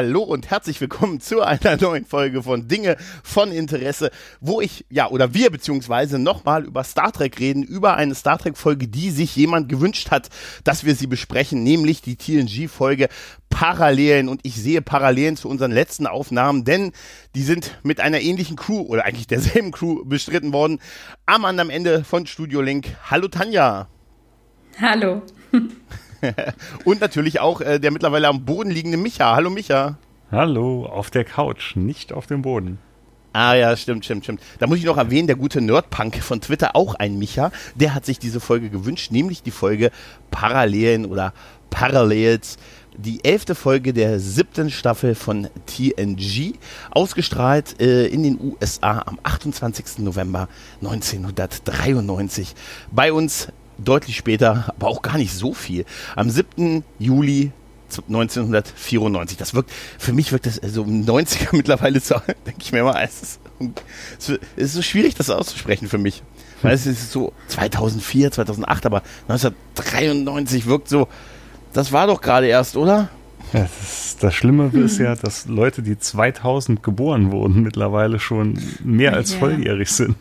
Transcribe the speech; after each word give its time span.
Hallo 0.00 0.22
und 0.22 0.48
herzlich 0.48 0.80
willkommen 0.80 1.20
zu 1.20 1.42
einer 1.42 1.76
neuen 1.76 2.06
Folge 2.06 2.42
von 2.42 2.68
Dinge 2.68 2.96
von 3.22 3.52
Interesse, 3.52 4.10
wo 4.40 4.62
ich, 4.62 4.86
ja, 4.88 5.10
oder 5.10 5.34
wir 5.34 5.50
beziehungsweise 5.50 6.18
nochmal 6.18 6.64
über 6.64 6.84
Star 6.84 7.12
Trek 7.12 7.38
reden, 7.38 7.62
über 7.62 7.98
eine 7.98 8.14
Star 8.14 8.38
Trek 8.38 8.56
Folge, 8.56 8.88
die 8.88 9.10
sich 9.10 9.36
jemand 9.36 9.68
gewünscht 9.68 10.10
hat, 10.10 10.30
dass 10.64 10.84
wir 10.84 10.94
sie 10.94 11.06
besprechen, 11.06 11.62
nämlich 11.64 12.00
die 12.00 12.16
TNG 12.16 12.70
Folge 12.70 13.10
Parallelen 13.50 14.30
und 14.30 14.40
ich 14.42 14.54
sehe 14.54 14.80
Parallelen 14.80 15.36
zu 15.36 15.50
unseren 15.50 15.70
letzten 15.70 16.06
Aufnahmen, 16.06 16.64
denn 16.64 16.92
die 17.34 17.42
sind 17.42 17.78
mit 17.82 18.00
einer 18.00 18.22
ähnlichen 18.22 18.56
Crew 18.56 18.80
oder 18.80 19.04
eigentlich 19.04 19.26
derselben 19.26 19.70
Crew 19.70 20.06
bestritten 20.06 20.54
worden. 20.54 20.80
Am 21.26 21.44
am 21.44 21.68
Ende 21.68 22.04
von 22.04 22.26
Studio 22.26 22.62
Link. 22.62 22.86
Hallo 23.10 23.28
Tanja. 23.28 23.88
Hallo. 24.80 25.20
und 26.84 27.00
natürlich 27.00 27.40
auch 27.40 27.60
äh, 27.60 27.78
der 27.78 27.90
mittlerweile 27.90 28.28
am 28.28 28.44
Boden 28.44 28.70
liegende 28.70 28.98
Micha. 28.98 29.34
Hallo 29.34 29.50
Micha. 29.50 29.98
Hallo, 30.30 30.86
auf 30.86 31.10
der 31.10 31.24
Couch, 31.24 31.74
nicht 31.76 32.12
auf 32.12 32.26
dem 32.26 32.42
Boden. 32.42 32.78
Ah 33.32 33.54
ja, 33.54 33.76
stimmt, 33.76 34.04
stimmt, 34.04 34.24
stimmt. 34.24 34.40
Da 34.58 34.66
muss 34.66 34.78
ich 34.78 34.84
noch 34.84 34.96
erwähnen, 34.96 35.28
der 35.28 35.36
gute 35.36 35.60
Nerdpunk 35.60 36.16
von 36.16 36.40
Twitter, 36.40 36.74
auch 36.74 36.94
ein 36.96 37.18
Micha, 37.18 37.52
der 37.76 37.94
hat 37.94 38.04
sich 38.04 38.18
diese 38.18 38.40
Folge 38.40 38.70
gewünscht, 38.70 39.12
nämlich 39.12 39.42
die 39.42 39.52
Folge 39.52 39.90
Parallelen 40.30 41.06
oder 41.06 41.32
Parallels. 41.70 42.58
Die 42.96 43.24
elfte 43.24 43.54
Folge 43.54 43.92
der 43.92 44.18
siebten 44.18 44.68
Staffel 44.68 45.14
von 45.14 45.48
TNG, 45.66 46.54
ausgestrahlt 46.90 47.80
äh, 47.80 48.06
in 48.06 48.24
den 48.24 48.38
USA 48.40 49.04
am 49.06 49.18
28. 49.22 50.00
November 50.00 50.48
1993. 50.82 52.54
Bei 52.90 53.12
uns 53.12 53.48
deutlich 53.84 54.16
später, 54.16 54.72
aber 54.76 54.88
auch 54.88 55.02
gar 55.02 55.18
nicht 55.18 55.32
so 55.32 55.54
viel. 55.54 55.84
Am 56.16 56.30
7. 56.30 56.84
Juli 56.98 57.52
1994. 57.98 59.36
Das 59.36 59.54
wirkt, 59.54 59.70
für 59.98 60.12
mich 60.12 60.32
wirkt 60.32 60.46
das 60.46 60.56
so 60.56 60.62
also 60.62 60.82
90er 60.84 61.48
mittlerweile 61.56 62.00
so, 62.00 62.16
denke 62.46 62.60
ich 62.60 62.72
mir 62.72 62.84
mal, 62.84 63.02
es 63.02 63.22
ist, 63.22 63.40
es 64.18 64.38
ist 64.56 64.74
so 64.74 64.82
schwierig, 64.82 65.14
das 65.14 65.30
auszusprechen 65.30 65.88
für 65.88 65.98
mich. 65.98 66.22
Weil 66.62 66.74
es 66.74 66.86
ist 66.86 67.10
so 67.10 67.32
2004, 67.48 68.32
2008, 68.32 68.86
aber 68.86 69.02
1993 69.28 70.66
wirkt 70.66 70.88
so, 70.88 71.08
das 71.72 71.90
war 71.92 72.06
doch 72.06 72.20
gerade 72.20 72.48
erst, 72.48 72.76
oder? 72.76 73.08
Ja, 73.52 73.62
das, 73.62 74.16
das, 74.20 74.34
Schlimme 74.34 74.70
hm. 74.70 74.84
ist 74.84 74.98
ja, 74.98 75.16
dass 75.16 75.46
Leute, 75.46 75.82
die 75.82 75.98
2000 75.98 76.82
geboren 76.82 77.32
wurden, 77.32 77.62
mittlerweile 77.62 78.18
schon 78.20 78.60
mehr 78.84 79.14
als 79.14 79.32
ja. 79.32 79.38
volljährig 79.38 79.90
sind. 79.90 80.16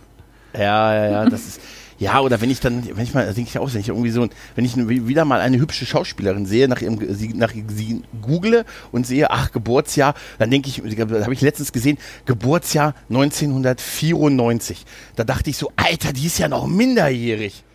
Ja, 0.54 0.96
ja, 0.96 1.12
ja, 1.12 1.30
das 1.30 1.46
ist, 1.46 1.62
ja, 2.00 2.22
oder 2.22 2.40
wenn 2.40 2.50
ich 2.50 2.62
dann, 2.62 2.88
wenn 2.96 3.04
ich 3.04 3.14
mal, 3.14 3.26
denke 3.34 3.50
ich 3.50 3.60
auch, 3.60 3.74
wenn 3.74 3.82
ich 3.82 3.90
irgendwie 3.90 4.10
so, 4.10 4.28
wenn 4.56 4.64
ich 4.64 4.78
wieder 4.78 5.26
mal 5.26 5.42
eine 5.42 5.60
hübsche 5.60 5.86
Schauspielerin 5.86 6.46
sehe, 6.46 6.70
nach 6.70 6.82
ihrem, 6.82 6.98
sie, 7.14 7.34
nach 7.34 7.52
sie 7.52 8.02
google 8.22 8.64
und 8.94 9.06
sehe, 9.06 9.30
ach, 9.30 9.52
Geburtsjahr, 9.52 10.14
dann 10.38 10.50
denke 10.50 10.70
ich, 10.70 10.80
habe 10.80 11.34
ich 11.34 11.42
letztens 11.42 11.74
gesehen, 11.74 11.98
Geburtsjahr 12.26 12.96
1994. 13.10 14.86
Da 15.18 15.26
dachte 15.26 15.50
ich 15.50 15.58
so, 15.58 15.74
Alter, 15.76 16.14
die 16.14 16.26
ist 16.26 16.40
ja 16.40 16.48
noch 16.48 16.68
minderjährig. 16.68 17.66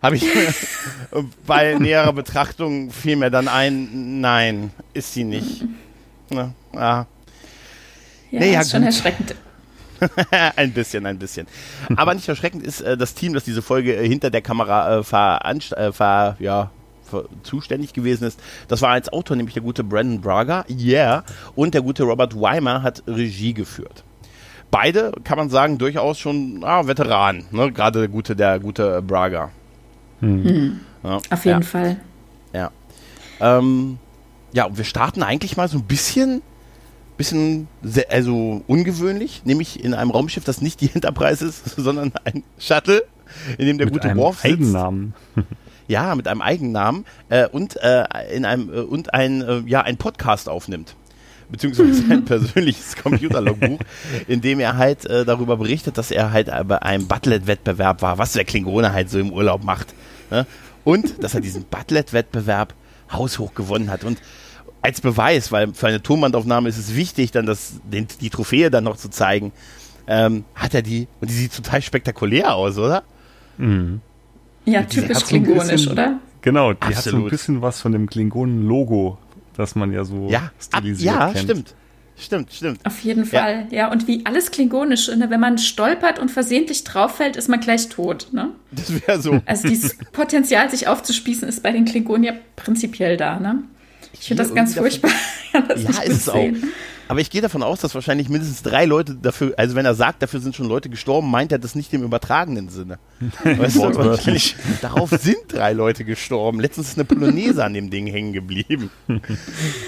Habe 0.00 0.16
ich 0.16 0.26
bei 1.46 1.74
näherer 1.78 2.12
Betrachtung 2.12 2.92
fiel 2.92 3.16
mir 3.16 3.30
dann 3.30 3.48
ein, 3.48 4.20
nein, 4.20 4.70
ist 4.94 5.12
sie 5.12 5.24
nicht. 5.24 5.64
Na, 6.30 6.54
ah. 6.74 7.06
Ja, 8.30 8.40
nee, 8.40 8.52
ja, 8.52 8.60
ist 8.60 8.70
schon 8.70 8.84
erschreckend. 8.84 9.34
ein 10.56 10.72
bisschen, 10.72 11.06
ein 11.06 11.18
bisschen. 11.18 11.46
Aber 11.96 12.14
nicht 12.14 12.28
erschreckend 12.28 12.64
ist 12.64 12.80
äh, 12.80 12.96
das 12.96 13.14
Team, 13.14 13.34
das 13.34 13.44
diese 13.44 13.62
Folge 13.62 13.94
äh, 13.96 14.06
hinter 14.06 14.30
der 14.30 14.42
Kamera 14.42 14.98
äh, 14.98 15.02
veranst 15.02 15.72
äh, 15.72 15.92
ver 15.92 16.36
ja, 16.38 16.70
ver 17.04 17.24
zuständig 17.42 17.92
gewesen 17.92 18.24
ist. 18.24 18.40
Das 18.68 18.82
war 18.82 18.90
als 18.90 19.12
Autor 19.12 19.36
nämlich 19.36 19.54
der 19.54 19.62
gute 19.62 19.84
Brandon 19.84 20.20
Braga, 20.20 20.64
yeah, 20.68 21.24
und 21.54 21.74
der 21.74 21.82
gute 21.82 22.04
Robert 22.04 22.40
Weimer 22.40 22.82
hat 22.82 23.02
Regie 23.06 23.54
geführt. 23.54 24.04
Beide, 24.70 25.12
kann 25.22 25.36
man 25.36 25.50
sagen, 25.50 25.76
durchaus 25.76 26.18
schon 26.18 26.64
ah, 26.64 26.86
Veteranen, 26.86 27.44
ne? 27.50 27.70
gerade 27.72 28.00
der 28.00 28.08
gute, 28.08 28.34
der 28.34 28.58
gute 28.58 29.02
Braga. 29.02 29.50
Hm. 30.20 30.44
Hm. 30.44 30.80
Ja, 31.02 31.16
Auf 31.30 31.44
jeden 31.44 31.60
ja. 31.60 31.66
Fall. 31.66 32.00
Ja. 32.54 32.70
Ähm, 33.40 33.98
ja, 34.52 34.74
wir 34.74 34.84
starten 34.84 35.22
eigentlich 35.22 35.56
mal 35.56 35.68
so 35.68 35.78
ein 35.78 35.84
bisschen 35.84 36.42
bisschen 37.16 37.68
sehr, 37.82 38.10
also 38.10 38.62
ungewöhnlich, 38.66 39.42
nämlich 39.44 39.82
in 39.82 39.94
einem 39.94 40.10
Raumschiff, 40.10 40.44
das 40.44 40.60
nicht 40.60 40.80
die 40.80 40.90
Enterprise 40.92 41.44
ist, 41.44 41.64
sondern 41.76 42.12
ein 42.24 42.42
Shuttle, 42.58 43.04
in 43.58 43.66
dem 43.66 43.78
der 43.78 43.86
mit 43.86 43.94
gute 43.94 44.16
Worf 44.16 44.40
sitzt. 44.40 44.54
Eigennamen. 44.54 45.14
ja, 45.88 46.14
mit 46.14 46.28
einem 46.28 46.42
Eigennamen 46.42 47.04
äh, 47.28 47.46
und 47.48 47.76
äh, 47.82 48.04
in 48.34 48.44
einem 48.44 48.72
äh, 48.72 48.80
und 48.80 49.14
ein 49.14 49.42
äh, 49.42 49.62
ja 49.66 49.82
ein 49.82 49.96
Podcast 49.96 50.48
aufnimmt 50.48 50.96
beziehungsweise 51.52 52.02
ein 52.10 52.24
persönliches 52.24 52.96
Computerlogbuch, 52.96 53.78
in 54.26 54.40
dem 54.40 54.58
er 54.58 54.78
halt 54.78 55.04
äh, 55.04 55.24
darüber 55.24 55.58
berichtet, 55.58 55.98
dass 55.98 56.10
er 56.10 56.32
halt 56.32 56.46
bei 56.66 56.82
einem 56.82 57.06
Butlet-Wettbewerb 57.06 58.02
war, 58.02 58.18
was 58.18 58.32
der 58.32 58.44
Klingone 58.44 58.92
halt 58.92 59.10
so 59.10 59.18
im 59.18 59.32
Urlaub 59.32 59.62
macht. 59.62 59.94
Ne? 60.30 60.46
Und 60.82 61.22
dass 61.22 61.34
er 61.34 61.40
diesen 61.40 61.64
Butlet-Wettbewerb 61.64 62.74
haushoch 63.12 63.54
gewonnen 63.54 63.90
hat. 63.90 64.02
Und 64.02 64.18
als 64.82 65.00
Beweis, 65.00 65.52
weil 65.52 65.72
für 65.72 65.86
eine 65.86 66.02
Tonbandaufnahme 66.02 66.68
ist 66.68 66.78
es 66.78 66.94
wichtig, 66.94 67.30
dann 67.30 67.46
das, 67.46 67.80
den, 67.84 68.08
die 68.20 68.30
Trophäe 68.30 68.70
dann 68.70 68.84
noch 68.84 68.96
zu 68.96 69.08
zeigen, 69.08 69.52
ähm, 70.08 70.44
hat 70.54 70.74
er 70.74 70.82
die, 70.82 71.06
und 71.20 71.30
die 71.30 71.34
sieht 71.34 71.54
total 71.54 71.80
spektakulär 71.80 72.54
aus, 72.54 72.76
oder? 72.76 73.04
Mhm. 73.58 74.00
Ja, 74.64 74.82
typisch 74.82 75.24
klingonisch, 75.24 75.82
so 75.82 75.92
oder? 75.92 76.18
Genau, 76.42 76.72
die 76.72 76.80
Absolut. 76.80 76.96
hat 76.96 77.04
so 77.04 77.16
ein 77.16 77.30
bisschen 77.30 77.62
was 77.62 77.80
von 77.80 77.92
dem 77.92 78.08
Klingonen-Logo, 78.08 79.18
das 79.56 79.76
man 79.76 79.92
ja 79.92 80.04
so 80.04 80.28
ja, 80.28 80.50
stilisiert 80.60 81.14
ab, 81.14 81.20
ja, 81.20 81.32
kennt. 81.32 81.44
stimmt. 81.44 81.74
Stimmt, 82.14 82.52
stimmt. 82.52 82.86
Auf 82.86 83.00
jeden 83.00 83.24
Fall, 83.24 83.66
ja. 83.70 83.78
ja. 83.78 83.90
Und 83.90 84.06
wie 84.06 84.24
alles 84.26 84.50
Klingonisch, 84.50 85.08
ne? 85.08 85.30
wenn 85.30 85.40
man 85.40 85.58
stolpert 85.58 86.18
und 86.18 86.30
versehentlich 86.30 86.84
drauf 86.84 87.16
fällt, 87.16 87.36
ist 87.36 87.48
man 87.48 87.58
gleich 87.58 87.88
tot. 87.88 88.28
Ne? 88.32 88.50
Das 88.70 88.92
wäre 89.06 89.20
so. 89.20 89.40
Also 89.46 89.66
dieses 89.66 89.96
Potenzial, 90.12 90.70
sich 90.70 90.86
aufzuspießen, 90.86 91.48
ist 91.48 91.62
bei 91.62 91.72
den 91.72 91.84
Klingonen 91.84 92.22
ja 92.22 92.34
prinzipiell 92.54 93.16
da. 93.16 93.40
Ne? 93.40 93.64
Ich 94.12 94.28
finde 94.28 94.42
das 94.42 94.54
ganz 94.54 94.74
furchtbar. 94.74 95.10
das 95.68 95.82
ja, 95.82 96.02
ist 96.02 96.16
es 96.16 96.28
auch. 96.28 96.48
Aber 97.12 97.20
ich 97.20 97.28
gehe 97.28 97.42
davon 97.42 97.62
aus, 97.62 97.80
dass 97.80 97.94
wahrscheinlich 97.94 98.30
mindestens 98.30 98.62
drei 98.62 98.86
Leute 98.86 99.14
dafür, 99.14 99.52
also 99.58 99.74
wenn 99.74 99.84
er 99.84 99.94
sagt, 99.94 100.22
dafür 100.22 100.40
sind 100.40 100.56
schon 100.56 100.66
Leute 100.66 100.88
gestorben, 100.88 101.30
meint 101.30 101.52
er 101.52 101.58
das 101.58 101.74
nicht 101.74 101.92
im 101.92 102.04
übertragenen 102.04 102.70
Sinne. 102.70 102.98
weißt 103.44 103.76
du, 103.76 103.94
wahrscheinlich, 103.94 104.56
darauf 104.80 105.10
sind 105.10 105.36
drei 105.48 105.74
Leute 105.74 106.06
gestorben. 106.06 106.58
Letztens 106.58 106.88
ist 106.88 106.98
eine 106.98 107.04
Polonaise 107.04 107.62
an 107.62 107.74
dem 107.74 107.90
Ding 107.90 108.06
hängen 108.06 108.32
geblieben. 108.32 108.90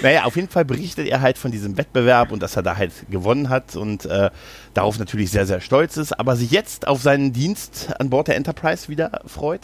naja, 0.03 0.25
auf 0.25 0.35
jeden 0.35 0.49
Fall 0.49 0.65
berichtet 0.65 1.07
er 1.07 1.21
halt 1.21 1.39
von 1.39 1.51
diesem 1.51 1.77
Wettbewerb 1.77 2.31
und 2.31 2.43
dass 2.43 2.55
er 2.57 2.61
da 2.63 2.77
halt 2.77 2.91
gewonnen 3.09 3.49
hat 3.49 3.75
und 3.75 4.05
äh, 4.05 4.29
darauf 4.75 4.99
natürlich 4.99 5.31
sehr, 5.31 5.47
sehr 5.47 5.61
stolz 5.61 5.97
ist, 5.97 6.11
aber 6.11 6.35
sich 6.35 6.51
jetzt 6.51 6.87
auf 6.87 7.01
seinen 7.01 7.33
Dienst 7.33 7.89
an 7.97 8.11
Bord 8.11 8.27
der 8.27 8.35
Enterprise 8.35 8.87
wieder 8.87 9.21
freut, 9.25 9.61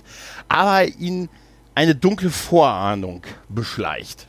aber 0.50 0.88
ihn 0.88 1.30
eine 1.76 1.94
dunkle 1.94 2.32
Vorahnung 2.32 3.22
beschleicht. 3.50 4.28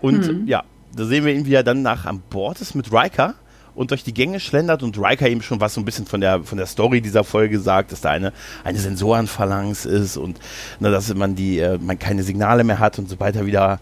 Und 0.00 0.26
mhm. 0.26 0.46
ja, 0.46 0.64
da 0.94 1.04
sehen 1.04 1.24
wir 1.24 1.34
ihn, 1.34 1.46
wie 1.46 1.54
er 1.54 1.62
dann 1.62 1.82
nach 1.82 2.06
an 2.06 2.22
Bord 2.30 2.60
ist 2.60 2.74
mit 2.74 2.92
Riker 2.92 3.34
und 3.74 3.90
durch 3.90 4.02
die 4.02 4.14
Gänge 4.14 4.40
schlendert 4.40 4.82
und 4.82 4.98
Riker 4.98 5.28
eben 5.28 5.42
schon 5.42 5.60
was 5.60 5.74
so 5.74 5.80
ein 5.80 5.84
bisschen 5.84 6.06
von 6.06 6.20
der, 6.20 6.42
von 6.42 6.58
der 6.58 6.66
Story 6.66 7.00
dieser 7.00 7.24
Folge 7.24 7.60
sagt, 7.60 7.92
dass 7.92 8.00
da 8.00 8.10
eine, 8.10 8.32
eine 8.64 8.78
Sensorenphalanx 8.78 9.86
ist 9.86 10.16
und 10.16 10.38
ne, 10.80 10.90
dass 10.90 11.14
man 11.14 11.34
die, 11.34 11.60
äh, 11.60 11.78
man 11.78 11.98
keine 11.98 12.22
Signale 12.22 12.64
mehr 12.64 12.78
hat 12.78 12.98
und 12.98 13.08
sobald 13.08 13.36
er 13.36 13.46
wieder 13.46 13.80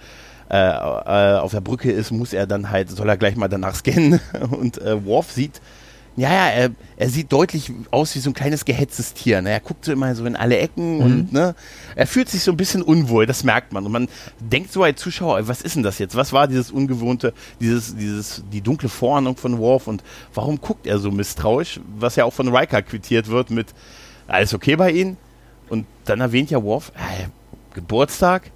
äh, 0.51 0.57
äh, 0.57 1.39
auf 1.39 1.53
der 1.53 1.61
Brücke 1.61 1.91
ist, 1.91 2.11
muss 2.11 2.33
er 2.33 2.47
dann 2.47 2.71
halt, 2.71 2.91
soll 2.91 3.09
er 3.09 3.17
gleich 3.17 3.37
mal 3.37 3.49
danach 3.49 3.75
scannen 3.75 4.21
und 4.51 4.81
äh, 4.81 5.05
Worf 5.05 5.33
sieht 5.33 5.61
ja, 6.19 6.33
ja, 6.33 6.49
er, 6.49 6.71
er 6.97 7.11
sieht 7.11 7.33
deutlich 7.33 7.73
aus 7.93 8.15
wie 8.17 8.19
so 8.19 8.31
ein 8.31 8.35
kleines 8.35 8.65
gehetztes 8.65 9.15
Tier. 9.15 9.41
Ne? 9.41 9.51
Er 9.51 9.61
guckt 9.61 9.85
so 9.85 9.93
immer 9.93 10.15
so 10.17 10.25
in 10.27 10.35
alle 10.35 10.59
Ecken 10.59 10.97
mhm. 10.97 11.03
und 11.03 11.33
ne, 11.33 11.55
er 11.95 12.07
fühlt 12.09 12.29
sich 12.29 12.43
so 12.43 12.51
ein 12.51 12.57
bisschen 12.57 12.83
unwohl, 12.83 13.25
das 13.25 13.45
merkt 13.45 13.73
man. 13.73 13.87
Und 13.87 13.93
man 13.93 14.09
denkt 14.41 14.73
so 14.73 14.83
als 14.83 15.01
Zuschauer, 15.01 15.47
was 15.47 15.63
ist 15.63 15.77
denn 15.77 15.85
das 15.85 16.01
jetzt? 16.01 16.17
Was 16.17 16.33
war 16.33 16.49
dieses 16.49 16.73
ungewohnte, 16.73 17.33
dieses, 17.61 17.95
dieses, 17.95 18.43
die 18.53 18.61
dunkle 18.61 18.89
Vorahnung 18.89 19.37
von 19.37 19.59
Worf 19.59 19.87
und 19.87 20.03
warum 20.35 20.61
guckt 20.61 20.89
er 20.89 20.99
so 20.99 21.13
misstrauisch? 21.13 21.81
Was 21.99 22.17
ja 22.17 22.25
auch 22.25 22.33
von 22.33 22.55
Riker 22.55 22.83
quittiert 22.83 23.29
wird 23.29 23.51
mit 23.51 23.69
alles 24.27 24.53
okay 24.55 24.75
bei 24.75 24.91
ihm. 24.91 25.17
Und 25.69 25.87
dann 26.05 26.21
erwähnt 26.21 26.51
ja 26.51 26.61
Worf, 26.63 26.91
äh, 26.97 27.29
Geburtstag. 27.75 28.51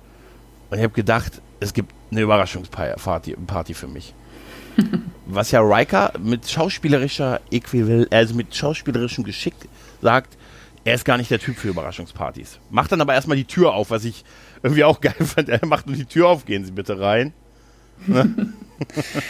Und 0.71 0.79
ich 0.79 0.85
habe 0.85 0.95
gedacht, 0.95 1.41
es 1.61 1.73
gibt 1.73 1.93
eine 2.11 2.23
Überraschungsparty 2.23 3.37
Party 3.47 3.75
für 3.75 3.87
mich. 3.87 4.15
Was 5.27 5.51
ja 5.51 5.61
Riker 5.61 6.13
mit 6.23 6.49
schauspielerischer 6.49 7.41
Äquival 7.51 8.07
also 8.11 8.35
mit 8.35 8.55
schauspielerischem 8.55 9.25
Geschick 9.25 9.55
sagt, 10.01 10.37
er 10.85 10.95
ist 10.95 11.05
gar 11.05 11.17
nicht 11.17 11.31
der 11.31 11.39
Typ 11.39 11.57
für 11.57 11.69
Überraschungspartys. 11.69 12.59
Macht 12.71 12.93
dann 12.93 13.01
aber 13.01 13.15
erstmal 13.15 13.37
die 13.37 13.45
Tür 13.45 13.75
auf, 13.75 13.91
was 13.91 14.05
ich 14.05 14.25
irgendwie 14.63 14.85
auch 14.85 15.01
geil 15.01 15.15
fand. 15.21 15.49
Er 15.49 15.65
macht 15.67 15.87
nur 15.87 15.97
die 15.97 16.05
Tür 16.05 16.29
auf, 16.29 16.45
gehen 16.45 16.65
Sie 16.65 16.73
bitte 16.73 16.99
rein. 17.01 17.33
Ne? 18.07 18.53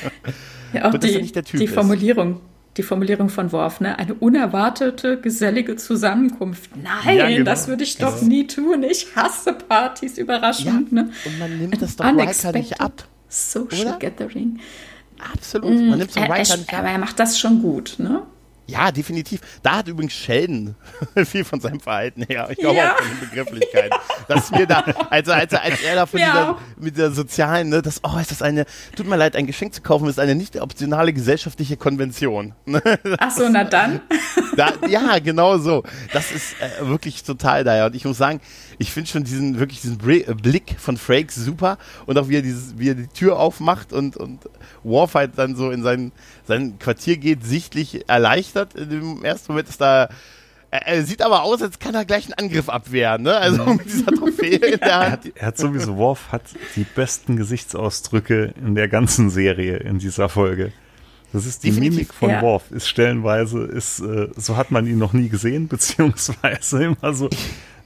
ja, 0.72 0.88
auch 0.88 0.98
die, 0.98 1.32
die 1.52 1.68
Formulierung. 1.68 2.40
Die 2.78 2.82
Formulierung 2.82 3.28
von 3.28 3.52
Worf, 3.52 3.80
ne? 3.80 3.98
Eine 3.98 4.14
unerwartete, 4.14 5.20
gesellige 5.20 5.76
Zusammenkunft. 5.76 6.70
Nein, 6.74 7.18
ja, 7.18 7.28
genau. 7.28 7.44
das 7.44 7.68
würde 7.68 7.82
ich 7.82 7.98
doch 7.98 8.22
ja. 8.22 8.26
nie 8.26 8.46
tun. 8.46 8.82
Ich 8.82 9.14
hasse 9.14 9.52
Partys, 9.52 10.16
Überraschung. 10.16 10.86
Ja, 10.90 11.02
ne? 11.02 11.10
Und 11.26 11.38
man 11.38 11.58
nimmt 11.58 11.82
das 11.82 11.96
doch 11.96 12.06
Riker 12.06 12.52
nicht 12.52 12.80
ab. 12.80 13.06
Social 13.28 13.88
Oder? 13.88 13.98
Gathering. 13.98 14.58
Absolut. 15.32 15.70
Man 15.70 15.90
mm, 15.90 15.98
nimmt 15.98 16.12
so 16.12 16.20
er, 16.20 16.28
er, 16.28 16.78
aber 16.78 16.88
er 16.88 16.98
macht 16.98 17.18
das 17.18 17.38
schon 17.38 17.62
gut, 17.62 17.96
ne? 17.98 18.22
Ja, 18.66 18.90
definitiv. 18.92 19.40
Da 19.62 19.78
hat 19.78 19.88
übrigens 19.88 20.12
Sheldon 20.14 20.76
viel 21.24 21.44
von 21.44 21.60
seinem 21.60 21.80
Verhalten 21.80 22.22
her. 22.22 22.48
Ich 22.50 22.58
glaube 22.58 22.76
ja. 22.76 22.92
auch 22.92 22.98
von 22.98 23.08
den 23.08 23.28
Begrifflichkeiten. 23.28 23.98
dass 24.28 24.52
wir 24.52 24.66
da, 24.66 24.84
also 25.10 25.32
als, 25.32 25.52
als 25.52 25.82
er 25.82 25.96
da 25.96 26.06
von 26.06 26.20
dieser, 26.20 26.58
mit 26.78 26.96
der 26.96 27.10
sozialen, 27.10 27.68
ne, 27.68 27.82
das, 27.82 28.00
oh, 28.04 28.18
ist 28.18 28.30
das 28.30 28.40
eine, 28.40 28.64
tut 28.96 29.06
mir 29.06 29.16
leid, 29.16 29.36
ein 29.36 29.46
Geschenk 29.46 29.74
zu 29.74 29.82
kaufen, 29.82 30.08
ist 30.08 30.20
eine 30.20 30.34
nicht 30.34 30.58
optionale 30.60 31.12
gesellschaftliche 31.12 31.76
Konvention. 31.76 32.54
Ach 33.18 33.30
so, 33.30 33.48
na 33.48 33.64
dann. 33.64 34.00
Da, 34.56 34.72
ja, 34.88 35.18
genau 35.18 35.58
so. 35.58 35.82
Das 36.12 36.32
ist 36.32 36.54
äh, 36.60 36.86
wirklich 36.86 37.22
total 37.24 37.64
da. 37.64 37.86
Und 37.86 37.94
ich 37.94 38.04
muss 38.04 38.18
sagen, 38.18 38.40
ich 38.78 38.90
finde 38.90 39.10
schon 39.10 39.24
diesen, 39.24 39.58
wirklich 39.58 39.80
diesen 39.80 39.98
Blick 39.98 40.76
von 40.78 40.96
Frakes 40.96 41.36
super 41.36 41.78
und 42.06 42.18
auch 42.18 42.28
wie 42.28 42.36
er, 42.36 42.42
dieses, 42.42 42.78
wie 42.78 42.90
er 42.90 42.94
die 42.94 43.06
Tür 43.06 43.38
aufmacht 43.38 43.92
und, 43.92 44.16
und 44.16 44.40
Worf 44.82 45.14
halt 45.14 45.32
dann 45.36 45.56
so 45.56 45.70
in 45.70 45.82
sein, 45.82 46.12
sein 46.46 46.78
Quartier 46.78 47.16
geht, 47.16 47.44
sichtlich 47.44 48.08
erleichtert. 48.08 48.74
In 48.74 48.90
dem 48.90 49.24
ersten 49.24 49.52
Moment 49.52 49.68
ist 49.68 49.80
da 49.80 50.08
er 50.72 51.04
sieht 51.04 51.20
aber 51.20 51.42
aus, 51.42 51.60
als 51.60 51.78
kann 51.78 51.94
er 51.94 52.06
gleich 52.06 52.24
einen 52.24 52.32
Angriff 52.32 52.70
abwehren, 52.70 53.22
ne? 53.22 53.36
Also 53.36 53.62
mit 53.66 53.84
dieser 53.84 54.06
Trophäe 54.06 54.56
in 54.56 54.80
der 54.80 54.98
Hand. 55.00 55.04
Er 55.04 55.10
hat, 55.10 55.26
er 55.34 55.46
hat 55.48 55.58
sowieso, 55.58 55.98
Worf 55.98 56.32
hat 56.32 56.44
die 56.76 56.84
besten 56.84 57.36
Gesichtsausdrücke 57.36 58.54
in 58.56 58.74
der 58.74 58.88
ganzen 58.88 59.28
Serie 59.28 59.76
in 59.76 59.98
dieser 59.98 60.30
Folge. 60.30 60.72
Das 61.32 61.46
ist 61.46 61.64
die 61.64 61.70
Definitiv, 61.70 61.94
Mimik 61.94 62.14
von 62.14 62.30
ja. 62.30 62.42
Worf, 62.42 62.70
ist 62.70 62.88
stellenweise, 62.88 63.64
ist, 63.64 64.00
äh, 64.00 64.28
so 64.36 64.56
hat 64.56 64.70
man 64.70 64.86
ihn 64.86 64.98
noch 64.98 65.12
nie 65.12 65.28
gesehen, 65.28 65.68
beziehungsweise 65.68 66.84
immer 66.84 67.14
so, 67.14 67.30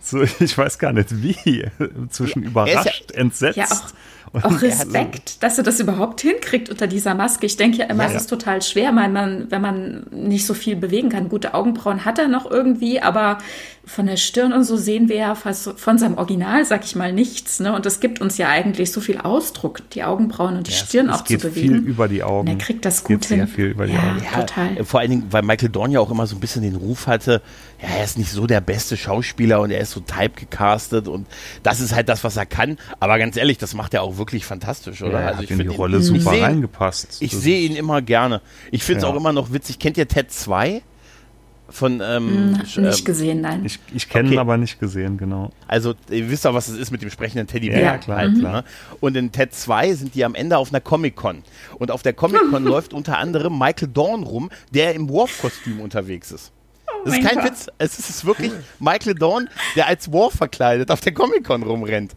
so 0.03 0.23
ich 0.23 0.57
weiß 0.57 0.79
gar 0.79 0.93
nicht 0.93 1.23
wie, 1.23 1.65
zwischen 2.11 2.43
ja, 2.43 2.49
überrascht, 2.49 3.13
ja, 3.13 3.21
entsetzt. 3.21 3.95
Auch, 4.33 4.45
auch 4.45 4.63
Respekt, 4.63 5.43
dass 5.43 5.59
er 5.59 5.65
das 5.65 5.81
überhaupt 5.81 6.21
hinkriegt 6.21 6.69
unter 6.71 6.87
dieser 6.87 7.15
Maske. 7.15 7.47
Ich 7.47 7.57
denke 7.57 7.79
ja 7.79 7.85
immer, 7.87 8.07
es 8.07 8.15
ist 8.15 8.27
total 8.27 8.63
schwer, 8.63 8.95
wenn 8.95 9.13
man, 9.13 9.51
wenn 9.51 9.63
man 9.63 10.07
nicht 10.11 10.47
so 10.47 10.55
viel 10.55 10.77
bewegen 10.77 11.09
kann. 11.09 11.29
Gute 11.29 11.55
Augenbrauen 11.55 12.05
hat 12.05 12.19
er 12.19 12.29
noch 12.29 12.51
irgendwie, 12.51 13.01
aber 13.01 13.39
von 13.87 14.07
der 14.07 14.17
Stirn 14.17 14.53
und 14.53 14.65
so 14.65 14.77
sehen 14.77 15.09
wir 15.09 15.17
ja 15.17 15.35
fast 15.37 15.79
von 15.79 15.97
seinem 15.97 16.19
Original, 16.19 16.65
sag 16.65 16.85
ich 16.85 16.97
mal, 16.97 17.13
nichts. 17.13 17.61
Ne? 17.61 17.73
Und 17.73 17.87
das 17.87 18.01
gibt 18.01 18.21
uns 18.21 18.37
ja 18.37 18.49
eigentlich 18.49 18.91
so 18.91 19.01
viel 19.01 19.19
Ausdruck, 19.19 19.89
die 19.91 20.03
Augenbrauen 20.03 20.57
und 20.57 20.67
die 20.67 20.73
ja, 20.73 20.77
Stirn 20.79 21.09
es, 21.09 21.15
es 21.15 21.21
auch 21.21 21.25
zu 21.25 21.39
bewegen. 21.39 21.69
viel 21.69 21.89
über 21.89 22.09
die 22.09 22.25
Augen. 22.25 22.49
Und 22.49 22.49
er 22.49 22.59
kriegt 22.59 22.85
das 22.85 23.05
gut 23.05 23.25
hin. 23.27 23.39
Sehr 23.39 23.47
viel 23.47 23.67
über 23.67 23.87
die 23.87 23.93
ja, 23.93 24.01
Augen. 24.01 24.23
Ja, 24.25 24.41
total. 24.41 24.85
Vor 24.85 24.99
allen 24.99 25.11
Dingen, 25.11 25.27
weil 25.31 25.43
Michael 25.43 25.69
Dorn 25.69 25.93
ja 25.93 26.01
auch 26.01 26.11
immer 26.11 26.27
so 26.27 26.35
ein 26.35 26.41
bisschen 26.41 26.63
den 26.63 26.75
Ruf 26.75 27.07
hatte, 27.07 27.43
ja, 27.81 27.89
er 27.97 28.05
ist 28.05 28.19
nicht 28.19 28.31
so 28.31 28.49
der 28.49 28.61
beste 28.61 28.97
Schauspieler 28.97 29.61
und 29.61 29.71
er 29.71 29.81
ist 29.81 29.93
so 29.93 30.01
typecastet 30.01 31.07
und 31.07 31.29
das 31.63 31.79
ist 31.79 31.95
halt 31.95 32.09
das, 32.09 32.25
was 32.25 32.37
er 32.37 32.47
kann. 32.47 32.79
Aber 32.99 33.19
ganz 33.21 33.37
ehrlich, 33.37 33.57
das 33.57 33.75
macht 33.75 33.95
er 33.95 34.03
auch 34.03 34.19
wirklich 34.19 34.45
fantastisch, 34.45 35.01
oder? 35.03 35.21
Ja, 35.21 35.27
also 35.29 35.43
ich 35.43 35.49
finde 35.49 35.65
die 35.65 35.77
Rolle 35.77 35.99
ihn, 35.99 36.03
super 36.03 36.31
seh, 36.31 36.43
reingepasst. 36.43 37.19
Ich 37.21 37.31
sehe 37.31 37.61
ihn 37.61 37.77
immer 37.77 38.03
gerne. 38.03 38.41
Ich 38.73 38.83
finde 38.83 38.99
es 38.99 39.05
ja. 39.05 39.11
auch 39.11 39.17
immer 39.17 39.33
noch 39.33 39.53
witzig. 39.53 39.79
Kennt 39.79 39.97
ihr 39.97 40.09
Ted 40.09 40.33
2? 40.33 40.83
Von, 41.69 42.01
ähm, 42.01 42.61
hm, 42.63 42.83
nicht 42.85 43.05
gesehen, 43.05 43.41
nein. 43.41 43.65
Ich, 43.65 43.81
ich 43.93 44.09
kenne 44.09 44.29
okay. 44.29 44.35
ihn 44.35 44.39
aber 44.39 44.57
nicht 44.57 44.79
gesehen, 44.79 45.19
genau. 45.19 45.51
Also, 45.67 45.95
ihr 46.11 46.31
wisst 46.31 46.45
doch, 46.45 46.55
was 46.55 46.69
es 46.69 46.79
ist 46.79 46.93
mit 46.93 47.03
dem 47.03 47.11
sprechenden 47.11 47.49
Teddybär. 47.49 47.81
Ja, 47.81 47.99
klar, 47.99 48.19
halt, 48.19 48.39
klar. 48.39 48.63
Ne? 48.63 48.65
Und 49.01 49.17
in 49.17 49.33
Ted 49.33 49.53
2 49.53 49.95
sind 49.95 50.15
die 50.15 50.25
am 50.25 50.37
Ende 50.37 50.59
auf 50.59 50.71
einer 50.71 50.81
Comic-Con. 50.81 51.43
Und 51.79 51.91
auf 51.91 52.03
der 52.03 52.13
Comic-Con 52.13 52.65
läuft 52.65 52.95
unter 52.95 53.19
anderem 53.19 53.59
Michael 53.59 53.89
Dorn 53.89 54.23
rum, 54.23 54.51
der 54.73 54.95
im 54.95 55.09
Worf-Kostüm 55.09 55.81
unterwegs 55.81 56.31
ist. 56.31 56.53
Das 57.05 57.15
ist 57.17 57.25
kein 57.25 57.37
Gott. 57.37 57.45
Witz. 57.45 57.67
Es 57.79 57.99
ist 57.99 58.25
wirklich 58.25 58.53
Michael 58.79 59.15
Dorn, 59.15 59.49
der 59.75 59.87
als 59.87 60.11
Worf 60.13 60.35
verkleidet 60.35 60.91
auf 60.91 61.01
der 61.01 61.13
Comic-Con 61.15 61.63
rumrennt. 61.63 62.17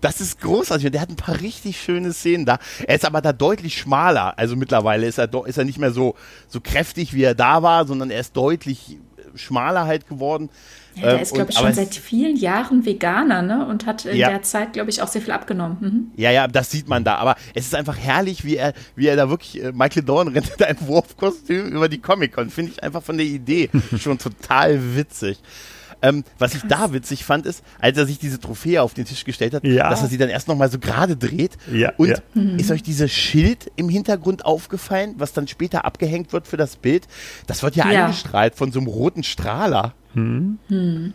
Das 0.00 0.20
ist 0.20 0.40
großartig. 0.40 0.86
Und 0.86 0.92
der 0.92 1.00
hat 1.02 1.10
ein 1.10 1.16
paar 1.16 1.40
richtig 1.40 1.80
schöne 1.80 2.12
Szenen 2.12 2.46
da. 2.46 2.58
Er 2.86 2.96
ist 2.96 3.04
aber 3.04 3.20
da 3.20 3.32
deutlich 3.32 3.78
schmaler. 3.78 4.38
Also 4.38 4.56
mittlerweile 4.56 5.06
ist 5.06 5.18
er, 5.18 5.28
ist 5.46 5.58
er 5.58 5.64
nicht 5.64 5.78
mehr 5.78 5.92
so, 5.92 6.14
so 6.48 6.60
kräftig, 6.60 7.14
wie 7.14 7.22
er 7.22 7.34
da 7.34 7.62
war, 7.62 7.86
sondern 7.86 8.10
er 8.10 8.20
ist 8.20 8.36
deutlich 8.36 8.98
schmaler 9.40 9.86
halt 9.86 10.08
geworden. 10.08 10.50
Ja, 10.96 11.02
der 11.02 11.14
ähm, 11.14 11.20
ist, 11.20 11.34
glaube 11.34 11.50
ich, 11.50 11.58
schon 11.58 11.72
seit 11.72 11.94
vielen 11.94 12.36
Jahren 12.36 12.84
Veganer, 12.84 13.42
ne? 13.42 13.66
Und 13.66 13.86
hat 13.86 14.04
in 14.04 14.16
ja. 14.16 14.28
der 14.28 14.42
Zeit, 14.42 14.72
glaube 14.72 14.90
ich, 14.90 15.02
auch 15.02 15.08
sehr 15.08 15.22
viel 15.22 15.32
abgenommen. 15.32 15.76
Mhm. 15.80 16.10
Ja, 16.16 16.30
ja, 16.30 16.48
das 16.48 16.70
sieht 16.70 16.88
man 16.88 17.04
da. 17.04 17.16
Aber 17.16 17.36
es 17.54 17.66
ist 17.66 17.74
einfach 17.74 17.96
herrlich, 17.96 18.44
wie 18.44 18.56
er, 18.56 18.72
wie 18.96 19.06
er 19.06 19.16
da 19.16 19.30
wirklich, 19.30 19.62
äh, 19.62 19.72
Michael 19.72 20.02
Dorn 20.02 20.28
rennt 20.28 20.52
da 20.58 20.66
ein 20.66 20.76
Wurfkostüm 20.80 21.68
über 21.68 21.88
die 21.88 21.98
Comic-Con. 21.98 22.50
Finde 22.50 22.72
ich 22.72 22.82
einfach 22.82 23.02
von 23.02 23.16
der 23.16 23.26
Idee 23.26 23.70
schon 23.98 24.18
total 24.18 24.96
witzig. 24.96 25.38
Ähm, 26.02 26.24
was 26.38 26.54
ich 26.54 26.62
da 26.62 26.92
witzig 26.92 27.24
fand, 27.24 27.46
ist, 27.46 27.62
als 27.78 27.98
er 27.98 28.06
sich 28.06 28.18
diese 28.18 28.40
Trophäe 28.40 28.82
auf 28.82 28.94
den 28.94 29.04
Tisch 29.04 29.24
gestellt 29.24 29.54
hat, 29.54 29.64
ja. 29.64 29.90
dass 29.90 30.02
er 30.02 30.08
sie 30.08 30.18
dann 30.18 30.30
erst 30.30 30.48
nochmal 30.48 30.70
so 30.70 30.78
gerade 30.78 31.16
dreht. 31.16 31.58
Ja, 31.70 31.92
und 31.96 32.08
ja. 32.08 32.16
Mhm. 32.34 32.58
ist 32.58 32.70
euch 32.70 32.82
dieses 32.82 33.12
Schild 33.12 33.70
im 33.76 33.88
Hintergrund 33.88 34.44
aufgefallen, 34.44 35.14
was 35.18 35.32
dann 35.32 35.48
später 35.48 35.84
abgehängt 35.84 36.32
wird 36.32 36.46
für 36.46 36.56
das 36.56 36.76
Bild? 36.76 37.06
Das 37.46 37.62
wird 37.62 37.76
ja, 37.76 37.90
ja. 37.90 38.04
angestrahlt 38.06 38.54
von 38.54 38.72
so 38.72 38.80
einem 38.80 38.88
roten 38.88 39.22
Strahler. 39.22 39.94
Hm. 40.14 40.58
Hm. 40.68 41.12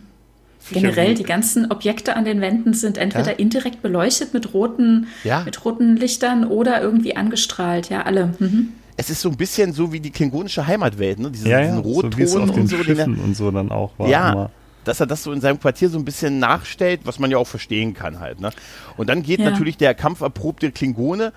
Generell, 0.72 1.14
die 1.14 1.22
ganzen 1.22 1.70
Objekte 1.70 2.16
an 2.16 2.24
den 2.24 2.40
Wänden 2.40 2.74
sind 2.74 2.98
entweder 2.98 3.32
ja. 3.32 3.36
indirekt 3.38 3.82
beleuchtet 3.82 4.34
mit 4.34 4.52
roten, 4.52 5.06
ja. 5.22 5.42
mit 5.44 5.64
roten 5.64 5.96
Lichtern 5.96 6.44
oder 6.44 6.80
irgendwie 6.80 7.16
angestrahlt. 7.16 7.88
Ja, 7.88 8.02
alle. 8.02 8.34
Mhm. 8.38 8.72
Es 8.96 9.10
ist 9.10 9.20
so 9.20 9.28
ein 9.28 9.36
bisschen 9.36 9.72
so 9.72 9.92
wie 9.92 10.00
die 10.00 10.10
klingonische 10.10 10.66
Heimatwelt, 10.66 11.18
ne? 11.18 11.30
Diesen, 11.30 11.48
ja, 11.48 11.60
ja. 11.60 11.66
diesen 11.66 11.78
Rotton 11.80 12.12
so, 12.12 12.18
wie 12.18 12.22
es 12.22 12.34
auf 12.34 12.50
den 12.50 12.60
und 12.62 12.66
so. 12.68 12.76
Schiffen 12.78 13.14
den 13.14 13.24
und 13.24 13.36
so 13.36 13.50
dann 13.50 13.70
auch 13.70 13.92
war. 13.98 14.08
Ja, 14.08 14.32
immer. 14.32 14.50
Dass 14.86 15.00
er 15.00 15.06
das 15.06 15.22
so 15.22 15.32
in 15.32 15.40
seinem 15.40 15.60
Quartier 15.60 15.88
so 15.88 15.98
ein 15.98 16.04
bisschen 16.04 16.38
nachstellt, 16.38 17.00
was 17.04 17.18
man 17.18 17.30
ja 17.30 17.38
auch 17.38 17.46
verstehen 17.46 17.92
kann 17.92 18.20
halt. 18.20 18.40
Ne? 18.40 18.50
Und 18.96 19.08
dann 19.08 19.22
geht 19.22 19.40
natürlich 19.40 19.76
der 19.76 19.94
kampferprobte 19.94 20.70
Klingone 20.70 21.32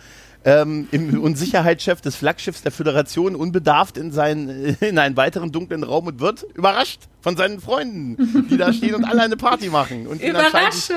ähm, 0.46 0.88
im 0.92 1.20
Unsicherheitschef 1.22 2.02
des 2.02 2.16
Flaggschiffs 2.16 2.62
der 2.62 2.72
Föderation 2.72 3.36
unbedarft 3.36 3.98
in, 3.98 4.12
seinen, 4.12 4.78
in 4.80 5.00
einen 5.00 5.18
weiteren 5.18 5.52
dunklen 5.52 5.84
Raum 5.84 6.08
und 6.08 6.20
wird 6.20 6.46
überrascht 6.54 7.02
von 7.22 7.36
seinen 7.36 7.60
Freunden, 7.60 8.48
die 8.50 8.58
da 8.58 8.72
stehen 8.72 8.96
und 8.96 9.06
alle 9.06 9.24
eine 9.24 9.36
Party 9.36 9.70
machen. 9.70 10.08
Und 10.08 10.22
Überraschung! 10.22 10.96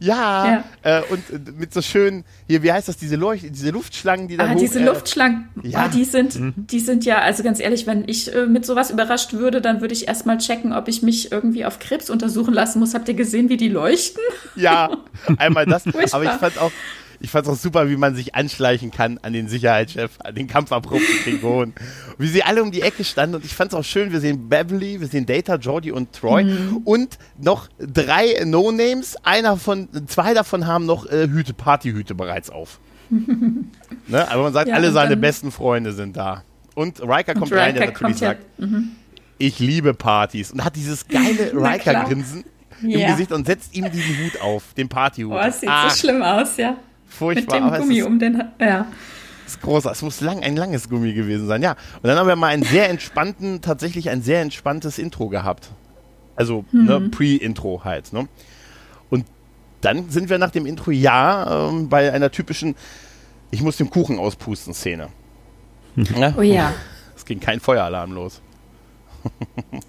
Ja, 0.00 0.64
ja. 0.82 0.98
Äh, 0.98 1.02
und 1.10 1.58
mit 1.58 1.74
so 1.74 1.82
schönen, 1.82 2.24
hier, 2.46 2.62
wie 2.62 2.72
heißt 2.72 2.88
das, 2.88 2.96
diese, 2.96 3.16
Leucht 3.16 3.44
diese 3.48 3.70
Luftschlangen, 3.70 4.28
die 4.28 4.36
da 4.36 4.44
Ah, 4.44 4.50
hoch, 4.50 4.58
diese 4.58 4.80
äh, 4.80 4.84
Luftschlangen, 4.84 5.48
ja. 5.62 5.86
Oh, 5.86 5.90
die 5.92 6.04
sind, 6.04 6.38
mhm. 6.38 6.54
die 6.56 6.80
sind 6.80 7.04
ja, 7.04 7.18
also 7.18 7.42
ganz 7.42 7.60
ehrlich, 7.60 7.86
wenn 7.86 8.08
ich 8.08 8.32
äh, 8.32 8.46
mit 8.46 8.64
sowas 8.64 8.90
überrascht 8.90 9.32
würde, 9.32 9.60
dann 9.60 9.80
würde 9.80 9.94
ich 9.94 10.06
erstmal 10.06 10.38
checken, 10.38 10.72
ob 10.72 10.88
ich 10.88 11.02
mich 11.02 11.32
irgendwie 11.32 11.64
auf 11.64 11.78
Krebs 11.78 12.10
untersuchen 12.10 12.54
lassen 12.54 12.78
muss. 12.78 12.94
Habt 12.94 13.08
ihr 13.08 13.14
gesehen, 13.14 13.48
wie 13.48 13.56
die 13.56 13.68
leuchten? 13.68 14.22
Ja, 14.54 14.90
einmal 15.38 15.66
das, 15.66 15.84
aber 16.12 16.24
ich 16.24 16.30
fand 16.30 16.58
auch, 16.58 16.72
ich 17.20 17.30
fand 17.30 17.46
es 17.46 17.52
auch 17.52 17.56
super, 17.56 17.88
wie 17.90 17.96
man 17.96 18.14
sich 18.14 18.34
anschleichen 18.34 18.90
kann 18.90 19.18
an 19.22 19.32
den 19.32 19.48
Sicherheitschef, 19.48 20.12
an 20.20 20.34
den 20.34 20.46
kampferprobten 20.46 21.16
Klingonen. 21.22 21.74
wie 22.18 22.28
sie 22.28 22.42
alle 22.42 22.62
um 22.62 22.70
die 22.70 22.82
Ecke 22.82 23.04
standen. 23.04 23.36
Und 23.36 23.44
ich 23.44 23.54
fand 23.54 23.72
es 23.72 23.78
auch 23.78 23.84
schön, 23.84 24.12
wir 24.12 24.20
sehen 24.20 24.48
Beverly, 24.48 25.00
wir 25.00 25.08
sehen 25.08 25.26
Data, 25.26 25.56
Jordi 25.56 25.90
und 25.90 26.12
Troy. 26.12 26.44
Mhm. 26.44 26.78
Und 26.84 27.18
noch 27.38 27.68
drei 27.78 28.42
No-Names. 28.44 29.16
Einer 29.24 29.56
von, 29.56 29.88
zwei 30.06 30.34
davon 30.34 30.66
haben 30.66 30.86
noch 30.86 31.06
äh, 31.06 31.28
Hüte, 31.28 31.54
Partyhüte 31.54 32.14
bereits 32.14 32.50
auf. 32.50 32.78
ne? 33.10 34.30
Aber 34.30 34.44
man 34.44 34.52
sagt, 34.52 34.68
ja, 34.68 34.74
alle 34.74 34.92
seine 34.92 35.16
besten 35.16 35.50
Freunde 35.50 35.92
sind 35.92 36.16
da. 36.16 36.44
Und 36.74 37.00
Riker 37.00 37.34
kommt 37.34 37.50
und 37.50 37.58
rein, 37.58 37.74
der 37.74 37.86
natürlich 37.86 38.18
sagt, 38.18 38.44
ja, 38.58 38.66
mhm. 38.66 38.90
ich 39.38 39.58
liebe 39.58 39.94
Partys. 39.94 40.52
Und 40.52 40.64
hat 40.64 40.76
dieses 40.76 41.08
geile 41.08 41.52
Riker-Grinsen 41.52 42.44
im 42.82 42.90
ja. 42.90 43.10
Gesicht 43.10 43.32
und 43.32 43.44
setzt 43.46 43.74
ihm 43.74 43.90
diesen 43.90 44.24
Hut 44.24 44.40
auf, 44.40 44.74
den 44.76 44.88
Partyhut. 44.88 45.32
Oh, 45.32 45.38
es 45.40 45.60
sieht 45.60 45.68
ah. 45.68 45.90
so 45.90 45.96
schlimm 45.96 46.22
aus, 46.22 46.56
ja. 46.56 46.76
Furchtbar. 47.08 47.60
Mit 47.60 47.74
dem 47.74 47.80
Gummi 47.80 48.02
um 48.02 48.18
den, 48.18 48.42
ja. 48.60 48.86
Ist 49.46 49.62
groß. 49.62 49.86
Es 49.86 50.02
muss 50.02 50.20
lang, 50.20 50.42
ein 50.42 50.56
langes 50.56 50.88
Gummi 50.88 51.14
gewesen 51.14 51.46
sein, 51.46 51.62
ja. 51.62 51.72
Und 52.02 52.04
dann 52.04 52.18
haben 52.18 52.28
wir 52.28 52.36
mal 52.36 52.48
einen 52.48 52.64
sehr 52.64 52.90
entspannten, 52.90 53.62
tatsächlich 53.62 54.10
ein 54.10 54.22
sehr 54.22 54.42
entspanntes 54.42 54.98
Intro 54.98 55.28
gehabt. 55.28 55.70
Also, 56.36 56.64
mhm. 56.70 56.84
ne, 56.84 57.00
Pre-Intro 57.10 57.82
halt, 57.84 58.12
ne? 58.12 58.28
Und 59.10 59.24
dann 59.80 60.10
sind 60.10 60.28
wir 60.28 60.38
nach 60.38 60.50
dem 60.50 60.66
Intro 60.66 60.90
ja 60.90 61.68
ähm, 61.68 61.88
bei 61.88 62.12
einer 62.12 62.30
typischen 62.30 62.74
Ich 63.50 63.62
muss 63.62 63.78
den 63.78 63.90
Kuchen 63.90 64.18
auspusten 64.18 64.74
Szene. 64.74 65.08
ja? 65.96 66.34
Oh 66.36 66.42
ja. 66.42 66.74
Es 67.16 67.24
ging 67.24 67.40
kein 67.40 67.58
Feueralarm 67.60 68.12
los. 68.12 68.42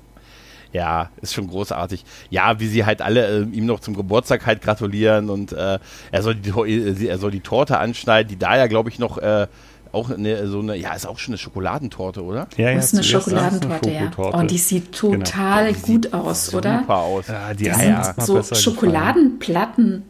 Ja, 0.71 1.09
ist 1.21 1.33
schon 1.33 1.47
großartig. 1.47 2.05
Ja, 2.29 2.59
wie 2.59 2.67
sie 2.67 2.85
halt 2.85 3.01
alle 3.01 3.41
äh, 3.41 3.43
ihm 3.43 3.65
noch 3.65 3.79
zum 3.79 3.95
Geburtstag 3.95 4.45
halt 4.45 4.61
gratulieren 4.61 5.29
und 5.29 5.51
äh, 5.51 5.79
er, 6.11 6.21
soll 6.21 6.35
die, 6.35 6.49
äh, 6.49 7.07
er 7.07 7.17
soll 7.17 7.31
die 7.31 7.39
Torte 7.39 7.79
anschneiden, 7.79 8.29
die 8.29 8.37
da 8.37 8.55
ja, 8.55 8.67
glaube 8.67 8.89
ich, 8.89 8.99
noch 8.99 9.17
äh, 9.17 9.47
auch 9.91 10.11
eine, 10.11 10.47
so 10.47 10.59
eine, 10.59 10.75
ja, 10.75 10.93
ist 10.93 11.07
auch 11.07 11.17
schon 11.17 11.33
eine 11.33 11.39
Schokoladentorte, 11.39 12.23
oder? 12.23 12.47
Ja, 12.57 12.69
ja. 12.69 12.75
Das 12.75 12.85
ist 12.85 12.93
eine 12.93 13.03
Schokoladentorte, 13.03 13.91
ja. 13.91 14.11
Und 14.15 14.35
oh, 14.35 14.43
die 14.43 14.57
sieht 14.57 14.99
genau. 14.99 15.17
total 15.17 15.73
genau. 15.73 15.85
gut 15.85 16.13
aus, 16.13 16.53
oder? 16.53 16.79
Super 16.79 16.97
aus. 16.97 17.27
Ja, 17.27 17.53
die, 17.53 17.63
die 17.63 17.73
sind 17.73 17.89
ja. 17.89 18.13
so 18.17 18.43
Schokoladenplatten 18.43 20.03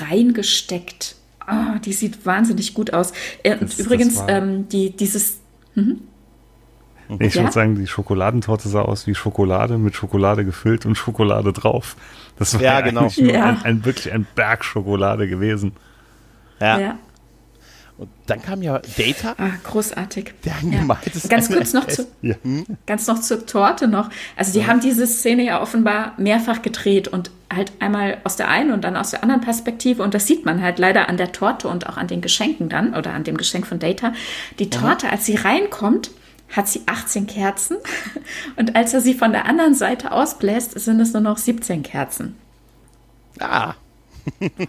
reingesteckt. 0.00 1.16
Oh, 1.46 1.78
die 1.84 1.92
sieht 1.92 2.24
wahnsinnig 2.24 2.74
gut 2.74 2.92
aus. 2.92 3.12
Äh, 3.42 3.58
das, 3.58 3.78
übrigens, 3.78 4.16
das 4.16 4.24
ähm, 4.28 4.68
die, 4.68 4.90
dieses. 4.90 5.38
Mhm. 5.74 6.00
Ich 7.18 7.34
ja? 7.34 7.42
würde 7.42 7.52
sagen, 7.52 7.74
die 7.74 7.86
Schokoladentorte 7.86 8.68
sah 8.68 8.82
aus 8.82 9.06
wie 9.06 9.14
Schokolade 9.14 9.78
mit 9.78 9.94
Schokolade 9.94 10.44
gefüllt 10.44 10.86
und 10.86 10.96
Schokolade 10.96 11.52
drauf. 11.52 11.96
Das 12.38 12.54
war 12.54 12.62
ja, 12.62 12.80
genau. 12.80 13.02
eigentlich 13.02 13.18
nur 13.18 13.32
ja. 13.32 13.44
ein, 13.44 13.62
ein, 13.62 13.84
wirklich 13.84 14.12
ein 14.12 14.26
Berg 14.34 14.64
Schokolade 14.64 15.28
gewesen. 15.28 15.72
Ja. 16.60 16.78
ja. 16.78 16.98
Und 17.98 18.08
dann 18.26 18.40
kam 18.40 18.62
ja 18.62 18.80
Data. 18.96 19.34
Ah, 19.36 19.50
großartig. 19.64 20.32
Der 20.44 20.56
angemalt 20.56 21.06
ja. 21.06 21.12
ist. 21.12 21.28
Ganz 21.28 21.48
kurz 21.50 21.72
noch 21.72 21.86
zu, 21.86 22.06
ja. 22.22 22.34
Hm? 22.42 22.64
ganz 22.86 23.06
noch 23.06 23.20
zur 23.20 23.46
Torte 23.46 23.86
noch. 23.86 24.08
Also 24.36 24.52
die 24.52 24.60
ja. 24.60 24.66
haben 24.66 24.80
diese 24.80 25.06
Szene 25.06 25.44
ja 25.44 25.60
offenbar 25.60 26.14
mehrfach 26.16 26.62
gedreht 26.62 27.08
und 27.08 27.30
halt 27.54 27.72
einmal 27.80 28.18
aus 28.24 28.36
der 28.36 28.48
einen 28.48 28.72
und 28.72 28.82
dann 28.82 28.96
aus 28.96 29.10
der 29.10 29.22
anderen 29.22 29.42
Perspektive. 29.42 30.02
Und 30.02 30.14
das 30.14 30.26
sieht 30.26 30.44
man 30.44 30.62
halt 30.62 30.78
leider 30.78 31.08
an 31.08 31.16
der 31.16 31.32
Torte 31.32 31.68
und 31.68 31.86
auch 31.86 31.96
an 31.96 32.08
den 32.08 32.22
Geschenken 32.22 32.68
dann 32.68 32.94
oder 32.94 33.12
an 33.12 33.24
dem 33.24 33.36
Geschenk 33.36 33.66
von 33.66 33.78
Data. 33.78 34.14
Die 34.58 34.70
Torte, 34.70 35.10
als 35.10 35.26
sie 35.26 35.36
reinkommt, 35.36 36.10
hat 36.52 36.68
sie 36.68 36.82
18 36.86 37.26
Kerzen 37.26 37.78
und 38.56 38.76
als 38.76 38.94
er 38.94 39.00
sie 39.00 39.14
von 39.14 39.32
der 39.32 39.46
anderen 39.46 39.74
Seite 39.74 40.12
ausbläst, 40.12 40.78
sind 40.78 41.00
es 41.00 41.12
nur 41.12 41.22
noch 41.22 41.38
17 41.38 41.82
Kerzen. 41.82 42.36
Ah. 43.40 43.74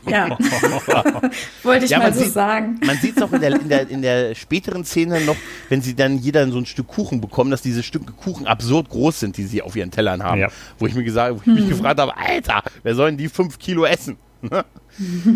Ja, 0.08 0.36
wollte 1.64 1.86
ich 1.86 1.92
ja, 1.92 2.00
mal 2.00 2.14
so 2.14 2.24
sieht, 2.24 2.34
sagen. 2.34 2.80
Man 2.84 2.98
sieht 2.98 3.18
es 3.18 3.22
auch 3.22 3.32
in 3.32 3.42
der, 3.42 3.52
in, 3.52 3.70
der, 3.70 3.90
in 3.90 4.02
der 4.02 4.34
späteren 4.36 4.84
Szene 4.84 5.22
noch, 5.22 5.36
wenn 5.70 5.82
sie 5.82 5.96
dann 5.96 6.18
jeder 6.18 6.50
so 6.50 6.58
ein 6.58 6.66
Stück 6.66 6.88
Kuchen 6.88 7.22
bekommen, 7.22 7.52
dass 7.52 7.62
diese 7.62 7.84
Stücke 7.84 8.14
Kuchen 8.14 8.48
absurd 8.48 8.90
groß 8.90 9.20
sind, 9.20 9.38
die 9.38 9.44
sie 9.44 9.62
auf 9.62 9.76
ihren 9.76 9.92
Tellern 9.92 10.24
haben. 10.24 10.42
Ja. 10.42 10.48
Wo 10.80 10.88
ich, 10.88 10.96
mir 10.96 11.04
gesagt, 11.04 11.36
wo 11.36 11.42
ich 11.42 11.46
mich 11.46 11.64
hm. 11.66 11.70
gefragt 11.70 12.00
habe, 12.00 12.18
Alter, 12.18 12.64
wer 12.82 12.96
soll 12.96 13.10
denn 13.10 13.18
die 13.18 13.30
fünf 13.30 13.60
Kilo 13.60 13.86
essen? 13.86 14.18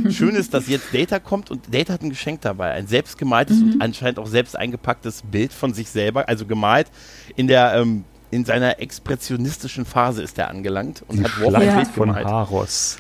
Schön 0.10 0.36
ist, 0.36 0.54
dass 0.54 0.68
jetzt 0.68 0.94
Data 0.94 1.20
kommt 1.20 1.52
und 1.52 1.74
Data 1.74 1.94
hat 1.94 2.02
ein 2.02 2.10
Geschenk 2.10 2.42
dabei. 2.42 2.72
Ein 2.72 2.88
selbstgemaltes 2.88 3.58
mhm. 3.58 3.74
und 3.74 3.82
anscheinend 3.82 4.20
auch 4.20 4.28
selbst 4.28 4.56
eingepacktes 4.56 5.24
Bild 5.24 5.54
von 5.54 5.74
sich 5.74 5.90
selber, 5.90 6.28
also 6.28 6.46
gemalt 6.46 6.88
in 7.36 7.48
der 7.48 7.74
ähm, 7.76 8.04
in 8.30 8.44
seiner 8.44 8.80
expressionistischen 8.80 9.86
Phase 9.86 10.22
ist 10.22 10.38
er 10.38 10.50
angelangt 10.50 11.04
und 11.08 11.20
Die 11.20 11.24
hat 11.24 11.42
Warp 11.42 11.64
ja. 11.64 11.86
von 11.86 12.14
Haros. 12.14 12.98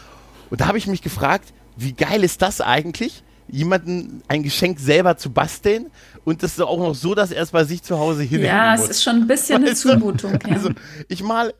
Und 0.50 0.62
da 0.62 0.68
habe 0.68 0.78
ich 0.78 0.88
mich 0.88 1.02
gefragt, 1.02 1.54
wie 1.76 1.92
geil 1.92 2.24
ist 2.24 2.42
das 2.42 2.62
eigentlich, 2.62 3.24
jemanden 3.50 4.22
ein 4.30 4.44
Geschenk 4.44 4.80
selber 4.80 5.18
zu 5.18 5.30
basteln 5.32 5.88
und 6.24 6.44
das 6.44 6.54
ist 6.54 6.62
auch 6.62 6.80
noch 6.80 6.96
so, 6.96 7.16
dass 7.16 7.32
er 7.32 7.44
es 7.44 7.52
bei 7.52 7.64
sich 7.64 7.84
zu 7.84 8.00
Hause 8.00 8.24
hinhängen 8.24 8.48
Ja, 8.48 8.76
es 8.76 8.90
ist 8.90 9.04
schon 9.04 9.18
ein 9.18 9.28
bisschen 9.28 9.64
weißt 9.64 9.86
eine 9.86 10.00
Zumutung. 10.00 10.40
Ja. 10.46 10.56
Also 10.56 10.72
ich 11.08 11.24
mal 11.24 11.54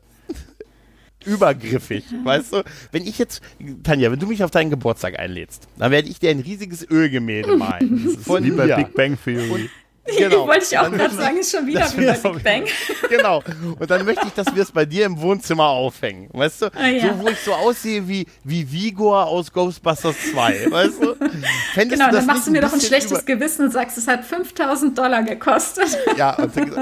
übergriffig, 1.28 2.04
weißt 2.24 2.52
du? 2.52 2.62
Wenn 2.90 3.06
ich 3.06 3.18
jetzt, 3.18 3.42
Tanja, 3.82 4.10
wenn 4.10 4.18
du 4.18 4.26
mich 4.26 4.42
auf 4.42 4.50
deinen 4.50 4.70
Geburtstag 4.70 5.18
einlädst, 5.18 5.68
dann 5.78 5.92
werde 5.92 6.08
ich 6.08 6.18
dir 6.18 6.30
ein 6.30 6.40
riesiges 6.40 6.88
Ölgemälde 6.88 7.56
malen. 7.56 8.02
Das 8.04 8.14
ist 8.14 8.24
Von 8.24 8.44
wie 8.44 8.50
bei 8.50 8.74
Big 8.74 8.94
Bang 8.94 9.18
Theory. 9.22 9.50
Und 9.50 9.70
Genau. 10.16 10.46
Wollte 10.46 10.66
ich 10.70 10.78
auch 10.78 10.90
gerade 10.90 11.14
sagen, 11.14 11.36
ist 11.38 11.50
schon 11.50 11.66
wieder 11.66 11.86
wie 11.96 12.06
bei 12.06 12.12
Big 12.12 12.42
Bang. 12.42 12.64
Genau. 13.08 13.42
Und 13.78 13.90
dann 13.90 14.04
möchte 14.04 14.26
ich, 14.26 14.32
dass 14.32 14.54
wir 14.54 14.62
es 14.62 14.72
bei 14.72 14.84
dir 14.84 15.06
im 15.06 15.20
Wohnzimmer 15.20 15.68
aufhängen. 15.68 16.28
Weißt 16.32 16.62
du? 16.62 16.66
Ah, 16.74 16.88
ja. 16.88 17.08
So, 17.08 17.20
wo 17.20 17.28
ich 17.28 17.38
so 17.40 17.52
aussehe 17.52 18.06
wie, 18.08 18.26
wie 18.44 18.70
Vigor 18.70 19.26
aus 19.26 19.52
Ghostbusters 19.52 20.16
2. 20.32 20.66
Weißt 20.70 21.02
du? 21.02 21.14
Fändest 21.74 22.00
genau, 22.00 22.10
du 22.10 22.16
dann 22.16 22.26
machst 22.26 22.46
du 22.46 22.50
mir 22.50 22.60
doch 22.60 22.72
ein 22.72 22.80
schlechtes 22.80 23.24
Gewissen 23.24 23.66
und 23.66 23.72
sagst, 23.72 23.98
es 23.98 24.06
hat 24.06 24.24
5000 24.24 24.96
Dollar 24.96 25.22
gekostet. 25.22 25.98
Ja, 26.16 26.36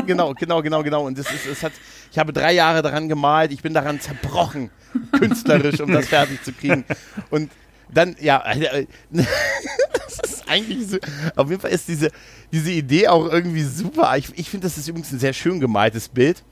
genau, 0.06 0.34
genau, 0.34 0.62
genau, 0.62 0.82
genau. 0.82 1.06
Und 1.06 1.18
es, 1.18 1.26
ist, 1.30 1.46
es 1.46 1.62
hat, 1.62 1.72
ich 2.10 2.18
habe 2.18 2.32
drei 2.32 2.52
Jahre 2.52 2.82
daran 2.82 3.08
gemalt. 3.08 3.52
Ich 3.52 3.62
bin 3.62 3.74
daran 3.74 4.00
zerbrochen, 4.00 4.70
künstlerisch, 5.12 5.80
um 5.80 5.92
das 5.92 6.08
fertig 6.08 6.42
zu 6.44 6.52
kriegen. 6.52 6.84
Und 7.30 7.50
dann, 7.92 8.16
ja, 8.20 8.42
das 9.10 10.30
ist 10.30 10.48
eigentlich 10.48 10.88
so, 10.88 10.98
auf 11.36 11.48
jeden 11.48 11.60
Fall 11.60 11.70
ist 11.70 11.88
diese, 11.88 12.10
diese 12.52 12.70
Idee 12.70 13.08
auch 13.08 13.30
irgendwie 13.30 13.62
super. 13.62 14.16
Ich, 14.16 14.36
ich 14.36 14.50
finde, 14.50 14.66
das 14.66 14.78
ist 14.78 14.88
übrigens 14.88 15.12
ein 15.12 15.18
sehr 15.18 15.32
schön 15.32 15.60
gemaltes 15.60 16.08
Bild. 16.08 16.42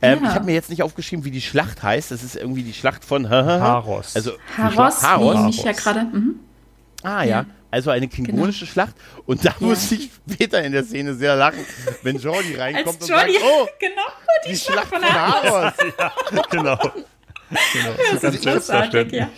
Ähm, 0.00 0.22
ja. 0.22 0.28
Ich 0.28 0.34
habe 0.34 0.44
mir 0.44 0.54
jetzt 0.54 0.70
nicht 0.70 0.82
aufgeschrieben, 0.82 1.24
wie 1.24 1.30
die 1.30 1.40
Schlacht 1.40 1.82
heißt. 1.82 2.10
Das 2.10 2.22
ist 2.22 2.36
irgendwie 2.36 2.62
die 2.62 2.72
Schlacht 2.72 3.04
von 3.04 3.28
Haros. 3.30 4.14
Also 4.14 4.32
Haros, 4.56 5.02
Haros. 5.02 5.56
ich 5.56 5.64
ja 5.64 5.72
gerade. 5.72 6.04
Mhm. 6.04 6.40
Ah 7.02 7.22
ja. 7.22 7.28
ja. 7.40 7.46
Also 7.70 7.90
eine 7.90 8.08
klingonische 8.08 8.60
genau. 8.60 8.72
Schlacht. 8.72 8.94
Und 9.26 9.44
da 9.44 9.50
ja. 9.50 9.66
muss 9.66 9.92
ich 9.92 10.10
später 10.30 10.62
in 10.62 10.72
der 10.72 10.84
Szene 10.84 11.14
sehr 11.14 11.36
lachen, 11.36 11.66
wenn 12.02 12.16
Jordi 12.16 12.54
reinkommt 12.56 13.02
und 13.02 13.08
Jordi, 13.08 13.34
sagt, 13.34 13.44
oh, 13.44 13.66
genau, 13.78 14.02
die, 14.46 14.50
die 14.50 14.56
Schlacht, 14.56 14.88
Schlacht, 14.88 15.04
von 15.04 15.14
Haros. 15.14 15.72
Ja, 15.98 16.12
genau. 16.50 16.78
genau. 16.78 17.94
Das, 18.12 18.20
das 18.20 18.34
ist 18.36 18.44
großartig, 18.44 19.12
ja 19.12 19.28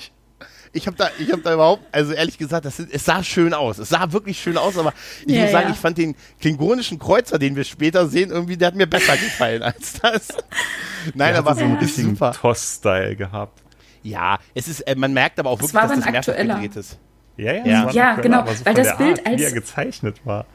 ich 0.73 0.87
habe 0.87 0.97
da, 0.97 1.11
ich 1.19 1.33
habe 1.33 1.43
da 1.43 1.55
überhaupt, 1.55 1.83
also 1.91 2.13
ehrlich 2.13 2.39
gesagt, 2.39 2.65
das, 2.65 2.79
es 2.79 3.05
sah 3.05 3.25
schön 3.25 3.55
aus. 3.55 3.79
Es 3.79 3.89
sah 3.89 4.13
wirklich 4.13 4.41
schön 4.41 4.57
aus, 4.57 4.79
aber 4.79 4.93
ich 5.27 5.35
ja, 5.35 5.43
muss 5.43 5.51
sagen, 5.51 5.69
ja. 5.69 5.75
ich 5.75 5.81
fand 5.81 5.99
den 5.99 6.15
klingonischen 6.41 6.99
Kreuzer, 6.99 7.39
den 7.39 7.57
wir 7.57 7.65
später 7.65 8.07
sehen, 8.07 8.31
irgendwie, 8.31 8.57
der 8.57 8.69
hat 8.69 8.77
mir 8.77 8.87
besser 8.87 9.17
gefallen 9.17 9.63
als 9.63 9.95
das. 10.01 10.29
Nein, 11.15 11.35
aber 11.35 11.55
so 11.55 11.65
ein 11.65 11.79
bisschen. 11.79 12.17
Toss-Style 12.17 13.17
gehabt. 13.17 13.63
Ja, 14.03 14.39
es 14.55 14.69
ist, 14.69 14.81
äh, 14.83 14.95
man 14.95 15.13
merkt 15.13 15.39
aber 15.39 15.51
auch 15.51 15.61
wirklich, 15.61 15.73
dass 15.73 15.91
das 15.91 16.11
mehrfach 16.11 16.37
gedreht 16.37 16.77
ist. 16.77 16.99
Ja, 17.37 17.53
ja, 17.53 17.65
ja, 17.65 17.91
ja 17.91 18.15
genau, 18.17 18.47
so 18.47 18.65
weil 18.67 18.75
das 18.75 18.97
Bild 18.97 19.19
Art, 19.19 19.27
als 19.27 19.41
wie 19.41 19.45
er 19.45 19.53
gezeichnet 19.53 20.21
war. 20.25 20.47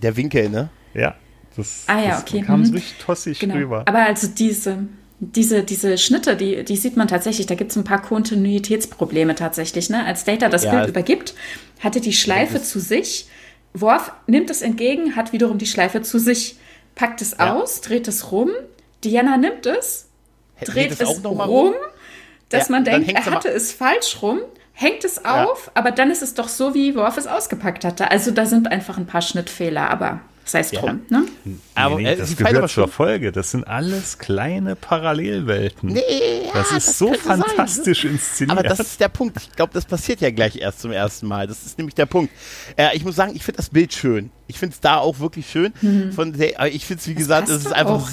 Der 0.00 0.16
Winkel, 0.16 0.48
ne? 0.48 0.70
Ja, 0.94 1.16
das, 1.56 1.84
ah, 1.88 2.00
ja, 2.00 2.10
das 2.10 2.22
okay. 2.22 2.42
kam 2.42 2.64
so 2.64 2.70
mhm. 2.70 2.76
richtig 2.76 2.98
tossig 2.98 3.40
genau. 3.40 3.54
rüber. 3.54 3.82
Aber 3.86 3.98
also 3.98 4.28
diese 4.28 4.86
diese, 5.20 5.64
diese 5.64 5.98
Schnitte, 5.98 6.36
die, 6.36 6.64
die 6.64 6.76
sieht 6.76 6.96
man 6.96 7.08
tatsächlich, 7.08 7.46
da 7.46 7.54
gibt 7.54 7.72
es 7.72 7.76
ein 7.76 7.84
paar 7.84 8.00
Kontinuitätsprobleme 8.02 9.34
tatsächlich. 9.34 9.90
Ne? 9.90 10.04
Als 10.04 10.24
Data 10.24 10.48
das 10.48 10.64
ja. 10.64 10.70
Bild 10.70 10.88
übergibt, 10.88 11.34
hatte 11.80 12.00
die 12.00 12.12
Schleife 12.12 12.62
zu 12.62 12.78
sich. 12.78 13.28
Worf 13.74 14.12
nimmt 14.26 14.48
es 14.50 14.62
entgegen, 14.62 15.16
hat 15.16 15.32
wiederum 15.32 15.58
die 15.58 15.66
Schleife 15.66 16.02
zu 16.02 16.18
sich, 16.18 16.56
packt 16.94 17.20
es 17.20 17.36
ja. 17.38 17.54
aus, 17.54 17.80
dreht 17.80 18.06
es 18.08 18.30
rum. 18.30 18.50
Diana 19.04 19.36
nimmt 19.36 19.66
es, 19.66 20.08
dreht 20.64 20.92
es, 20.92 21.00
es 21.00 21.24
rum, 21.24 21.40
rum, 21.40 21.74
dass 22.48 22.68
ja, 22.68 22.72
man 22.72 22.84
denkt, 22.84 23.10
er 23.10 23.24
hatte 23.26 23.48
es 23.48 23.72
falsch 23.72 24.22
rum, 24.22 24.40
hängt 24.72 25.04
es 25.04 25.24
auf, 25.24 25.70
aber 25.74 25.90
dann 25.90 26.10
ist 26.10 26.22
es 26.22 26.34
doch 26.34 26.48
so, 26.48 26.74
wie 26.74 26.94
Worf 26.94 27.16
es 27.16 27.26
ausgepackt 27.26 27.84
hatte. 27.84 28.10
Also 28.10 28.30
da 28.30 28.46
sind 28.46 28.70
einfach 28.70 28.98
ein 28.98 29.06
paar 29.06 29.22
Schnittfehler, 29.22 29.90
aber 29.90 30.20
sei 30.48 30.60
es 30.60 30.70
drum. 30.70 31.00
Ja. 31.10 31.18
Ne? 31.18 31.26
Aber, 31.74 31.96
nee, 31.96 32.02
nee, 32.02 32.16
das 32.16 32.36
gehört 32.36 32.56
aber 32.56 32.68
zur 32.68 32.88
Folge. 32.88 33.32
Das 33.32 33.50
sind 33.50 33.66
alles 33.66 34.18
kleine 34.18 34.76
Parallelwelten. 34.76 35.90
Nee, 35.90 36.00
ja, 36.46 36.52
das 36.52 36.72
ist 36.72 36.88
das 36.88 36.98
so 36.98 37.12
fantastisch 37.14 38.02
sein. 38.02 38.12
inszeniert. 38.12 38.58
Aber 38.58 38.68
das 38.68 38.80
ist 38.80 39.00
der 39.00 39.08
Punkt. 39.08 39.36
Ich 39.36 39.52
glaube, 39.52 39.72
das 39.74 39.84
passiert 39.84 40.20
ja 40.20 40.30
gleich 40.30 40.56
erst 40.56 40.80
zum 40.80 40.92
ersten 40.92 41.26
Mal. 41.26 41.46
Das 41.46 41.64
ist 41.64 41.78
nämlich 41.78 41.94
der 41.94 42.06
Punkt. 42.06 42.32
Äh, 42.76 42.96
ich 42.96 43.04
muss 43.04 43.16
sagen, 43.16 43.32
ich 43.34 43.44
finde 43.44 43.58
das 43.58 43.70
Bild 43.70 43.92
schön. 43.92 44.30
Ich 44.50 44.58
finde 44.58 44.72
es 44.72 44.80
da 44.80 44.96
auch 44.96 45.20
wirklich 45.20 45.48
schön. 45.48 45.74
Mhm. 45.82 46.12
Von 46.12 46.32
der, 46.32 46.66
ich 46.72 46.86
finde 46.86 47.00
es, 47.00 47.08
wie 47.08 47.14
gesagt, 47.14 47.50
es 47.50 47.66
ist 47.66 47.72
einfach 47.72 48.10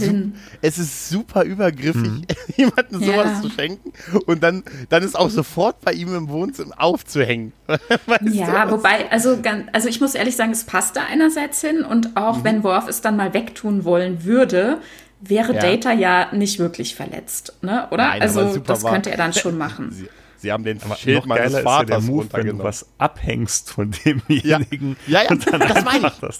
es 0.61 0.77
ist 0.77 1.09
super 1.09 1.43
übergriffig, 1.43 1.95
mhm. 1.95 2.25
jemandem 2.57 3.01
ja. 3.01 3.07
sowas 3.07 3.41
zu 3.41 3.49
schenken 3.49 3.93
und 4.25 4.43
dann, 4.43 4.63
dann 4.89 5.01
ist 5.01 5.17
auch 5.17 5.29
sofort 5.29 5.79
bei 5.81 5.93
ihm 5.93 6.13
im 6.13 6.27
Wohnzimmer 6.27 6.75
aufzuhängen. 6.77 7.53
ja, 8.31 8.69
wobei, 8.69 9.09
also, 9.11 9.37
also 9.71 9.87
ich 9.87 10.01
muss 10.01 10.13
ehrlich 10.13 10.35
sagen, 10.35 10.51
es 10.51 10.65
passt 10.65 10.97
da 10.97 11.05
einerseits 11.09 11.61
hin 11.61 11.83
und 11.83 12.17
auch 12.17 12.24
mhm. 12.33 12.43
wenn 12.43 12.63
Worf 12.63 12.87
es 12.87 13.01
dann 13.01 13.17
mal 13.17 13.33
wegtun 13.33 13.83
wollen 13.83 14.23
würde, 14.23 14.79
wäre 15.21 15.53
ja. 15.53 15.61
Data 15.61 15.91
ja 15.91 16.33
nicht 16.33 16.59
wirklich 16.59 16.95
verletzt, 16.95 17.53
ne? 17.61 17.87
oder? 17.91 18.09
Nein, 18.09 18.21
also 18.21 18.57
das 18.57 18.83
könnte 18.83 19.11
er 19.11 19.17
dann 19.17 19.33
schon 19.33 19.57
machen. 19.57 19.91
Sie 19.91 20.09
Sie 20.37 20.51
haben 20.51 20.63
den 20.63 20.79
aber 20.83 20.95
Schild 20.95 21.25
meines 21.25 21.57
Vaters 21.57 21.79
ist 21.79 21.89
ja 21.89 21.99
der 21.99 22.01
Move, 22.01 22.27
wenn 22.31 22.57
du 22.57 22.63
was 22.63 22.85
abhängst 22.99 23.71
von 23.71 23.91
demjenigen. 24.05 24.95
Ja, 25.07 25.23
ja, 25.23 25.33
ja 25.33 25.57
das 25.57 25.83
meine 25.83 26.07
ich. 26.07 26.13
Das, 26.19 26.37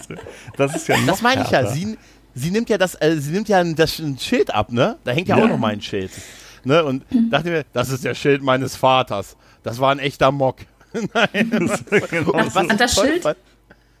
das 0.56 0.76
ist 0.76 0.86
ja 0.86 0.96
noch 0.98 1.06
Das 1.06 1.22
meine 1.22 1.42
ich 1.42 1.50
ja. 1.50 1.66
Sie, 1.66 1.98
sie 2.32 2.50
nimmt 2.52 2.70
ja 2.70 2.78
das, 2.78 2.94
äh, 3.00 3.16
sie 3.16 3.32
nimmt 3.32 3.48
ja 3.48 3.64
das 3.64 3.98
ein 3.98 4.16
Schild 4.16 4.54
ab, 4.54 4.70
ne? 4.70 4.96
Da 5.02 5.10
hängt 5.10 5.26
ja, 5.26 5.36
ja. 5.36 5.44
auch 5.44 5.48
noch 5.48 5.58
mein 5.58 5.80
Schild. 5.80 6.12
Ne? 6.62 6.84
Und 6.84 7.10
mhm. 7.12 7.30
dachte 7.30 7.50
mir, 7.50 7.64
das 7.72 7.90
ist 7.90 8.04
der 8.04 8.14
Schild 8.14 8.42
meines 8.42 8.76
Vaters. 8.76 9.36
Das 9.64 9.80
war 9.80 9.90
ein 9.90 9.98
echter 9.98 10.30
Mock. 10.30 10.58
Nein. 10.92 11.50
Das 11.50 11.84
genau 12.08 12.32
an 12.32 12.78
das 12.78 12.94
Schild? 12.94 13.24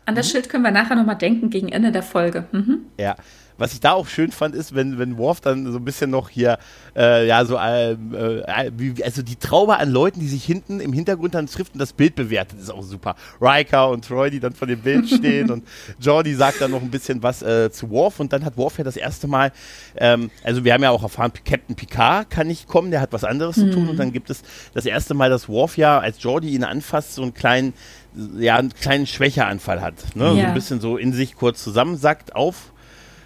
An 0.06 0.14
das 0.14 0.28
mhm. 0.28 0.30
Schild 0.32 0.48
können 0.48 0.64
wir 0.64 0.70
nachher 0.70 0.96
nochmal 0.96 1.16
denken 1.16 1.50
gegen 1.50 1.68
Ende 1.68 1.92
der 1.92 2.02
Folge. 2.02 2.46
Mhm. 2.52 2.86
Ja, 2.98 3.16
was 3.58 3.72
ich 3.72 3.80
da 3.80 3.92
auch 3.92 4.06
schön 4.06 4.30
fand, 4.32 4.54
ist, 4.54 4.74
wenn, 4.74 4.98
wenn 4.98 5.16
Worf 5.16 5.40
dann 5.40 5.70
so 5.70 5.78
ein 5.78 5.84
bisschen 5.84 6.10
noch 6.10 6.28
hier, 6.28 6.58
äh, 6.94 7.26
ja, 7.26 7.44
so, 7.44 7.56
äh, 7.56 7.92
äh, 7.92 8.70
wie, 8.76 9.02
also 9.02 9.22
die 9.22 9.36
Traube 9.36 9.78
an 9.78 9.90
Leuten, 9.90 10.20
die 10.20 10.28
sich 10.28 10.44
hinten 10.44 10.80
im 10.80 10.92
Hintergrund 10.92 11.34
dann 11.34 11.46
trifft 11.46 11.72
und 11.72 11.80
das 11.80 11.92
Bild 11.92 12.14
bewertet, 12.14 12.60
ist 12.60 12.70
auch 12.70 12.82
super. 12.82 13.16
Riker 13.40 13.88
und 13.88 14.06
Troy, 14.06 14.30
die 14.30 14.40
dann 14.40 14.52
vor 14.52 14.68
dem 14.68 14.80
Bild 14.80 15.08
stehen 15.08 15.50
und 15.50 15.66
Jordi 16.00 16.34
sagt 16.34 16.60
dann 16.60 16.70
noch 16.70 16.82
ein 16.82 16.90
bisschen 16.90 17.22
was 17.22 17.42
äh, 17.42 17.70
zu 17.70 17.90
Worf 17.90 18.20
und 18.20 18.32
dann 18.32 18.44
hat 18.44 18.56
Worf 18.56 18.78
ja 18.78 18.84
das 18.84 18.96
erste 18.96 19.26
Mal, 19.26 19.52
ähm, 19.96 20.30
also 20.44 20.64
wir 20.64 20.74
haben 20.74 20.82
ja 20.82 20.90
auch 20.90 21.02
erfahren, 21.02 21.32
Captain 21.44 21.76
Picard 21.76 22.28
kann 22.28 22.46
nicht 22.46 22.68
kommen, 22.68 22.90
der 22.90 23.00
hat 23.00 23.12
was 23.12 23.24
anderes 23.24 23.56
mhm. 23.56 23.70
zu 23.70 23.70
tun 23.70 23.88
und 23.88 23.96
dann 23.96 24.12
gibt 24.12 24.28
es 24.28 24.42
das 24.74 24.84
erste 24.84 25.14
Mal, 25.14 25.30
dass 25.30 25.48
Worf 25.48 25.78
ja, 25.78 25.98
als 25.98 26.22
Jordi 26.22 26.50
ihn 26.50 26.64
anfasst, 26.64 27.14
so 27.14 27.22
einen 27.22 27.34
kleinen 27.34 27.72
ja, 28.38 28.56
einen 28.56 28.72
kleinen 28.72 29.06
Schwächeanfall 29.06 29.80
hat. 29.80 30.16
Ne? 30.16 30.24
Ja. 30.24 30.32
So 30.32 30.40
ein 30.40 30.54
bisschen 30.54 30.80
so 30.80 30.96
in 30.96 31.12
sich 31.12 31.36
kurz 31.36 31.62
zusammensackt, 31.62 32.34
auf, 32.34 32.72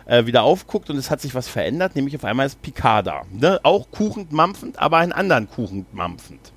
äh, 0.06 0.26
wieder 0.26 0.42
aufguckt 0.42 0.90
und 0.90 0.96
es 0.96 1.10
hat 1.10 1.20
sich 1.20 1.34
was 1.34 1.48
verändert, 1.48 1.94
nämlich 1.94 2.16
auf 2.16 2.24
einmal 2.24 2.46
ist 2.46 2.60
Picard 2.62 3.06
da. 3.06 3.22
Ne? 3.32 3.60
Auch 3.62 3.90
kuchend 3.90 4.32
mampfend, 4.32 4.78
aber 4.78 4.98
einen 4.98 5.12
anderen 5.12 5.48
kuchend 5.48 5.94
mampfend. 5.94 6.52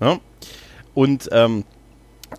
Ne? 0.00 0.18
Und 0.94 1.28
ähm, 1.32 1.64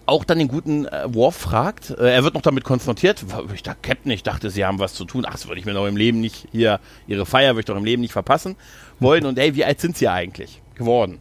auch 0.06 0.24
dann 0.24 0.40
den 0.40 0.48
guten 0.48 0.86
äh, 0.86 1.14
Worf 1.14 1.36
fragt, 1.36 1.92
äh, 1.92 2.14
er 2.14 2.24
wird 2.24 2.34
noch 2.34 2.42
damit 2.42 2.64
konfrontiert, 2.64 3.26
ich 3.54 3.64
dachte, 3.64 3.80
Captain, 3.82 4.12
ich 4.12 4.24
dachte, 4.24 4.50
sie 4.50 4.66
haben 4.66 4.80
was 4.80 4.94
zu 4.94 5.06
tun, 5.06 5.26
ach, 5.28 5.34
das 5.34 5.48
würde 5.48 5.60
ich 5.60 5.66
mir 5.66 5.74
noch 5.74 5.86
im 5.86 5.98
Leben 5.98 6.22
nicht, 6.22 6.48
hier, 6.52 6.80
ihre 7.08 7.26
Feier 7.26 7.54
würde 7.54 7.62
ich 7.62 7.66
doch 7.66 7.78
im 7.78 7.86
Leben 7.86 8.02
nicht 8.02 8.14
verpassen 8.14 8.56
wollen 9.00 9.26
und 9.26 9.38
ey, 9.38 9.56
wie 9.56 9.66
alt 9.66 9.80
sind 9.82 9.98
sie 9.98 10.08
eigentlich 10.08 10.62
geworden? 10.76 11.20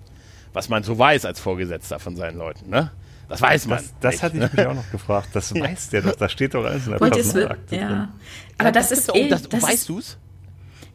Was 0.52 0.68
man 0.68 0.82
so 0.82 0.98
weiß 0.98 1.24
als 1.26 1.40
Vorgesetzter 1.40 1.98
von 1.98 2.16
seinen 2.16 2.38
Leuten, 2.38 2.70
ne? 2.70 2.90
Das 3.30 3.40
weiß 3.40 3.66
man. 3.68 3.78
Das, 3.78 3.94
das 4.00 4.22
hatte 4.22 4.38
ich 4.38 4.52
mich 4.52 4.66
auch 4.66 4.74
noch 4.74 4.90
gefragt. 4.90 5.28
Das 5.32 5.54
weiß 5.58 5.90
der 5.90 6.02
doch. 6.02 6.16
Da 6.16 6.28
steht 6.28 6.52
doch 6.54 6.64
alles 6.64 6.86
in 6.86 6.92
der 6.92 6.98
Personalakte 6.98 7.76
ja. 7.76 7.88
drin. 7.88 8.08
Aber 8.58 8.72
das, 8.72 8.88
das 8.88 8.98
ist, 8.98 9.14
eh, 9.14 9.28
das, 9.28 9.48
das 9.48 9.62
weißt 9.62 9.88
du 9.88 9.98
es? 10.00 10.18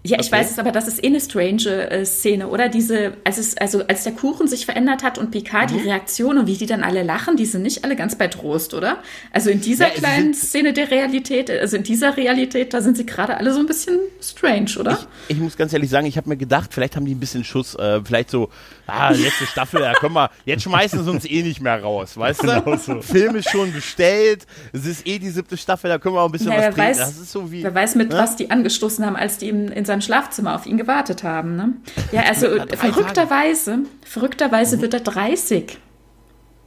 Ja, 0.06 0.20
ich 0.20 0.28
okay. 0.28 0.36
weiß 0.36 0.52
es, 0.52 0.60
aber 0.60 0.72
das 0.72 0.88
ist 0.88 1.04
eh 1.04 1.08
eine 1.08 1.20
strange 1.20 1.90
äh, 1.90 2.06
Szene, 2.06 2.48
oder? 2.50 2.70
Diese, 2.70 3.14
als 3.24 3.40
es, 3.40 3.58
also 3.58 3.88
als 3.88 4.04
der 4.04 4.14
Kuchen 4.14 4.48
sich 4.48 4.66
verändert 4.66 5.02
hat 5.02 5.18
und 5.18 5.32
Picard, 5.32 5.72
mhm. 5.72 5.78
die 5.78 5.84
Reaktion 5.84 6.38
und 6.38 6.46
wie 6.46 6.58
die 6.58 6.68
dann 6.68 6.84
alle 6.84 7.02
lachen, 7.02 7.38
die 7.38 7.46
sind 7.46 7.64
nicht 7.64 7.84
alle 7.84 7.96
ganz 7.96 8.16
bei 8.16 8.28
Trost, 8.28 8.76
oder? 8.76 9.00
Also 9.32 9.50
in 9.50 9.62
dieser 9.62 9.88
ja, 9.88 9.94
kleinen 9.96 10.36
Szene 10.36 10.74
der 10.74 10.92
Realität, 10.92 11.50
also 11.50 11.78
in 11.78 11.82
dieser 11.82 12.18
Realität, 12.18 12.76
da 12.76 12.82
sind 12.82 12.98
sie 12.98 13.06
gerade 13.08 13.38
alle 13.38 13.52
so 13.52 13.60
ein 13.60 13.66
bisschen 13.66 13.98
strange, 14.22 14.78
oder? 14.80 15.00
Ich, 15.28 15.38
ich 15.38 15.42
muss 15.42 15.58
ganz 15.58 15.74
ehrlich 15.74 15.90
sagen, 15.90 16.06
ich 16.06 16.18
habe 16.18 16.30
mir 16.30 16.38
gedacht, 16.38 16.72
vielleicht 16.72 16.96
haben 16.96 17.06
die 17.06 17.16
ein 17.16 17.20
bisschen 17.20 17.44
Schuss, 17.44 17.74
äh, 17.74 18.00
vielleicht 18.06 18.30
so, 18.30 18.50
ah, 18.88 19.10
letzte 19.10 19.46
Staffel, 19.46 19.82
ja, 19.82 19.94
komm 19.94 20.14
mal, 20.14 20.30
jetzt 20.46 20.64
schmeißen 20.64 21.04
sie 21.04 21.10
uns 21.10 21.26
eh 21.26 21.44
nicht 21.44 21.62
mehr 21.62 21.82
raus, 21.82 22.18
weißt 22.18 22.44
du? 22.44 22.48
Genau 22.48 22.78
so. 22.78 23.02
Film 23.02 23.36
ist 23.36 23.50
schon 23.50 23.74
bestellt, 23.74 24.46
es 24.74 24.86
ist 24.86 25.08
eh 25.08 25.20
die 25.20 25.30
siebte 25.30 25.58
Staffel, 25.58 25.90
da 25.90 25.98
können 25.98 26.16
wir 26.16 26.22
auch 26.22 26.28
ein 26.28 26.32
bisschen 26.32 26.52
ja, 26.52 26.58
was 26.58 26.76
trinken. 26.76 26.82
Weiß, 26.82 26.98
das 26.98 27.18
ist 27.18 27.32
so 27.32 27.52
wie, 27.52 27.64
wer 27.64 27.74
weiß, 27.74 27.96
mit 27.96 28.10
ne? 28.10 28.18
was 28.18 28.36
die 28.36 28.52
angestoßen 28.52 29.06
haben, 29.06 29.16
als 29.16 29.38
die 29.38 29.50
in, 29.50 29.70
in 29.70 29.86
seinem 29.86 30.02
Schlafzimmer 30.02 30.56
auf 30.56 30.66
ihn 30.66 30.78
gewartet 30.78 31.24
haben. 31.24 31.56
Ne? 31.56 31.74
Ja, 32.12 32.24
also 32.24 32.48
verrückterweise, 32.76 33.80
verrückterweise 34.06 34.78
mhm. 34.78 34.82
wird 34.82 34.94
er 34.94 35.00
30. 35.02 35.78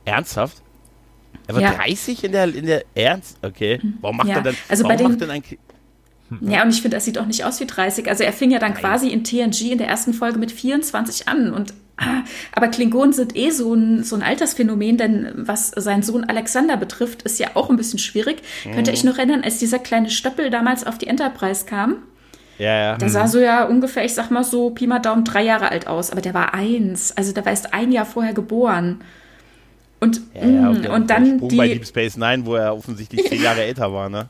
Ernsthaft? 0.04 0.62
Er 1.46 1.54
wird 1.54 1.64
ja. 1.64 1.74
30 1.74 2.24
in 2.24 2.32
der, 2.32 2.54
in 2.54 2.66
der 2.66 2.84
Ernst? 2.94 3.38
Okay. 3.42 3.80
Mhm. 3.82 3.98
Warum 4.00 4.16
macht 4.18 4.28
ja. 4.28 4.36
er 4.36 4.42
dann, 4.42 4.56
also 4.68 4.84
warum 4.84 4.96
bei 4.96 5.02
den, 5.02 5.10
macht 5.10 5.20
denn 5.20 5.30
ein 5.30 5.42
ja, 6.42 6.62
und 6.62 6.70
ich 6.70 6.82
finde, 6.82 6.96
er 6.98 7.00
sieht 7.00 7.18
auch 7.18 7.26
nicht 7.26 7.44
aus 7.44 7.58
wie 7.60 7.66
30. 7.66 8.08
Also 8.08 8.22
er 8.22 8.32
fing 8.32 8.50
ja 8.50 8.58
dann 8.58 8.72
Nein. 8.72 8.80
quasi 8.80 9.08
in 9.08 9.24
TNG 9.24 9.72
in 9.72 9.78
der 9.78 9.88
ersten 9.88 10.12
Folge 10.12 10.38
mit 10.38 10.52
24 10.52 11.26
an. 11.26 11.52
Und 11.52 11.72
ah, 11.98 12.22
aber 12.52 12.68
Klingonen 12.68 13.12
sind 13.12 13.36
eh 13.36 13.50
so 13.50 13.74
ein, 13.74 14.04
so 14.04 14.16
ein 14.16 14.22
Altersphänomen, 14.22 14.96
denn 14.96 15.32
was 15.34 15.70
seinen 15.70 16.02
Sohn 16.02 16.24
Alexander 16.24 16.76
betrifft, 16.76 17.22
ist 17.22 17.38
ja 17.38 17.48
auch 17.54 17.70
ein 17.70 17.76
bisschen 17.76 17.98
schwierig. 17.98 18.42
Mhm. 18.64 18.72
Könnte 18.72 18.90
ich 18.92 19.04
noch 19.04 19.18
erinnern, 19.18 19.42
als 19.44 19.58
dieser 19.58 19.78
kleine 19.78 20.10
Stöppel 20.10 20.50
damals 20.50 20.86
auf 20.86 20.98
die 20.98 21.06
Enterprise 21.06 21.66
kam? 21.66 21.96
Ja, 22.58 22.76
ja. 22.76 22.96
Der 22.96 23.08
sah 23.08 23.24
mhm. 23.24 23.28
so 23.28 23.38
ja 23.38 23.64
ungefähr, 23.64 24.04
ich 24.04 24.14
sag 24.14 24.30
mal 24.30 24.44
so, 24.44 24.70
Pi 24.70 24.86
mal 24.86 24.98
Daumen, 24.98 25.24
drei 25.24 25.42
Jahre 25.42 25.70
alt 25.70 25.86
aus. 25.86 26.10
Aber 26.10 26.20
der 26.20 26.34
war 26.34 26.54
eins. 26.54 27.16
Also 27.16 27.32
der 27.32 27.44
war 27.44 27.52
erst 27.52 27.72
ein 27.72 27.92
Jahr 27.92 28.06
vorher 28.06 28.34
geboren. 28.34 29.00
Und, 30.00 30.20
ja, 30.34 30.46
ja, 30.46 30.68
und, 30.68 30.88
mm, 30.88 30.90
und 30.90 31.10
dann 31.10 31.48
die 31.48 31.56
bei 31.56 31.68
Deep 31.68 31.86
Space 31.86 32.16
Nine, 32.16 32.46
wo 32.46 32.54
er 32.54 32.76
offensichtlich 32.76 33.24
zehn 33.28 33.42
Jahre 33.42 33.62
älter 33.62 33.92
war, 33.92 34.08
ne? 34.08 34.28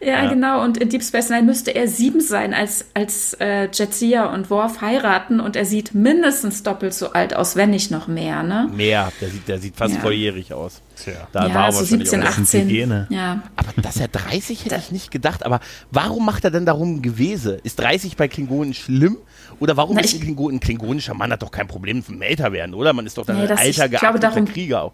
Ja, 0.00 0.24
ja, 0.24 0.28
genau. 0.28 0.64
Und 0.64 0.78
in 0.78 0.88
Deep 0.88 1.02
Space 1.02 1.30
Nine 1.30 1.42
müsste 1.42 1.70
er 1.70 1.86
sieben 1.86 2.20
sein, 2.20 2.54
als, 2.54 2.86
als 2.92 3.34
äh, 3.34 3.68
Jetsia 3.72 4.26
und 4.34 4.50
Worf 4.50 4.80
heiraten. 4.80 5.38
Und 5.38 5.54
er 5.54 5.64
sieht 5.64 5.94
mindestens 5.94 6.64
doppelt 6.64 6.92
so 6.92 7.12
alt 7.12 7.34
aus, 7.36 7.54
wenn 7.54 7.70
nicht 7.70 7.90
noch 7.92 8.08
mehr, 8.08 8.42
ne? 8.42 8.68
Mehr. 8.74 9.12
Der 9.20 9.28
sieht, 9.30 9.48
der 9.48 9.58
sieht 9.60 9.76
fast 9.76 9.94
ja. 9.94 10.00
volljährig 10.00 10.52
aus. 10.52 10.82
Tja. 10.96 11.28
Da 11.32 11.46
ja, 11.46 11.54
war 11.54 11.72
so 11.72 11.84
17, 11.84 12.22
18. 12.22 13.06
Ja. 13.10 13.42
Aber 13.56 13.72
dass 13.80 13.96
er 13.98 14.08
30 14.08 14.64
hätte 14.64 14.76
ich 14.76 14.90
nicht 14.90 15.10
gedacht. 15.10 15.46
Aber 15.46 15.60
warum 15.90 16.26
macht 16.26 16.44
er 16.44 16.50
denn 16.50 16.66
darum 16.66 17.00
Gewese? 17.00 17.58
Ist 17.62 17.78
30 17.78 18.16
bei 18.16 18.26
Klingonen 18.26 18.74
schlimm? 18.74 19.18
Oder 19.60 19.76
warum 19.76 19.94
Na, 19.94 20.02
ist 20.02 20.14
ein, 20.14 20.20
Klingon, 20.20 20.54
ein 20.54 20.60
klingonischer 20.60 21.14
Mann 21.14 21.30
hat 21.30 21.42
doch 21.42 21.52
kein 21.52 21.68
Problem 21.68 22.02
vom 22.02 22.20
älter 22.20 22.52
werden, 22.52 22.74
oder? 22.74 22.92
Man 22.92 23.06
ist 23.06 23.16
doch 23.16 23.24
dann 23.24 23.36
nee, 23.36 23.46
ein 23.46 23.56
alter, 23.56 23.88
geachteter 23.88 24.42
Krieger 24.42 24.82
auch. 24.82 24.92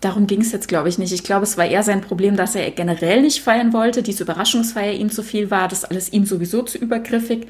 Darum 0.00 0.26
ging 0.26 0.40
es 0.40 0.52
jetzt, 0.52 0.68
glaube 0.68 0.88
ich, 0.88 0.98
nicht. 0.98 1.12
Ich 1.12 1.24
glaube, 1.24 1.44
es 1.44 1.58
war 1.58 1.66
eher 1.66 1.82
sein 1.82 2.00
Problem, 2.00 2.36
dass 2.36 2.54
er 2.54 2.70
generell 2.70 3.20
nicht 3.20 3.42
feiern 3.42 3.72
wollte, 3.74 4.02
diese 4.02 4.22
Überraschungsfeier 4.22 4.92
ihm 4.92 5.10
zu 5.10 5.22
viel 5.22 5.50
war, 5.50 5.68
das 5.68 5.84
alles 5.84 6.12
ihm 6.12 6.24
sowieso 6.24 6.62
zu 6.62 6.78
übergriffig. 6.78 7.48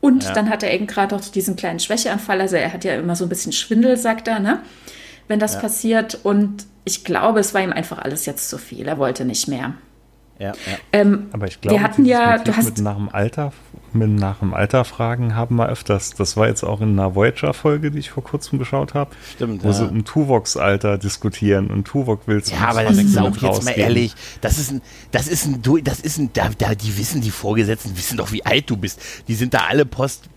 Und 0.00 0.24
ja. 0.24 0.32
dann 0.32 0.48
hat 0.48 0.62
er 0.62 0.72
eben 0.72 0.86
gerade 0.86 1.14
auch 1.14 1.20
diesen 1.20 1.56
kleinen 1.56 1.78
Schwächeanfall. 1.78 2.40
Also 2.40 2.56
er 2.56 2.72
hat 2.72 2.84
ja 2.84 2.94
immer 2.94 3.16
so 3.16 3.26
ein 3.26 3.28
bisschen 3.28 3.52
Schwindel, 3.52 3.98
sagt 3.98 4.28
er, 4.28 4.40
ne? 4.40 4.62
Wenn 5.28 5.38
das 5.38 5.54
ja. 5.54 5.60
passiert. 5.60 6.18
Und 6.22 6.64
ich 6.84 7.04
glaube, 7.04 7.40
es 7.40 7.52
war 7.52 7.62
ihm 7.62 7.72
einfach 7.72 7.98
alles 7.98 8.24
jetzt 8.24 8.48
zu 8.48 8.56
viel. 8.56 8.88
Er 8.88 8.96
wollte 8.96 9.26
nicht 9.26 9.46
mehr. 9.46 9.74
Ja, 10.40 10.52
ja. 10.52 10.78
Ähm, 10.92 11.26
Aber 11.32 11.46
ich 11.46 11.60
glaube, 11.60 11.76
wir 11.76 11.82
hatten 11.82 12.06
ja, 12.06 12.38
du 12.38 12.56
hast 12.56 12.64
mit 12.64 12.80
nach 12.80 12.96
dem 12.96 13.10
Alter, 13.10 13.52
mit 13.92 14.08
nach 14.08 14.38
dem 14.38 14.54
Alter 14.54 14.86
fragen 14.86 15.36
haben 15.36 15.56
wir 15.56 15.68
öfters. 15.68 16.14
Das 16.14 16.34
war 16.38 16.48
jetzt 16.48 16.64
auch 16.64 16.80
in 16.80 16.98
einer 16.98 17.14
Voyager-Folge, 17.14 17.90
die 17.90 17.98
ich 17.98 18.10
vor 18.10 18.24
kurzem 18.24 18.58
geschaut 18.58 18.94
habe. 18.94 19.10
Stimmt. 19.34 19.62
Wo 19.62 19.68
ja. 19.68 19.74
sie 19.74 19.86
um 19.86 20.02
Tuvoks 20.06 20.56
Alter 20.56 20.96
diskutieren 20.96 21.66
und 21.66 21.86
Tuvok 21.86 22.26
will 22.26 22.42
Ja, 22.46 22.68
aber 22.68 22.84
das 22.84 22.96
ist 22.96 23.18
auch 23.18 23.36
jetzt 23.36 23.64
mal 23.64 23.72
ehrlich. 23.72 24.14
Das 24.40 24.56
ist 24.56 24.72
ein, 24.72 24.80
das 25.10 25.28
ist 25.28 25.44
ein, 25.44 25.62
das 25.84 26.00
ist 26.00 26.16
ein, 26.16 26.30
da, 26.32 26.48
da, 26.56 26.74
die 26.74 26.96
wissen, 26.96 27.20
die 27.20 27.30
Vorgesetzten 27.30 27.94
wissen 27.98 28.16
doch, 28.16 28.32
wie 28.32 28.46
alt 28.46 28.70
du 28.70 28.78
bist. 28.78 28.98
Die 29.28 29.34
sind 29.34 29.52
da 29.52 29.66
alle 29.68 29.84
Post, 29.84 30.30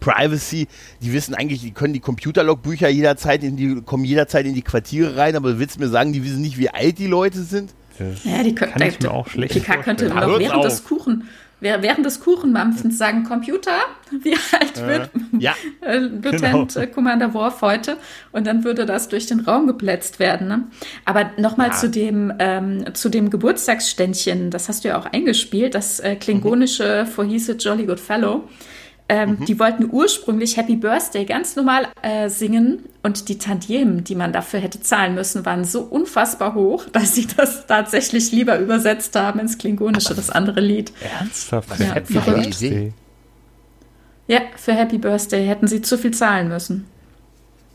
Privacy, 0.00 0.66
die 1.00 1.12
wissen 1.12 1.34
eigentlich, 1.34 1.60
die 1.60 1.70
können 1.70 1.94
die 1.94 2.00
Computerlogbücher 2.00 2.88
jederzeit 2.88 3.44
in 3.44 3.56
die, 3.56 3.80
kommen 3.82 4.04
jederzeit 4.04 4.44
in 4.44 4.54
die 4.54 4.62
Quartiere 4.62 5.16
rein, 5.16 5.36
aber 5.36 5.52
du 5.52 5.58
willst 5.60 5.78
mir 5.78 5.88
sagen, 5.88 6.12
die 6.12 6.24
wissen 6.24 6.42
nicht, 6.42 6.58
wie 6.58 6.68
alt 6.68 6.98
die 6.98 7.06
Leute 7.06 7.42
sind? 7.42 7.72
Das 7.98 8.24
ja, 8.24 8.42
die. 8.42 8.54
Kann 8.54 8.82
ich 8.82 9.00
mir 9.00 9.10
auch 9.10 9.28
schlecht 9.28 9.54
PK 9.54 9.76
könnte 9.82 10.08
noch 10.08 10.38
während 10.38 10.64
des 10.64 10.84
Kuchen, 10.84 11.28
während 11.60 12.04
des 12.04 12.20
Kuchenmampfens 12.20 12.98
sagen, 12.98 13.24
Computer, 13.24 13.78
wie 14.22 14.36
alt 14.58 14.78
äh, 14.78 14.86
wird 14.86 15.10
ja, 15.38 15.54
äh, 15.80 15.98
Lieutenant 15.98 16.74
genau. 16.74 16.86
Commander 16.86 17.34
Worf 17.34 17.62
heute? 17.62 17.96
Und 18.32 18.46
dann 18.46 18.64
würde 18.64 18.86
das 18.86 19.08
durch 19.08 19.26
den 19.26 19.40
Raum 19.40 19.66
geplätzt 19.66 20.18
werden. 20.18 20.48
Ne? 20.48 20.64
Aber 21.04 21.30
nochmal 21.38 21.68
ja. 21.68 21.74
zu 21.74 21.90
dem 21.90 22.32
ähm, 22.38 22.94
zu 22.94 23.08
dem 23.08 23.30
Geburtstagsständchen, 23.30 24.50
das 24.50 24.68
hast 24.68 24.84
du 24.84 24.88
ja 24.88 24.98
auch 24.98 25.06
eingespielt, 25.06 25.74
das 25.74 26.00
äh, 26.00 26.16
klingonische 26.16 27.04
mhm. 27.04 27.10
For 27.10 27.24
He's 27.24 27.48
a 27.48 27.54
Jolly 27.54 27.86
Good 27.86 28.00
Fellow. 28.00 28.48
Ähm, 29.08 29.36
mhm. 29.38 29.44
Die 29.44 29.58
wollten 29.60 29.88
ursprünglich 29.90 30.56
Happy 30.56 30.74
Birthday 30.74 31.24
ganz 31.24 31.54
normal 31.54 31.86
äh, 32.02 32.28
singen 32.28 32.84
und 33.04 33.28
die 33.28 33.38
Tantiemen, 33.38 34.02
die 34.02 34.16
man 34.16 34.32
dafür 34.32 34.58
hätte 34.58 34.80
zahlen 34.80 35.14
müssen, 35.14 35.46
waren 35.46 35.64
so 35.64 35.82
unfassbar 35.82 36.54
hoch, 36.54 36.86
dass 36.92 37.14
sie 37.14 37.26
das 37.26 37.66
tatsächlich 37.66 38.32
lieber 38.32 38.58
übersetzt 38.58 39.14
haben 39.14 39.38
ins 39.38 39.58
Klingonische, 39.58 40.14
das 40.14 40.30
andere 40.30 40.60
Lied. 40.60 40.92
Ernsthaft? 41.18 41.78
Ja, 41.78 41.94
Happy 41.94 42.14
Birthday? 42.14 42.92
Ja, 44.26 44.40
für 44.56 44.72
Happy 44.72 44.98
Birthday 44.98 45.46
hätten 45.46 45.68
sie 45.68 45.82
zu 45.82 45.96
viel 45.96 46.12
zahlen 46.12 46.48
müssen. 46.48 46.86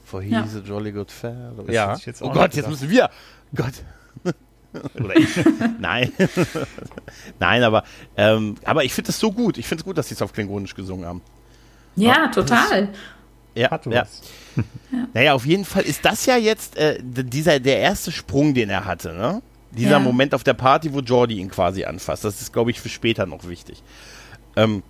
For 0.04 0.22
he's 0.22 0.32
ja. 0.32 0.42
a 0.42 0.68
jolly 0.68 0.92
good 0.92 1.10
fair. 1.10 1.54
Ja. 1.70 1.96
Oh 2.20 2.32
Gott, 2.32 2.54
jetzt 2.54 2.68
müssen 2.70 2.90
wir. 2.90 3.10
Gott. 3.56 3.74
Oder 4.74 5.16
ich. 5.18 5.30
Nein. 5.80 6.12
Nein, 7.40 7.64
aber, 7.64 7.84
ähm, 8.16 8.56
aber 8.64 8.84
ich 8.84 8.94
finde 8.94 9.10
es 9.10 9.20
so 9.20 9.32
gut. 9.32 9.58
Ich 9.58 9.68
finde 9.68 9.82
es 9.82 9.86
gut, 9.86 9.98
dass 9.98 10.08
sie 10.08 10.16
es 10.16 10.22
auf 10.22 10.34
Klingonisch 10.34 10.76
gesungen 10.76 11.06
haben. 11.06 11.22
Ja, 11.96 12.24
ja 12.24 12.28
total. 12.28 12.90
ja, 13.54 13.70
ja. 13.70 13.80
ja. 13.92 14.06
Naja, 15.14 15.34
auf 15.34 15.46
jeden 15.46 15.66
Fall 15.66 15.84
ist 15.84 16.06
das 16.06 16.26
ja 16.26 16.38
jetzt 16.38 16.78
äh, 16.78 17.00
dieser, 17.02 17.60
der 17.60 17.80
erste 17.80 18.12
Sprung, 18.12 18.54
den 18.54 18.70
er 18.70 18.86
hatte, 18.86 19.14
ne? 19.14 19.42
Dieser 19.72 19.92
ja. 19.92 20.00
Moment 20.00 20.34
auf 20.34 20.44
der 20.44 20.54
Party, 20.54 20.94
wo 20.94 21.00
Jordi 21.00 21.36
ihn 21.36 21.50
quasi 21.50 21.86
anfasst. 21.86 22.26
Das 22.26 22.42
ist, 22.42 22.52
glaube 22.52 22.72
ich, 22.72 22.82
für 22.82 22.90
später 22.90 23.26
noch 23.26 23.48
wichtig. 23.48 23.82
Ähm, 24.58 24.84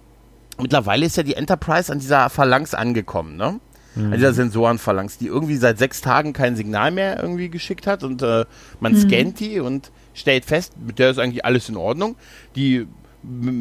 mittlerweile 0.59 1.05
ist 1.05 1.17
ja 1.17 1.23
die 1.23 1.35
Enterprise 1.35 1.91
an 1.91 1.99
dieser 1.99 2.31
Phalanx 2.31 2.73
angekommen, 2.73 3.37
ne? 3.37 3.59
Mhm. 3.95 4.05
an 4.05 4.11
dieser 4.13 4.33
Sensorenphalanx, 4.33 5.17
die 5.17 5.27
irgendwie 5.27 5.57
seit 5.57 5.77
sechs 5.77 6.01
Tagen 6.01 6.33
kein 6.33 6.55
Signal 6.55 6.91
mehr 6.91 7.21
irgendwie 7.21 7.49
geschickt 7.49 7.87
hat 7.87 8.03
und 8.03 8.21
äh, 8.21 8.45
man 8.79 8.93
mhm. 8.93 8.97
scannt 8.97 9.39
die 9.39 9.59
und 9.59 9.91
stellt 10.13 10.45
fest, 10.45 10.73
mit 10.77 10.99
der 10.99 11.11
ist 11.11 11.19
eigentlich 11.19 11.45
alles 11.45 11.69
in 11.69 11.77
Ordnung. 11.77 12.15
Die 12.55 12.87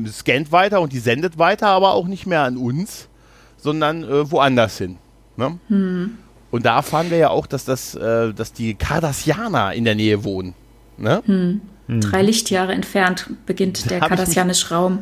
scannt 0.08 0.52
weiter 0.52 0.80
und 0.80 0.92
die 0.92 0.98
sendet 0.98 1.38
weiter, 1.38 1.68
aber 1.68 1.92
auch 1.92 2.06
nicht 2.06 2.26
mehr 2.26 2.42
an 2.42 2.56
uns, 2.56 3.08
sondern 3.56 4.04
äh, 4.04 4.30
woanders 4.30 4.78
hin. 4.78 4.96
Ne? 5.36 5.58
Mhm. 5.68 6.18
Und 6.50 6.66
da 6.66 6.76
erfahren 6.76 7.10
wir 7.10 7.18
ja 7.18 7.30
auch, 7.30 7.46
dass 7.46 7.64
das, 7.64 7.94
äh, 7.94 8.32
dass 8.32 8.52
die 8.52 8.74
Cardassianer 8.74 9.72
in 9.74 9.84
der 9.84 9.94
Nähe 9.94 10.24
wohnen. 10.24 10.54
Ne? 10.96 11.22
Mhm. 11.26 11.60
Mhm. 11.86 12.00
Drei 12.00 12.22
Lichtjahre 12.22 12.72
entfernt 12.72 13.30
beginnt 13.46 13.84
da 13.86 13.88
der 13.88 14.00
kardassianische 14.00 14.74
Raum. 14.74 15.00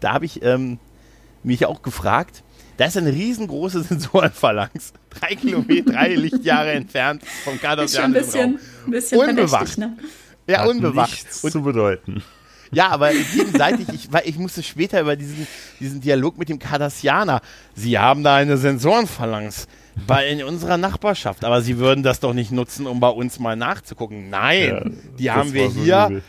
Da 0.00 0.12
habe 0.12 0.24
ich 0.24 0.42
ähm, 0.42 0.78
mich 1.42 1.66
auch 1.66 1.82
gefragt, 1.82 2.42
da 2.80 2.86
ist 2.86 2.96
eine 2.96 3.12
riesengroße 3.12 3.82
Sensorenphalanx. 3.88 4.94
Drei 5.10 5.34
Kilometer, 5.34 5.92
drei 5.92 6.14
Lichtjahre 6.14 6.72
entfernt 6.72 7.22
vom 7.44 7.60
Cardassian 7.60 8.14
Ist 8.14 8.32
schon 8.32 8.40
ein 8.40 8.50
bisschen, 8.50 8.60
ein 8.86 8.90
bisschen 8.90 9.18
unbewacht. 9.18 9.76
Ne? 9.78 9.98
Ja, 10.46 10.60
Hat 10.60 10.68
unbewacht. 10.68 11.10
Nichts 11.10 11.44
und, 11.44 11.50
zu 11.50 11.62
bedeuten. 11.62 12.22
Ja, 12.72 12.88
aber 12.88 13.10
gegenseitig, 13.12 13.86
ich, 13.92 14.12
weil 14.12 14.22
ich 14.24 14.38
musste 14.38 14.62
später 14.62 15.02
über 15.02 15.14
diesen, 15.14 15.46
diesen 15.78 16.00
Dialog 16.00 16.38
mit 16.38 16.48
dem 16.48 16.58
Cardassianer. 16.58 17.42
Sie 17.74 17.98
haben 17.98 18.24
da 18.24 18.36
eine 18.36 18.56
Sensorenphalanx 18.56 19.66
bei 20.06 20.28
in 20.28 20.42
unserer 20.42 20.78
Nachbarschaft, 20.78 21.44
aber 21.44 21.60
sie 21.60 21.76
würden 21.76 22.02
das 22.02 22.20
doch 22.20 22.32
nicht 22.32 22.50
nutzen, 22.50 22.86
um 22.86 22.98
bei 22.98 23.08
uns 23.08 23.38
mal 23.38 23.56
nachzugucken. 23.56 24.30
Nein, 24.30 24.68
ja, 24.68 25.16
die 25.18 25.30
haben 25.30 25.52
wir 25.52 25.68
so 25.68 25.80
hier 25.82 26.06
übel 26.06 26.22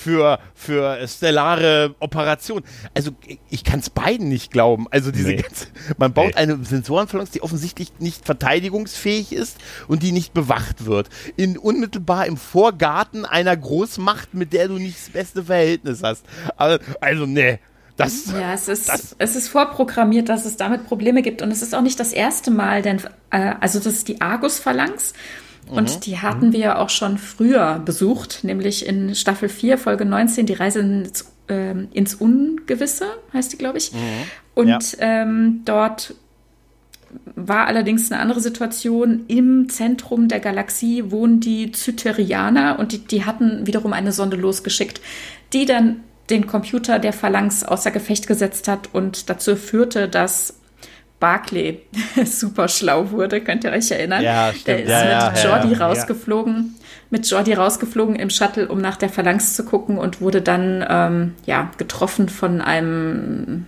für, 0.00 0.38
für 0.54 1.06
stellare 1.06 1.94
Operationen. 2.00 2.64
Also 2.94 3.10
ich 3.50 3.64
kann 3.64 3.80
es 3.80 3.90
beiden 3.90 4.28
nicht 4.28 4.50
glauben. 4.50 4.86
Also 4.90 5.10
diese 5.10 5.28
nee. 5.28 5.36
ganze, 5.36 5.66
man 5.98 6.12
baut 6.12 6.28
nee. 6.28 6.34
eine 6.34 6.64
Sensorenphalanx, 6.64 7.30
die 7.32 7.42
offensichtlich 7.42 7.92
nicht 7.98 8.24
verteidigungsfähig 8.24 9.32
ist 9.32 9.58
und 9.88 10.02
die 10.02 10.12
nicht 10.12 10.32
bewacht 10.32 10.86
wird. 10.86 11.08
In 11.36 11.58
unmittelbar 11.58 12.26
im 12.26 12.36
Vorgarten 12.36 13.24
einer 13.26 13.56
Großmacht, 13.56 14.34
mit 14.34 14.52
der 14.52 14.68
du 14.68 14.74
nicht 14.74 14.96
das 14.98 15.10
beste 15.10 15.44
Verhältnis 15.44 16.02
hast. 16.02 16.24
Also, 16.56 16.82
also 17.00 17.26
nee, 17.26 17.58
das, 17.96 18.32
ja, 18.32 18.54
es 18.54 18.68
ist, 18.68 18.88
das, 18.88 19.14
es 19.18 19.36
ist 19.36 19.48
vorprogrammiert, 19.48 20.30
dass 20.30 20.46
es 20.46 20.56
damit 20.56 20.86
Probleme 20.86 21.20
gibt. 21.20 21.42
Und 21.42 21.50
es 21.50 21.60
ist 21.60 21.74
auch 21.74 21.82
nicht 21.82 22.00
das 22.00 22.14
erste 22.14 22.50
Mal, 22.50 22.80
denn, 22.80 23.02
äh, 23.30 23.54
also 23.60 23.78
das 23.78 23.92
ist 23.92 24.08
die 24.08 24.22
Argus-Phalanx. 24.22 25.12
Und 25.70 25.96
mhm. 25.96 26.00
die 26.00 26.18
hatten 26.18 26.52
wir 26.52 26.60
ja 26.60 26.78
auch 26.78 26.90
schon 26.90 27.18
früher 27.18 27.80
besucht, 27.84 28.40
nämlich 28.42 28.86
in 28.86 29.14
Staffel 29.14 29.48
4, 29.48 29.78
Folge 29.78 30.04
19, 30.04 30.46
die 30.46 30.54
Reise 30.54 30.80
ins, 30.80 31.32
äh, 31.48 31.74
ins 31.92 32.14
Ungewisse, 32.14 33.06
heißt 33.32 33.52
die, 33.52 33.58
glaube 33.58 33.78
ich. 33.78 33.92
Mhm. 33.92 33.98
Und 34.54 34.68
ja. 34.68 34.98
ähm, 34.98 35.62
dort 35.64 36.14
war 37.34 37.66
allerdings 37.66 38.10
eine 38.10 38.20
andere 38.20 38.40
Situation. 38.40 39.24
Im 39.28 39.68
Zentrum 39.68 40.28
der 40.28 40.40
Galaxie 40.40 41.10
wohnen 41.10 41.40
die 41.40 41.72
Zyterianer 41.72 42.78
und 42.78 42.92
die, 42.92 42.98
die 42.98 43.24
hatten 43.24 43.66
wiederum 43.66 43.92
eine 43.92 44.12
Sonde 44.12 44.36
losgeschickt, 44.36 45.00
die 45.52 45.66
dann 45.66 46.00
den 46.28 46.46
Computer 46.46 46.98
der 46.98 47.12
Phalanx 47.12 47.64
außer 47.64 47.90
Gefecht 47.90 48.26
gesetzt 48.26 48.68
hat 48.68 48.90
und 48.92 49.28
dazu 49.28 49.56
führte, 49.56 50.08
dass 50.08 50.59
Barclay 51.20 51.82
super 52.24 52.66
schlau 52.68 53.10
wurde, 53.10 53.40
könnt 53.42 53.62
ihr 53.64 53.70
euch 53.70 53.90
erinnern? 53.90 54.22
Ja, 54.22 54.50
stimmt. 54.50 54.66
Der 54.66 54.82
ist 54.82 54.90
ja, 54.90 55.30
mit 55.30 55.38
ja, 55.38 55.44
Jordi 55.44 55.74
ja, 55.74 55.86
rausgeflogen, 55.86 56.74
mit 57.10 57.30
Jordi 57.30 57.52
rausgeflogen 57.52 58.16
im 58.16 58.30
Shuttle, 58.30 58.66
um 58.66 58.80
nach 58.80 58.96
der 58.96 59.10
Phalanx 59.10 59.54
zu 59.54 59.64
gucken 59.64 59.98
und 59.98 60.20
wurde 60.20 60.40
dann 60.40 60.84
ähm, 60.88 61.34
ja 61.44 61.70
getroffen 61.76 62.28
von 62.28 62.60
einem 62.60 63.66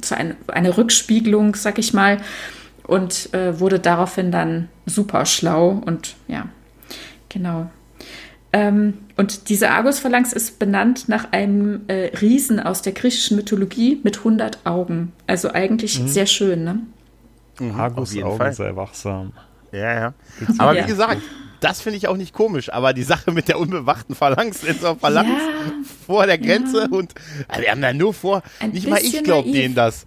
zu 0.00 0.16
ein, 0.16 0.34
einer 0.48 0.76
Rückspiegelung, 0.76 1.54
sag 1.54 1.78
ich 1.78 1.92
mal, 1.92 2.18
und 2.84 3.32
äh, 3.34 3.60
wurde 3.60 3.78
daraufhin 3.78 4.32
dann 4.32 4.68
super 4.86 5.26
schlau 5.26 5.82
und 5.84 6.16
ja, 6.26 6.46
genau. 7.28 7.70
Ähm, 8.52 8.94
und 9.16 9.50
diese 9.50 9.70
Argus-Phalanx 9.70 10.32
ist 10.32 10.58
benannt 10.58 11.08
nach 11.08 11.32
einem 11.32 11.82
äh, 11.88 12.16
Riesen 12.16 12.60
aus 12.60 12.82
der 12.82 12.92
griechischen 12.92 13.36
Mythologie 13.36 14.00
mit 14.02 14.18
100 14.18 14.64
Augen. 14.64 15.12
Also 15.26 15.50
eigentlich 15.52 16.00
mhm. 16.00 16.08
sehr 16.08 16.26
schön, 16.26 16.64
ne? 16.64 16.80
Mhm, 17.58 17.78
Argus-Augen 17.78 18.52
sei 18.52 18.74
wachsam. 18.74 19.32
Ja, 19.72 19.94
ja. 19.94 20.14
Aber 20.58 20.74
ja. 20.74 20.84
wie 20.84 20.88
gesagt, 20.88 21.20
das 21.60 21.80
finde 21.80 21.98
ich 21.98 22.08
auch 22.08 22.16
nicht 22.16 22.32
komisch, 22.32 22.72
aber 22.72 22.92
die 22.92 23.02
Sache 23.02 23.32
mit 23.32 23.48
der 23.48 23.58
unbewachten 23.58 24.14
Phalanx 24.14 24.62
in 24.62 24.78
so 24.78 24.94
Phalanx 24.94 25.30
ja. 25.30 25.72
vor 26.06 26.26
der 26.26 26.38
Grenze 26.38 26.82
ja. 26.82 26.96
und 26.96 27.14
also 27.48 27.62
wir 27.62 27.70
haben 27.70 27.82
da 27.82 27.92
nur 27.92 28.14
vor, 28.14 28.42
Ein 28.60 28.70
nicht 28.70 28.88
mal 28.88 29.00
ich 29.00 29.22
glaube 29.24 29.50
denen 29.50 29.74
das. 29.74 30.06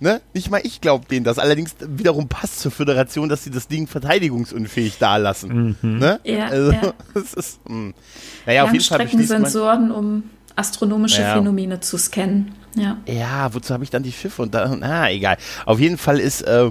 Ne? 0.00 0.20
Nicht 0.34 0.50
mal 0.50 0.60
ich 0.64 0.80
glaube 0.80 1.06
denen 1.06 1.24
das. 1.24 1.38
Allerdings 1.38 1.74
wiederum 1.80 2.28
passt 2.28 2.60
zur 2.60 2.70
Föderation, 2.70 3.28
dass 3.28 3.44
sie 3.44 3.50
das 3.50 3.68
Ding 3.68 3.86
verteidigungsunfähig 3.86 4.98
dalassen. 4.98 5.76
Mhm. 5.80 5.98
Ne? 5.98 6.20
Ja, 6.24 6.46
also, 6.46 6.72
ja. 6.72 6.94
Das 7.14 7.34
ist, 7.34 7.60
mh. 7.68 7.74
Hm. 7.74 7.94
naja, 8.46 8.64
auf 8.64 8.72
jeden 8.72 8.84
Fall 8.84 9.08
Sensoren, 9.08 9.90
um 9.90 10.24
astronomische 10.56 11.22
ja. 11.22 11.34
Phänomene 11.34 11.80
zu 11.80 11.98
scannen. 11.98 12.52
Ja, 12.76 12.98
ja 13.06 13.52
wozu 13.54 13.72
habe 13.72 13.84
ich 13.84 13.90
dann 13.90 14.02
die 14.02 14.12
Schiffe? 14.12 14.42
Und 14.42 14.54
da, 14.54 14.74
na, 14.76 15.10
egal. 15.10 15.36
Auf 15.64 15.80
jeden 15.80 15.98
Fall 15.98 16.18
ist, 16.18 16.42
äh, 16.42 16.70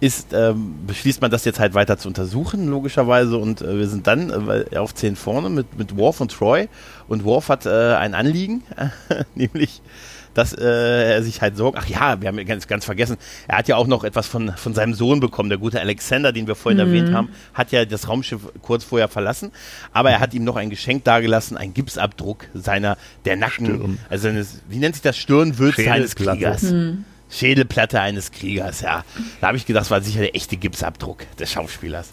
ist 0.00 0.32
äh, 0.32 0.54
beschließt 0.86 1.20
man 1.20 1.30
das 1.30 1.44
jetzt 1.44 1.58
halt 1.58 1.74
weiter 1.74 1.98
zu 1.98 2.08
untersuchen, 2.08 2.68
logischerweise. 2.68 3.36
Und 3.36 3.62
äh, 3.62 3.78
wir 3.78 3.88
sind 3.88 4.06
dann 4.06 4.30
äh, 4.48 4.76
auf 4.76 4.94
10 4.94 5.16
vorne 5.16 5.50
mit, 5.50 5.78
mit 5.78 5.96
Worf 5.96 6.20
und 6.20 6.32
Troy. 6.32 6.68
Und 7.08 7.24
Worf 7.24 7.48
hat 7.48 7.66
äh, 7.66 7.94
ein 7.94 8.14
Anliegen, 8.14 8.62
nämlich 9.34 9.82
dass 10.38 10.52
äh, 10.52 11.14
er 11.14 11.22
sich 11.22 11.42
halt 11.42 11.56
sorgt. 11.56 11.78
Ach 11.80 11.86
ja, 11.86 12.20
wir 12.20 12.28
haben 12.28 12.44
ganz, 12.46 12.68
ganz 12.68 12.84
vergessen, 12.84 13.16
er 13.48 13.58
hat 13.58 13.68
ja 13.68 13.76
auch 13.76 13.88
noch 13.88 14.04
etwas 14.04 14.28
von, 14.28 14.52
von 14.56 14.72
seinem 14.72 14.94
Sohn 14.94 15.18
bekommen. 15.18 15.48
Der 15.48 15.58
gute 15.58 15.80
Alexander, 15.80 16.32
den 16.32 16.46
wir 16.46 16.54
vorhin 16.54 16.80
mhm. 16.80 16.86
erwähnt 16.86 17.12
haben, 17.12 17.30
hat 17.54 17.72
ja 17.72 17.84
das 17.84 18.08
Raumschiff 18.08 18.40
kurz 18.62 18.84
vorher 18.84 19.08
verlassen. 19.08 19.50
Aber 19.92 20.10
er 20.10 20.20
hat 20.20 20.34
ihm 20.34 20.44
noch 20.44 20.56
ein 20.56 20.70
Geschenk 20.70 21.02
dagelassen, 21.02 21.56
ein 21.56 21.74
Gipsabdruck 21.74 22.46
seiner, 22.54 22.96
der 23.24 23.36
Nacken, 23.36 23.66
Stirn. 23.66 23.98
also 24.08 24.28
eines, 24.28 24.60
wie 24.68 24.78
nennt 24.78 24.94
sich 24.94 25.02
das, 25.02 25.18
Stirnwürze 25.18 25.90
eines 25.90 26.14
Kriegers. 26.14 26.62
Mhm. 26.62 27.04
Schädelplatte 27.30 28.00
eines 28.00 28.30
Kriegers, 28.30 28.80
ja. 28.80 29.04
Da 29.40 29.48
habe 29.48 29.56
ich 29.56 29.66
gedacht, 29.66 29.82
das 29.82 29.90
war 29.90 30.00
sicher 30.00 30.20
der 30.20 30.34
echte 30.34 30.56
Gipsabdruck 30.56 31.26
des 31.36 31.50
Schauspielers. 31.50 32.10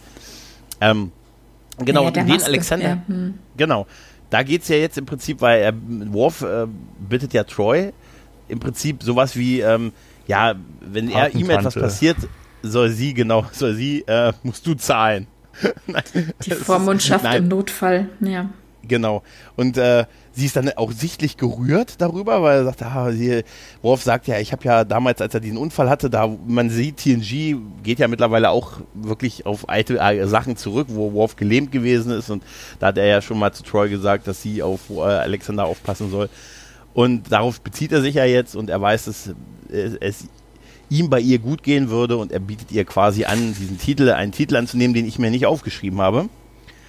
Ähm, 0.82 1.12
genau, 1.78 2.06
ja, 2.06 2.12
den 2.12 2.28
Maske, 2.28 2.48
Alexander. 2.48 2.88
Ja. 2.88 3.04
Hm. 3.08 3.36
Genau. 3.56 3.88
Da 4.30 4.44
geht 4.44 4.64
es 4.64 4.68
ja 4.68 4.76
jetzt 4.76 4.98
im 4.98 5.06
Prinzip, 5.06 5.40
weil 5.40 5.62
er, 5.62 5.74
Worf 6.12 6.42
äh, 6.42 6.68
bittet 7.00 7.34
ja 7.34 7.44
Troy, 7.44 7.94
im 8.48 8.60
Prinzip 8.60 9.04
sowas 9.04 9.36
wie, 9.36 9.62
ähm, 9.62 9.92
ja, 10.28 10.56
wenn 10.82 11.10
er 11.10 11.34
ihm 11.36 11.50
etwas 11.50 11.76
passiert, 11.76 12.18
soll 12.62 12.90
sie, 12.90 13.14
genau, 13.14 13.46
soll 13.52 13.76
sie, 13.76 14.02
äh, 14.08 14.34
musst 14.44 14.66
du 14.66 14.74
zahlen. 14.74 15.28
nein, 15.88 16.04
Die 16.46 16.52
Vormundschaft 16.52 17.26
ist, 17.26 17.36
im 17.36 17.48
Notfall, 17.48 18.10
ja. 18.20 18.50
Genau. 18.88 19.24
Und 19.56 19.78
äh, 19.78 20.06
sie 20.32 20.46
ist 20.46 20.56
dann 20.56 20.70
auch 20.76 20.92
sichtlich 20.92 21.38
gerührt 21.38 22.02
darüber, 22.02 22.42
weil 22.44 22.60
er 22.60 22.66
sagt, 22.66 22.84
ah, 22.84 23.12
sie, 23.12 23.44
Worf 23.82 24.04
sagt 24.04 24.28
ja, 24.28 24.40
ich 24.40 24.52
habe 24.52 24.64
ja 24.64 24.84
damals, 24.84 25.22
als 25.22 25.34
er 25.34 25.40
diesen 25.40 25.58
Unfall 25.58 25.90
hatte, 25.90 26.10
da 26.10 26.28
man 26.46 26.70
sieht, 26.70 26.98
TNG 26.98 27.58
geht 27.84 28.00
ja 28.00 28.08
mittlerweile 28.08 28.50
auch 28.50 28.74
wirklich 28.94 29.46
auf 29.46 29.70
alte 29.70 30.00
äh, 30.00 30.28
Sachen 30.28 30.58
zurück, 30.58 30.88
wo 30.92 31.14
Worf 31.14 31.36
gelähmt 31.36 31.72
gewesen 31.72 32.12
ist 32.12 32.30
und 32.30 32.44
da 32.80 32.88
hat 32.88 32.98
er 32.98 33.06
ja 33.06 33.22
schon 33.22 33.40
mal 33.40 33.54
zu 33.54 33.64
Troy 33.64 33.90
gesagt, 33.90 34.28
dass 34.28 34.42
sie 34.42 34.62
auf 34.62 34.90
äh, 34.90 35.02
Alexander 35.02 35.66
aufpassen 35.66 36.12
soll. 36.12 36.30
Und 36.96 37.30
darauf 37.30 37.60
bezieht 37.60 37.92
er 37.92 38.02
sich 38.02 38.16
ja 38.16 38.24
jetzt 38.24 38.56
und 38.56 38.70
er 38.70 38.80
weiß, 38.80 39.06
dass 39.06 39.36
es 39.70 40.30
ihm 40.90 41.10
bei 41.10 41.20
ihr 41.20 41.40
gut 41.40 41.62
gehen 41.62 41.90
würde 41.90 42.16
und 42.16 42.32
er 42.32 42.40
bietet 42.40 42.72
ihr 42.72 42.86
quasi 42.86 43.26
an, 43.26 43.54
diesen 43.54 43.78
Titel, 43.78 44.10
einen 44.12 44.32
Titel 44.32 44.56
anzunehmen, 44.56 44.94
den 44.94 45.06
ich 45.06 45.20
mir 45.20 45.30
nicht 45.30 45.46
aufgeschrieben 45.46 46.00
habe. 46.00 46.30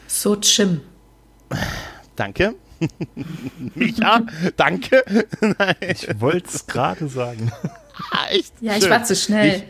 So 0.06 0.36
Chim. 0.36 0.80
Danke. 2.14 2.54
Micha, 3.74 4.22
danke. 4.56 5.04
ich 5.80 6.20
wollte 6.20 6.46
es 6.54 6.66
gerade 6.68 7.08
sagen. 7.08 7.50
Ah, 8.12 8.26
echt? 8.30 8.52
Ja, 8.60 8.76
ich 8.76 8.88
war 8.88 9.02
zu 9.02 9.16
schnell. 9.16 9.64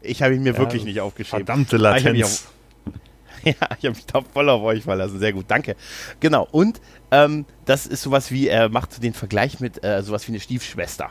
Ich, 0.00 0.12
ich 0.12 0.22
habe 0.22 0.34
ihn 0.34 0.42
mir 0.42 0.54
ja, 0.54 0.58
wirklich 0.58 0.84
nicht 0.84 1.00
aufgeschrieben. 1.00 1.44
Verdammte 1.44 1.76
Latenz. 1.76 2.48
Ja, 3.44 3.54
ich 3.76 3.86
habe 3.86 3.96
mich 3.96 4.06
da 4.06 4.20
voll 4.20 4.48
auf 4.48 4.62
euch 4.62 4.84
verlassen. 4.84 5.18
Sehr 5.18 5.32
gut, 5.32 5.46
danke. 5.48 5.74
Genau, 6.20 6.46
und 6.52 6.80
ähm, 7.12 7.44
das 7.66 7.86
ist 7.86 8.02
sowas 8.02 8.32
wie, 8.32 8.48
er 8.48 8.68
macht 8.68 9.02
den 9.02 9.12
Vergleich 9.12 9.60
mit 9.60 9.84
äh, 9.84 10.02
sowas 10.02 10.26
wie 10.26 10.32
eine 10.32 10.40
Stiefschwester. 10.40 11.10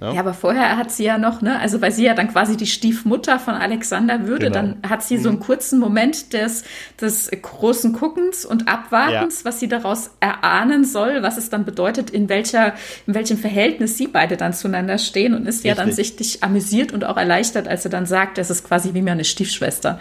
Ja. 0.00 0.14
ja, 0.14 0.20
aber 0.20 0.32
vorher 0.32 0.78
hat 0.78 0.90
sie 0.90 1.04
ja 1.04 1.18
noch, 1.18 1.42
ne, 1.42 1.58
also 1.60 1.82
weil 1.82 1.92
sie 1.92 2.04
ja 2.04 2.14
dann 2.14 2.28
quasi 2.32 2.56
die 2.56 2.66
Stiefmutter 2.66 3.38
von 3.38 3.54
Alexander 3.54 4.26
würde, 4.26 4.46
genau. 4.46 4.54
dann 4.54 4.76
hat 4.88 5.02
sie 5.02 5.18
so 5.18 5.28
einen 5.28 5.38
mhm. 5.38 5.42
kurzen 5.42 5.78
Moment 5.78 6.32
des, 6.32 6.64
des 6.98 7.30
großen 7.30 7.92
Guckens 7.92 8.46
und 8.46 8.66
Abwartens, 8.66 9.40
ja. 9.40 9.44
was 9.44 9.60
sie 9.60 9.68
daraus 9.68 10.12
erahnen 10.20 10.84
soll, 10.84 11.22
was 11.22 11.36
es 11.36 11.50
dann 11.50 11.66
bedeutet, 11.66 12.08
in 12.08 12.30
welcher, 12.30 12.74
in 13.06 13.14
welchem 13.14 13.36
Verhältnis 13.36 13.98
sie 13.98 14.06
beide 14.06 14.38
dann 14.38 14.54
zueinander 14.54 14.96
stehen 14.96 15.34
und 15.34 15.42
ist 15.42 15.56
Richtig. 15.56 15.68
ja 15.68 15.74
dann 15.74 15.92
sichtlich 15.92 16.42
amüsiert 16.42 16.92
und 16.92 17.04
auch 17.04 17.18
erleichtert, 17.18 17.68
als 17.68 17.84
er 17.84 17.90
dann 17.90 18.06
sagt, 18.06 18.38
das 18.38 18.48
ist 18.48 18.64
quasi 18.66 18.94
wie 18.94 19.02
meine 19.02 19.24
Stiefschwester. 19.24 20.00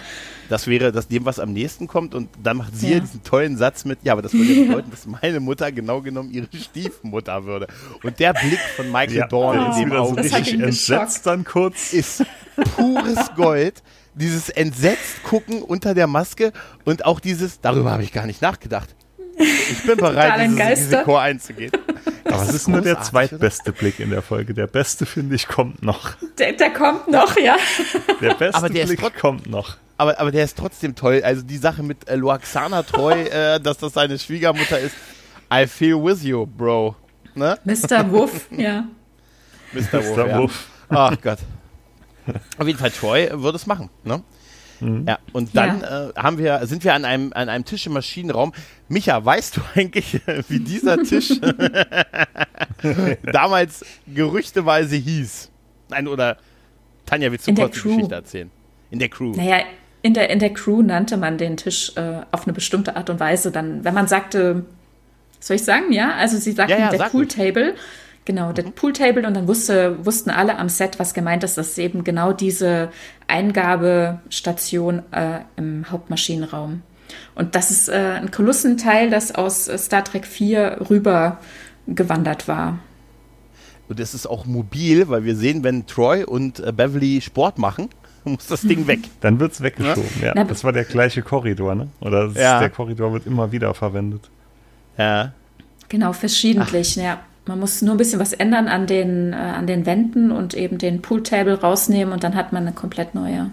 Das 0.50 0.66
wäre 0.66 0.92
das 0.92 1.08
dem, 1.08 1.26
was 1.26 1.40
am 1.40 1.54
nächsten 1.54 1.88
kommt. 1.88 2.16
Und 2.16 2.28
dann 2.42 2.58
macht 2.58 2.76
sie 2.76 2.94
ja. 2.94 3.00
diesen 3.00 3.24
tollen 3.24 3.56
Satz 3.56 3.86
mit, 3.86 4.00
ja, 4.04 4.14
aber 4.14 4.24
das 4.24 4.34
würde 4.34 4.52
ja 4.52 4.66
bedeuten, 4.66 4.90
dass 4.90 5.06
meine 5.06 5.40
Mutter 5.40 5.72
genau 5.72 6.02
genommen 6.02 6.32
ihre 6.32 6.48
Stiefmutter 6.52 7.46
würde. 7.46 7.68
Und 8.04 8.20
der 8.20 8.34
Blick 8.34 8.60
von 8.76 8.92
Michael 8.92 9.16
ja, 9.16 9.28
Dorn 9.28 9.60
oh, 9.60 9.72
in 9.72 9.84
dem 9.84 9.89
Auge 9.94 10.22
entsetzt 10.22 11.26
dann 11.26 11.44
kurz 11.44 11.94
ist 11.94 12.26
pures 12.76 13.34
Gold. 13.36 13.82
Dieses 14.16 14.50
entsetzt 14.50 15.24
gucken 15.24 15.62
unter 15.62 15.94
der 15.94 16.08
Maske 16.08 16.52
und 16.86 17.06
auch 17.06 17.20
dieses, 17.20 17.62
darüber 17.62 17.92
habe 17.92 18.04
ich 18.04 18.12
gar 18.12 18.26
nicht 18.26 18.42
nachgedacht. 18.42 18.96
Ich 19.38 19.84
bin 19.84 19.98
bereit, 19.98 20.50
dieses 20.50 20.60
Risiko 20.60 21.16
einzugehen. 21.16 21.72
Aber 22.26 22.44
es 22.44 22.54
ist 22.54 22.68
nur 22.68 22.82
der 22.82 23.02
zweitbeste 23.02 23.70
oder? 23.70 23.80
Blick 23.80 24.00
in 24.00 24.10
der 24.10 24.22
Folge. 24.22 24.54
Der 24.54 24.68
beste, 24.68 25.06
finde 25.06 25.36
ich, 25.36 25.48
kommt 25.48 25.82
noch. 25.82 26.12
Der, 26.38 26.52
der 26.54 26.72
kommt 26.72 27.08
noch, 27.08 27.38
ja. 27.38 27.56
Der 28.20 28.34
beste 28.34 28.70
der 28.70 28.86
Blick 28.86 29.18
kommt 29.18 29.48
noch 29.48 29.78
aber, 30.00 30.18
aber 30.18 30.32
der 30.32 30.46
ist 30.46 30.58
trotzdem 30.58 30.96
toll. 30.96 31.22
Also 31.24 31.42
die 31.44 31.58
Sache 31.58 31.84
mit 31.84 32.08
äh, 32.08 32.16
Loaxana 32.16 32.84
Treu, 32.84 33.12
äh, 33.24 33.60
dass 33.60 33.78
das 33.78 33.94
seine 33.94 34.18
Schwiegermutter 34.18 34.80
ist. 34.80 34.96
I 35.54 35.68
feel 35.68 36.02
with 36.02 36.24
you, 36.24 36.46
bro. 36.46 36.96
Ne? 37.36 37.58
Mr. 37.66 38.10
Wuff, 38.12 38.48
ja. 38.52 38.86
Mr. 39.74 40.04
Wuff, 40.04 40.18
ja. 40.18 40.38
Wuff. 40.40 40.68
Ach 40.90 41.22
Gott. 41.22 41.40
Auf 42.58 42.68
jeden 42.68 42.80
Fall, 42.80 42.92
Troy 42.92 43.30
würde 43.32 43.56
es 43.56 43.66
machen. 43.66 43.90
Ne? 44.04 44.22
Mhm. 44.80 45.06
Ja, 45.08 45.20
und 45.34 45.56
dann 45.56 45.82
ja. 45.82 46.10
Äh, 46.10 46.14
haben 46.16 46.38
wir, 46.38 46.66
sind 46.66 46.84
wir 46.84 46.94
an 46.94 47.06
einem, 47.06 47.34
an 47.34 47.50
einem 47.50 47.66
Tisch 47.66 47.86
im 47.86 47.94
Maschinenraum. 47.94 48.54
Micha, 48.88 49.24
weißt 49.24 49.58
du 49.58 49.62
eigentlich, 49.76 50.22
wie 50.48 50.60
dieser 50.60 51.04
Tisch 51.04 51.40
damals 53.24 53.86
gerüchteweise 54.08 54.96
hieß? 54.96 55.50
Nein, 55.90 56.08
oder 56.08 56.38
Tanja, 57.06 57.32
willst 57.32 57.48
du 57.48 57.54
kurz 57.54 57.76
die 57.76 57.90
Geschichte 57.90 58.16
erzählen? 58.16 58.52
In 58.92 59.00
der 59.00 59.10
Crew. 59.10 59.34
Naja, 59.36 59.64
in 60.02 60.14
der, 60.14 60.30
in 60.30 60.40
der 60.40 60.54
Crew 60.54 60.82
nannte 60.82 61.18
man 61.18 61.38
den 61.38 61.58
Tisch 61.58 61.92
äh, 61.96 62.22
auf 62.32 62.46
eine 62.46 62.54
bestimmte 62.54 62.96
Art 62.96 63.10
und 63.10 63.20
Weise. 63.20 63.52
Dann, 63.52 63.84
wenn 63.84 63.94
man 63.94 64.08
sagte, 64.08 64.66
soll 65.40 65.58
ich 65.58 65.64
sagen, 65.64 65.92
ja? 65.92 66.16
Also 66.16 66.38
sie 66.38 66.52
sagten 66.54 66.72
ja, 66.72 66.80
ja, 66.80 66.90
der 66.90 67.10
Pooltable. 67.10 67.76
Genau, 68.26 68.52
der 68.52 68.66
mhm. 68.66 68.74
Pooltable 68.74 69.26
und 69.26 69.34
dann 69.34 69.48
wusste, 69.48 70.06
wussten 70.06 70.30
alle 70.30 70.58
am 70.58 70.70
Set, 70.70 71.00
was 71.00 71.14
gemeint 71.14 71.44
ist. 71.44 71.58
Das 71.58 71.70
ist 71.70 71.80
eben 71.80 72.04
genau 72.04 72.32
diese 72.32 72.90
Eingabestation 73.28 75.04
äh, 75.12 75.40
im 75.56 75.90
Hauptmaschinenraum. 75.90 76.84
Und 77.36 77.56
das 77.56 77.72
ist 77.72 77.90
äh, 77.90 78.20
ein 78.22 78.32
Kulissenteil, 78.32 79.10
das 79.10 79.34
aus 79.34 79.66
Star 79.66 80.04
Trek 80.04 80.26
4 80.26 80.90
rüber 80.90 81.40
gewandert 81.88 82.48
war. 82.48 82.80
Und 83.88 84.00
es 84.00 84.14
ist 84.14 84.28
auch 84.28 84.46
mobil, 84.46 85.10
weil 85.10 85.24
wir 85.24 85.36
sehen, 85.36 85.64
wenn 85.64 85.88
Troy 85.88 86.24
und 86.24 86.60
äh, 86.60 86.72
Beverly 86.72 87.22
Sport 87.22 87.58
machen, 87.58 87.90
muss 88.24 88.48
das 88.48 88.62
Ding 88.62 88.86
weg. 88.86 89.00
Dann 89.22 89.40
wird 89.40 89.54
es 89.54 89.62
weggeschoben, 89.62 90.22
ja. 90.22 90.36
ja. 90.36 90.44
Das 90.44 90.64
war 90.64 90.72
der 90.72 90.86
gleiche 90.86 91.24
Korridor, 91.24 91.74
ne? 91.74 91.88
Oder 92.00 92.28
ja. 92.36 92.60
der 92.60 92.70
Korridor 92.70 93.14
wird 93.14 93.26
immer 93.26 93.52
wieder 93.52 93.74
verwendet. 93.74 94.30
Ja. 94.98 95.34
Genau, 95.88 96.14
verschiedentlich, 96.14 96.98
Ach. 97.00 97.04
ja. 97.04 97.20
Man 97.50 97.60
muss 97.60 97.82
nur 97.82 97.96
ein 97.96 97.98
bisschen 97.98 98.20
was 98.20 98.32
ändern 98.32 98.68
an 98.68 98.86
den, 98.86 99.34
äh, 99.34 99.36
an 99.36 99.66
den 99.66 99.88
Wänden 99.88 100.30
und 100.30 100.54
eben 100.54 100.78
den 100.78 101.02
Pooltable 101.02 101.60
rausnehmen 101.60 102.14
und 102.14 102.24
dann 102.24 102.36
hat 102.36 102.54
man 102.54 102.62
eine 102.62 102.74
komplett 102.74 103.16
neue 103.16 103.50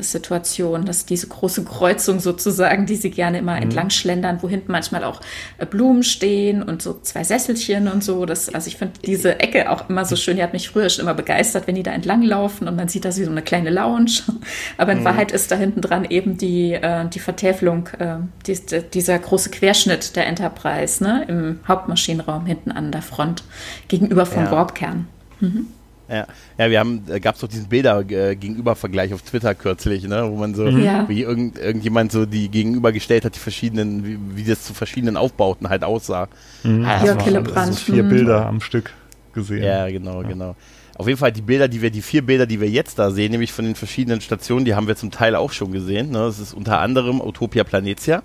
Situation, 0.00 0.84
dass 0.84 1.04
diese 1.04 1.26
große 1.26 1.64
Kreuzung 1.64 2.20
sozusagen, 2.20 2.86
die 2.86 2.96
sie 2.96 3.10
gerne 3.10 3.38
immer 3.38 3.56
mhm. 3.56 3.62
entlang 3.62 3.90
schlendern, 3.90 4.38
wo 4.40 4.48
hinten 4.48 4.70
manchmal 4.70 5.04
auch 5.04 5.20
äh, 5.58 5.66
Blumen 5.66 6.02
stehen 6.02 6.62
und 6.62 6.80
so 6.80 6.98
zwei 7.02 7.24
Sesselchen 7.24 7.88
und 7.88 8.04
so. 8.04 8.24
Das, 8.24 8.48
also 8.54 8.68
ich 8.68 8.76
finde 8.76 8.94
diese 9.04 9.40
Ecke 9.40 9.70
auch 9.70 9.88
immer 9.88 10.04
so 10.04 10.16
schön. 10.16 10.36
Die 10.36 10.42
hat 10.42 10.52
mich 10.52 10.70
früher 10.70 10.88
schon 10.88 11.04
immer 11.04 11.14
begeistert, 11.14 11.66
wenn 11.66 11.74
die 11.74 11.82
da 11.82 11.92
entlang 11.92 12.22
laufen 12.22 12.68
und 12.68 12.76
man 12.76 12.88
sieht 12.88 13.04
das 13.04 13.18
wie 13.18 13.24
so 13.24 13.30
eine 13.30 13.42
kleine 13.42 13.70
Lounge. 13.70 14.22
Aber 14.76 14.92
in 14.92 15.00
mhm. 15.00 15.04
Wahrheit 15.04 15.32
ist 15.32 15.50
da 15.50 15.56
hinten 15.56 15.80
dran 15.80 16.04
eben 16.04 16.36
die, 16.36 16.72
äh, 16.72 17.08
die 17.08 17.20
Vertäfelung, 17.20 17.88
äh, 17.98 18.16
die, 18.46 18.58
dieser 18.94 19.18
große 19.18 19.50
Querschnitt 19.50 20.14
der 20.14 20.26
Enterprise 20.26 21.02
ne, 21.02 21.24
im 21.28 21.60
Hauptmaschinenraum 21.66 22.46
hinten 22.46 22.70
an 22.70 22.92
der 22.92 23.02
Front 23.02 23.42
gegenüber 23.88 24.24
vom 24.26 24.44
ja. 24.44 24.50
Warpkern. 24.52 25.08
Mhm. 25.40 25.66
Ja, 26.10 26.26
ja 26.58 26.70
wir 26.70 26.80
haben, 26.80 27.02
gab 27.20 27.36
es 27.36 27.40
doch 27.40 27.48
diesen 27.48 27.68
Bilder-Gegenüber-Vergleich 27.68 29.14
auf 29.14 29.22
Twitter 29.22 29.54
kürzlich, 29.54 30.06
ne, 30.06 30.28
wo 30.30 30.36
man 30.36 30.54
so, 30.54 30.64
mhm. 30.64 30.82
ja. 30.82 31.08
wie 31.08 31.22
irgend, 31.22 31.58
irgendjemand 31.58 32.12
so 32.12 32.26
die 32.26 32.48
gegenübergestellt 32.48 33.24
hat, 33.24 33.34
die 33.34 33.38
verschiedenen, 33.38 34.04
wie, 34.04 34.18
wie 34.34 34.44
das 34.44 34.64
zu 34.64 34.74
verschiedenen 34.74 35.16
Aufbauten 35.16 35.68
halt 35.68 35.84
aussah. 35.84 36.28
Mhm. 36.64 36.84
Ah, 36.84 37.04
ja, 37.04 37.22
Hillebrand. 37.22 37.78
vier 37.78 38.02
Bilder 38.02 38.46
am 38.46 38.60
Stück 38.60 38.92
gesehen. 39.32 39.62
Ja, 39.62 39.88
genau, 39.88 40.22
ja. 40.22 40.28
genau. 40.28 40.56
Auf 40.96 41.06
jeden 41.06 41.18
Fall 41.18 41.32
die 41.32 41.40
Bilder, 41.40 41.66
die 41.68 41.80
wir, 41.80 41.90
die 41.90 42.02
vier 42.02 42.20
Bilder, 42.20 42.44
die 42.44 42.60
wir 42.60 42.68
jetzt 42.68 42.98
da 42.98 43.10
sehen, 43.10 43.30
nämlich 43.30 43.52
von 43.52 43.64
den 43.64 43.74
verschiedenen 43.74 44.20
Stationen, 44.20 44.66
die 44.66 44.74
haben 44.74 44.86
wir 44.86 44.96
zum 44.96 45.10
Teil 45.10 45.34
auch 45.34 45.52
schon 45.52 45.72
gesehen. 45.72 46.10
Ne? 46.10 46.18
Das 46.18 46.38
ist 46.38 46.52
unter 46.52 46.80
anderem 46.80 47.22
Utopia 47.22 47.64
Planetia. 47.64 48.22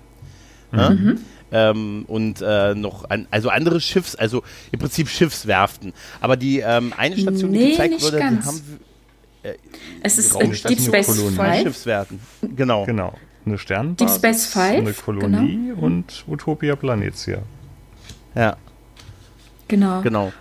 Ne? 0.72 0.90
Mhm. 0.90 1.18
Ähm, 1.52 2.04
und 2.08 2.42
äh, 2.42 2.74
noch 2.74 3.08
an, 3.08 3.28
also 3.30 3.50
andere 3.50 3.80
Schiffs, 3.80 4.16
also 4.16 4.42
im 4.72 4.80
Prinzip 4.80 5.08
Schiffswerften. 5.08 5.92
Aber 6.20 6.36
die 6.36 6.58
ähm, 6.58 6.92
eine 6.96 7.16
Station, 7.16 7.50
nee, 7.52 7.66
die 7.66 7.70
gezeigt 7.70 8.02
wurde, 8.02 8.18
ganz. 8.18 8.42
die 8.42 8.48
haben 8.48 8.80
äh, 9.46 9.54
es 10.02 10.18
ist 10.18 10.34
Deep 10.34 10.80
Space 10.80 11.20
Five. 11.36 11.62
Schiffswerten. 11.62 12.20
Genau. 12.56 12.84
Genau. 12.84 13.14
Eine 13.44 13.58
Sternbasis, 13.58 14.20
Deep 14.20 14.34
Space 14.34 14.46
Five, 14.46 14.80
eine 14.80 14.92
Kolonie 14.92 15.68
genau. 15.68 15.86
und 15.86 16.24
Utopia 16.26 16.74
Planetia. 16.74 17.38
Ja. 18.34 18.56
Genau. 19.68 20.02
Genau. 20.02 20.32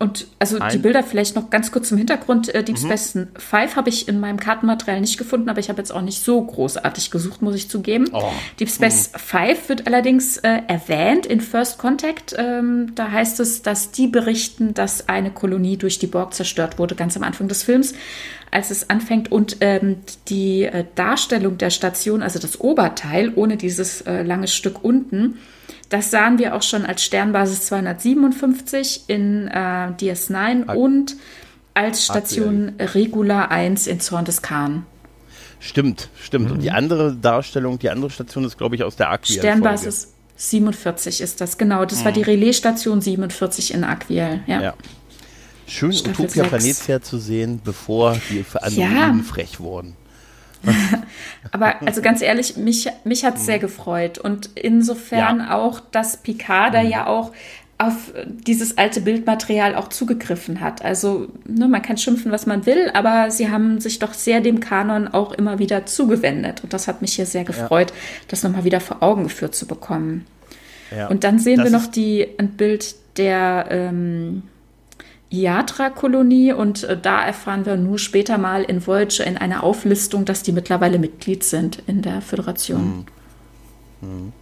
Und 0.00 0.28
also 0.38 0.58
Ein 0.60 0.70
die 0.70 0.78
Bilder 0.78 1.02
vielleicht 1.02 1.34
noch 1.34 1.50
ganz 1.50 1.72
kurz 1.72 1.88
zum 1.88 1.98
Hintergrund. 1.98 2.54
Äh, 2.54 2.62
Deep 2.62 2.76
mhm. 2.78 2.86
Space 2.86 3.18
Five 3.36 3.74
habe 3.74 3.88
ich 3.88 4.06
in 4.06 4.20
meinem 4.20 4.38
Kartenmaterial 4.38 5.00
nicht 5.00 5.18
gefunden, 5.18 5.48
aber 5.48 5.58
ich 5.58 5.68
habe 5.68 5.78
jetzt 5.78 5.90
auch 5.92 6.02
nicht 6.02 6.22
so 6.22 6.40
großartig 6.40 7.10
gesucht, 7.10 7.42
muss 7.42 7.56
ich 7.56 7.68
zugeben. 7.68 8.06
Oh. 8.12 8.30
Deep 8.60 8.70
Space 8.70 9.10
mhm. 9.12 9.18
Five 9.18 9.68
wird 9.68 9.86
allerdings 9.88 10.36
äh, 10.38 10.60
erwähnt 10.68 11.26
in 11.26 11.40
First 11.40 11.78
Contact. 11.78 12.34
Ähm, 12.38 12.92
da 12.94 13.10
heißt 13.10 13.40
es, 13.40 13.62
dass 13.62 13.90
die 13.90 14.06
berichten, 14.06 14.72
dass 14.72 15.08
eine 15.08 15.32
Kolonie 15.32 15.76
durch 15.76 15.98
die 15.98 16.06
Borg 16.06 16.32
zerstört 16.32 16.78
wurde, 16.78 16.94
ganz 16.94 17.16
am 17.16 17.24
Anfang 17.24 17.48
des 17.48 17.64
Films, 17.64 17.94
als 18.52 18.70
es 18.70 18.90
anfängt. 18.90 19.32
Und 19.32 19.56
ähm, 19.60 19.96
die 20.28 20.62
äh, 20.62 20.84
Darstellung 20.94 21.58
der 21.58 21.70
Station, 21.70 22.22
also 22.22 22.38
das 22.38 22.60
Oberteil, 22.60 23.32
ohne 23.34 23.56
dieses 23.56 24.02
äh, 24.02 24.22
lange 24.22 24.46
Stück 24.46 24.84
unten, 24.84 25.38
das 25.88 26.10
sahen 26.10 26.38
wir 26.38 26.54
auch 26.54 26.62
schon 26.62 26.84
als 26.84 27.02
Sternbasis 27.02 27.66
257 27.66 29.04
in 29.06 29.48
äh, 29.48 29.50
DS9 29.98 30.68
Ak 30.68 30.76
und 30.76 31.16
als 31.74 32.04
Station 32.04 32.70
Aktuell. 32.70 32.88
Regula 32.88 33.44
1 33.46 33.86
in 33.86 34.00
Zorn 34.00 34.24
des 34.24 34.42
Khan. 34.42 34.84
Stimmt, 35.60 36.08
stimmt. 36.22 36.46
Mhm. 36.46 36.52
Und 36.52 36.62
die 36.62 36.70
andere 36.70 37.14
Darstellung, 37.14 37.78
die 37.78 37.90
andere 37.90 38.10
Station 38.10 38.44
ist, 38.44 38.58
glaube 38.58 38.76
ich, 38.76 38.84
aus 38.84 38.96
der 38.96 39.10
Aquiel. 39.10 39.38
Sternbasis 39.38 40.12
47 40.36 41.20
ist 41.20 41.40
das, 41.40 41.58
genau. 41.58 41.84
Das 41.84 42.00
mhm. 42.00 42.04
war 42.04 42.12
die 42.12 42.22
Relaisstation 42.22 43.00
47 43.00 43.74
in 43.74 43.84
Aquiel, 43.84 44.40
ja. 44.46 44.60
ja. 44.60 44.74
Schön 45.66 45.92
Staffel 45.92 46.24
Utopia 46.24 46.44
Planetia 46.44 47.02
zu 47.02 47.18
sehen, 47.18 47.60
bevor 47.62 48.16
die 48.30 48.42
für 48.42 48.62
andere 48.62 48.80
ja. 48.80 49.14
frech 49.22 49.60
wurden. 49.60 49.96
Aber 51.52 51.80
also 51.82 52.02
ganz 52.02 52.22
ehrlich, 52.22 52.56
mich, 52.56 52.88
mich 53.04 53.24
hat 53.24 53.36
es 53.36 53.46
sehr 53.46 53.58
gefreut. 53.58 54.18
Und 54.18 54.50
insofern 54.54 55.40
ja. 55.40 55.56
auch, 55.56 55.80
dass 55.80 56.18
Picard 56.18 56.74
da 56.74 56.82
mhm. 56.82 56.90
ja 56.90 57.06
auch 57.06 57.32
auf 57.78 58.12
dieses 58.26 58.76
alte 58.76 59.00
Bildmaterial 59.00 59.76
auch 59.76 59.88
zugegriffen 59.88 60.60
hat. 60.60 60.84
Also 60.84 61.28
ne, 61.46 61.68
man 61.68 61.80
kann 61.80 61.96
schimpfen, 61.96 62.32
was 62.32 62.44
man 62.44 62.66
will, 62.66 62.90
aber 62.92 63.30
sie 63.30 63.50
haben 63.50 63.80
sich 63.80 64.00
doch 64.00 64.14
sehr 64.14 64.40
dem 64.40 64.58
Kanon 64.58 65.06
auch 65.06 65.32
immer 65.32 65.60
wieder 65.60 65.86
zugewendet. 65.86 66.64
Und 66.64 66.72
das 66.72 66.88
hat 66.88 67.02
mich 67.02 67.14
hier 67.14 67.26
sehr 67.26 67.44
gefreut, 67.44 67.90
ja. 67.90 67.96
das 68.26 68.42
nochmal 68.42 68.64
wieder 68.64 68.80
vor 68.80 69.00
Augen 69.00 69.22
geführt 69.22 69.54
zu 69.54 69.66
bekommen. 69.66 70.26
Ja. 70.90 71.06
Und 71.06 71.22
dann 71.22 71.38
sehen 71.38 71.58
das 71.58 71.66
wir 71.66 71.78
noch 71.78 71.86
die, 71.86 72.26
ein 72.38 72.50
Bild 72.50 72.96
der 73.16 73.66
ähm, 73.70 74.42
IATRA-Kolonie 75.30 76.52
und 76.52 76.84
äh, 76.84 76.98
da 77.00 77.24
erfahren 77.24 77.66
wir 77.66 77.76
nur 77.76 77.98
später 77.98 78.38
mal 78.38 78.62
in 78.62 78.86
Voyager 78.86 79.26
in 79.26 79.36
einer 79.36 79.62
Auflistung, 79.62 80.24
dass 80.24 80.42
die 80.42 80.52
mittlerweile 80.52 80.98
Mitglied 80.98 81.44
sind 81.44 81.82
in 81.86 82.02
der 82.02 82.22
Föderation. 82.22 83.06
Mhm. 84.00 84.08
Mhm. 84.08 84.32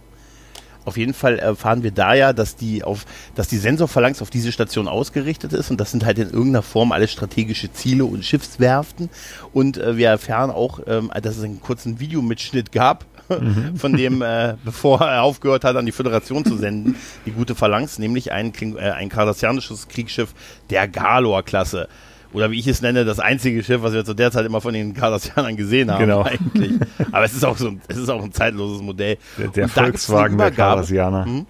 Auf 0.85 0.95
jeden 0.95 1.13
Fall 1.13 1.37
erfahren 1.37 1.83
wir 1.83 1.91
da 1.91 2.13
ja, 2.13 2.31
dass 2.31 2.55
die 2.55 2.85
auf, 2.85 3.05
dass 3.35 3.49
die 3.49 3.57
Sensorphalanx 3.57 4.21
auf 4.21 4.29
diese 4.29 4.53
Station 4.53 4.87
ausgerichtet 4.87 5.51
ist 5.51 5.69
und 5.69 5.81
das 5.81 5.91
sind 5.91 6.05
halt 6.05 6.17
in 6.17 6.29
irgendeiner 6.29 6.61
Form 6.61 6.93
alles 6.93 7.11
strategische 7.11 7.73
Ziele 7.73 8.05
und 8.05 8.23
Schiffswerften. 8.23 9.09
Und 9.51 9.77
äh, 9.77 9.97
wir 9.97 10.07
erfahren 10.07 10.49
auch, 10.49 10.79
ähm, 10.87 11.11
dass 11.21 11.35
es 11.35 11.43
einen 11.43 11.59
kurzen 11.59 11.99
Videomitschnitt 11.99 12.71
gab 12.71 13.05
mhm. 13.29 13.75
von 13.75 13.93
dem, 13.93 14.21
äh, 14.21 14.55
bevor 14.63 15.01
er 15.01 15.23
aufgehört 15.23 15.63
hat, 15.63 15.75
an 15.75 15.85
die 15.85 15.91
Föderation 15.91 16.45
zu 16.45 16.57
senden, 16.57 16.95
die 17.25 17.31
gute 17.31 17.55
Phalanx, 17.55 17.99
nämlich 17.99 18.31
ein, 18.31 18.53
äh, 18.77 18.91
ein 18.91 19.09
kardassianisches 19.09 19.87
Kriegsschiff 19.87 20.33
der 20.69 20.87
Galor-Klasse. 20.87 21.87
Oder 22.33 22.51
wie 22.51 22.59
ich 22.59 22.67
es 22.67 22.81
nenne, 22.81 23.05
das 23.05 23.19
einzige 23.19 23.63
Schiff, 23.63 23.81
was 23.81 23.93
wir 23.93 24.03
zu 24.03 24.13
der 24.13 24.31
Zeit 24.31 24.45
immer 24.45 24.61
von 24.61 24.73
den 24.73 24.93
Kardassianern 24.93 25.55
gesehen 25.55 25.91
haben, 25.91 26.01
genau. 26.01 26.23
eigentlich. 26.23 26.73
Aber 27.11 27.23
es 27.23 27.33
ist 27.33 27.45
auch 27.45 27.57
so, 27.57 27.73
es 27.87 27.97
ist 27.97 28.09
auch 28.09 28.21
ein 28.21 28.33
zeitloses 28.33 28.81
Modell. 28.81 29.17
Der, 29.37 29.47
der 29.47 29.69
Volkswagen 29.69 30.37
der 30.37 30.51
Kardassianer. 30.51 31.25
Hm? 31.25 31.45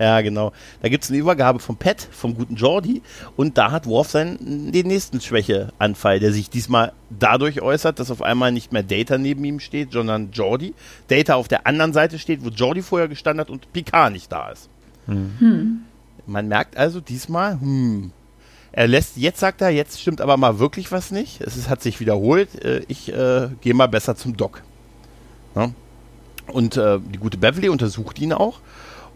Ja, 0.00 0.22
genau. 0.22 0.52
Da 0.80 0.88
gibt 0.88 1.04
es 1.04 1.10
eine 1.10 1.18
Übergabe 1.18 1.58
vom 1.58 1.76
Pet, 1.76 2.08
vom 2.10 2.34
guten 2.34 2.56
Jordi. 2.56 3.02
Und 3.36 3.58
da 3.58 3.70
hat 3.70 3.86
Worf 3.86 4.08
seinen, 4.08 4.72
den 4.72 4.86
nächsten 4.86 5.20
Schwächeanfall, 5.20 6.20
der 6.20 6.32
sich 6.32 6.48
diesmal 6.48 6.92
dadurch 7.10 7.60
äußert, 7.60 7.98
dass 7.98 8.10
auf 8.10 8.22
einmal 8.22 8.50
nicht 8.50 8.72
mehr 8.72 8.82
Data 8.82 9.18
neben 9.18 9.44
ihm 9.44 9.60
steht, 9.60 9.92
sondern 9.92 10.30
Jordi. 10.32 10.72
Data 11.08 11.34
auf 11.34 11.48
der 11.48 11.66
anderen 11.66 11.92
Seite 11.92 12.18
steht, 12.18 12.42
wo 12.42 12.48
Jordi 12.48 12.80
vorher 12.80 13.08
gestanden 13.08 13.42
hat 13.42 13.50
und 13.50 13.70
Picard 13.74 14.14
nicht 14.14 14.32
da 14.32 14.48
ist. 14.48 14.70
Hm. 15.04 15.34
hm. 15.38 15.80
Man 16.26 16.48
merkt 16.48 16.78
also 16.78 17.00
diesmal, 17.00 17.60
hm, 17.60 18.12
er 18.72 18.88
lässt, 18.88 19.18
jetzt 19.18 19.40
sagt 19.40 19.60
er, 19.60 19.68
jetzt 19.68 20.00
stimmt 20.00 20.22
aber 20.22 20.38
mal 20.38 20.58
wirklich 20.58 20.92
was 20.92 21.10
nicht. 21.10 21.42
Es 21.42 21.58
ist, 21.58 21.68
hat 21.68 21.82
sich 21.82 22.00
wiederholt. 22.00 22.64
Äh, 22.64 22.84
ich 22.88 23.12
äh, 23.12 23.48
gehe 23.60 23.74
mal 23.74 23.88
besser 23.88 24.16
zum 24.16 24.36
Doc. 24.36 24.62
Ja? 25.54 25.72
Und 26.46 26.78
äh, 26.78 26.98
die 27.00 27.18
gute 27.18 27.36
Beverly 27.36 27.68
untersucht 27.68 28.18
ihn 28.18 28.32
auch 28.32 28.60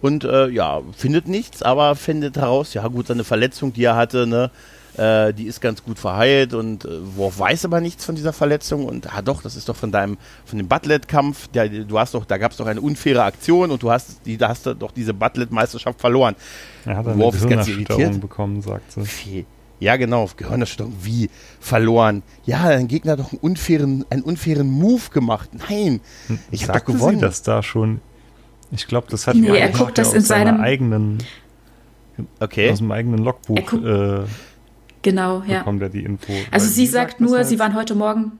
und 0.04 0.22
äh, 0.24 0.50
ja, 0.50 0.82
findet 0.94 1.28
nichts, 1.28 1.62
aber 1.62 1.96
findet 1.96 2.36
heraus, 2.36 2.74
ja 2.74 2.86
gut, 2.88 3.06
seine 3.06 3.24
Verletzung, 3.24 3.72
die 3.72 3.84
er 3.84 3.96
hatte, 3.96 4.26
ne, 4.26 4.50
äh, 4.98 5.32
die 5.32 5.44
ist 5.44 5.62
ganz 5.62 5.82
gut 5.82 5.98
verheilt 5.98 6.52
und 6.52 6.84
äh, 6.84 7.16
Worf 7.16 7.38
weiß 7.38 7.64
aber 7.64 7.80
nichts 7.80 8.04
von 8.04 8.14
dieser 8.14 8.34
Verletzung 8.34 8.84
und 8.84 9.16
ah 9.16 9.22
doch, 9.22 9.40
das 9.40 9.56
ist 9.56 9.66
doch 9.66 9.76
von 9.76 9.90
deinem, 9.90 10.18
von 10.44 10.58
dem 10.58 10.68
Butlet-Kampf, 10.68 11.48
du 11.48 11.98
hast 11.98 12.12
doch, 12.12 12.26
da 12.26 12.36
gab 12.36 12.52
es 12.52 12.58
doch 12.58 12.66
eine 12.66 12.82
unfaire 12.82 13.22
Aktion 13.22 13.70
und 13.70 13.82
du 13.82 13.90
hast, 13.90 14.26
die, 14.26 14.36
da 14.36 14.50
hast 14.50 14.66
du 14.66 14.74
doch 14.74 14.90
diese 14.90 15.14
Butlet-Meisterschaft 15.14 15.98
verloren. 15.98 16.36
Er 16.84 16.98
hat 16.98 17.06
eine 17.06 17.18
Worf 17.18 17.36
ist 17.36 17.48
ganz 17.48 17.66
irritiert. 17.66 18.20
bekommen, 18.20 18.60
sagt 18.60 18.92
sie. 18.92 19.46
Ja, 19.80 19.96
genau, 19.96 20.28
Gehirnerstörung, 20.36 20.92
wie 21.00 21.30
verloren. 21.60 22.22
Ja, 22.44 22.68
dein 22.68 22.88
Gegner 22.88 23.12
hat 23.12 23.20
doch 23.20 23.32
einen 23.32 23.40
unfairen, 23.40 24.04
einen 24.10 24.22
unfairen 24.22 24.68
Move 24.70 25.08
gemacht. 25.10 25.48
Nein, 25.70 26.02
hm, 26.26 26.38
ich 26.50 26.68
habe 26.68 26.78
doch 26.78 26.84
gewonnen. 26.84 27.16
Sie 27.16 27.22
das 27.22 27.42
da 27.42 27.62
schon 27.62 28.02
ich 28.74 28.86
glaube, 28.86 29.06
das 29.10 29.26
hat 29.26 29.36
nee, 29.36 29.56
er 29.56 29.70
guckt 29.70 29.98
das 29.98 30.12
in 30.12 30.22
seinem 30.22 30.60
eigenen 30.60 31.18
okay. 32.40 32.70
aus 32.70 32.78
dem 32.78 32.90
eigenen 32.92 33.20
Logbuch 33.20 33.72
äh, 33.72 34.24
genau, 35.02 35.42
ja. 35.46 35.58
bekommt 35.58 35.82
er 35.82 35.88
die 35.88 36.04
Info. 36.04 36.32
Also 36.50 36.66
sie 36.66 36.86
sagt, 36.86 37.12
sagt 37.12 37.20
nur, 37.20 37.38
halt 37.38 37.46
sie 37.46 37.58
waren 37.58 37.74
heute 37.74 37.94
Morgen 37.94 38.38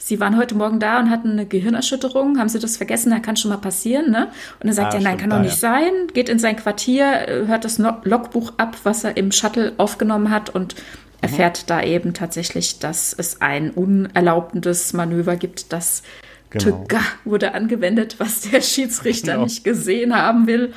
Sie 0.00 0.20
waren 0.20 0.36
heute 0.36 0.54
Morgen 0.54 0.78
da 0.78 1.00
und 1.00 1.10
hatten 1.10 1.32
eine 1.32 1.44
Gehirnerschütterung. 1.44 2.38
Haben 2.38 2.48
Sie 2.48 2.60
das 2.60 2.76
vergessen? 2.76 3.10
Da 3.10 3.18
kann 3.18 3.36
schon 3.36 3.50
mal 3.50 3.56
passieren, 3.56 4.12
ne? 4.12 4.28
Und 4.60 4.68
er 4.68 4.72
sagt 4.72 4.94
ah, 4.94 4.98
ja, 4.98 5.02
nein, 5.02 5.18
kann 5.18 5.28
doch 5.28 5.40
nicht 5.40 5.60
ja. 5.60 5.72
sein. 5.72 5.90
Geht 6.14 6.28
in 6.28 6.38
sein 6.38 6.54
Quartier, 6.54 7.44
hört 7.48 7.64
das 7.64 7.78
Logbuch 7.78 8.52
ab, 8.58 8.76
was 8.84 9.02
er 9.02 9.16
im 9.16 9.32
Shuttle 9.32 9.72
aufgenommen 9.76 10.30
hat 10.30 10.50
und 10.50 10.76
erfährt 11.20 11.62
mhm. 11.62 11.66
da 11.66 11.82
eben 11.82 12.14
tatsächlich, 12.14 12.78
dass 12.78 13.12
es 13.12 13.40
ein 13.40 13.72
unerlaubtes 13.72 14.92
Manöver 14.92 15.34
gibt, 15.34 15.72
das 15.72 16.04
Genau. 16.50 16.82
Tücker 16.82 17.02
wurde 17.24 17.52
angewendet, 17.52 18.16
was 18.18 18.42
der 18.42 18.62
Schiedsrichter 18.62 19.32
genau. 19.32 19.44
nicht 19.44 19.64
gesehen 19.64 20.16
haben 20.16 20.46
will. 20.46 20.72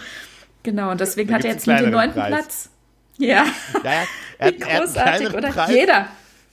Genau, 0.64 0.92
und 0.92 1.02
deswegen 1.02 1.34
hat 1.34 1.44
er 1.46 1.52
jetzt 1.52 1.68
nur 1.68 1.78
den 1.78 1.92
neunten 1.92 2.20
Preis. 2.20 2.30
Platz. 2.30 2.70
Ja. 3.18 3.46
ja, 3.84 3.92
ja. 3.92 4.04
Er, 4.38 4.52
Wie 4.54 4.58
großartig, 4.58 5.34
oder? 5.34 5.50
Preis. 5.50 5.72
Jeder. 5.72 6.08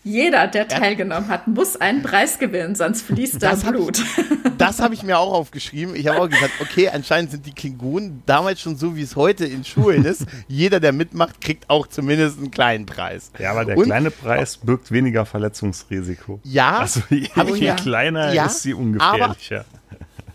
Jeder, 0.08 0.46
der 0.46 0.66
teilgenommen 0.68 1.28
hat, 1.28 1.46
muss 1.46 1.76
einen 1.76 2.02
Preis 2.02 2.38
gewinnen, 2.38 2.74
sonst 2.74 3.02
fließt 3.02 3.42
da 3.42 3.54
Blut. 3.54 3.98
Hab, 4.44 4.56
das 4.56 4.80
habe 4.80 4.94
ich 4.94 5.02
mir 5.02 5.18
auch 5.18 5.34
aufgeschrieben. 5.34 5.94
Ich 5.94 6.06
habe 6.06 6.18
auch 6.20 6.30
gesagt, 6.30 6.52
okay, 6.62 6.88
anscheinend 6.88 7.30
sind 7.30 7.44
die 7.44 7.52
Klingonen 7.52 8.22
damals 8.24 8.62
schon 8.62 8.76
so, 8.76 8.96
wie 8.96 9.02
es 9.02 9.16
heute 9.16 9.44
in 9.44 9.64
Schulen 9.64 10.06
ist. 10.06 10.24
Jeder, 10.48 10.80
der 10.80 10.92
mitmacht, 10.92 11.42
kriegt 11.42 11.68
auch 11.68 11.86
zumindest 11.86 12.38
einen 12.38 12.50
kleinen 12.50 12.86
Preis. 12.86 13.30
Ja, 13.38 13.50
aber 13.50 13.66
der 13.66 13.76
Und, 13.76 13.84
kleine 13.84 14.10
Preis 14.10 14.56
birgt 14.56 14.90
weniger 14.90 15.26
Verletzungsrisiko. 15.26 16.40
Ja. 16.42 16.78
Also 16.78 17.00
je, 17.10 17.28
je 17.54 17.66
ja, 17.66 17.74
kleiner 17.74 18.32
ja, 18.32 18.46
ist 18.46 18.62
sie 18.62 18.72
ungefährlicher. 18.72 19.66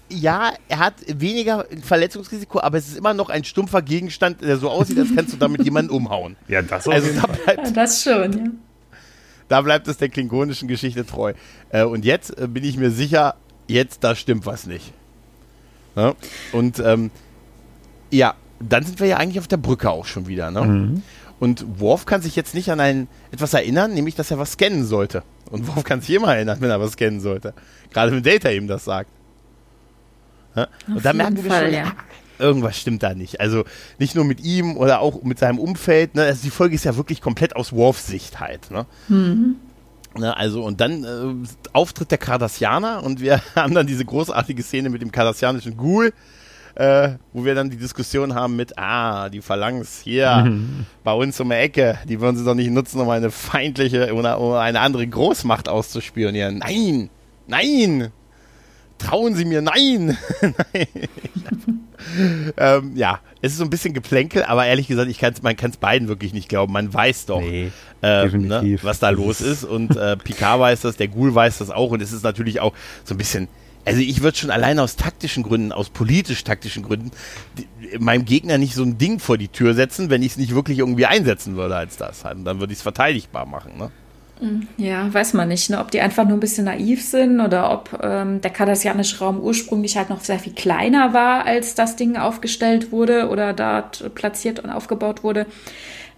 ja, 0.10 0.54
er 0.68 0.80
hat 0.80 0.94
weniger 1.08 1.66
Verletzungsrisiko, 1.82 2.60
aber 2.60 2.78
es 2.78 2.90
ist 2.90 2.98
immer 2.98 3.16
noch 3.16 3.30
ein 3.30 3.44
stumpfer 3.44 3.82
Gegenstand, 3.82 4.42
der 4.42 4.58
so 4.58 4.70
aussieht, 4.70 5.00
als 5.00 5.16
kannst 5.16 5.34
du 5.34 5.38
damit 5.38 5.64
jemanden 5.64 5.90
umhauen. 5.90 6.36
Ja, 6.48 6.62
das, 6.62 6.88
also, 6.88 7.10
da 7.20 7.26
bleibt, 7.26 7.68
ja, 7.68 7.74
das 7.74 8.04
schon, 8.04 8.34
ja. 8.34 8.52
Da 9.54 9.62
bleibt 9.62 9.88
es 9.88 9.98
der 9.98 10.10
klingonischen 10.10 10.68
Geschichte 10.68 11.06
treu. 11.06 11.34
Äh, 11.70 11.84
und 11.84 12.06
jetzt 12.06 12.36
äh, 12.40 12.48
bin 12.48 12.64
ich 12.64 12.76
mir 12.76 12.90
sicher, 12.90 13.36
jetzt 13.68 14.04
da 14.04 14.16
stimmt 14.16 14.48
was 14.48 14.66
nicht. 14.66 14.92
Ja? 15.96 16.16
Und 16.54 16.80
ähm, 16.80 17.12
ja, 18.10 18.34
dann 18.60 18.84
sind 18.84 19.00
wir 19.00 19.06
ja 19.06 19.18
eigentlich 19.18 19.38
auf 19.38 19.48
der 19.48 19.58
Brücke 19.58 19.92
auch 19.92 20.08
schon 20.08 20.26
wieder. 20.26 20.50
Ne? 20.50 20.62
Mhm. 20.64 21.04
Und 21.40 21.80
Worf 21.80 22.08
kann 22.08 22.24
sich 22.24 22.36
jetzt 22.36 22.56
nicht 22.56 22.72
an 22.72 22.80
ein, 22.80 23.08
etwas 23.32 23.54
erinnern, 23.54 23.94
nämlich, 23.94 24.16
dass 24.16 24.32
er 24.32 24.40
was 24.40 24.54
scannen 24.54 24.86
sollte. 24.86 25.22
Und 25.52 25.68
Worf 25.68 25.84
kann 25.84 26.02
sich 26.02 26.16
immer 26.16 26.34
erinnern, 26.34 26.58
wenn 26.60 26.72
er 26.72 26.82
was 26.82 26.94
scannen 26.94 27.20
sollte. 27.20 27.54
Gerade 27.92 28.12
wenn 28.12 28.24
Data 28.24 28.50
ihm 28.50 28.68
das 28.68 28.86
sagt. 28.86 29.12
Ja? 30.56 30.68
Und 30.88 31.06
da 31.06 31.14
merken 31.14 31.44
wir 31.44 31.52
schon, 31.52 31.72
ja. 31.72 31.92
irgendwas 32.40 32.80
stimmt 32.80 33.04
da 33.04 33.14
nicht. 33.14 33.40
Also 33.40 33.64
nicht 34.00 34.16
nur 34.16 34.26
mit 34.26 34.44
ihm 34.44 34.78
oder 34.78 35.00
auch 35.00 35.24
mit 35.24 35.40
seinem 35.40 35.60
Umfeld. 35.60 36.16
Ne? 36.16 36.24
Also 36.24 36.44
die 36.44 36.50
Folge 36.50 36.76
ist 36.76 36.86
ja 36.86 36.96
wirklich 36.96 37.22
komplett 37.22 37.56
aus 37.56 37.74
Worfs 37.74 38.08
Sicht 38.08 38.40
halt. 38.40 38.72
Ne? 38.72 38.86
Mhm. 39.08 39.56
Ne, 40.16 40.36
also 40.38 40.64
und 40.64 40.80
dann 40.80 41.04
äh, 41.04 41.48
Auftritt 41.74 42.12
der 42.12 42.20
Cardassianer 42.20 43.04
und 43.04 43.20
wir 43.20 43.42
haben 43.56 43.74
dann 43.74 43.88
diese 43.88 44.06
großartige 44.06 44.62
Szene 44.62 44.90
mit 44.90 45.02
dem 45.02 45.12
kardassianischen 45.12 45.76
Ghoul, 45.76 46.14
äh, 46.76 47.14
wo 47.34 47.46
wir 47.46 47.56
dann 47.56 47.72
die 47.72 47.78
Diskussion 47.78 48.36
haben 48.36 48.56
mit, 48.56 48.78
ah, 48.78 49.30
die 49.30 49.42
Phalanx 49.42 50.02
hier 50.02 50.36
mhm. 50.46 50.86
bei 51.04 51.14
uns 51.14 51.40
um 51.40 51.50
die 51.50 51.56
Ecke, 51.56 51.98
die 52.08 52.22
würden 52.22 52.38
sie 52.38 52.46
doch 52.46 52.54
nicht 52.54 52.70
nutzen, 52.70 53.02
um 53.02 53.10
eine 53.10 53.32
feindliche 53.32 54.14
oder 54.14 54.40
um 54.40 54.54
eine 54.54 54.82
andere 54.82 55.08
Großmacht 55.08 55.68
auszuspionieren. 55.68 56.60
Nein, 56.60 57.10
nein, 57.48 58.12
trauen 59.00 59.34
Sie 59.34 59.46
mir, 59.46 59.64
nein. 59.64 60.16
nein. 60.42 60.88
Ähm, 62.58 62.92
ja, 62.96 63.20
es 63.42 63.54
ist 63.54 63.58
so 63.58 63.64
ein 63.64 63.70
bisschen 63.70 63.94
Geplänkel, 63.94 64.44
aber 64.44 64.66
ehrlich 64.66 64.88
gesagt, 64.88 65.10
ich 65.10 65.20
kann's, 65.20 65.42
man 65.42 65.56
kann 65.56 65.72
es 65.72 65.78
beiden 65.78 66.08
wirklich 66.08 66.34
nicht 66.34 66.50
glauben. 66.50 66.74
Man 66.74 66.94
weiß 66.94 67.26
doch, 67.28 67.42
nee, 67.42 67.72
äh, 68.02 68.28
ne, 68.28 68.78
was 68.82 69.00
da 69.00 69.10
los 69.10 69.42
ist. 69.42 69.64
Und 69.64 69.96
äh, 69.96 70.18
Picard 70.18 70.60
weiß 70.60 70.82
das, 70.82 70.98
der 70.98 71.08
Ghoul 71.08 71.34
weiß 71.34 71.60
das 71.60 71.70
auch. 71.70 71.92
Und 71.92 72.02
es 72.02 72.12
ist 72.12 72.24
natürlich 72.24 72.60
auch 72.60 72.74
so 73.04 73.14
ein 73.14 73.18
bisschen 73.18 73.48
also 73.86 74.00
ich 74.00 74.22
würde 74.22 74.38
schon 74.38 74.50
alleine 74.50 74.82
aus 74.82 74.96
taktischen 74.96 75.44
Gründen, 75.44 75.72
aus 75.72 75.90
politisch-taktischen 75.90 76.84
Gründen, 76.84 77.12
meinem 78.00 78.26
Gegner 78.26 78.58
nicht 78.58 78.76
so 78.76 78.84
ein 78.84 78.98
Ding 78.98 79.20
vor 79.20 79.38
die 79.38 79.50
Tür 79.50 79.74
setzen, 79.74 80.10
wenn 80.10 80.24
ich 80.24 80.34
es 80.34 80.38
nicht 80.38 80.56
wirklich 80.56 80.80
irgendwie 80.80 81.06
einsetzen 81.06 81.58
würde 81.58 81.76
als 81.76 81.98
das. 81.98 82.22
Dann 82.22 82.46
würde 82.46 82.72
ich 82.72 82.80
es 82.80 82.82
verteidigbar 82.82 83.46
machen. 83.46 83.78
Ne? 83.78 83.92
Ja, 84.78 85.14
weiß 85.14 85.34
man 85.34 85.48
nicht, 85.48 85.70
ne? 85.70 85.80
ob 85.80 85.92
die 85.92 86.02
einfach 86.02 86.26
nur 86.26 86.38
ein 86.38 86.42
bisschen 86.42 86.66
naiv 86.66 87.04
sind 87.04 87.40
oder 87.40 87.72
ob 87.72 88.00
ähm, 88.04 88.42
der 88.42 88.52
kardassianische 88.52 89.20
Raum 89.20 89.40
ursprünglich 89.40 89.98
halt 89.98 90.10
noch 90.10 90.22
sehr 90.22 90.40
viel 90.40 90.54
kleiner 90.54 91.14
war, 91.14 91.46
als 91.46 91.76
das 91.76 91.96
Ding 91.96 92.18
aufgestellt 92.18 92.92
wurde 92.92 93.30
oder 93.30 93.54
dort 93.54 94.14
platziert 94.16 94.60
und 94.60 94.70
aufgebaut 94.70 95.24
wurde. 95.24 95.46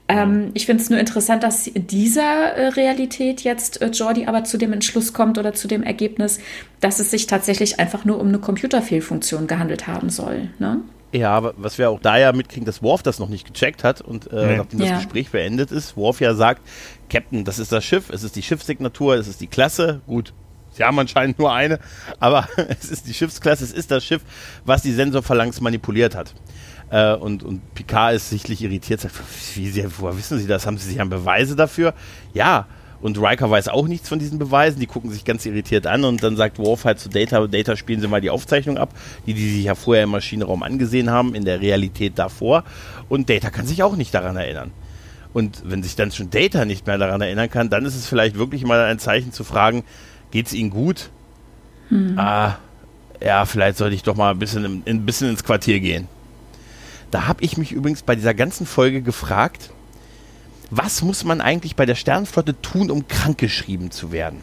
Ähm, 0.07 0.51
ich 0.53 0.65
finde 0.65 0.83
es 0.83 0.89
nur 0.89 0.99
interessant, 0.99 1.43
dass 1.43 1.67
in 1.67 1.87
dieser 1.87 2.53
äh, 2.53 2.67
Realität 2.69 3.41
jetzt 3.41 3.81
äh, 3.81 3.87
Jordi 3.87 4.25
aber 4.25 4.43
zu 4.43 4.57
dem 4.57 4.71
Entschluss 4.73 5.13
kommt 5.13 5.37
oder 5.37 5.53
zu 5.53 5.67
dem 5.67 5.83
Ergebnis, 5.83 6.39
dass 6.79 6.99
es 6.99 7.11
sich 7.11 7.27
tatsächlich 7.27 7.79
einfach 7.79 8.05
nur 8.05 8.19
um 8.19 8.27
eine 8.27 8.39
Computerfehlfunktion 8.39 9.47
gehandelt 9.47 9.87
haben 9.87 10.09
soll. 10.09 10.49
Ne? 10.59 10.81
Ja, 11.11 11.31
aber 11.31 11.53
was 11.57 11.77
wir 11.77 11.89
auch 11.89 11.99
da 11.99 12.17
ja 12.17 12.33
mitkriegen, 12.33 12.65
dass 12.65 12.83
Worf 12.83 13.03
das 13.03 13.19
noch 13.19 13.29
nicht 13.29 13.47
gecheckt 13.47 13.83
hat 13.83 14.01
und 14.01 14.31
äh, 14.31 14.47
nee. 14.47 14.57
nachdem 14.57 14.79
das 14.79 14.89
ja. 14.89 14.95
Gespräch 14.97 15.29
beendet 15.29 15.71
ist, 15.71 15.95
Worf 15.95 16.19
ja 16.19 16.33
sagt, 16.33 16.61
Captain, 17.09 17.45
das 17.45 17.59
ist 17.59 17.71
das 17.71 17.85
Schiff, 17.85 18.09
es 18.09 18.23
ist 18.23 18.35
die 18.35 18.43
Schiffssignatur, 18.43 19.15
es 19.15 19.27
ist 19.27 19.39
die 19.39 19.47
Klasse, 19.47 20.01
gut, 20.07 20.33
sie 20.71 20.83
haben 20.83 20.99
anscheinend 20.99 21.39
nur 21.39 21.53
eine, 21.53 21.79
aber 22.19 22.49
es 22.81 22.89
ist 22.89 23.07
die 23.07 23.13
Schiffsklasse, 23.13 23.63
es 23.63 23.71
ist 23.71 23.91
das 23.91 24.03
Schiff, 24.03 24.23
was 24.65 24.81
die 24.81 24.91
Sensorphalanx 24.91 25.61
manipuliert 25.61 26.15
hat. 26.15 26.33
Äh, 26.89 27.15
und, 27.15 27.43
und 27.43 27.73
Picard 27.73 28.15
ist 28.15 28.29
sichtlich 28.29 28.61
irritiert, 28.61 29.01
sagt, 29.01 29.15
wie, 29.55 29.85
woher 29.97 30.17
wissen 30.17 30.37
Sie 30.37 30.47
das? 30.47 30.67
Haben 30.67 30.77
Sie 30.77 30.89
sich 30.89 31.01
an 31.01 31.09
Beweise 31.09 31.55
dafür? 31.55 31.93
Ja, 32.33 32.67
und 33.05 33.19
Riker 33.19 33.51
weiß 33.51 33.67
auch 33.67 33.87
nichts 33.87 34.09
von 34.09 34.17
diesen 34.17 34.39
Beweisen. 34.39 34.79
Die 34.79 34.87
gucken 34.87 35.11
sich 35.11 35.25
ganz 35.25 35.45
irritiert 35.45 35.85
an 35.85 36.05
und 36.05 36.23
dann 36.23 36.35
sagt 36.35 36.57
Worf 36.57 36.85
halt 36.85 36.99
zu 36.99 37.07
Data, 37.07 37.45
Data 37.45 37.75
spielen 37.75 38.01
Sie 38.01 38.07
mal 38.07 38.19
die 38.19 38.31
Aufzeichnung 38.31 38.79
ab, 38.79 38.95
die 39.27 39.35
die 39.35 39.47
sich 39.47 39.63
ja 39.65 39.75
vorher 39.75 40.05
im 40.05 40.09
Maschinenraum 40.09 40.63
angesehen 40.63 41.11
haben, 41.11 41.35
in 41.35 41.45
der 41.45 41.61
Realität 41.61 42.13
davor. 42.17 42.63
Und 43.07 43.29
Data 43.29 43.51
kann 43.51 43.67
sich 43.67 43.83
auch 43.83 43.95
nicht 43.95 44.11
daran 44.11 44.37
erinnern. 44.37 44.71
Und 45.33 45.61
wenn 45.65 45.83
sich 45.83 45.95
dann 45.95 46.11
schon 46.11 46.31
Data 46.31 46.65
nicht 46.65 46.87
mehr 46.87 46.97
daran 46.97 47.21
erinnern 47.21 47.47
kann, 47.47 47.69
dann 47.69 47.85
ist 47.85 47.93
es 47.93 48.07
vielleicht 48.07 48.39
wirklich 48.39 48.65
mal 48.65 48.83
ein 48.85 48.97
Zeichen 48.97 49.31
zu 49.31 49.43
fragen, 49.43 49.83
geht 50.31 50.47
es 50.47 50.53
Ihnen 50.53 50.71
gut? 50.71 51.11
Hm. 51.89 52.17
Ah, 52.17 52.57
ja, 53.21 53.45
vielleicht 53.45 53.77
sollte 53.77 53.93
ich 53.93 54.01
doch 54.01 54.15
mal 54.15 54.31
ein 54.31 54.39
bisschen, 54.39 54.81
ein 54.83 55.05
bisschen 55.05 55.29
ins 55.29 55.43
Quartier 55.43 55.79
gehen. 55.79 56.07
Da 57.11 57.27
habe 57.27 57.43
ich 57.43 57.55
mich 57.55 57.71
übrigens 57.71 58.01
bei 58.01 58.15
dieser 58.15 58.33
ganzen 58.33 58.65
Folge 58.65 59.03
gefragt, 59.03 59.69
was 60.69 61.01
muss 61.01 61.23
man 61.23 61.41
eigentlich 61.41 61.75
bei 61.75 61.85
der 61.85 61.95
Sternflotte 61.95 62.61
tun, 62.61 62.91
um 62.91 63.07
krankgeschrieben 63.07 63.91
zu 63.91 64.11
werden? 64.11 64.41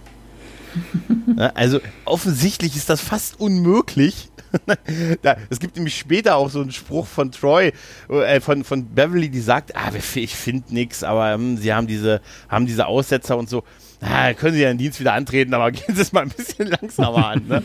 also 1.55 1.81
offensichtlich 2.05 2.77
ist 2.77 2.89
das 2.89 3.01
fast 3.01 3.41
unmöglich. 3.41 4.29
es 5.51 5.61
gibt 5.61 5.77
nämlich 5.77 5.97
später 5.97 6.37
auch 6.37 6.51
so 6.51 6.61
einen 6.61 6.73
Spruch 6.73 7.07
von 7.07 7.33
Troy, 7.33 7.73
äh, 8.09 8.41
von, 8.41 8.65
von 8.65 8.87
Beverly, 8.87 9.31
die 9.31 9.41
sagt, 9.41 9.75
ah, 9.77 9.91
ich 10.15 10.37
finde 10.37 10.75
nichts, 10.75 11.03
aber 11.03 11.33
hm, 11.35 11.57
sie 11.57 11.73
haben 11.73 11.87
diese, 11.87 12.21
haben 12.49 12.67
diese 12.67 12.87
Aussetzer 12.87 13.37
und 13.37 13.49
so. 13.49 13.65
Ah, 14.01 14.35
können 14.35 14.55
Sie 14.55 14.63
ja 14.63 14.69
den 14.69 14.79
Dienst 14.79 14.99
wieder 14.99 15.13
antreten, 15.13 15.55
aber 15.55 15.71
gehen 15.73 15.95
Sie 15.95 16.03
es 16.03 16.13
mal 16.13 16.23
ein 16.23 16.29
bisschen 16.29 16.69
langsamer 16.69 17.29
an. 17.29 17.47
Ne? 17.47 17.63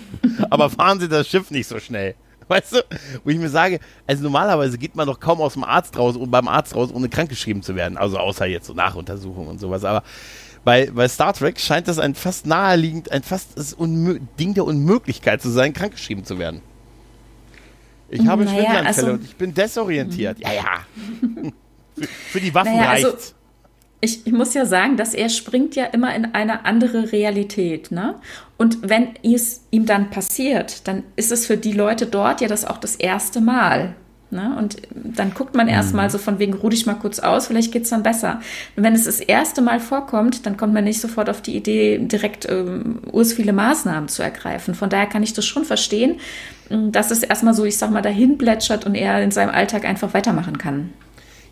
aber 0.50 0.70
fahren 0.70 1.00
Sie 1.00 1.10
das 1.10 1.28
Schiff 1.28 1.52
nicht 1.52 1.68
so 1.68 1.80
schnell. 1.80 2.16
Weißt 2.50 2.74
du? 2.74 2.86
Wo 3.24 3.30
ich 3.30 3.38
mir 3.38 3.50
sage, 3.50 3.80
also 4.06 4.24
normalerweise 4.24 4.78
geht 4.78 4.96
man 4.96 5.08
doch 5.08 5.20
kaum 5.20 5.42
aus 5.42 5.54
dem 5.54 5.64
Arzt 5.64 5.98
raus 5.98 6.16
und 6.16 6.32
beim 6.32 6.48
Arzt 6.48 6.76
raus, 6.76 6.90
ohne 6.94 7.10
krankgeschrieben 7.10 7.62
zu 7.62 7.76
werden. 7.76 7.98
Also 7.98 8.18
außer 8.18 8.46
jetzt 8.46 8.68
so 8.68 8.74
Nachuntersuchungen 8.74 9.50
und 9.50 9.60
sowas. 9.60 9.84
Aber 9.84 10.04
bei, 10.64 10.90
bei 10.92 11.08
Star 11.08 11.34
Trek 11.34 11.60
scheint 11.60 11.88
das 11.88 12.00
ein 12.00 12.16
fast 12.16 12.46
naheliegend, 12.46 13.12
ein 13.12 13.24
fast 13.24 13.56
Ding 14.40 14.54
der 14.54 14.66
Unmöglichkeit 14.66 15.42
zu 15.42 15.50
sein, 15.50 15.74
krankgeschrieben 15.74 16.26
zu 16.26 16.40
werden. 16.40 16.62
Ich 18.10 18.26
habe 18.26 18.46
naja, 18.46 18.62
Schwindelanfälle 18.62 19.08
also, 19.08 19.20
und 19.20 19.26
ich 19.26 19.36
bin 19.36 19.54
desorientiert. 19.54 20.40
Ja, 20.40 20.54
ja. 20.54 20.64
für, 21.96 22.08
für, 22.08 22.40
die 22.40 22.54
Waffen 22.54 22.76
naja, 22.76 22.90
also 22.90 23.08
reicht's. 23.08 23.24
Also, 23.24 23.37
ich, 24.00 24.28
ich, 24.28 24.34
muss 24.34 24.54
ja 24.54 24.66
sagen, 24.66 24.96
dass 24.96 25.14
er 25.14 25.30
springt 25.30 25.76
ja 25.76 25.86
immer 25.86 26.14
in 26.16 26.34
eine 26.34 26.66
andere 26.66 27.12
Realität. 27.12 27.92
Ne? 27.92 28.16
Und 28.58 28.88
wenn 28.88 29.10
es 29.24 29.62
ihm 29.72 29.86
dann 29.86 30.10
passiert, 30.10 30.88
dann 30.88 31.04
ist 31.16 31.32
es 31.32 31.48
für 31.48 31.58
die 31.58 31.74
Leute 31.74 32.06
dort 32.06 32.42
ja 32.42 32.48
das 32.48 32.66
auch 32.66 32.78
das 32.78 32.96
erste 32.96 33.42
Mal. 33.42 33.96
Ne? 34.30 34.56
Und 34.58 34.78
dann 34.94 35.34
guckt 35.34 35.56
man 35.56 35.68
erstmal 35.68 36.08
mhm. 36.08 36.12
so 36.12 36.18
von 36.18 36.38
wegen, 36.38 36.54
ruh 36.54 36.70
dich 36.70 36.86
mal 36.86 36.96
kurz 36.96 37.20
aus, 37.20 37.48
vielleicht 37.48 37.72
geht 37.72 37.84
es 37.84 37.90
dann 37.90 38.04
besser. 38.04 38.42
Und 38.76 38.84
wenn 38.84 38.94
es 38.94 39.06
das 39.06 39.20
erste 39.20 39.62
Mal 39.62 39.80
vorkommt, 39.80 40.46
dann 40.46 40.58
kommt 40.58 40.74
man 40.74 40.84
nicht 40.84 41.00
sofort 41.00 41.30
auf 41.30 41.42
die 41.42 41.56
Idee, 41.56 41.98
direkt 41.98 42.48
ähm, 42.50 43.00
urs 43.12 43.34
viele 43.34 43.54
Maßnahmen 43.54 44.10
zu 44.10 44.22
ergreifen. 44.22 44.76
Von 44.76 44.90
daher 44.90 45.08
kann 45.08 45.24
ich 45.24 45.34
das 45.34 45.46
schon 45.46 45.64
verstehen, 45.64 46.20
dass 46.70 47.12
es 47.12 47.24
erstmal 47.24 47.54
so, 47.54 47.64
ich 47.64 47.78
sag 47.78 47.90
mal, 47.92 48.02
dahin 48.02 48.38
plätschert 48.38 48.86
und 48.86 48.96
er 48.96 49.24
in 49.24 49.32
seinem 49.32 49.52
Alltag 49.52 49.86
einfach 49.86 50.14
weitermachen 50.14 50.58
kann. 50.58 50.92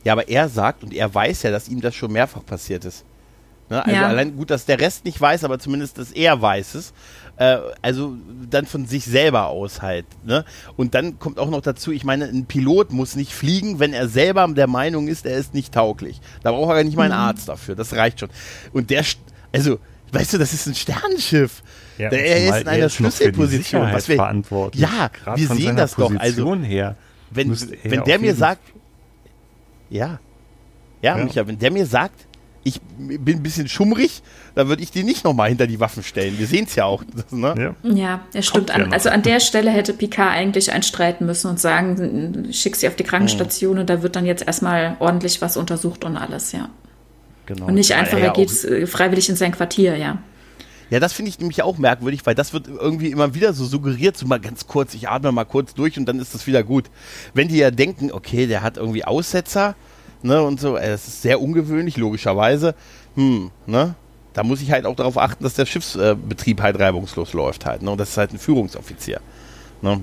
Ja, 0.06 0.14
aber 0.14 0.30
er 0.30 0.48
sagt 0.48 0.84
und 0.84 0.94
er 0.94 1.14
weiß 1.14 1.44
ja, 1.44 1.52
dass 1.52 1.68
ihm 1.68 1.82
das 1.82 1.96
schon 1.96 2.12
mehrfach 2.12 2.46
passiert 2.46 2.86
ist. 2.86 3.04
Ne? 3.70 3.84
Also 3.84 3.96
ja. 3.96 4.08
allein 4.08 4.36
gut, 4.36 4.52
dass 4.52 4.66
der 4.66 4.80
Rest 4.80 5.04
nicht 5.04 5.20
weiß, 5.20 5.44
aber 5.44 5.58
zumindest, 5.58 5.98
dass 5.98 6.12
er 6.12 6.40
weiß 6.40 6.76
es. 6.76 6.94
Äh, 7.38 7.58
also 7.82 8.16
dann 8.50 8.68
von 8.68 8.86
sich 8.86 9.04
selber 9.04 9.48
aus 9.48 9.82
halt. 9.82 10.06
Ne? 10.24 10.46
Und 10.78 10.94
dann 10.94 11.18
kommt 11.18 11.40
auch 11.40 11.50
noch 11.50 11.62
dazu, 11.62 11.92
ich 11.92 12.04
meine, 12.04 12.26
ein 12.26 12.46
Pilot 12.46 12.94
muss 12.94 13.16
nicht 13.16 13.34
fliegen, 13.34 13.80
wenn 13.80 13.94
er 13.94 14.08
selber 14.08 14.48
der 14.48 14.68
Meinung 14.68 15.08
ist, 15.08 15.26
er 15.26 15.38
ist 15.38 15.56
nicht 15.56 15.74
tauglich. 15.74 16.22
Da 16.44 16.52
braucht 16.52 16.70
er 16.70 16.78
ja 16.78 16.84
nicht 16.84 16.98
mal 16.98 17.12
einen 17.12 17.20
mhm. 17.20 17.28
Arzt 17.28 17.50
dafür. 17.50 17.76
Das 17.76 17.96
reicht 17.96 18.20
schon. 18.20 18.30
Und 18.72 18.92
der, 18.92 19.04
also, 19.52 19.80
weißt 20.12 20.36
du, 20.36 20.38
das 20.38 20.54
ist 20.54 20.68
ein 20.68 20.76
Sternenschiff. 20.76 21.64
Ja, 21.98 22.10
der, 22.10 22.26
er 22.26 22.50
ist 22.50 22.62
in 22.62 22.68
einer 22.68 22.90
Schlüsselposition. 22.90 23.92
Was 23.92 24.08
wir, 24.08 24.18
verantwortlich. 24.18 24.84
Ja, 24.84 25.10
Grad 25.10 25.40
wir 25.40 25.48
sehen 25.48 25.76
das 25.76 25.96
doch. 25.96 26.14
Also, 26.16 26.56
her 26.58 26.96
wenn, 27.32 27.58
wenn 27.84 28.04
der 28.04 28.20
mir 28.20 28.36
sagt, 28.36 28.62
ja. 29.90 30.20
Ja, 31.02 31.18
ja. 31.18 31.24
Micha, 31.24 31.48
wenn 31.48 31.60
der 31.60 31.72
mir 31.72 31.86
sagt, 31.86 32.26
ich 32.64 32.82
bin 32.82 33.38
ein 33.38 33.44
bisschen 33.44 33.68
schummrig, 33.68 34.24
dann 34.56 34.68
würde 34.70 34.82
ich 34.82 34.90
die 34.90 35.04
nicht 35.04 35.24
nochmal 35.24 35.50
hinter 35.50 35.68
die 35.68 35.80
Waffen 35.80 36.02
stellen. 36.02 36.40
Wir 36.40 36.48
sehen 36.48 36.66
es 36.66 36.76
ja 36.76 36.86
auch. 36.86 37.04
Ne? 37.32 37.76
Ja, 37.84 37.94
ja 37.94 38.20
er 38.34 38.42
stimmt. 38.42 38.72
An, 38.72 38.92
also 38.92 39.10
an 39.10 39.22
der 39.22 39.40
Stelle 39.40 39.70
hätte 39.70 39.94
Picard 39.94 40.32
eigentlich 40.32 40.72
einstreiten 40.72 41.28
müssen 41.28 41.50
und 41.50 41.60
sagen, 41.60 42.48
schick 42.52 42.76
sie 42.76 42.88
auf 42.88 42.96
die 42.96 43.04
Krankenstation 43.04 43.74
mhm. 43.76 43.82
und 43.82 43.90
da 43.90 44.02
wird 44.02 44.16
dann 44.16 44.26
jetzt 44.26 44.48
erstmal 44.48 44.96
ordentlich 45.00 45.42
was 45.42 45.58
untersucht 45.58 46.04
und 46.06 46.18
alles, 46.18 46.54
ja. 46.54 46.70
Genau. 47.46 47.68
Und 47.68 47.76
nicht 47.76 47.94
einfach, 47.94 48.18
er 48.18 48.32
geht 48.32 48.50
freiwillig 48.90 49.30
in 49.30 49.36
sein 49.36 49.52
Quartier, 49.52 49.96
ja. 49.98 50.18
Ja, 50.90 51.00
das 51.00 51.14
finde 51.14 51.30
ich 51.30 51.40
nämlich 51.40 51.64
auch 51.64 51.78
merkwürdig, 51.78 52.26
weil 52.26 52.36
das 52.36 52.54
wird 52.54 52.68
irgendwie 52.68 53.10
immer 53.10 53.34
wieder 53.34 53.54
so 53.54 53.66
suggeriert, 53.66 54.18
so 54.18 54.28
mal 54.28 54.40
ganz 54.40 54.68
kurz, 54.68 54.94
ich 54.94 55.10
atme 55.10 55.32
mal 55.32 55.46
kurz 55.46 55.74
durch 55.74 55.98
und 55.98 56.06
dann 56.06 56.20
ist 56.20 56.36
das 56.36 56.46
wieder 56.46 56.64
gut. 56.64 56.86
Wenn 57.34 57.48
die 57.48 57.58
ja 57.58 57.72
denken, 57.72 58.12
okay, 58.12 58.46
der 58.46 58.62
hat 58.62 58.78
irgendwie 58.78 59.04
Aussetzer, 59.04 59.76
ne, 60.22 60.42
und 60.42 60.60
so, 60.60 60.78
äh, 60.78 60.90
das 60.90 61.08
ist 61.08 61.22
sehr 61.22 61.42
ungewöhnlich, 61.42 61.98
logischerweise, 61.98 62.76
hm, 63.16 63.52
ne, 63.66 63.96
da 64.34 64.44
muss 64.44 64.62
ich 64.62 64.72
halt 64.72 64.86
auch 64.86 64.96
darauf 64.96 65.18
achten, 65.18 65.44
dass 65.44 65.54
der 65.54 65.66
Schiffsbetrieb 65.66 66.62
halt 66.62 66.80
reibungslos 66.80 67.34
läuft 67.34 67.66
halt, 67.66 67.82
ne, 67.82 67.92
und 67.92 67.98
das 67.98 68.10
ist 68.10 68.18
halt 68.18 68.34
ein 68.34 68.40
Führungsoffizier. 68.40 69.22
Ne? 69.82 70.02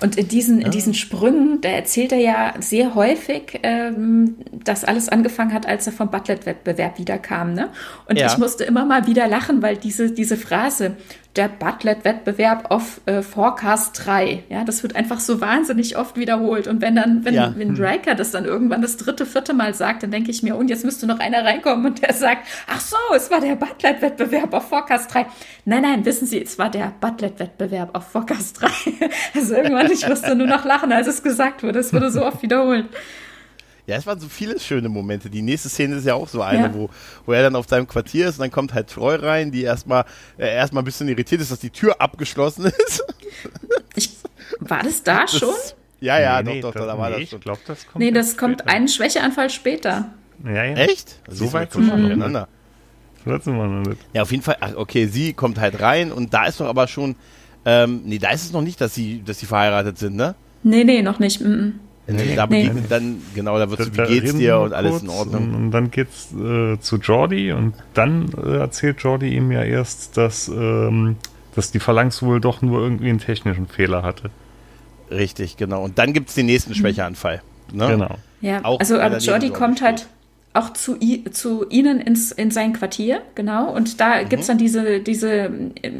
Und 0.00 0.16
in 0.16 0.28
diesen, 0.28 0.60
ja. 0.60 0.66
in 0.66 0.72
diesen 0.72 0.94
Sprüngen, 0.94 1.60
da 1.60 1.68
erzählt 1.68 2.12
er 2.12 2.18
ja 2.18 2.54
sehr 2.60 2.94
häufig, 2.94 3.60
ähm, 3.62 4.36
dass 4.52 4.84
alles 4.84 5.08
angefangen 5.08 5.52
hat, 5.52 5.66
als 5.66 5.86
er 5.86 5.92
vom 5.92 6.10
Butlet-Wettbewerb 6.10 6.98
wiederkam. 6.98 7.54
Ne? 7.54 7.70
Und 8.08 8.18
ja. 8.18 8.26
ich 8.26 8.38
musste 8.38 8.64
immer 8.64 8.84
mal 8.84 9.06
wieder 9.06 9.26
lachen, 9.26 9.62
weil 9.62 9.76
diese, 9.76 10.10
diese 10.10 10.36
Phrase, 10.36 10.96
der 11.36 11.48
Butlet-Wettbewerb 11.48 12.70
auf 12.70 13.00
äh, 13.06 13.22
Forecast 13.22 14.06
3. 14.06 14.44
Ja, 14.48 14.64
das 14.64 14.82
wird 14.82 14.96
einfach 14.96 15.20
so 15.20 15.40
wahnsinnig 15.40 15.96
oft 15.96 16.16
wiederholt. 16.16 16.66
Und 16.66 16.80
wenn 16.80 16.96
dann, 16.96 17.24
wenn, 17.24 17.34
ja. 17.34 17.52
wenn 17.56 17.76
hm. 17.76 17.84
Riker 17.84 18.14
das 18.14 18.30
dann 18.30 18.44
irgendwann 18.44 18.82
das 18.82 18.96
dritte, 18.96 19.26
vierte 19.26 19.54
Mal 19.54 19.74
sagt, 19.74 20.02
dann 20.02 20.10
denke 20.10 20.30
ich 20.30 20.42
mir, 20.42 20.56
und 20.56 20.68
jetzt 20.68 20.84
müsste 20.84 21.06
noch 21.06 21.18
einer 21.18 21.44
reinkommen 21.44 21.86
und 21.86 22.02
der 22.02 22.12
sagt, 22.12 22.46
ach 22.66 22.80
so, 22.80 22.96
es 23.14 23.30
war 23.30 23.40
der 23.40 23.56
Butlet-Wettbewerb 23.56 24.52
auf 24.54 24.68
Forecast 24.68 25.14
3. 25.14 25.26
Nein, 25.64 25.82
nein, 25.82 26.04
wissen 26.04 26.26
Sie, 26.26 26.42
es 26.42 26.58
war 26.58 26.70
der 26.70 26.92
Butlet-Wettbewerb 27.00 27.94
auf 27.94 28.08
Forecast 28.08 28.60
3. 28.60 28.68
also 29.34 29.54
irgendwann, 29.54 29.90
ich 29.90 30.08
musste 30.08 30.34
nur 30.34 30.46
noch 30.46 30.64
lachen, 30.64 30.92
als 30.92 31.06
es 31.06 31.22
gesagt 31.22 31.62
wurde. 31.62 31.78
Es 31.78 31.92
wurde 31.92 32.10
so 32.10 32.24
oft 32.24 32.42
wiederholt. 32.42 32.86
Ja, 33.86 33.96
es 33.96 34.06
waren 34.06 34.18
so 34.18 34.28
viele 34.28 34.58
schöne 34.58 34.88
Momente. 34.88 35.30
Die 35.30 35.42
nächste 35.42 35.68
Szene 35.68 35.96
ist 35.96 36.06
ja 36.06 36.14
auch 36.14 36.28
so 36.28 36.42
eine, 36.42 36.62
ja. 36.62 36.74
wo, 36.74 36.90
wo 37.24 37.32
er 37.32 37.42
dann 37.42 37.54
auf 37.54 37.68
seinem 37.68 37.86
Quartier 37.86 38.28
ist 38.28 38.34
und 38.36 38.40
dann 38.40 38.50
kommt 38.50 38.74
halt 38.74 38.88
Troy 38.88 39.14
rein, 39.14 39.52
die 39.52 39.62
erstmal 39.62 40.04
äh, 40.38 40.52
erstmal 40.52 40.82
ein 40.82 40.84
bisschen 40.84 41.08
irritiert 41.08 41.40
ist, 41.40 41.52
dass 41.52 41.60
die 41.60 41.70
Tür 41.70 42.00
abgeschlossen 42.00 42.66
ist. 42.86 43.04
Ich, 43.94 44.10
war 44.58 44.82
das 44.82 45.02
da 45.04 45.22
das, 45.22 45.38
schon? 45.38 45.54
Ja, 46.00 46.18
ja, 46.18 46.42
nee, 46.42 46.60
doch, 46.60 46.74
nee, 46.74 46.80
doch, 46.80 46.86
da 46.86 46.98
war 46.98 47.10
nee, 47.10 47.20
das 47.20 47.30
schon. 47.30 47.38
Ich 47.38 47.44
glaube, 47.44 47.60
das 47.66 47.86
kommt. 47.86 48.04
Nee, 48.04 48.10
das 48.10 48.36
kommt 48.36 48.66
einen 48.66 48.88
Schwächeanfall 48.88 49.50
später. 49.50 50.10
Ja, 50.44 50.64
ja. 50.64 50.74
Echt? 50.74 51.20
So 51.28 51.52
weit 51.52 51.72
sind 51.72 51.86
wir 51.86 51.96
miteinander. 51.96 52.48
So 53.24 53.30
weit 53.30 53.44
sind 53.44 53.56
wir 53.56 53.66
noch 53.66 53.86
nicht. 53.86 54.00
Ja, 54.12 54.22
auf 54.22 54.32
jeden 54.32 54.42
Fall, 54.42 54.56
ach, 54.60 54.74
okay, 54.74 55.06
sie 55.06 55.32
kommt 55.32 55.60
halt 55.60 55.80
rein 55.80 56.10
und 56.10 56.34
da 56.34 56.46
ist 56.46 56.60
doch 56.60 56.66
aber 56.66 56.88
schon, 56.88 57.14
ähm, 57.64 58.02
nee, 58.04 58.18
da 58.18 58.30
ist 58.30 58.44
es 58.44 58.52
noch 58.52 58.62
nicht, 58.62 58.80
dass 58.80 58.94
sie, 58.94 59.22
dass 59.24 59.38
sie 59.38 59.46
verheiratet 59.46 59.96
sind, 59.98 60.16
ne? 60.16 60.34
Nee, 60.64 60.82
nee, 60.82 61.02
noch 61.02 61.20
nicht. 61.20 61.40
Mm 61.40 61.46
-mm. 61.46 61.72
Nee, 62.08 62.36
da 62.36 62.46
nee. 62.46 62.70
dann, 62.88 63.20
genau, 63.34 63.58
da 63.58 63.68
wird 63.68 63.82
so, 63.82 63.92
wie 63.92 64.20
geht's 64.20 64.36
dir 64.36 64.58
und 64.60 64.72
alles 64.72 65.02
in 65.02 65.08
Ordnung. 65.08 65.48
Und, 65.48 65.54
und 65.54 65.70
dann 65.72 65.90
geht's 65.90 66.32
äh, 66.32 66.78
zu 66.78 66.96
Jordi 66.96 67.52
und 67.52 67.74
dann 67.94 68.30
äh, 68.44 68.58
erzählt 68.58 69.00
Jordi 69.00 69.34
ihm 69.34 69.50
ja 69.50 69.64
erst, 69.64 70.16
dass, 70.16 70.46
ähm, 70.48 71.16
dass 71.56 71.72
die 71.72 71.80
Phalanx 71.80 72.22
wohl 72.22 72.40
doch 72.40 72.62
nur 72.62 72.80
irgendwie 72.80 73.08
einen 73.08 73.18
technischen 73.18 73.66
Fehler 73.66 74.02
hatte. 74.04 74.30
Richtig, 75.10 75.56
genau. 75.56 75.82
Und 75.82 75.98
dann 75.98 76.12
gibt's 76.12 76.34
den 76.34 76.46
nächsten 76.46 76.70
mhm. 76.70 76.76
Schwächeanfall. 76.76 77.42
Ne? 77.72 77.88
Genau. 77.88 78.18
Ja, 78.40 78.64
Auch 78.64 78.78
also 78.78 79.00
aber 79.00 79.18
Jordi 79.18 79.50
kommt 79.50 79.82
halt 79.82 80.06
auch 80.56 80.72
zu, 80.72 80.98
zu 81.32 81.66
ihnen 81.68 82.00
ins, 82.00 82.32
in 82.32 82.50
sein 82.50 82.72
Quartier, 82.72 83.22
genau. 83.34 83.72
Und 83.74 84.00
da 84.00 84.22
mhm. 84.22 84.28
gibt's 84.28 84.46
dann 84.46 84.58
diese, 84.58 85.00
diese 85.00 85.50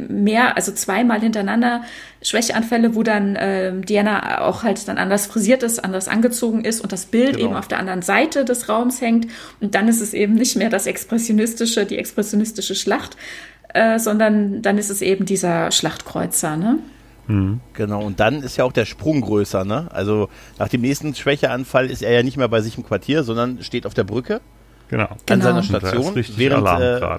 mehr, 0.09 0.57
also 0.57 0.73
zweimal 0.73 1.21
hintereinander 1.21 1.83
Schwächeanfälle, 2.23 2.95
wo 2.95 3.03
dann 3.03 3.37
äh, 3.37 3.73
Diana 3.81 4.41
auch 4.43 4.63
halt 4.63 4.89
dann 4.89 4.99
anders 4.99 5.27
frisiert 5.27 5.63
ist, 5.63 5.85
anders 5.85 6.09
angezogen 6.09 6.65
ist 6.65 6.81
und 6.81 6.93
das 6.93 7.07
Bild 7.07 7.37
genau. 7.37 7.49
eben 7.49 7.57
auf 7.57 7.69
der 7.69 7.79
anderen 7.79 8.03
Seite 8.03 8.45
des 8.45 8.69
Raums 8.69 9.01
hängt. 9.01 9.29
Und 9.61 9.75
dann 9.75 9.89
ist 9.89 10.01
es 10.01 10.15
eben 10.15 10.35
nicht 10.35 10.57
mehr 10.57 10.71
das 10.71 10.87
expressionistische, 10.87 11.87
die 11.87 11.99
expressionistische 11.99 12.75
Schlacht, 12.75 13.17
äh, 13.75 13.99
sondern 13.99 14.63
dann 14.63 14.79
ist 14.79 14.91
es 14.91 15.03
eben 15.03 15.27
dieser 15.27 15.71
Schlachtkreuzer, 15.71 16.57
ne? 16.57 16.79
Mhm. 17.27 17.61
Genau, 17.73 18.03
und 18.03 18.21
dann 18.21 18.43
ist 18.43 18.57
ja 18.57 18.65
auch 18.65 18.73
der 18.73 18.85
Sprung 18.85 19.21
größer, 19.21 19.65
ne? 19.65 19.89
Also 19.91 20.29
nach 20.59 20.69
dem 20.69 20.81
nächsten 20.81 21.15
Schwächeanfall 21.15 21.91
ist 21.91 22.03
er 22.03 22.13
ja 22.13 22.23
nicht 22.23 22.37
mehr 22.37 22.49
bei 22.49 22.61
sich 22.61 22.77
im 22.77 22.85
Quartier, 22.85 23.25
sondern 23.25 23.63
steht 23.63 23.87
auf 23.87 23.95
der 23.95 24.05
Brücke. 24.05 24.41
Genau. 24.89 25.05
An 25.05 25.19
genau. 25.27 25.45
seiner 25.45 25.63
Station. 25.63 26.15
während, 26.37 26.69
äh, 26.69 27.19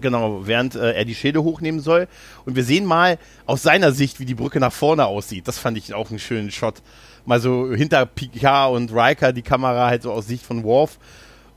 genau, 0.00 0.46
während 0.46 0.74
äh, 0.74 0.92
er 0.92 1.04
die 1.04 1.14
Schäde 1.14 1.42
hochnehmen 1.42 1.80
soll. 1.80 2.08
Und 2.46 2.56
wir 2.56 2.64
sehen 2.64 2.86
mal 2.86 3.18
aus 3.46 3.62
seiner 3.62 3.92
Sicht, 3.92 4.20
wie 4.20 4.24
die 4.24 4.34
Brücke 4.34 4.60
nach 4.60 4.72
vorne 4.72 5.06
aussieht. 5.06 5.46
Das 5.46 5.58
fand 5.58 5.76
ich 5.76 5.92
auch 5.92 6.10
einen 6.10 6.18
schönen 6.18 6.50
Shot. 6.50 6.76
Mal 7.26 7.40
so 7.40 7.72
hinter 7.72 8.06
Picard 8.06 8.74
und 8.74 8.92
Riker 8.92 9.32
die 9.32 9.42
Kamera 9.42 9.86
halt 9.86 10.02
so 10.02 10.12
aus 10.12 10.26
Sicht 10.26 10.44
von 10.44 10.62
Worf 10.64 10.98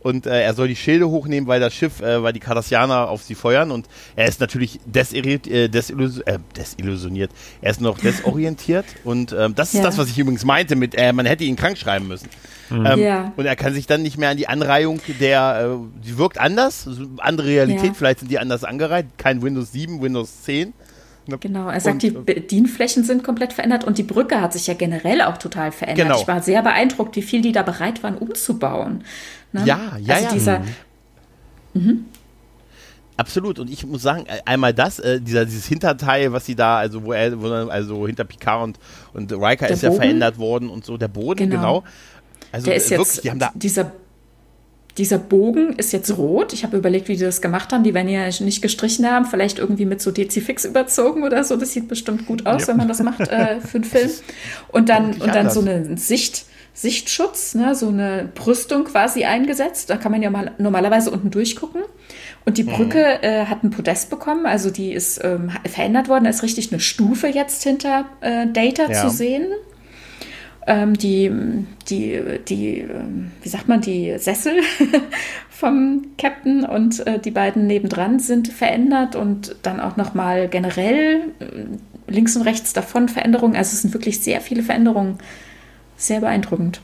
und 0.08 0.26
äh, 0.26 0.42
er 0.42 0.54
soll 0.54 0.70
die 0.70 0.76
Schilde 0.76 1.10
hochnehmen, 1.10 1.48
weil 1.48 1.60
das 1.60 1.74
Schiff, 1.74 2.02
äh, 2.02 2.24
weil 2.24 2.32
die 2.32 2.40
Cardassianer 2.40 3.10
auf 3.10 3.24
sie 3.24 3.36
feuern 3.36 3.72
und 3.72 3.88
er 4.16 4.28
ist 4.28 4.40
natürlich 4.40 4.80
desirriert, 4.86 5.48
äh, 5.48 5.68
desillus 5.68 6.20
äh, 6.20 6.40
desillusioniert. 6.56 7.32
Er 7.62 7.72
ist 7.72 7.82
noch 7.82 8.00
desorientiert 8.00 8.86
und 9.04 9.36
ähm, 9.38 9.54
das 9.54 9.74
ist 9.74 9.80
ja. 9.80 9.84
das, 9.84 9.98
was 9.98 10.10
ich 10.10 10.18
übrigens 10.18 10.46
meinte 10.46 10.76
mit, 10.76 10.96
äh, 10.96 11.12
man 11.12 11.26
hätte 11.26 11.44
ihn 11.44 11.58
krank 11.58 11.78
schreiben 11.78 12.08
müssen. 12.08 12.30
Mhm. 12.70 12.86
Ähm, 12.86 13.00
ja. 13.00 13.34
Und 13.36 13.46
er 13.46 13.56
kann 13.56 13.74
sich 13.74 13.86
dann 13.86 14.02
nicht 14.02 14.18
mehr 14.18 14.30
an 14.30 14.38
die 14.38 14.48
Anreihung 14.48 15.02
der, 15.20 15.78
äh, 15.78 16.06
die 16.06 16.18
wirkt 16.18 16.40
anders, 16.40 16.88
andere 17.18 17.48
Realität, 17.48 17.88
ja. 17.88 17.94
vielleicht 17.94 18.20
sind 18.20 18.32
die 18.32 18.40
anders 18.40 18.64
angereiht, 18.64 19.08
kein 19.18 19.42
Windows 19.42 19.74
7, 19.74 20.02
Windows 20.02 20.44
10. 20.44 20.74
Genau, 21.40 21.70
er 21.70 21.80
sagt, 21.80 21.96
und, 21.96 22.04
die 22.04 22.12
Bedienflächen 22.12 23.04
sind 23.04 23.24
komplett 23.24 23.54
verändert 23.54 23.84
und 23.84 23.98
die 23.98 24.04
Brücke 24.04 24.42
hat 24.42 24.54
sich 24.54 24.68
ja 24.68 24.74
generell 24.74 25.22
auch 25.22 25.38
total 25.38 25.72
verändert. 25.72 26.08
Genau. 26.08 26.22
Ich 26.22 26.28
war 26.28 26.42
sehr 26.42 26.62
beeindruckt, 26.62 27.16
wie 27.16 27.22
viel 27.22 27.42
die 27.42 27.52
da 27.52 27.64
bereit 27.64 28.04
waren 28.04 28.18
umzubauen. 28.18 29.04
Ne? 29.52 29.64
Ja, 29.66 29.98
ja, 30.00 30.16
also 30.16 30.26
ja. 30.26 30.34
Dieser, 30.34 30.62
mhm. 31.74 32.06
Absolut. 33.18 33.58
Und 33.58 33.70
ich 33.70 33.86
muss 33.86 34.04
sagen, 34.04 34.26
äh, 34.28 34.40
einmal 34.46 34.74
das, 34.74 35.00
äh, 35.00 35.20
dieser, 35.20 35.44
dieses 35.46 35.66
Hinterteil, 35.66 36.32
was 36.32 36.46
sie 36.46 36.56
da, 36.56 36.78
also 36.78 37.04
wo 37.04 37.14
er, 37.14 37.42
wo, 37.42 37.48
also 37.48 38.06
hinter 38.06 38.24
Picard 38.24 38.64
und, 38.64 38.80
und 39.14 39.34
Riker 39.34 39.66
der 39.66 39.72
ist 39.72 39.82
Boden? 39.82 39.94
ja 39.94 40.00
verändert 40.00 40.38
worden 40.38 40.70
und 40.70 40.86
so, 40.86 40.98
der 40.98 41.08
Boden, 41.08 41.50
genau. 41.50 41.82
genau. 41.82 41.84
Also 42.52 42.68
der 42.68 42.76
ist 42.76 42.92
wirklich, 42.92 43.08
jetzt, 43.08 43.24
die 43.24 43.32
haben 43.32 43.40
da 43.40 43.52
dieser 43.56 43.92
dieser 44.98 45.20
Bogen 45.20 45.74
ist 45.74 45.94
jetzt 45.94 46.18
rot. 46.18 46.54
Ich 46.54 46.64
habe 46.64 46.78
überlegt, 46.78 47.08
wie 47.08 47.16
die 47.16 47.24
das 47.24 47.42
gemacht 47.42 47.72
haben. 47.72 47.84
Die 47.84 47.94
werden 47.94 48.10
ja 48.10 48.28
nicht 48.40 48.62
gestrichen 48.62 49.10
haben, 49.10 49.26
vielleicht 49.26 49.60
irgendwie 49.60 49.86
mit 49.86 50.02
so 50.02 50.12
Dezifix 50.12 50.66
überzogen 50.66 51.24
oder 51.24 51.44
so. 51.44 51.56
Das 51.56 51.72
sieht 51.72 51.88
bestimmt 51.88 52.26
gut 52.26 52.46
aus, 52.46 52.64
ja. 52.64 52.68
wenn 52.70 52.78
man 52.78 52.88
das 52.88 53.02
macht 53.02 53.22
äh, 53.22 53.60
für 53.62 53.78
einen 53.78 53.84
Film. 53.84 54.10
Und 54.70 54.90
dann, 54.90 55.14
und 55.14 55.34
dann 55.34 55.50
so 55.50 55.62
eine 55.62 55.98
Sicht, 55.98 56.46
Sichtschutz, 56.74 57.56
ne, 57.56 57.74
so 57.74 57.88
eine 57.88 58.30
Brüstung 58.36 58.86
quasi 58.86 59.26
eingesetzt. 59.26 59.90
Da 59.90 59.98
kann 59.98 60.12
man 60.12 60.22
ja 60.22 60.30
mal 60.30 60.52
normalerweise 60.58 61.10
unten 61.10 61.32
durchgucken. 61.32 61.82
Und 62.46 62.58
die 62.58 62.64
Brücke 62.64 63.00
mhm. 63.00 63.28
äh, 63.28 63.46
hat 63.46 63.64
ein 63.64 63.72
Podest 63.72 64.10
bekommen, 64.10 64.46
also 64.46 64.70
die 64.70 64.94
ist 64.94 65.24
ähm, 65.24 65.52
verändert 65.66 66.08
worden. 66.08 66.26
Da 66.26 66.30
ist 66.30 66.44
richtig 66.44 66.72
eine 66.72 66.80
Stufe 66.80 67.28
jetzt 67.28 67.64
hinter 67.64 68.06
äh, 68.22 68.48
Data 68.48 68.92
ja. 68.92 69.02
zu 69.02 69.10
sehen. 69.10 69.48
Ähm, 70.70 70.98
die, 70.98 71.32
die, 71.90 72.22
die, 72.46 72.80
ähm, 72.80 73.32
wie 73.42 73.50
sagt 73.50 73.70
man, 73.70 73.80
die 73.80 74.18
Sessel 74.18 74.60
vom 75.50 76.08
Captain 76.18 76.66
und 76.66 77.08
äh, 77.08 77.20
die 77.20 77.32
beiden 77.32 77.68
nebendran 77.68 78.20
sind 78.20 78.50
verändert 78.50 79.16
und 79.16 79.56
dann 79.64 79.80
auch 79.80 79.96
nochmal 79.96 80.50
generell 80.50 81.22
äh, 81.40 82.12
links 82.12 82.36
und 82.36 82.42
rechts 82.42 82.74
davon 82.74 83.08
Veränderungen. 83.08 83.56
Also 83.56 83.74
es 83.74 83.82
sind 83.82 83.94
wirklich 83.94 84.20
sehr 84.20 84.42
viele 84.42 84.62
Veränderungen 84.62 85.20
sehr 85.96 86.20
beeindruckend. 86.20 86.82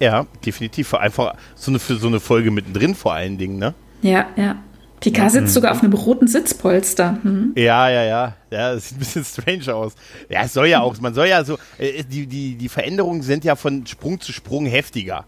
Ja, 0.00 0.26
definitiv. 0.44 0.92
Einfach 0.94 1.34
so 1.54 1.70
eine, 1.70 1.78
für 1.78 1.94
so 1.94 2.08
eine 2.08 2.18
Folge 2.18 2.50
mittendrin 2.50 2.96
vor 2.96 3.12
allen 3.14 3.38
Dingen, 3.38 3.58
ne? 3.58 3.72
Ja, 4.02 4.26
ja. 4.34 4.56
Picard 5.02 5.32
sitzt 5.32 5.48
mhm. 5.48 5.48
sogar 5.48 5.72
auf 5.72 5.82
einem 5.82 5.92
roten 5.92 6.28
Sitzpolster. 6.28 7.18
Mhm. 7.22 7.52
Ja, 7.56 7.90
ja, 7.90 8.04
ja. 8.04 8.36
Ja, 8.50 8.74
das 8.74 8.88
sieht 8.88 8.96
ein 8.96 9.00
bisschen 9.00 9.24
strange 9.24 9.74
aus. 9.74 9.94
Ja, 10.28 10.42
es 10.44 10.52
soll 10.52 10.68
ja 10.68 10.80
auch, 10.80 10.98
man 11.00 11.12
soll 11.12 11.26
ja 11.26 11.42
so, 11.44 11.58
äh, 11.78 12.04
die, 12.04 12.26
die, 12.26 12.54
die 12.54 12.68
Veränderungen 12.68 13.22
sind 13.22 13.44
ja 13.44 13.56
von 13.56 13.86
Sprung 13.86 14.20
zu 14.20 14.32
Sprung 14.32 14.66
heftiger. 14.66 15.24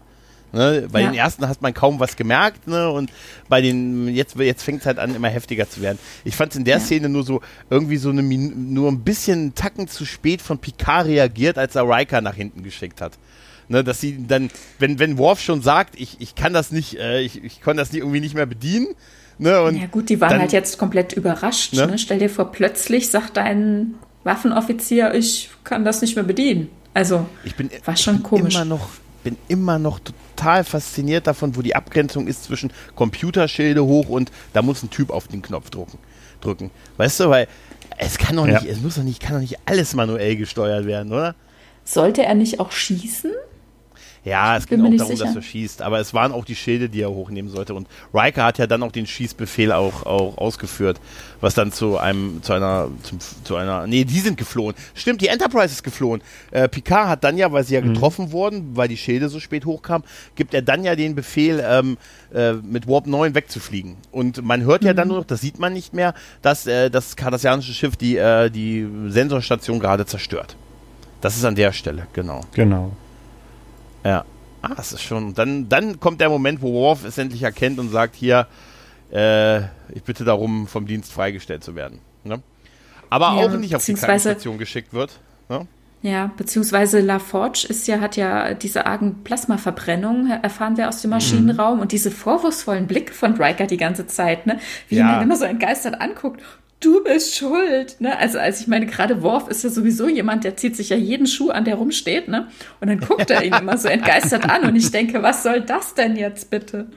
Ne? 0.53 0.87
Bei 0.89 1.01
ja. 1.01 1.09
den 1.09 1.15
ersten 1.15 1.45
hat 1.49 1.61
man 1.61 1.73
kaum 1.73 1.99
was 1.99 2.15
gemerkt, 2.15 2.65
ne? 2.67 2.89
Und 2.89 3.11
bei 3.49 3.59
den, 3.61 4.07
jetzt, 4.07 4.37
jetzt 4.37 4.63
fängt 4.63 4.79
es 4.79 4.85
halt 4.85 4.99
an, 4.99 5.13
immer 5.13 5.27
heftiger 5.27 5.69
zu 5.69 5.81
werden. 5.81 5.99
Ich 6.23 6.37
fand 6.37 6.53
es 6.53 6.57
in 6.57 6.63
der 6.63 6.77
ja. 6.77 6.81
Szene 6.81 7.09
nur 7.09 7.23
so, 7.23 7.41
irgendwie 7.69 7.97
so 7.97 8.09
eine, 8.09 8.23
nur 8.23 8.89
ein 8.89 9.01
bisschen 9.01 9.53
Tacken 9.55 9.89
zu 9.89 10.05
spät 10.05 10.41
von 10.41 10.59
Picard 10.59 11.07
reagiert, 11.07 11.57
als 11.57 11.75
er 11.75 11.83
Riker 11.83 12.21
nach 12.21 12.35
hinten 12.35 12.63
geschickt 12.63 13.01
hat. 13.01 13.13
Ne, 13.67 13.83
dass 13.83 13.99
sie 13.99 14.25
dann, 14.27 14.49
wenn, 14.79 14.99
wenn 14.99 15.17
Worf 15.17 15.41
schon 15.41 15.61
sagt, 15.61 15.99
ich, 15.99 16.21
ich 16.21 16.35
kann 16.35 16.53
das 16.53 16.71
nicht, 16.71 16.99
äh, 16.99 17.21
ich, 17.21 17.43
ich 17.43 17.59
kann 17.59 17.75
das 17.75 17.91
nicht, 17.91 18.01
irgendwie 18.01 18.21
nicht 18.21 18.35
mehr 18.35 18.45
bedienen. 18.45 18.95
Ne, 19.37 19.61
und 19.61 19.77
ja 19.77 19.87
gut, 19.87 20.09
die 20.09 20.21
waren 20.21 20.31
dann, 20.31 20.41
halt 20.41 20.53
jetzt 20.53 20.77
komplett 20.77 21.13
überrascht. 21.13 21.73
Ne? 21.73 21.87
Ne? 21.87 21.97
Stell 21.97 22.19
dir 22.19 22.29
vor, 22.29 22.51
plötzlich 22.51 23.09
sagt 23.09 23.37
ein 23.37 23.95
Waffenoffizier, 24.23 25.13
ich 25.13 25.49
kann 25.63 25.83
das 25.83 26.01
nicht 26.01 26.15
mehr 26.15 26.23
bedienen. 26.23 26.69
Also, 26.93 27.25
ich 27.43 27.55
bin, 27.55 27.69
war 27.83 27.97
schon 27.97 28.15
ich 28.15 28.21
bin 28.21 28.29
komisch. 28.29 28.55
Immer 28.55 28.65
noch, 28.65 28.89
bin 29.23 29.35
immer 29.47 29.77
noch 29.79 29.99
total 29.99 30.63
fasziniert 30.63 31.27
davon, 31.27 31.55
wo 31.57 31.61
die 31.61 31.75
Abgrenzung 31.75 32.27
ist 32.27 32.45
zwischen 32.45 32.71
Computerschilde 32.95 33.83
hoch 33.83 34.07
und 34.07 34.31
da 34.53 34.61
muss 34.61 34.83
ein 34.83 34.89
Typ 34.89 35.09
auf 35.09 35.27
den 35.27 35.41
Knopf 35.41 35.69
drücken. 35.69 35.97
drücken. 36.39 36.71
Weißt 36.97 37.19
du, 37.19 37.29
weil 37.29 37.47
es 37.97 38.17
kann 38.17 38.37
doch 38.37 38.45
nicht, 38.45 38.63
ja. 38.63 38.71
es 38.71 38.79
muss 38.79 38.95
doch 38.95 39.03
nicht, 39.03 39.21
kann 39.21 39.33
doch 39.33 39.41
nicht 39.41 39.57
alles 39.65 39.93
manuell 39.93 40.37
gesteuert 40.37 40.85
werden, 40.85 41.11
oder? 41.11 41.35
Sollte 41.83 42.23
er 42.23 42.35
nicht 42.35 42.59
auch 42.59 42.71
schießen? 42.71 43.31
Ja, 44.25 44.57
es 44.57 44.65
ging 44.65 44.81
auch 44.81 44.97
darum, 44.97 45.15
sicher. 45.15 45.25
dass 45.25 45.35
er 45.35 45.41
schießt, 45.43 45.83
aber 45.83 45.99
es 45.99 46.15
waren 46.15 46.31
auch 46.31 46.45
die 46.45 46.55
Schilde, 46.55 46.89
die 46.89 47.01
er 47.01 47.11
hochnehmen 47.11 47.51
sollte. 47.51 47.75
Und 47.75 47.87
Riker 48.11 48.43
hat 48.43 48.57
ja 48.57 48.65
dann 48.65 48.81
auch 48.81 48.91
den 48.91 49.05
Schießbefehl 49.05 49.71
auch, 49.71 50.03
auch 50.07 50.39
ausgeführt, 50.39 50.99
was 51.41 51.53
dann 51.53 51.71
zu 51.71 51.99
einem, 51.99 52.41
zu 52.41 52.53
einer, 52.53 52.89
zum, 53.03 53.19
zu 53.19 53.55
einer, 53.55 53.85
nee, 53.85 54.03
die 54.03 54.19
sind 54.19 54.37
geflohen. 54.37 54.75
Stimmt, 54.95 55.21
die 55.21 55.27
Enterprise 55.27 55.71
ist 55.71 55.83
geflohen. 55.83 56.23
Äh, 56.49 56.67
Picard 56.67 57.07
hat 57.07 57.23
dann 57.23 57.37
ja, 57.37 57.51
weil 57.51 57.63
sie 57.63 57.75
ja 57.75 57.81
mhm. 57.81 57.93
getroffen 57.93 58.25
mhm. 58.25 58.31
wurden, 58.31 58.75
weil 58.75 58.87
die 58.87 58.97
Schilde 58.97 59.29
so 59.29 59.39
spät 59.39 59.65
hochkamen, 59.65 60.07
gibt 60.33 60.55
er 60.55 60.63
dann 60.63 60.83
ja 60.83 60.95
den 60.95 61.13
Befehl, 61.13 61.63
ähm, 61.63 61.97
äh, 62.33 62.53
mit 62.53 62.87
Warp 62.87 63.05
9 63.05 63.35
wegzufliegen. 63.35 63.95
Und 64.11 64.43
man 64.43 64.63
hört 64.63 64.81
mhm. 64.81 64.87
ja 64.87 64.93
dann 64.95 65.07
mhm. 65.07 65.13
nur 65.13 65.19
noch, 65.19 65.27
das 65.27 65.41
sieht 65.41 65.59
man 65.59 65.71
nicht 65.71 65.93
mehr, 65.93 66.15
dass 66.41 66.65
äh, 66.65 66.89
das 66.89 67.15
kardassianische 67.15 67.73
Schiff 67.73 67.95
die, 67.95 68.17
äh, 68.17 68.49
die 68.49 68.87
Sensorstation 69.09 69.79
gerade 69.79 70.07
zerstört. 70.07 70.55
Das 71.21 71.37
ist 71.37 71.45
an 71.45 71.53
der 71.53 71.73
Stelle, 71.73 72.07
genau. 72.13 72.41
Genau. 72.53 72.91
Ja. 74.05 74.23
Ah, 74.61 74.73
das 74.75 74.93
ist 74.93 75.01
schon. 75.01 75.33
Dann, 75.33 75.67
dann 75.67 75.99
kommt 75.99 76.21
der 76.21 76.29
Moment, 76.29 76.61
wo 76.61 76.73
Worf 76.73 77.03
es 77.03 77.17
endlich 77.17 77.43
erkennt 77.43 77.79
und 77.79 77.89
sagt: 77.89 78.15
Hier, 78.15 78.47
äh, 79.11 79.59
ich 79.93 80.03
bitte 80.05 80.23
darum, 80.23 80.67
vom 80.67 80.85
Dienst 80.85 81.11
freigestellt 81.11 81.63
zu 81.63 81.75
werden. 81.75 81.99
Ne? 82.23 82.41
Aber 83.09 83.25
ja, 83.35 83.47
auch 83.47 83.57
nicht 83.57 83.75
auf 83.75 83.85
die 83.85 83.93
Krankenstation 83.93 84.57
geschickt 84.57 84.93
wird. 84.93 85.19
Ne? 85.49 85.67
Ja, 86.01 86.31
beziehungsweise 86.37 86.99
LaForge 86.99 87.65
ist 87.67 87.87
ja, 87.87 87.99
hat 87.99 88.15
ja 88.15 88.53
diese 88.53 88.85
argen 88.85 89.23
Plasmaverbrennungen, 89.23 90.43
erfahren 90.43 90.77
wir 90.77 90.87
aus 90.87 91.01
dem 91.01 91.09
Maschinenraum 91.09 91.75
mhm. 91.75 91.81
und 91.81 91.91
diese 91.91 92.11
vorwurfsvollen 92.11 92.85
Blicke 92.85 93.13
von 93.13 93.41
Riker 93.41 93.65
die 93.65 93.77
ganze 93.77 94.05
Zeit, 94.05 94.45
ne? 94.45 94.59
Wie 94.87 94.97
ja. 94.97 95.05
ihn 95.05 95.11
dann 95.13 95.23
immer 95.23 95.35
so 95.35 95.45
entgeistert 95.45 95.99
anguckt 96.01 96.41
du 96.85 97.03
bist 97.03 97.35
schuld. 97.35 97.97
Ne? 97.99 98.17
Also, 98.17 98.39
also 98.39 98.61
ich 98.61 98.67
meine, 98.67 98.85
gerade 98.85 99.21
Worf 99.23 99.47
ist 99.47 99.63
ja 99.63 99.69
sowieso 99.69 100.07
jemand, 100.07 100.43
der 100.43 100.55
zieht 100.55 100.75
sich 100.75 100.89
ja 100.89 100.97
jeden 100.97 101.27
Schuh 101.27 101.49
an, 101.49 101.65
der 101.65 101.75
rumsteht, 101.75 102.27
ne? 102.27 102.47
Und 102.79 102.89
dann 102.89 102.99
guckt 102.99 103.29
er 103.31 103.43
ihn 103.43 103.53
immer 103.59 103.77
so 103.77 103.87
entgeistert 103.87 104.49
an 104.49 104.63
und 104.63 104.75
ich 104.75 104.91
denke, 104.91 105.23
was 105.23 105.43
soll 105.43 105.61
das 105.61 105.95
denn 105.95 106.15
jetzt 106.15 106.49
bitte? 106.49 106.87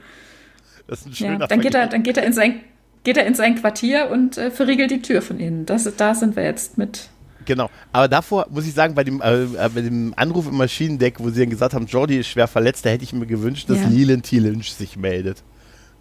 Das 0.86 1.00
ist 1.00 1.06
ein 1.06 1.14
schöner 1.14 1.40
ja, 1.40 1.46
dann 1.46 1.60
geht 1.60 1.74
er, 1.74 1.86
dann 1.86 2.02
geht 2.02 2.16
er 2.16 2.24
in 2.24 2.32
sein, 2.32 2.60
geht 3.04 3.16
er 3.16 3.26
in 3.26 3.34
sein 3.34 3.56
Quartier 3.56 4.10
und 4.10 4.38
äh, 4.38 4.50
verriegelt 4.50 4.90
die 4.90 5.02
Tür 5.02 5.22
von 5.22 5.38
innen. 5.38 5.66
Das, 5.66 5.88
da 5.96 6.14
sind 6.14 6.36
wir 6.36 6.44
jetzt 6.44 6.78
mit. 6.78 7.08
Genau, 7.44 7.70
aber 7.92 8.08
davor 8.08 8.46
muss 8.50 8.66
ich 8.66 8.74
sagen, 8.74 8.94
bei 8.94 9.04
dem, 9.04 9.22
äh, 9.22 9.44
äh 9.44 9.70
bei 9.74 9.80
dem 9.80 10.12
Anruf 10.16 10.46
im 10.46 10.56
Maschinendeck, 10.56 11.18
wo 11.18 11.30
sie 11.30 11.40
dann 11.40 11.50
gesagt 11.50 11.72
haben, 11.72 11.86
Jordi 11.86 12.18
ist 12.18 12.28
schwer 12.28 12.46
verletzt, 12.46 12.84
da 12.84 12.90
hätte 12.90 13.04
ich 13.04 13.14
mir 13.14 13.26
gewünscht, 13.26 13.70
dass 13.70 13.78
ja. 13.78 13.88
Leland 13.88 14.24
T. 14.26 14.38
Lynch 14.38 14.74
sich 14.74 14.96
meldet. 14.96 15.42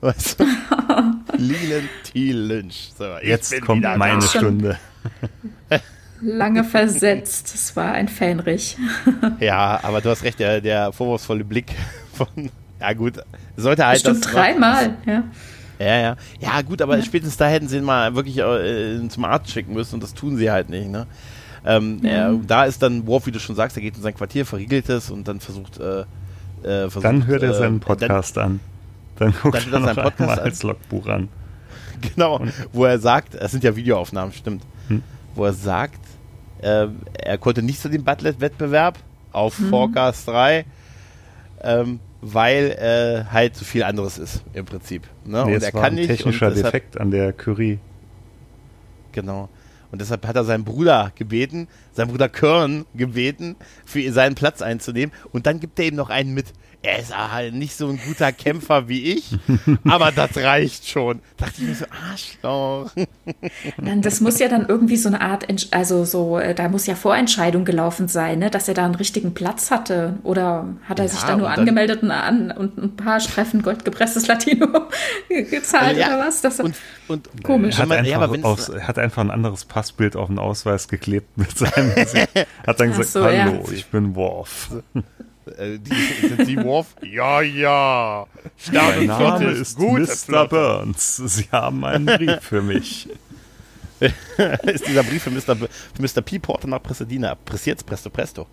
Weißt 0.02 0.39
du? 0.39 0.43
Leland 1.38 1.89
T. 2.04 2.32
Lynch. 2.32 2.91
So, 2.98 3.06
Jetzt 3.24 3.60
kommt 3.62 3.82
meine 3.82 4.20
da. 4.20 4.28
Stunde. 4.28 4.78
Lange 6.22 6.64
versetzt. 6.64 7.54
Es 7.54 7.76
war 7.76 7.91
ein 7.91 8.08
Fähnrich. 8.08 8.78
ja, 9.39 9.80
aber 9.84 10.02
du 10.02 10.10
hast 10.10 10.24
recht, 10.24 10.39
der, 10.39 10.62
der 10.62 10.91
vorwurfsvolle 10.91 11.43
Blick 11.43 11.74
von. 12.14 12.28
Ja, 12.80 12.93
gut. 12.93 13.14
Sollte 13.56 13.86
halt. 13.86 14.04
Bestimmt 14.04 14.26
das 14.26 14.32
dreimal, 14.32 14.98
ja. 15.06 15.24
Ja, 15.80 16.00
ja. 16.00 16.16
Ja, 16.39 16.62
gut, 16.64 16.82
aber 16.82 16.98
ja. 16.98 17.04
spätestens 17.04 17.38
da 17.38 17.48
hätten 17.48 17.68
sie 17.68 17.78
ihn 17.78 17.84
mal 17.84 18.16
wirklich 18.16 18.39
äh, 18.39 19.08
zum 19.10 19.26
Arzt 19.26 19.52
schicken 19.52 19.74
müssen 19.74 19.95
und 19.95 20.04
das 20.04 20.16
tun 20.16 20.36
sie 20.36 20.50
halt 20.50 20.70
nicht, 20.70 20.89
ne? 20.89 21.06
Ähm, 21.66 22.00
ja. 22.02 22.32
äh, 22.32 22.39
da 22.48 22.66
ist 22.66 22.82
dann 22.82 23.06
Worf, 23.06 23.28
wie 23.28 23.32
du 23.32 23.39
schon 23.39 23.56
sagst, 23.56 23.78
er 23.78 23.84
geht 23.84 23.95
in 23.95 24.02
sein 24.02 24.16
Quartier, 24.16 24.45
verriegelt 24.45 24.89
es 24.89 25.12
und 25.12 25.28
dann 25.28 25.39
versucht. 25.39 25.80
Äh, 25.80 26.02
äh 26.64 26.89
versucht 26.89 27.04
dann 27.04 27.28
hört 27.28 27.43
er 27.43 27.54
seinen 27.54 27.78
äh, 27.78 27.80
Podcast 27.80 28.38
dann, 28.38 28.43
an. 28.43 28.60
Dann 29.18 29.34
guckt 29.41 29.68
dann 29.72 29.86
er 29.86 29.93
noch 29.93 30.03
Podcast 30.03 30.22
einmal 30.22 30.39
als 30.39 30.63
Logbuch 30.63 31.07
an. 31.07 31.30
Genau, 32.01 32.41
wo 32.74 32.86
er 32.86 32.99
sagt, 32.99 33.36
es 33.36 33.51
sind 33.51 33.63
ja 33.63 33.76
Videoaufnahmen, 33.76 34.32
stimmt, 34.34 34.63
hm? 34.88 35.01
wo 35.34 35.45
er 35.45 35.53
sagt, 35.53 35.99
äh, 36.61 36.88
er 37.13 37.38
konnte 37.38 37.63
nicht 37.63 37.82
zu 37.82 37.89
dem 37.89 38.03
Butlet-Wettbewerb 38.03 38.99
auf 39.32 39.59
mhm. 39.59 39.70
Forecast 39.70 40.28
3, 40.28 40.65
ähm, 41.61 41.99
weil 42.22 42.72
äh, 42.72 43.32
halt 43.32 43.55
so 43.55 43.65
viel 43.65 43.84
anderes 43.84 44.18
ist 44.18 44.43
im 44.53 44.65
Prinzip. 44.65 45.07
Ne? 45.26 45.43
Nee, 45.45 45.55
und 45.55 45.63
er 45.63 45.72
kann 45.72 45.95
nicht. 45.95 46.07
Technischer 46.07 46.49
deshalb, 46.49 46.74
Defekt 46.74 46.99
an 46.99 47.11
der 47.11 47.34
Curie. 47.34 47.80
Genau. 49.11 49.49
Und 49.91 50.01
deshalb 50.01 50.28
hat 50.28 50.36
er 50.36 50.43
seinen 50.43 50.65
Bruder 50.65 51.11
gebeten, 51.15 51.68
seinen 51.93 52.09
Bruder 52.09 52.28
Kern 52.28 52.86
gebeten, 52.93 53.55
für 53.86 54.11
seinen 54.11 54.36
Platz 54.36 54.61
einzunehmen. 54.61 55.15
Und 55.32 55.45
dann 55.45 55.59
gibt 55.59 55.80
er 55.80 55.86
ihm 55.86 55.95
noch 55.95 56.09
einen 56.09 56.34
mit 56.34 56.47
er 56.84 57.00
ist 57.00 57.16
halt 57.18 57.54
nicht 57.54 57.76
so 57.76 57.88
ein 57.90 58.00
guter 58.08 58.32
Kämpfer 58.32 58.88
wie 58.88 59.14
ich, 59.14 59.38
aber 59.84 60.12
das 60.12 60.38
reicht 60.38 60.88
schon. 60.88 61.20
Da 61.38 61.46
dachte 61.46 61.62
ich 61.62 61.68
mir 61.68 61.76
so, 61.76 61.86
Arschloch. 62.12 62.92
Das 64.02 64.22
muss 64.22 64.40
ja 64.40 64.48
dann 64.48 64.68
irgendwie 64.68 64.96
so 64.96 65.10
eine 65.10 65.22
Art, 65.22 65.48
also 65.72 66.06
so, 66.06 66.38
äh, 66.38 66.54
da 66.54 66.70
muss 66.70 66.86
ja 66.86 66.96
Vorentscheidung 66.96 67.66
gelaufen 67.66 68.08
sein, 68.08 68.40
ne? 68.40 68.50
dass 68.50 68.68
er 68.68 68.74
da 68.74 68.86
einen 68.86 68.96
richtigen 68.96 69.34
Platz 69.34 69.72
hatte. 69.72 70.20
Oder 70.24 70.68
hat 70.88 71.00
er 71.00 71.06
ja, 71.06 71.12
sich 71.12 71.22
da 71.22 71.36
nur 71.36 71.50
angemeldet 71.50 72.04
und, 72.04 72.12
an, 72.12 72.52
und 72.52 72.78
ein 72.78 72.96
paar 72.96 73.20
Streffen 73.20 73.64
goldgepresstes 73.64 74.28
Latino 74.28 74.68
gezahlt 75.30 75.98
ja, 75.98 76.08
oder 76.08 76.28
was? 76.28 76.42
Das 76.42 76.60
und, 76.60 76.76
und 77.08 77.44
komisch. 77.44 77.80
Er 77.80 77.90
hat, 77.90 77.92
einfach 77.92 78.36
ja, 78.36 78.44
aufs, 78.44 78.72
hat 78.72 78.98
einfach 79.00 79.24
ein 79.24 79.32
anderes 79.32 79.66
Passbild 79.66 80.16
auf 80.16 80.28
den 80.28 80.40
Ausweis 80.40 80.88
geklebt 80.88 81.38
mit 81.38 81.58
seinem 81.58 81.94
Gesicht. 81.96 82.30
Hat 82.68 82.80
dann 82.80 82.90
gesagt, 82.90 83.10
so, 83.10 83.24
hallo, 83.24 83.66
ich 83.72 83.88
bin 83.88 84.16
Worf. 84.16 84.72
Äh, 85.58 85.80
die, 85.80 86.45
Sie 86.45 86.58
Worf? 86.58 86.95
Ja, 87.01 87.41
ja. 87.41 88.26
Stern 88.58 89.05
mein 89.05 89.08
Name 89.08 89.51
ist 89.51 89.78
gut, 89.78 90.08
Mr. 90.30 90.47
Burns. 90.47 91.18
Sie 91.18 91.47
haben 91.51 91.84
einen 91.84 92.05
Brief 92.05 92.39
für 92.41 92.62
mich. 92.62 93.10
ist 93.99 94.88
dieser 94.88 95.03
Brief 95.03 95.24
für 95.24 95.32
Mr. 95.32 95.55
B 95.55 95.66
für 95.68 96.01
Mr. 96.01 96.22
P. 96.22 96.39
Porter 96.39 96.68
nach 96.68 96.84
Presedina. 96.84 97.36
Pressiert 97.36 97.84
presto, 97.86 98.10
presto. 98.10 98.47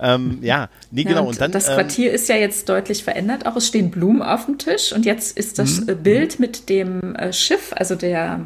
Ähm, 0.00 0.38
ja, 0.42 0.68
nee, 0.90 1.02
ja, 1.02 1.08
genau. 1.10 1.26
Und 1.26 1.40
dann, 1.40 1.52
das 1.52 1.68
ähm, 1.68 1.74
Quartier 1.74 2.08
ähm, 2.10 2.14
ist 2.16 2.28
ja 2.28 2.36
jetzt 2.36 2.68
deutlich 2.68 3.04
verändert. 3.04 3.46
Auch 3.46 3.56
es 3.56 3.68
stehen 3.68 3.90
Blumen 3.90 4.22
auf 4.22 4.46
dem 4.46 4.58
Tisch 4.58 4.92
und 4.92 5.06
jetzt 5.06 5.36
ist 5.38 5.58
das 5.58 5.80
mhm. 5.80 6.02
Bild 6.02 6.40
mit 6.40 6.68
dem 6.68 7.14
äh, 7.14 7.32
Schiff, 7.32 7.72
also 7.76 7.94
der, 7.94 8.40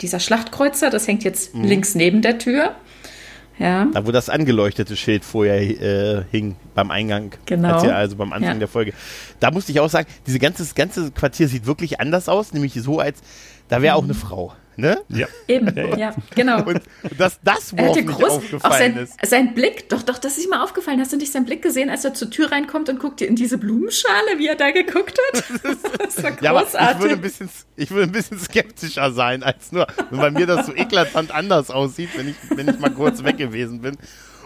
dieser 0.00 0.20
Schlachtkreuzer, 0.20 0.90
das 0.90 1.06
hängt 1.06 1.24
jetzt 1.24 1.54
mhm. 1.54 1.64
links 1.64 1.94
neben 1.94 2.22
der 2.22 2.38
Tür. 2.38 2.74
Ja. 3.58 3.86
Da, 3.92 4.06
wo 4.06 4.10
das 4.10 4.28
angeleuchtete 4.28 4.96
Schild 4.96 5.24
vorher 5.24 5.60
äh, 5.60 6.24
hing, 6.30 6.56
beim 6.74 6.90
Eingang. 6.90 7.32
Genau. 7.46 7.78
also 7.78 8.16
beim 8.16 8.32
Anfang 8.32 8.54
ja. 8.54 8.58
der 8.58 8.68
Folge. 8.68 8.92
Da 9.40 9.50
musste 9.50 9.72
ich 9.72 9.80
auch 9.80 9.88
sagen, 9.88 10.08
dieses 10.26 10.40
ganze, 10.40 10.74
ganze 10.74 11.10
Quartier 11.12 11.48
sieht 11.48 11.66
wirklich 11.66 12.00
anders 12.00 12.28
aus, 12.28 12.52
nämlich 12.52 12.74
so, 12.74 12.98
als 12.98 13.20
da 13.68 13.80
wäre 13.80 13.94
auch 13.94 14.04
eine 14.04 14.14
Frau. 14.14 14.54
Ne? 14.76 15.00
Ja. 15.08 15.26
Eben, 15.46 15.98
ja, 15.98 16.14
genau. 16.34 16.58
Und, 16.58 16.80
und 17.02 17.20
dass 17.20 17.40
das 17.42 17.76
Worf 17.76 17.96
nicht 17.96 18.08
groß, 18.08 18.30
aufgefallen 18.30 18.94
sein, 18.94 19.02
ist. 19.04 19.26
Sein 19.26 19.54
Blick, 19.54 19.88
doch, 19.88 20.02
doch, 20.02 20.18
das 20.18 20.36
ist 20.36 20.44
ihm 20.44 20.50
mal 20.50 20.62
aufgefallen. 20.62 21.00
Hast 21.00 21.12
du 21.12 21.16
nicht 21.16 21.32
seinen 21.32 21.44
Blick 21.44 21.62
gesehen, 21.62 21.90
als 21.90 22.04
er 22.04 22.14
zur 22.14 22.30
Tür 22.30 22.50
reinkommt 22.50 22.88
und 22.88 22.98
guckt 22.98 23.20
in 23.20 23.36
diese 23.36 23.58
Blumenschale, 23.58 24.38
wie 24.38 24.48
er 24.48 24.56
da 24.56 24.70
geguckt 24.70 25.18
hat? 25.32 25.44
Das 25.98 26.22
war 26.22 26.32
großartig. 26.32 26.42
Ja, 26.42 26.50
aber 26.50 26.92
ich 26.92 27.00
würde, 27.00 27.14
ein 27.14 27.20
bisschen, 27.20 27.50
ich 27.76 27.90
würde 27.90 28.02
ein 28.04 28.12
bisschen 28.12 28.38
skeptischer 28.38 29.12
sein, 29.12 29.42
als 29.42 29.72
nur, 29.72 29.86
weil 30.10 30.30
mir 30.30 30.46
das 30.46 30.66
so 30.66 30.74
eklatant 30.74 31.32
anders 31.32 31.70
aussieht, 31.70 32.10
wenn 32.16 32.28
ich, 32.28 32.36
wenn 32.50 32.68
ich 32.68 32.78
mal 32.78 32.90
kurz 32.90 33.24
weg 33.24 33.36
gewesen 33.36 33.80
bin. 33.80 33.96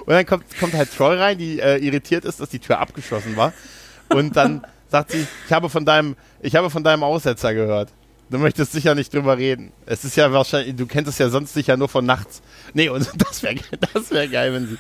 Und 0.00 0.14
dann 0.14 0.24
kommt, 0.26 0.44
kommt 0.58 0.74
halt 0.74 0.94
Troy 0.94 1.16
rein, 1.16 1.38
die 1.38 1.60
äh, 1.60 1.76
irritiert 1.76 2.24
ist, 2.24 2.40
dass 2.40 2.48
die 2.48 2.58
Tür 2.58 2.78
abgeschlossen 2.78 3.36
war. 3.36 3.52
Und 4.08 4.36
dann 4.36 4.62
sagt 4.88 5.12
sie, 5.12 5.26
ich 5.46 5.52
habe 5.52 5.68
von 5.68 5.84
deinem, 5.84 6.16
ich 6.40 6.56
habe 6.56 6.70
von 6.70 6.82
deinem 6.82 7.02
Aussetzer 7.02 7.54
gehört. 7.54 7.90
Du 8.30 8.38
möchtest 8.38 8.72
sicher 8.72 8.94
nicht 8.94 9.12
drüber 9.12 9.38
reden. 9.38 9.72
Es 9.86 10.04
ist 10.04 10.16
ja 10.16 10.30
wahrscheinlich, 10.32 10.76
du 10.76 10.86
kennst 10.86 11.08
es 11.08 11.18
ja 11.18 11.30
sonst 11.30 11.54
sicher 11.54 11.76
nur 11.76 11.88
von 11.88 12.04
nachts. 12.04 12.42
Nee, 12.74 12.88
und 12.88 13.08
das 13.28 13.42
wäre 13.42 13.56
das 13.92 14.10
wär 14.10 14.28
geil, 14.28 14.52
wenn 14.52 14.66
sie. 14.68 14.78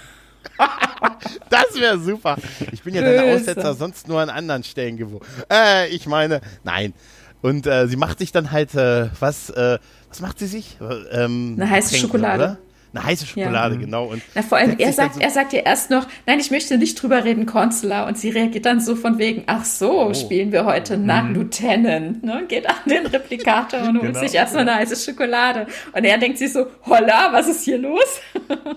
das 1.50 1.74
wäre 1.74 1.98
super. 1.98 2.36
Ich 2.72 2.82
bin 2.82 2.94
ja 2.94 3.02
deine 3.02 3.34
Aussetzer 3.34 3.74
sonst 3.74 4.08
nur 4.08 4.20
an 4.20 4.30
anderen 4.30 4.64
Stellen 4.64 4.96
gewohnt. 4.96 5.22
Äh, 5.50 5.88
ich 5.88 6.06
meine, 6.06 6.40
nein. 6.64 6.92
Und 7.40 7.66
äh, 7.66 7.86
sie 7.86 7.96
macht 7.96 8.18
sich 8.18 8.32
dann 8.32 8.50
halt, 8.50 8.74
äh, 8.74 9.08
was, 9.20 9.50
äh, 9.50 9.78
was 10.08 10.20
macht 10.20 10.38
sie 10.38 10.46
sich? 10.46 10.76
Ähm, 11.12 11.56
Eine 11.56 11.70
heiße 11.70 11.96
Schokolade. 11.96 12.42
Oder? 12.42 12.58
Eine 12.94 13.04
heiße 13.04 13.26
Schokolade, 13.26 13.74
ja. 13.74 13.80
genau. 13.82 14.06
Und 14.06 14.22
Na, 14.34 14.42
vor 14.42 14.58
allem, 14.58 14.76
er 14.78 14.92
sagt, 14.92 15.16
so 15.16 15.20
er 15.20 15.30
sagt 15.30 15.52
ihr 15.52 15.66
erst 15.66 15.90
noch, 15.90 16.06
nein, 16.26 16.40
ich 16.40 16.50
möchte 16.50 16.78
nicht 16.78 17.00
drüber 17.00 17.24
reden, 17.24 17.44
Consular. 17.44 18.06
Und 18.06 18.16
sie 18.16 18.30
reagiert 18.30 18.64
dann 18.64 18.80
so 18.80 18.96
von 18.96 19.18
wegen, 19.18 19.44
ach 19.46 19.64
so, 19.64 20.06
oh. 20.06 20.14
spielen 20.14 20.52
wir 20.52 20.64
heute 20.64 20.96
nach 20.96 21.24
mhm. 21.24 21.34
Lieutenant. 21.34 22.24
Ne? 22.24 22.44
Geht 22.48 22.68
an 22.68 22.76
den 22.86 23.06
Replikator 23.06 23.80
und 23.80 23.98
holt 23.98 24.14
genau. 24.14 24.20
sich 24.20 24.34
erstmal 24.34 24.66
ja. 24.66 24.72
eine 24.72 24.80
heiße 24.80 24.96
Schokolade. 24.96 25.66
Und 25.92 26.04
er 26.04 26.18
denkt 26.18 26.38
sich 26.38 26.52
so, 26.52 26.66
holla, 26.86 27.32
was 27.32 27.48
ist 27.48 27.64
hier 27.64 27.78
los? 27.78 28.20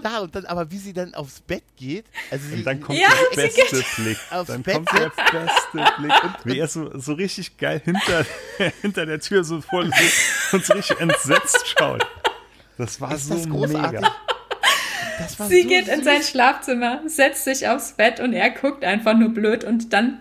Ja, 0.03 0.19
und 0.19 0.35
dann, 0.35 0.45
aber 0.45 0.69
wie 0.69 0.77
sie 0.77 0.93
dann 0.93 1.13
aufs 1.13 1.39
Bett 1.41 1.63
geht, 1.77 2.05
also 2.29 2.47
sie, 2.47 2.55
und 2.55 2.65
dann 2.65 2.81
kommt 2.81 2.99
ja, 2.99 3.07
der 3.35 3.43
beste 3.43 3.83
Blick. 3.95 4.17
Dann 4.47 4.63
Bett 4.63 4.75
kommt 4.75 4.89
der 4.91 5.11
beste 5.31 6.01
Blick. 6.01 6.23
Und 6.23 6.35
wie 6.45 6.59
er 6.59 6.67
so, 6.67 6.97
so 6.99 7.13
richtig 7.13 7.57
geil 7.57 7.81
hinter, 7.83 8.25
hinter 8.81 9.05
der 9.05 9.19
Tür 9.19 9.43
so 9.43 9.61
voll 9.61 9.91
und 10.51 10.65
so 10.65 10.73
richtig 10.73 10.99
entsetzt 10.99 11.75
schaut. 11.77 12.05
Das 12.77 12.99
war 13.01 13.13
ist 13.13 13.27
so 13.27 13.35
das 13.35 13.49
großartig. 13.49 14.01
mega. 14.01 14.15
Sie 15.47 15.61
so 15.61 15.67
geht 15.67 15.85
süß. 15.85 15.93
in 15.95 16.03
sein 16.03 16.21
Schlafzimmer, 16.23 17.01
setzt 17.05 17.43
sich 17.43 17.67
aufs 17.67 17.93
Bett 17.93 18.19
und 18.19 18.33
er 18.33 18.49
guckt 18.49 18.83
einfach 18.83 19.15
nur 19.15 19.29
blöd 19.29 19.63
und 19.63 19.93
dann 19.93 20.19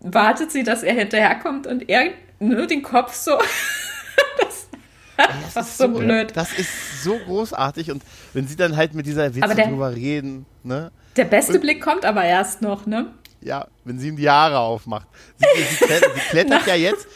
wartet 0.00 0.52
sie, 0.52 0.62
dass 0.62 0.82
er 0.82 0.94
hinterherkommt 0.94 1.66
und 1.66 1.88
er 1.88 2.10
nur 2.38 2.66
den 2.66 2.82
Kopf 2.82 3.14
so. 3.14 3.38
das, 4.38 4.68
Ey, 5.16 5.26
das 5.54 5.68
ist 5.68 5.78
so, 5.78 5.88
blöd. 5.88 6.32
Das 6.34 6.52
ist 6.52 7.02
so 7.02 7.16
großartig 7.18 7.90
und 7.90 8.02
wenn 8.34 8.46
sie 8.46 8.56
dann 8.56 8.76
halt 8.76 8.94
mit 8.94 9.06
dieser 9.06 9.34
Witze 9.34 9.54
der, 9.54 9.68
drüber 9.68 9.94
reden, 9.94 10.44
ne? 10.62 10.90
Der 11.16 11.24
beste 11.24 11.54
und, 11.54 11.60
Blick 11.60 11.82
kommt 11.82 12.04
aber 12.04 12.24
erst 12.24 12.60
noch, 12.62 12.86
ne? 12.86 13.14
Ja, 13.40 13.68
wenn 13.84 13.98
sie 13.98 14.08
ihm 14.08 14.16
die 14.16 14.28
Haare 14.28 14.58
aufmacht. 14.58 15.06
Sie, 15.36 15.46
sie, 15.62 15.84
klettert, 15.84 16.14
sie 16.14 16.20
klettert 16.30 16.66
ja 16.66 16.74
jetzt, 16.74 17.06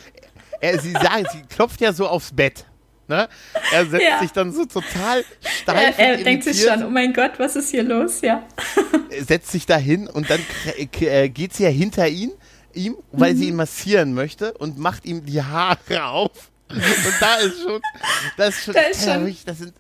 er, 0.61 0.79
sie, 0.79 0.93
sagt, 0.93 1.33
sie 1.33 1.43
klopft 1.43 1.81
ja 1.81 1.93
so 1.93 2.07
aufs 2.07 2.33
Bett. 2.33 2.65
Ne? 3.11 3.29
Er 3.73 3.87
setzt 3.87 4.05
ja. 4.05 4.21
sich 4.21 4.31
dann 4.31 4.53
so 4.53 4.65
total 4.67 5.25
steif. 5.41 5.99
Er, 5.99 6.11
er 6.11 6.17
denkt 6.19 6.45
sich 6.45 6.63
schon, 6.63 6.85
oh 6.85 6.91
mein 6.91 7.13
Gott, 7.13 7.33
was 7.39 7.57
ist 7.57 7.71
hier 7.71 7.83
los? 7.83 8.21
Ja. 8.21 8.45
setzt 9.27 9.51
sich 9.51 9.67
dahin 9.67 10.07
und 10.07 10.31
dann 10.31 10.39
äh, 10.77 11.29
geht 11.29 11.55
sie 11.55 11.65
ja 11.65 11.71
hinter 11.71 12.07
ihn, 12.07 12.31
ihm, 12.73 12.97
weil 13.11 13.35
mhm. 13.35 13.39
sie 13.39 13.49
ihn 13.49 13.57
massieren 13.57 14.15
möchte 14.15 14.53
und 14.55 14.79
macht 14.79 15.05
ihm 15.07 15.27
die 15.27 15.43
Haare 15.43 16.05
auf. 16.05 16.53
Und 16.69 16.81
da 17.21 17.35
ist 17.35 17.63
schon, 17.63 17.83
das 18.37 18.49
ist 18.51 18.65
schon, 18.65 18.75
da 18.75 18.81
ist 18.83 19.05
schon 19.05 19.37
das 19.45 19.59
sind 19.59 19.75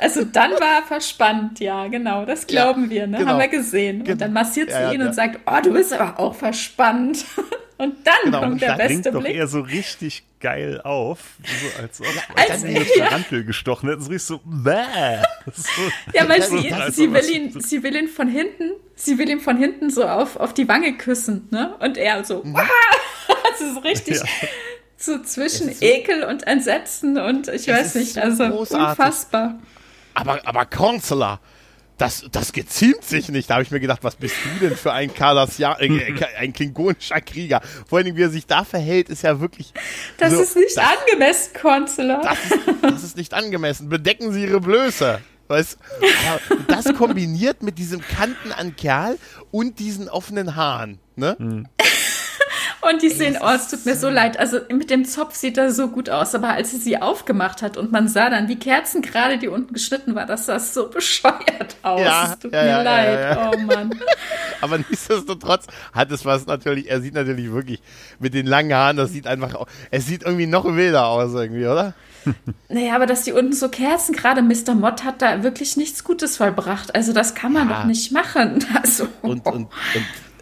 also 0.00 0.24
dann 0.24 0.50
war 0.52 0.80
er 0.80 0.82
verspannt, 0.82 1.60
ja, 1.60 1.86
genau, 1.86 2.24
das 2.24 2.46
glauben 2.46 2.84
ja, 2.84 2.90
wir, 2.90 3.06
ne? 3.06 3.18
Genau. 3.18 3.30
haben 3.30 3.38
wir 3.38 3.48
gesehen. 3.48 4.06
Und 4.06 4.20
dann 4.20 4.32
massiert 4.32 4.70
sie 4.70 4.76
ja, 4.76 4.92
ihn 4.92 5.00
ja. 5.00 5.06
und 5.06 5.14
sagt, 5.14 5.40
oh, 5.46 5.60
du 5.62 5.72
bist 5.72 5.92
aber 5.92 6.18
auch 6.18 6.34
verspannt. 6.34 7.24
Und 7.78 8.06
dann 8.06 8.14
genau, 8.24 8.40
kommt 8.40 8.62
der 8.62 8.72
beste 8.76 9.12
doch 9.12 9.20
Blick. 9.20 9.34
eher 9.34 9.46
so 9.48 9.60
richtig 9.60 10.24
geil 10.40 10.80
auf, 10.82 11.18
so 11.44 11.82
als 11.82 12.00
ob 12.00 12.06
als, 12.34 12.62
dann 12.62 12.72
mit 12.72 12.96
ja. 12.96 13.06
Tarantel 13.06 13.44
gestochen 13.44 13.88
hätte. 13.88 14.02
So 14.02 14.10
richtig 14.10 14.26
so, 14.26 14.40
bäh. 14.44 14.74
So, 15.54 15.82
ja, 16.12 16.28
weil 16.28 16.42
sie, 16.42 16.74
sie, 16.90 17.12
will 17.12 17.30
ihn, 17.30 17.60
sie 17.60 17.82
will 17.82 17.94
ihn 17.94 18.08
von 18.08 18.28
hinten, 18.28 18.72
sie 18.96 19.16
will 19.16 19.30
ihn 19.30 19.40
von 19.40 19.56
hinten 19.56 19.90
so 19.90 20.04
auf, 20.04 20.36
auf 20.36 20.54
die 20.54 20.66
Wange 20.66 20.96
küssen, 20.96 21.48
ne? 21.52 21.76
Und 21.78 21.96
er 21.96 22.24
so, 22.24 22.42
mhm. 22.42 22.54
das 23.28 23.60
ist 23.60 23.84
richtig. 23.84 24.16
Ja 24.16 24.48
so 24.96 25.22
zwischen 25.22 25.72
so 25.72 25.84
Ekel 25.84 26.24
und 26.24 26.46
Entsetzen 26.46 27.18
und 27.18 27.48
ich 27.48 27.68
weiß 27.68 27.96
nicht, 27.96 28.18
also 28.18 28.48
großartig. 28.48 28.88
unfassbar. 28.88 29.58
Aber, 30.14 30.40
aber 30.44 30.64
Consular, 30.64 31.40
das, 31.98 32.26
das 32.30 32.52
geziemt 32.52 33.04
sich 33.04 33.28
nicht. 33.28 33.48
Da 33.48 33.54
habe 33.54 33.62
ich 33.62 33.70
mir 33.70 33.80
gedacht, 33.80 34.02
was 34.02 34.16
bist 34.16 34.34
du 34.44 34.68
denn 34.68 34.76
für 34.76 34.92
ein 34.92 35.12
Kardassian, 35.12 35.78
äh, 35.80 35.86
äh 35.86 36.24
ein 36.38 36.52
klingonischer 36.52 37.20
Krieger? 37.20 37.60
Vor 37.86 37.98
allem, 37.98 38.16
wie 38.16 38.22
er 38.22 38.30
sich 38.30 38.46
da 38.46 38.64
verhält, 38.64 39.08
ist 39.08 39.22
ja 39.22 39.40
wirklich. 39.40 39.72
Das 40.18 40.32
so, 40.32 40.42
ist 40.42 40.56
nicht 40.56 40.76
das, 40.76 40.84
angemessen, 40.84 41.52
Consular. 41.60 42.20
Das 42.22 42.38
ist, 42.44 42.82
das 42.82 43.04
ist 43.04 43.16
nicht 43.16 43.34
angemessen. 43.34 43.88
Bedecken 43.88 44.32
Sie 44.32 44.42
Ihre 44.42 44.60
Blöße. 44.60 45.20
Weißt, 45.48 45.78
das 46.66 46.92
kombiniert 46.94 47.62
mit 47.62 47.78
diesem 47.78 48.00
Kanten 48.00 48.50
an 48.50 48.74
Kerl 48.74 49.16
und 49.52 49.78
diesen 49.78 50.08
offenen 50.08 50.56
Haaren. 50.56 50.98
Ne? 51.14 51.36
Mhm. 51.38 51.68
Und 52.82 53.02
die 53.02 53.08
sehen, 53.08 53.36
oh, 53.40 53.48
es 53.48 53.68
tut 53.68 53.84
mir 53.86 53.96
so 53.96 54.08
leid. 54.08 54.38
Also 54.38 54.60
mit 54.70 54.90
dem 54.90 55.04
Zopf 55.04 55.34
sieht 55.34 55.58
er 55.58 55.72
so 55.72 55.88
gut 55.88 56.10
aus, 56.10 56.34
aber 56.34 56.50
als 56.50 56.70
sie 56.70 56.76
sie 56.76 57.00
aufgemacht 57.00 57.62
hat 57.62 57.76
und 57.76 57.90
man 57.90 58.08
sah 58.08 58.30
dann 58.30 58.46
die 58.46 58.58
Kerzen 58.58 59.02
gerade, 59.02 59.38
die 59.38 59.48
unten 59.48 59.72
geschnitten 59.72 60.14
war, 60.14 60.26
das 60.26 60.46
sah 60.46 60.60
so 60.60 60.88
bescheuert 60.90 61.76
aus. 61.82 62.00
Ja, 62.00 62.32
es 62.32 62.38
tut 62.38 62.52
ja, 62.52 62.62
mir 62.62 62.68
ja, 62.68 62.82
leid. 62.82 63.20
Ja, 63.20 63.50
oh 63.54 63.58
Mann. 63.60 63.90
aber 64.60 64.78
nichtsdestotrotz 64.78 65.66
hat 65.92 66.10
es 66.12 66.24
was 66.24 66.46
natürlich, 66.46 66.90
er 66.90 67.00
sieht 67.00 67.14
natürlich 67.14 67.50
wirklich 67.52 67.80
mit 68.18 68.34
den 68.34 68.46
langen 68.46 68.74
Haaren, 68.74 68.96
das 68.96 69.12
sieht 69.12 69.26
einfach, 69.26 69.66
es 69.90 70.06
sieht 70.06 70.22
irgendwie 70.22 70.46
noch 70.46 70.64
wilder 70.64 71.06
aus 71.06 71.34
irgendwie, 71.34 71.66
oder? 71.66 71.94
Naja, 72.68 72.96
aber 72.96 73.06
dass 73.06 73.22
die 73.22 73.32
unten 73.32 73.52
so 73.52 73.68
Kerzen, 73.68 74.14
gerade 74.14 74.42
Mr. 74.42 74.74
Mott 74.74 75.04
hat 75.04 75.22
da 75.22 75.44
wirklich 75.44 75.76
nichts 75.76 76.02
Gutes 76.02 76.36
vollbracht. 76.36 76.94
Also 76.94 77.12
das 77.12 77.34
kann 77.36 77.52
man 77.52 77.68
doch 77.68 77.84
nicht 77.84 78.10
machen. 78.10 78.64
Also. 78.82 79.06
Und, 79.22 79.46
und, 79.46 79.54
und 79.54 79.68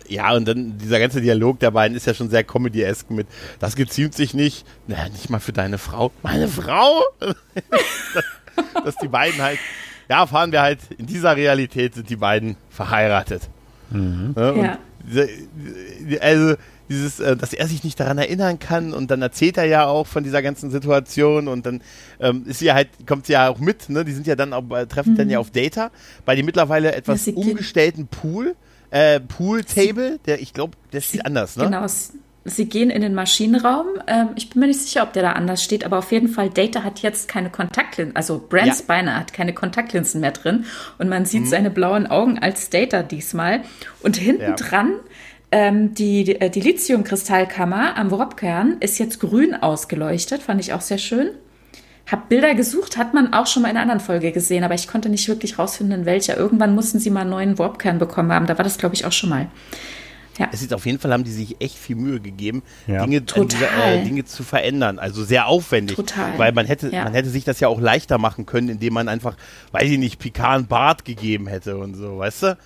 ja, 0.09 0.35
und 0.35 0.47
dann 0.47 0.79
dieser 0.79 0.99
ganze 0.99 1.21
Dialog 1.21 1.61
der 1.61 1.71
beiden 1.71 1.97
ist 1.97 2.07
ja 2.07 2.15
schon 2.15 2.31
sehr 2.31 2.45
comedy-esque 2.45 3.13
mit, 3.13 3.27
das 3.59 3.77
geziemt 3.77 4.15
sich 4.15 4.35
nicht, 4.35 4.67
naja, 4.87 5.09
nicht 5.09 5.31
mal 5.31 5.41
für 5.41 5.53
deine 5.53 5.79
Frau. 5.79 6.13
Meine 6.23 6.49
Frau? 6.49 7.03
dass 8.85 8.97
die 8.97 9.09
beiden 9.09 9.41
halt, 9.41 9.59
ja, 10.09 10.21
erfahren 10.21 10.53
wir 10.53 10.63
halt, 10.63 10.81
in 10.99 11.07
dieser 11.07 11.37
Realität 11.37 11.95
sind 11.95 12.11
die 12.11 12.17
beiden 12.17 12.57
verheiratet. 12.71 13.43
Mhm. 13.91 14.35
Ja. 14.37 14.79
also, 16.21 16.57
dieses, 16.89 17.21
äh, 17.21 17.37
dass 17.37 17.53
er 17.53 17.67
sich 17.67 17.83
nicht 17.83 17.99
daran 17.99 18.19
erinnern 18.19 18.59
kann 18.59 18.93
und 18.93 19.11
dann 19.11 19.23
erzählt 19.23 19.57
er 19.57 19.65
ja 19.65 19.87
auch 19.87 20.07
von 20.07 20.23
dieser 20.23 20.43
ganzen 20.43 20.71
Situation 20.71 21.49
und 21.49 21.65
dann 21.65 21.81
ähm, 22.21 22.45
ist 22.47 22.59
sie 22.59 22.73
halt, 22.73 22.89
kommt 23.07 23.27
sie 23.27 23.33
ja 23.33 23.49
auch 23.49 23.59
mit, 23.59 23.89
ne? 23.89 24.05
Die 24.05 24.13
sind 24.13 24.27
ja 24.27 24.37
dann 24.37 24.53
auch, 24.53 24.65
äh, 24.71 24.87
treffen 24.87 25.13
mhm. 25.13 25.17
dann 25.17 25.31
ja 25.31 25.39
auf 25.39 25.51
Data 25.51 25.91
bei 26.25 26.37
dem 26.37 26.45
mittlerweile 26.45 26.95
etwas 26.95 27.27
umgestellten 27.29 28.07
Pool 28.07 28.55
äh, 28.95 29.19
Pool-Table, 29.19 30.21
der, 30.25 30.41
ich 30.41 30.53
glaube, 30.53 30.77
der 30.93 31.01
steht 31.01 31.27
anders, 31.27 31.57
ne? 31.57 31.65
Genau. 31.65 31.85
Sie 32.47 32.67
gehen 32.67 32.91
in 32.91 33.01
den 33.01 33.15
Maschinenraum. 33.15 33.87
Ähm, 34.07 34.29
ich 34.37 34.51
bin 34.51 34.61
mir 34.61 34.67
nicht 34.69 34.81
sicher, 34.81 35.03
ob 35.03 35.15
der 35.15 35.23
da 35.23 35.33
anders 35.33 35.65
steht, 35.65 35.85
aber 35.85 35.99
auf 35.99 36.13
jeden 36.13 36.29
Fall, 36.29 36.49
Data 36.51 36.85
hat 36.85 37.01
jetzt 37.01 37.27
keine 37.27 37.51
Kontaktlinsen, 37.51 38.15
also 38.15 38.45
Brand 38.49 38.67
ja. 38.67 38.75
Spiner 38.75 39.19
hat 39.19 39.33
keine 39.33 39.53
Kontaktlinsen 39.53 40.21
mehr 40.21 40.31
drin 40.31 40.67
und 40.99 41.09
man 41.09 41.25
sieht 41.25 41.43
mhm. 41.43 41.47
seine 41.47 41.71
blauen 41.71 42.07
Augen 42.07 42.39
als 42.39 42.71
Data 42.71 43.03
diesmal. 43.03 43.63
Und 44.01 44.17
hinten 44.17 44.43
ja. 44.43 44.55
dran 44.55 44.93
ähm, 45.51 45.95
die, 45.95 46.25
die, 46.25 46.41
äh, 46.41 46.51
die 46.51 46.61
Lithium-Kristallkammer 46.61 47.97
am 47.97 48.13
Warpkern 48.13 48.77
ist 48.79 48.99
jetzt 48.99 49.19
grün 49.19 49.55
ausgeleuchtet, 49.55 50.43
fand 50.43 50.61
ich 50.61 50.73
auch 50.73 50.83
sehr 50.83 50.99
schön. 50.99 51.31
Hab 52.07 52.29
Bilder 52.29 52.55
gesucht, 52.55 52.99
hat 52.99 53.15
man 53.15 53.33
auch 53.33 53.47
schon 53.47 53.63
mal 53.63 53.71
in 53.71 53.77
einer 53.77 53.83
anderen 53.83 54.01
Folge 54.01 54.31
gesehen, 54.31 54.63
aber 54.63 54.75
ich 54.75 54.89
konnte 54.89 55.09
nicht 55.09 55.27
wirklich 55.27 55.59
rausfinden, 55.59 56.01
in 56.01 56.07
welcher. 56.07 56.37
Irgendwann 56.37 56.75
mussten 56.75 56.99
sie 56.99 57.11
mal 57.11 57.23
einen 57.23 57.31
neuen 57.31 57.59
Warpkern 57.59 57.99
bekommen 57.99 58.31
haben. 58.31 58.47
Da 58.47 58.59
war 58.59 58.65
das, 58.65 58.77
glaube 58.77 58.95
ich, 58.95 59.07
auch 59.07 59.13
schon 59.13 59.31
mal. 59.31 59.49
Ja. 60.39 60.49
Es 60.53 60.63
ist 60.63 60.75
auf 60.75 60.85
jeden 60.85 60.99
Fall, 60.99 61.13
haben 61.13 61.25
die 61.25 61.33
sich 61.33 61.61
echt 61.61 61.79
viel 61.79 61.97
Mühe 61.97 62.21
gegeben, 62.21 62.63
ja. 62.87 63.05
Dinge, 63.05 63.21
diese, 63.21 63.67
äh, 63.67 64.03
Dinge 64.03 64.25
zu 64.25 64.43
verändern. 64.43 64.99
Also 64.99 65.25
sehr 65.25 65.47
aufwendig. 65.47 65.97
Total. 65.97 66.37
Weil 66.39 66.53
man 66.53 66.67
hätte, 66.67 66.91
ja. 66.91 67.05
man 67.05 67.15
hätte 67.15 67.29
sich 67.29 67.45
das 67.45 67.61
ja 67.61 67.69
auch 67.69 67.81
leichter 67.81 68.19
machen 68.19 68.45
können, 68.45 68.69
indem 68.69 68.95
man 68.95 69.09
einfach, 69.09 69.37
weiß 69.73 69.89
ich 69.89 69.99
nicht, 69.99 70.19
Picard 70.19 70.69
Bart 70.69 71.05
gegeben 71.05 71.47
hätte 71.47 71.77
und 71.77 71.95
so, 71.95 72.19
weißt 72.19 72.43
du? 72.43 72.59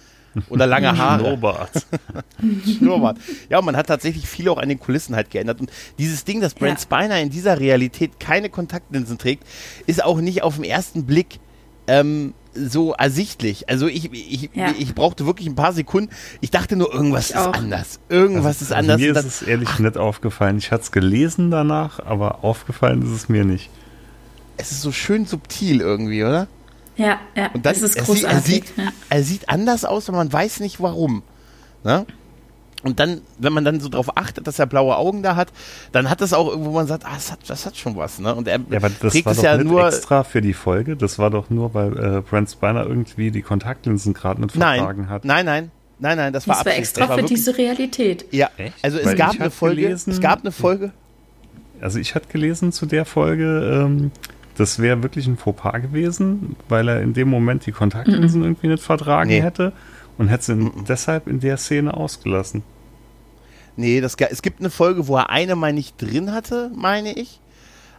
Oder 0.48 0.66
lange 0.66 0.96
Haare. 0.96 1.20
Schnurrbart. 1.20 1.86
Schnurrbart. 2.78 3.18
Ja, 3.48 3.58
und 3.58 3.64
man 3.64 3.76
hat 3.76 3.86
tatsächlich 3.86 4.28
viel 4.28 4.48
auch 4.48 4.58
an 4.58 4.68
den 4.68 4.78
Kulissen 4.78 5.16
halt 5.16 5.30
geändert. 5.30 5.60
Und 5.60 5.70
dieses 5.98 6.24
Ding, 6.24 6.40
dass 6.40 6.54
Brent 6.54 6.78
ja. 6.78 6.82
Spiner 6.82 7.20
in 7.20 7.30
dieser 7.30 7.58
Realität 7.60 8.20
keine 8.20 8.48
Kontaktlinsen 8.48 9.18
trägt, 9.18 9.44
ist 9.86 10.04
auch 10.04 10.20
nicht 10.20 10.42
auf 10.42 10.56
den 10.56 10.64
ersten 10.64 11.04
Blick 11.06 11.40
ähm, 11.86 12.34
so 12.54 12.92
ersichtlich. 12.92 13.68
Also 13.68 13.86
ich, 13.88 14.12
ich, 14.12 14.50
ja. 14.54 14.72
ich 14.78 14.94
brauchte 14.94 15.26
wirklich 15.26 15.48
ein 15.48 15.54
paar 15.54 15.72
Sekunden. 15.72 16.10
Ich 16.40 16.50
dachte 16.50 16.76
nur, 16.76 16.92
irgendwas 16.92 17.30
ist 17.30 17.36
anders. 17.36 18.00
Irgendwas 18.08 18.60
also, 18.60 18.64
ist 18.66 18.72
anders. 18.72 19.00
mir 19.00 19.16
ist 19.16 19.24
es 19.24 19.42
ehrlich 19.42 19.68
ach, 19.72 19.78
nicht 19.78 19.96
aufgefallen. 19.96 20.58
Ich 20.58 20.70
hatte 20.70 20.82
es 20.84 20.92
gelesen 20.92 21.50
danach, 21.50 22.00
aber 22.00 22.44
aufgefallen 22.44 23.02
ist 23.02 23.10
es 23.10 23.28
mir 23.28 23.44
nicht. 23.44 23.70
Es 24.56 24.72
ist 24.72 24.82
so 24.82 24.92
schön 24.92 25.24
subtil 25.24 25.80
irgendwie, 25.80 26.24
oder? 26.24 26.48
Ja, 26.98 27.18
ja, 27.36 27.46
und 27.54 27.64
dann, 27.64 27.74
das 27.74 27.80
ist 27.80 27.96
großartig. 27.96 28.28
Er 28.28 28.40
sieht, 28.40 28.64
er, 28.76 28.84
sieht, 28.84 28.94
er 29.08 29.22
sieht 29.22 29.48
anders 29.48 29.84
aus, 29.84 30.08
aber 30.08 30.18
man 30.18 30.32
weiß 30.32 30.60
nicht 30.60 30.80
warum. 30.82 31.22
Ne? 31.84 32.04
Und 32.84 33.00
dann, 33.00 33.22
wenn 33.38 33.52
man 33.52 33.64
dann 33.64 33.80
so 33.80 33.88
darauf 33.88 34.16
achtet, 34.16 34.46
dass 34.46 34.58
er 34.58 34.66
blaue 34.66 34.96
Augen 34.96 35.22
da 35.22 35.34
hat, 35.34 35.48
dann 35.90 36.08
hat 36.08 36.20
das 36.20 36.32
auch 36.32 36.48
irgendwo, 36.48 36.70
man 36.70 36.86
sagt, 36.86 37.04
ah, 37.06 37.14
das 37.14 37.32
hat, 37.32 37.40
das 37.48 37.66
hat 37.66 37.76
schon 37.76 37.96
was. 37.96 38.20
Ne? 38.20 38.34
Und 38.34 38.46
er 38.46 38.60
ja, 38.70 38.76
aber 38.78 38.90
das 38.90 39.24
war 39.24 39.34
doch 39.34 39.42
ja 39.42 39.56
nicht 39.56 39.66
nur 39.66 39.86
extra 39.86 40.22
für 40.22 40.40
die 40.40 40.52
Folge. 40.52 40.96
Das 40.96 41.18
war 41.18 41.30
doch 41.30 41.50
nur, 41.50 41.74
weil 41.74 42.18
äh, 42.18 42.20
Brent 42.20 42.50
Spiner 42.50 42.86
irgendwie 42.86 43.32
die 43.32 43.42
Kontaktlinsen 43.42 44.14
gerade 44.14 44.42
nicht 44.42 44.52
vertragen 44.52 45.02
nein, 45.02 45.08
hat. 45.08 45.24
Nein, 45.24 45.46
nein, 45.46 45.70
nein, 45.98 46.16
nein, 46.18 46.32
das 46.32 46.46
war 46.46 46.56
Das 46.56 46.66
war 46.66 46.74
extra 46.74 47.00
das 47.00 47.08
war 47.08 47.16
für 47.16 47.22
wirklich, 47.22 47.38
diese 47.38 47.58
Realität. 47.58 48.26
Ja, 48.30 48.50
Echt? 48.56 48.74
also 48.82 48.98
es 48.98 49.16
gab 49.16 49.40
eine 49.40 49.50
Folge. 49.50 49.82
Gelesen, 49.82 50.12
es 50.12 50.20
gab 50.20 50.40
eine 50.40 50.52
Folge. 50.52 50.92
Also 51.80 51.98
ich 51.98 52.14
hatte 52.14 52.28
gelesen 52.28 52.70
zu 52.70 52.86
der 52.86 53.04
Folge. 53.04 53.84
Ähm, 53.86 54.12
das 54.58 54.78
wäre 54.80 55.02
wirklich 55.02 55.26
ein 55.26 55.36
Fauxpas 55.36 55.82
gewesen, 55.82 56.56
weil 56.68 56.88
er 56.88 57.00
in 57.00 57.12
dem 57.12 57.28
Moment 57.28 57.64
die 57.66 57.72
Kontaktlinsen 57.72 58.40
mm 58.40 58.42
-mm. 58.42 58.46
irgendwie 58.46 58.68
nicht 58.68 58.82
vertragen 58.82 59.30
nee. 59.30 59.40
hätte 59.40 59.72
und 60.18 60.28
hätte 60.28 60.44
sie 60.44 60.54
mm 60.56 60.84
deshalb 60.88 61.28
in 61.28 61.40
der 61.40 61.56
Szene 61.56 61.94
ausgelassen. 61.94 62.62
Nee, 63.76 64.00
das, 64.00 64.16
es 64.16 64.42
gibt 64.42 64.58
eine 64.58 64.70
Folge, 64.70 65.06
wo 65.06 65.16
er 65.16 65.30
eine 65.30 65.54
mal 65.54 65.72
nicht 65.72 66.02
drin 66.02 66.32
hatte, 66.32 66.72
meine 66.74 67.12
ich. 67.12 67.40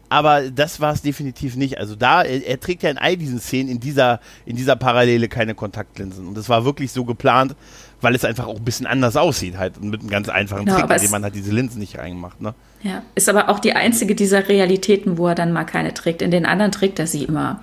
Aber 0.09 0.49
das 0.49 0.81
war 0.81 0.91
es 0.91 1.01
definitiv 1.01 1.55
nicht. 1.55 1.77
Also 1.77 1.95
da, 1.95 2.23
er, 2.23 2.45
er, 2.45 2.59
trägt 2.59 2.83
ja 2.83 2.89
in 2.89 2.97
all 2.97 3.15
diesen 3.15 3.39
Szenen 3.39 3.69
in 3.69 3.79
dieser, 3.79 4.19
in 4.45 4.55
dieser 4.55 4.75
Parallele 4.75 5.29
keine 5.29 5.53
Kontaktlinsen. 5.53 6.27
Und 6.27 6.35
das 6.35 6.49
war 6.49 6.65
wirklich 6.65 6.91
so 6.91 7.05
geplant, 7.05 7.55
weil 8.01 8.15
es 8.15 8.25
einfach 8.25 8.47
auch 8.47 8.57
ein 8.57 8.65
bisschen 8.65 8.87
anders 8.87 9.15
aussieht, 9.15 9.57
halt 9.57 9.81
mit 9.81 10.01
einem 10.01 10.09
ganz 10.09 10.27
einfachen 10.27 10.65
genau, 10.65 10.79
Trick, 10.79 10.89
indem 10.89 11.11
man 11.11 11.23
halt 11.23 11.35
diese 11.35 11.51
Linsen 11.51 11.79
nicht 11.79 11.97
reingemacht. 11.97 12.41
Ne? 12.41 12.55
Ja, 12.81 13.03
ist 13.15 13.27
aber 13.27 13.49
auch 13.49 13.59
die 13.59 13.73
einzige 13.73 14.15
dieser 14.15 14.47
Realitäten, 14.47 15.17
wo 15.17 15.27
er 15.27 15.35
dann 15.35 15.51
mal 15.51 15.65
keine 15.65 15.93
trägt. 15.93 16.21
In 16.21 16.31
den 16.31 16.45
anderen 16.45 16.71
trägt 16.71 16.99
er 16.99 17.07
sie 17.07 17.25
immer. 17.25 17.61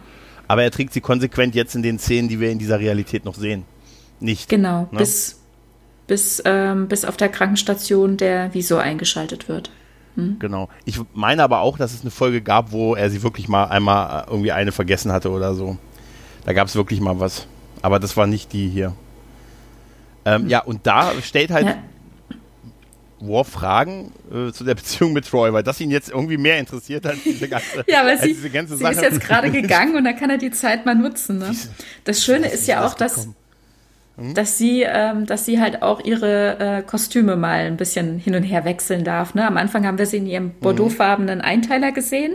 Aber 0.48 0.62
er 0.62 0.70
trägt 0.70 0.92
sie 0.92 1.00
konsequent 1.00 1.54
jetzt 1.54 1.74
in 1.74 1.82
den 1.82 1.98
Szenen, 1.98 2.28
die 2.28 2.38
wir 2.38 2.50
in 2.50 2.58
dieser 2.58 2.78
Realität 2.78 3.24
noch 3.24 3.34
sehen. 3.34 3.64
Nicht. 4.20 4.48
Genau, 4.48 4.88
ne? 4.90 4.98
bis, 4.98 5.40
bis, 6.06 6.42
ähm, 6.44 6.88
bis 6.88 7.04
auf 7.04 7.16
der 7.16 7.28
Krankenstation 7.28 8.16
der 8.16 8.52
Visor 8.54 8.80
eingeschaltet 8.80 9.48
wird. 9.48 9.70
Hm? 10.16 10.36
Genau. 10.38 10.68
Ich 10.84 11.00
meine 11.14 11.42
aber 11.42 11.60
auch, 11.60 11.78
dass 11.78 11.94
es 11.94 12.02
eine 12.02 12.10
Folge 12.10 12.42
gab, 12.42 12.72
wo 12.72 12.94
er 12.94 13.10
sie 13.10 13.22
wirklich 13.22 13.48
mal 13.48 13.64
einmal 13.64 14.22
äh, 14.22 14.30
irgendwie 14.30 14.52
eine 14.52 14.72
vergessen 14.72 15.12
hatte 15.12 15.30
oder 15.30 15.54
so. 15.54 15.76
Da 16.44 16.52
gab 16.52 16.68
es 16.68 16.76
wirklich 16.76 17.00
mal 17.00 17.18
was. 17.18 17.46
Aber 17.82 17.98
das 17.98 18.16
war 18.16 18.26
nicht 18.26 18.52
die 18.52 18.68
hier. 18.68 18.92
Ähm, 20.24 20.48
ja, 20.48 20.62
und 20.62 20.86
da 20.86 21.12
stellt 21.22 21.50
halt 21.50 21.66
ja. 21.66 21.76
Worf 23.20 23.48
Fragen 23.48 24.12
äh, 24.30 24.52
zu 24.52 24.64
der 24.64 24.74
Beziehung 24.74 25.12
mit 25.12 25.26
Troy, 25.26 25.52
weil 25.52 25.62
das 25.62 25.80
ihn 25.80 25.90
jetzt 25.90 26.10
irgendwie 26.10 26.36
mehr 26.36 26.58
interessiert 26.58 27.06
als 27.06 27.22
diese 27.24 27.48
ganze, 27.48 27.84
ja, 27.88 28.04
weil 28.04 28.18
sie, 28.18 28.28
diese 28.28 28.50
ganze 28.50 28.76
sie 28.76 28.82
Sache. 28.82 28.94
ist 28.94 29.02
jetzt 29.02 29.20
gerade 29.20 29.50
gegangen 29.62 29.96
und 29.96 30.04
dann 30.04 30.16
kann 30.16 30.30
er 30.30 30.38
die 30.38 30.50
Zeit 30.50 30.84
mal 30.84 30.94
nutzen. 30.94 31.38
Ne? 31.38 31.54
Das 32.04 32.24
Schöne 32.24 32.48
ist 32.48 32.66
ja 32.66 32.86
auch, 32.86 32.94
dass 32.94 33.28
hm? 34.16 34.34
dass 34.34 34.56
sie, 34.56 34.82
ähm, 34.82 35.26
dass 35.26 35.44
sie 35.44 35.60
halt 35.60 35.82
auch 35.82 36.02
ihre 36.04 36.58
äh, 36.58 36.82
Kostüme 36.82 37.36
mal 37.36 37.66
ein 37.66 37.76
bisschen 37.76 38.18
hin 38.18 38.34
und 38.34 38.42
her 38.42 38.64
wechseln 38.64 39.04
darf. 39.04 39.34
Ne? 39.34 39.46
Am 39.46 39.56
Anfang 39.56 39.86
haben 39.86 39.98
wir 39.98 40.06
sie 40.06 40.16
in 40.16 40.26
ihrem 40.26 40.52
bordeauxfarbenen 40.52 41.42
Einteiler 41.42 41.92
gesehen, 41.92 42.34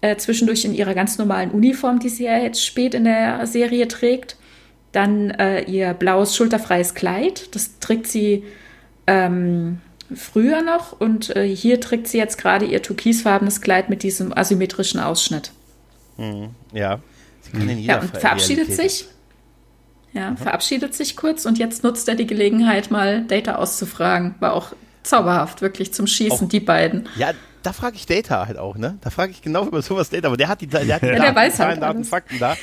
äh, 0.00 0.16
zwischendurch 0.16 0.64
in 0.64 0.74
ihrer 0.74 0.94
ganz 0.94 1.16
normalen 1.18 1.52
Uniform, 1.52 2.00
die 2.00 2.08
sie 2.08 2.24
ja 2.24 2.38
jetzt 2.38 2.64
spät 2.64 2.94
in 2.94 3.04
der 3.04 3.46
Serie 3.46 3.86
trägt. 3.86 4.36
Dann 4.90 5.30
äh, 5.30 5.62
ihr 5.62 5.94
blaues 5.94 6.36
schulterfreies 6.36 6.94
Kleid, 6.94 7.54
das 7.54 7.78
trägt 7.78 8.06
sie 8.08 8.44
ähm, 9.06 9.78
früher 10.14 10.62
noch 10.62 10.98
und 10.98 11.34
äh, 11.34 11.46
hier 11.46 11.80
trägt 11.80 12.08
sie 12.08 12.18
jetzt 12.18 12.38
gerade 12.38 12.64
ihr 12.64 12.82
türkisfarbenes 12.82 13.60
Kleid 13.60 13.90
mit 13.90 14.02
diesem 14.02 14.36
asymmetrischen 14.36 15.00
Ausschnitt. 15.00 15.52
Mhm. 16.16 16.50
Ja. 16.72 17.00
Sie 17.42 17.52
kann 17.52 17.68
in 17.68 17.78
jeder 17.78 17.94
ja, 17.94 18.00
und 18.00 18.16
verabschiedet 18.16 18.72
sich. 18.72 19.06
Ja, 20.12 20.30
mhm. 20.30 20.36
verabschiedet 20.36 20.94
sich 20.94 21.16
kurz 21.16 21.44
und 21.44 21.58
jetzt 21.58 21.82
nutzt 21.82 22.08
er 22.08 22.14
die 22.14 22.26
Gelegenheit, 22.26 22.90
mal 22.90 23.24
Data 23.24 23.56
auszufragen. 23.56 24.36
War 24.40 24.52
auch 24.52 24.72
zauberhaft, 25.02 25.60
wirklich 25.60 25.92
zum 25.92 26.06
Schießen, 26.06 26.46
auch, 26.46 26.48
die 26.48 26.60
beiden. 26.60 27.08
Ja, 27.16 27.32
da 27.64 27.72
frage 27.72 27.96
ich 27.96 28.04
Data 28.04 28.46
halt 28.46 28.58
auch, 28.58 28.76
ne? 28.76 28.98
Da 29.00 29.08
frage 29.08 29.32
ich 29.32 29.40
genau 29.40 29.66
über 29.66 29.80
sowas 29.80 30.10
Data, 30.10 30.28
aber 30.28 30.36
der 30.36 30.48
hat 30.48 30.60
die, 30.60 30.66
der 30.66 30.80
hat 30.80 31.02
die 31.02 31.06
ja, 31.06 31.16
Daten, 31.16 31.34
weiß 31.34 31.58
halt 31.58 31.80
Daten, 31.80 32.04
Fakten 32.04 32.38
da 32.38 32.56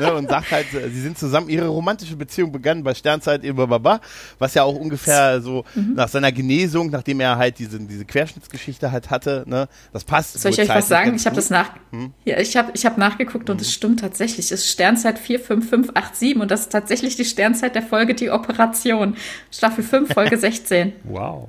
ne? 0.00 0.12
und 0.14 0.28
sagt 0.28 0.50
halt, 0.50 0.74
äh, 0.74 0.90
sie 0.90 1.00
sind 1.00 1.16
zusammen, 1.16 1.48
ihre 1.48 1.68
romantische 1.68 2.16
Beziehung 2.16 2.50
begann 2.50 2.82
bei 2.82 2.92
Sternzeit 2.92 3.44
über 3.44 3.68
Baba, 3.68 4.00
was 4.40 4.54
ja 4.54 4.64
auch 4.64 4.74
ungefähr 4.74 5.40
so 5.40 5.64
mhm. 5.76 5.94
nach 5.94 6.08
seiner 6.08 6.32
Genesung, 6.32 6.90
nachdem 6.90 7.20
er 7.20 7.36
halt 7.36 7.60
diese, 7.60 7.78
diese 7.78 8.04
Querschnittsgeschichte 8.04 8.90
halt 8.90 9.10
hatte, 9.10 9.44
ne? 9.46 9.68
Das 9.92 10.02
passt. 10.02 10.40
Soll 10.40 10.50
ich 10.50 10.60
euch 10.60 10.68
was 10.68 10.88
sagen? 10.88 11.14
Ich 11.14 11.24
habe 11.24 11.36
das 11.36 11.50
nach, 11.50 11.70
hm? 11.92 12.12
ja, 12.24 12.38
ich 12.40 12.56
habe 12.56 12.72
ich 12.74 12.84
hab 12.84 12.98
nachgeguckt 12.98 13.48
und 13.50 13.60
es 13.60 13.72
stimmt 13.72 14.00
tatsächlich. 14.00 14.46
Es 14.46 14.62
ist 14.62 14.70
Sternzeit 14.70 15.20
45587 15.20 16.36
und 16.36 16.50
das 16.50 16.62
ist 16.62 16.72
tatsächlich 16.72 17.14
die 17.14 17.24
Sternzeit 17.24 17.76
der 17.76 17.82
Folge 17.82 18.14
Die 18.14 18.30
Operation. 18.30 19.16
Staffel 19.52 19.84
5, 19.84 20.12
Folge 20.12 20.36
16. 20.38 20.94
wow. 21.04 21.48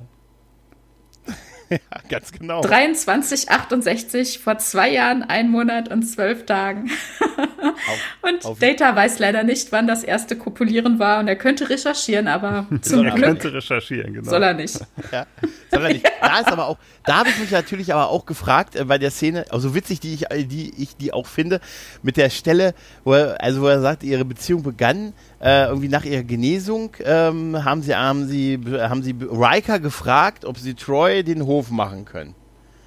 ja, 1.78 1.78
ganz 2.08 2.32
genau. 2.32 2.62
2368 2.62 4.40
vor 4.40 4.58
zwei 4.58 4.90
Jahren, 4.90 5.22
ein 5.22 5.50
Monat 5.50 5.88
und 5.90 6.02
zwölf 6.02 6.44
Tagen. 6.46 6.90
Auf, 7.30 7.98
und 8.22 8.44
auf 8.44 8.58
Data 8.58 8.94
weiß 8.94 9.18
leider 9.20 9.44
nicht, 9.44 9.70
wann 9.72 9.86
das 9.86 10.02
erste 10.02 10.36
Kopulieren 10.36 10.98
war 10.98 11.20
und 11.20 11.28
er 11.28 11.36
könnte 11.36 11.70
recherchieren, 11.70 12.26
aber 12.28 12.66
zum 12.82 13.06
er 13.06 13.14
Glück 13.14 13.26
könnte 13.26 13.54
recherchieren, 13.54 14.14
genau. 14.14 14.28
soll 14.28 14.42
er 14.42 14.54
nicht. 14.54 14.80
Ja, 15.12 15.26
soll 15.70 15.84
er 15.84 15.92
nicht. 15.92 16.06
Da 16.20 16.38
ist 16.38 16.52
aber 16.52 16.66
auch, 16.66 16.78
da 17.04 17.18
habe 17.18 17.30
ich 17.30 17.38
mich 17.38 17.50
natürlich 17.50 17.92
aber 17.92 18.08
auch 18.08 18.24
gefragt 18.24 18.76
äh, 18.76 18.84
bei 18.84 18.98
der 18.98 19.10
Szene, 19.10 19.46
also 19.50 19.74
witzig, 19.74 20.00
die 20.00 20.14
ich, 20.14 20.26
die 20.46 20.72
ich 20.76 20.96
die 20.96 21.12
auch 21.12 21.26
finde, 21.26 21.60
mit 22.02 22.16
der 22.16 22.30
Stelle, 22.30 22.74
wo 23.04 23.14
er, 23.14 23.42
also 23.42 23.62
wo 23.62 23.66
er 23.66 23.80
sagt, 23.80 24.04
ihre 24.04 24.24
Beziehung 24.24 24.62
begann 24.62 25.12
äh, 25.40 25.64
irgendwie 25.64 25.88
nach 25.88 26.04
ihrer 26.04 26.22
Genesung 26.22 26.94
ähm, 27.04 27.64
haben 27.64 27.82
sie, 27.82 27.96
haben 27.96 28.28
sie, 28.28 28.60
haben 28.78 29.02
sie 29.02 29.16
Riker 29.20 29.80
gefragt, 29.80 30.44
ob 30.44 30.58
sie 30.58 30.74
Troy 30.74 31.24
den 31.24 31.46
Hof 31.46 31.70
machen 31.70 32.04
können. 32.04 32.34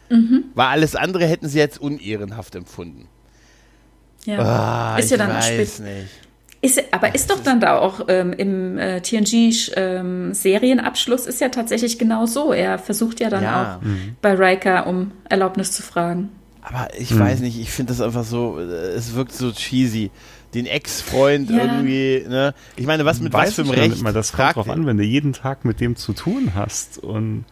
Mhm. 0.10 0.46
Weil 0.54 0.68
alles 0.68 0.96
andere 0.96 1.26
hätten 1.26 1.50
sie 1.50 1.58
jetzt 1.58 1.82
unehrenhaft 1.82 2.56
empfunden. 2.56 3.08
Ja. 4.26 4.40
Ah, 4.40 4.98
ist 4.98 5.12
ja 5.12 5.18
dann 5.18 5.30
weiß 5.30 5.48
spät. 5.48 5.80
nicht. 5.80 6.10
Ist, 6.64 6.82
aber 6.92 7.14
ist 7.14 7.30
doch 7.30 7.44
dann 7.44 7.60
da 7.60 7.78
auch 7.78 8.06
ähm, 8.08 8.32
im 8.32 8.78
äh, 8.78 9.02
TNG-Serienabschluss 9.02 11.26
ähm, 11.26 11.30
ist 11.30 11.42
ja 11.42 11.50
tatsächlich 11.50 12.00
genau 12.00 12.26
so. 12.26 12.54
Er 12.54 12.80
versucht 12.80 13.20
ja 13.20 13.30
dann 13.30 13.44
ja. 13.44 13.76
auch 13.76 13.82
mhm. 13.82 14.16
bei 14.22 14.34
Riker 14.34 14.88
um 14.88 15.12
Erlaubnis 15.28 15.74
zu 15.74 15.84
fragen. 15.84 16.30
Aber 16.62 16.88
ich 16.98 17.12
mhm. 17.12 17.20
weiß 17.20 17.42
nicht, 17.42 17.60
ich 17.60 17.70
finde 17.70 17.92
das 17.92 18.00
einfach 18.00 18.24
so, 18.24 18.60
äh, 18.60 18.94
es 18.94 19.14
wirkt 19.14 19.34
so 19.34 19.52
cheesy 19.52 20.10
den 20.54 20.66
Ex-Freund 20.66 21.50
ja. 21.50 21.66
irgendwie, 21.66 22.24
ne? 22.30 22.54
Ich 22.78 22.86
meine, 22.86 23.04
was 23.04 23.20
mit 23.20 23.34
Weiß 23.34 23.50
was 23.50 23.56
für 23.56 23.64
einem 23.64 23.72
Recht? 23.72 24.02
Mal, 24.02 24.14
das 24.14 24.32
kommt 24.32 24.56
drauf 24.56 24.70
an, 24.70 24.86
wenn 24.86 24.96
du 24.96 25.04
jeden 25.04 25.34
Tag 25.34 25.66
mit 25.66 25.82
dem 25.82 25.98
zu 25.98 26.14
tun 26.14 26.54
hast 26.56 26.98
und 26.98 27.44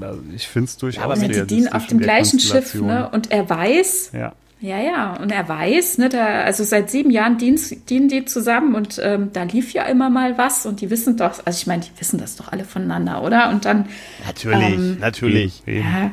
also 0.00 0.22
ich 0.34 0.48
finde 0.48 0.68
es 0.68 0.78
durchaus 0.78 1.02
ja, 1.02 1.04
aber 1.04 1.16
mit 1.16 1.34
die 1.34 1.46
dienen 1.46 1.68
auf 1.68 1.86
dem 1.86 1.98
gleichen 1.98 2.40
Schiff, 2.40 2.72
ne? 2.74 3.10
Und 3.10 3.30
er 3.30 3.50
weiß, 3.50 4.12
ja. 4.14 4.32
Ja, 4.60 4.80
ja, 4.80 5.12
und 5.14 5.30
er 5.30 5.48
weiß, 5.48 5.98
ne, 5.98 6.08
da, 6.08 6.42
also 6.42 6.64
seit 6.64 6.90
sieben 6.90 7.10
Jahren 7.10 7.38
dienen, 7.38 7.60
dienen 7.88 8.08
die 8.08 8.24
zusammen 8.24 8.74
und 8.74 9.00
ähm, 9.00 9.30
da 9.32 9.44
lief 9.44 9.72
ja 9.72 9.84
immer 9.84 10.10
mal 10.10 10.36
was 10.36 10.66
und 10.66 10.80
die 10.80 10.90
wissen 10.90 11.16
doch, 11.16 11.40
also 11.44 11.56
ich 11.56 11.68
meine, 11.68 11.82
die 11.82 12.00
wissen 12.00 12.18
das 12.18 12.34
doch 12.34 12.50
alle 12.50 12.64
voneinander, 12.64 13.22
oder? 13.22 13.50
Und 13.50 13.64
dann. 13.64 13.86
Natürlich, 14.26 14.74
ähm, 14.74 14.96
natürlich. 14.98 15.62
Eben. 15.66 15.80
Ja, 15.80 16.10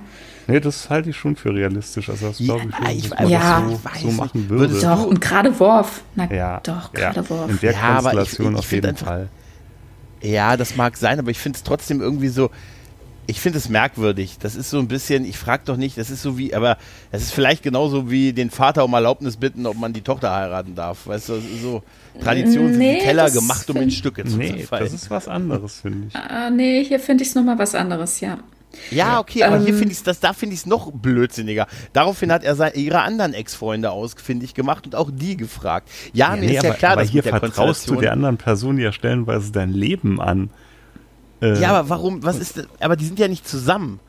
Nee, 0.48 0.60
das 0.60 0.90
halte 0.90 1.10
ich 1.10 1.18
schon 1.18 1.36
für 1.36 1.54
realistisch. 1.54 2.10
Also 2.10 2.28
das 2.28 2.38
glaube 2.38 2.68
ich 2.70 2.76
schon, 2.76 2.98
ich, 2.98 3.10
dass 3.10 3.30
ja, 3.30 3.60
man 3.60 3.80
das 3.84 4.02
so, 4.02 4.10
so 4.10 4.16
machen 4.16 4.50
würde. 4.50 4.80
Doch, 4.80 5.06
und 5.06 5.20
gerade 5.20 5.60
Worf. 5.60 6.04
Na, 6.14 6.32
ja, 6.32 6.60
doch, 6.62 6.94
gerade 6.94 7.22
ja. 7.22 7.30
Worf. 7.30 7.50
In 7.50 7.60
der 7.60 7.72
ja, 7.74 7.94
Konstellation 7.94 8.48
ich, 8.48 8.54
ich, 8.54 8.60
auf 8.60 8.72
jeden 8.72 8.88
einfach, 8.88 9.08
Fall. 9.08 9.30
Ja, 10.22 10.56
das 10.56 10.76
mag 10.76 10.98
sein, 10.98 11.20
aber 11.20 11.32
ich 11.32 11.40
finde 11.40 11.58
es 11.58 11.64
trotzdem 11.64 12.02
irgendwie 12.02 12.28
so, 12.28 12.52
ich 13.28 13.42
finde 13.42 13.58
es 13.58 13.70
merkwürdig. 13.70 14.38
Das 14.40 14.56
ist 14.56 14.70
so 14.70 14.80
ein 14.80 14.88
bisschen, 14.88 15.26
ich 15.26 15.38
frage 15.38 15.64
doch 15.66 15.78
nicht, 15.78 15.98
das 15.98 16.10
ist 16.10 16.22
so 16.22 16.38
wie, 16.38 16.54
aber 16.54 16.78
es 17.12 17.24
ist 17.24 17.34
vielleicht 17.34 17.64
genauso 17.64 18.10
wie 18.10 18.34
den 18.34 18.50
Vater 18.50 18.86
um 18.86 18.94
Erlaubnis 18.94 19.38
bitten, 19.38 19.66
ob 19.66 19.78
man 19.78 19.94
die 19.94 20.02
Tochter 20.02 20.34
heiraten 20.34 20.76
darf. 20.76 21.08
Weißt 21.08 21.30
du, 21.30 21.34
das 21.36 21.44
ist 21.44 21.62
so 21.62 21.84
Tradition 22.22 22.70
sind 22.70 22.78
nee, 22.78 23.00
die 23.00 23.06
Keller 23.06 23.30
gemacht, 23.30 23.70
um 23.70 23.78
in 23.78 23.92
Stücke 23.92 24.26
zu 24.26 24.38
nee, 24.38 24.58
zerfallen. 24.58 24.86
Das 24.86 24.94
ist 24.94 25.10
was 25.10 25.28
anderes, 25.28 25.82
finde 25.82 26.08
ich. 26.08 26.16
Ah, 26.16 26.50
nee, 26.50 26.84
hier 26.84 27.00
finde 27.00 27.24
ich 27.24 27.30
es 27.30 27.36
nochmal 27.36 27.58
was 27.58 27.76
anderes, 27.76 28.20
ja. 28.20 28.38
Ja, 28.92 29.20
okay, 29.20 29.44
aber 29.44 29.58
ähm, 29.58 29.64
hier 29.64 29.74
finde 29.74 29.94
ich 29.94 30.04
das, 30.04 30.20
da 30.20 30.34
finde 30.34 30.54
ich 30.54 30.62
es 30.62 30.66
noch 30.66 30.92
blödsinniger. 30.92 31.68
Daraufhin 31.94 32.32
hat 32.32 32.44
er 32.44 32.56
seine, 32.56 32.76
ihre 32.76 33.02
anderen 33.02 33.34
Ex-Freunde 33.34 33.92
ausfindig 33.92 34.54
gemacht 34.54 34.86
und 34.86 34.96
auch 34.96 35.10
die 35.12 35.38
gefragt. 35.38 35.90
Ja, 36.14 36.32
ja 36.32 36.42
mir 36.42 36.48
nee, 36.48 36.58
ist 36.58 36.64
ja 36.64 36.74
klar, 36.74 36.94
aber 36.94 37.02
dass 37.02 37.12
hier 37.12 37.24
vertraust 37.24 37.90
du 37.90 37.96
der 37.96 38.12
anderen 38.12 38.38
Person 38.38 38.78
ja 38.78 38.92
stellenweise 38.92 39.52
dein 39.52 39.72
Leben 39.72 40.22
an. 40.22 40.50
Äh, 41.46 41.60
ja, 41.60 41.70
aber 41.70 41.90
warum, 41.90 42.24
was 42.24 42.40
ist, 42.40 42.68
aber 42.80 42.96
die 42.96 43.06
sind 43.06 43.20
ja 43.20 43.28
nicht 43.28 43.48
zusammen. 43.48 44.00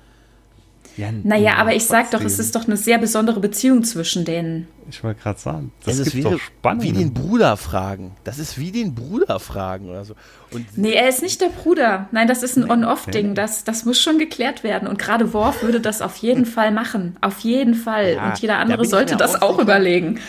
Ja, 0.97 1.09
naja, 1.13 1.57
aber 1.57 1.75
ich 1.75 1.85
sag 1.85 2.11
doch, 2.13 2.23
es 2.23 2.39
ist 2.39 2.57
doch 2.57 2.67
eine 2.67 2.79
sehr 2.79 2.97
besondere 2.97 3.39
Beziehung 3.39 3.85
zwischen 3.85 4.25
denen. 4.25 4.67
Ich 4.89 5.05
wollte 5.05 5.21
gerade 5.21 5.39
sagen, 5.39 5.73
das 5.85 5.99
es 5.99 6.09
ist 6.09 6.15
wie, 6.15 6.23
doch 6.23 6.39
spannend. 6.39 6.83
wie 6.85 6.93
den 6.93 7.13
Bruder 7.13 7.59
fragen. 7.59 8.13
Das 8.25 8.39
ist 8.39 8.59
wie 8.59 8.71
den 8.71 8.95
Bruder 8.95 9.39
fragen 9.39 9.91
oder 9.91 10.07
so. 10.07 10.15
Und 10.53 10.79
nee, 10.79 10.93
er 10.93 11.09
ist 11.09 11.23
nicht 11.23 11.43
der 11.43 11.49
Bruder. 11.49 12.09
Nein, 12.13 12.29
das 12.29 12.43
ist 12.43 12.57
ein 12.57 12.65
nee, 12.65 12.71
On-Off-Ding. 12.71 13.35
Das, 13.35 13.65
das 13.65 13.85
muss 13.85 14.01
schon 14.01 14.19
geklärt 14.19 14.65
werden. 14.65 14.89
Und 14.89 14.99
gerade 14.99 15.35
Worf 15.35 15.63
würde 15.63 15.81
das 15.81 16.01
auf 16.01 16.17
jeden 16.17 16.47
Fall 16.47 16.71
machen. 16.71 17.17
Auf 17.21 17.41
jeden 17.41 17.75
Fall. 17.75 18.15
Ja, 18.15 18.31
Und 18.31 18.39
jeder 18.39 18.59
andere 18.59 18.87
sollte 18.87 19.17
das 19.17 19.35
auch, 19.43 19.57
auch 19.57 19.59
überlegen. 19.59 20.21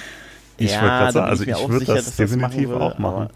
Ich 0.57 0.71
ja, 0.71 0.81
wollte 0.81 0.95
gerade 0.95 1.13
sagen, 1.13 1.29
also 1.29 1.43
ich, 1.43 1.49
ich 1.49 1.69
würde 1.69 1.85
das 1.85 2.15
definitiv 2.15 2.69
das 2.69 2.81
auch 2.81 2.97
machen. 2.97 3.29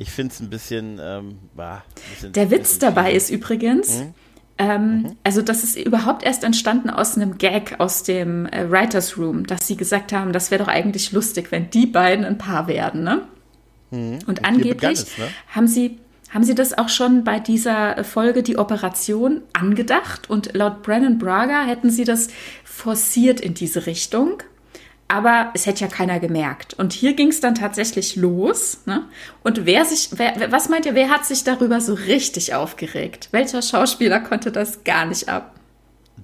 Ich 0.00 0.10
finde 0.10 0.32
es 0.32 0.40
ein 0.40 0.48
bisschen, 0.48 0.98
ähm, 0.98 1.38
bah, 1.54 1.84
bisschen, 2.14 2.32
Der 2.32 2.50
Witz 2.50 2.78
dabei 2.78 3.12
ist 3.12 3.28
übrigens, 3.28 4.00
hm? 4.00 4.14
Ähm, 4.56 5.02
mhm. 5.02 5.16
Also 5.24 5.42
das 5.42 5.62
ist 5.62 5.76
überhaupt 5.78 6.22
erst 6.22 6.42
entstanden 6.44 6.90
aus 6.90 7.16
einem 7.16 7.38
Gag 7.38 7.76
aus 7.80 8.02
dem 8.02 8.46
äh, 8.46 8.70
Writers 8.70 9.16
Room, 9.16 9.46
dass 9.46 9.66
sie 9.66 9.76
gesagt 9.76 10.12
haben, 10.12 10.32
das 10.32 10.50
wäre 10.50 10.64
doch 10.64 10.68
eigentlich 10.68 11.12
lustig, 11.12 11.50
wenn 11.50 11.70
die 11.70 11.86
beiden 11.86 12.24
ein 12.24 12.36
Paar 12.36 12.66
werden. 12.66 13.02
Ne? 13.02 13.22
Mhm. 13.90 14.14
Und, 14.26 14.28
Und 14.28 14.44
angeblich 14.44 15.00
es, 15.00 15.18
ne? 15.18 15.28
haben 15.48 15.66
sie 15.66 15.98
haben 16.30 16.44
Sie 16.44 16.54
das 16.54 16.78
auch 16.78 16.88
schon 16.88 17.24
bei 17.24 17.40
dieser 17.40 18.04
Folge 18.04 18.44
die 18.44 18.56
Operation 18.56 19.42
angedacht? 19.52 20.30
Und 20.30 20.54
laut 20.54 20.84
Brennan 20.84 21.18
Braga 21.18 21.64
hätten 21.64 21.90
Sie 21.90 22.04
das 22.04 22.28
forciert 22.62 23.40
in 23.40 23.54
diese 23.54 23.86
Richtung 23.86 24.40
aber 25.10 25.50
es 25.54 25.66
hätte 25.66 25.80
ja 25.80 25.88
keiner 25.88 26.20
gemerkt. 26.20 26.74
Und 26.74 26.92
hier 26.92 27.14
ging 27.14 27.28
es 27.28 27.40
dann 27.40 27.56
tatsächlich 27.56 28.14
los. 28.14 28.78
Ne? 28.86 29.02
Und 29.42 29.66
wer 29.66 29.84
sich, 29.84 30.10
wer, 30.12 30.52
was 30.52 30.68
meint 30.68 30.86
ihr, 30.86 30.94
wer 30.94 31.10
hat 31.10 31.26
sich 31.26 31.42
darüber 31.42 31.80
so 31.80 31.94
richtig 31.94 32.54
aufgeregt? 32.54 33.28
Welcher 33.32 33.60
Schauspieler 33.60 34.20
konnte 34.20 34.52
das 34.52 34.84
gar 34.84 35.06
nicht 35.06 35.28
ab? 35.28 35.54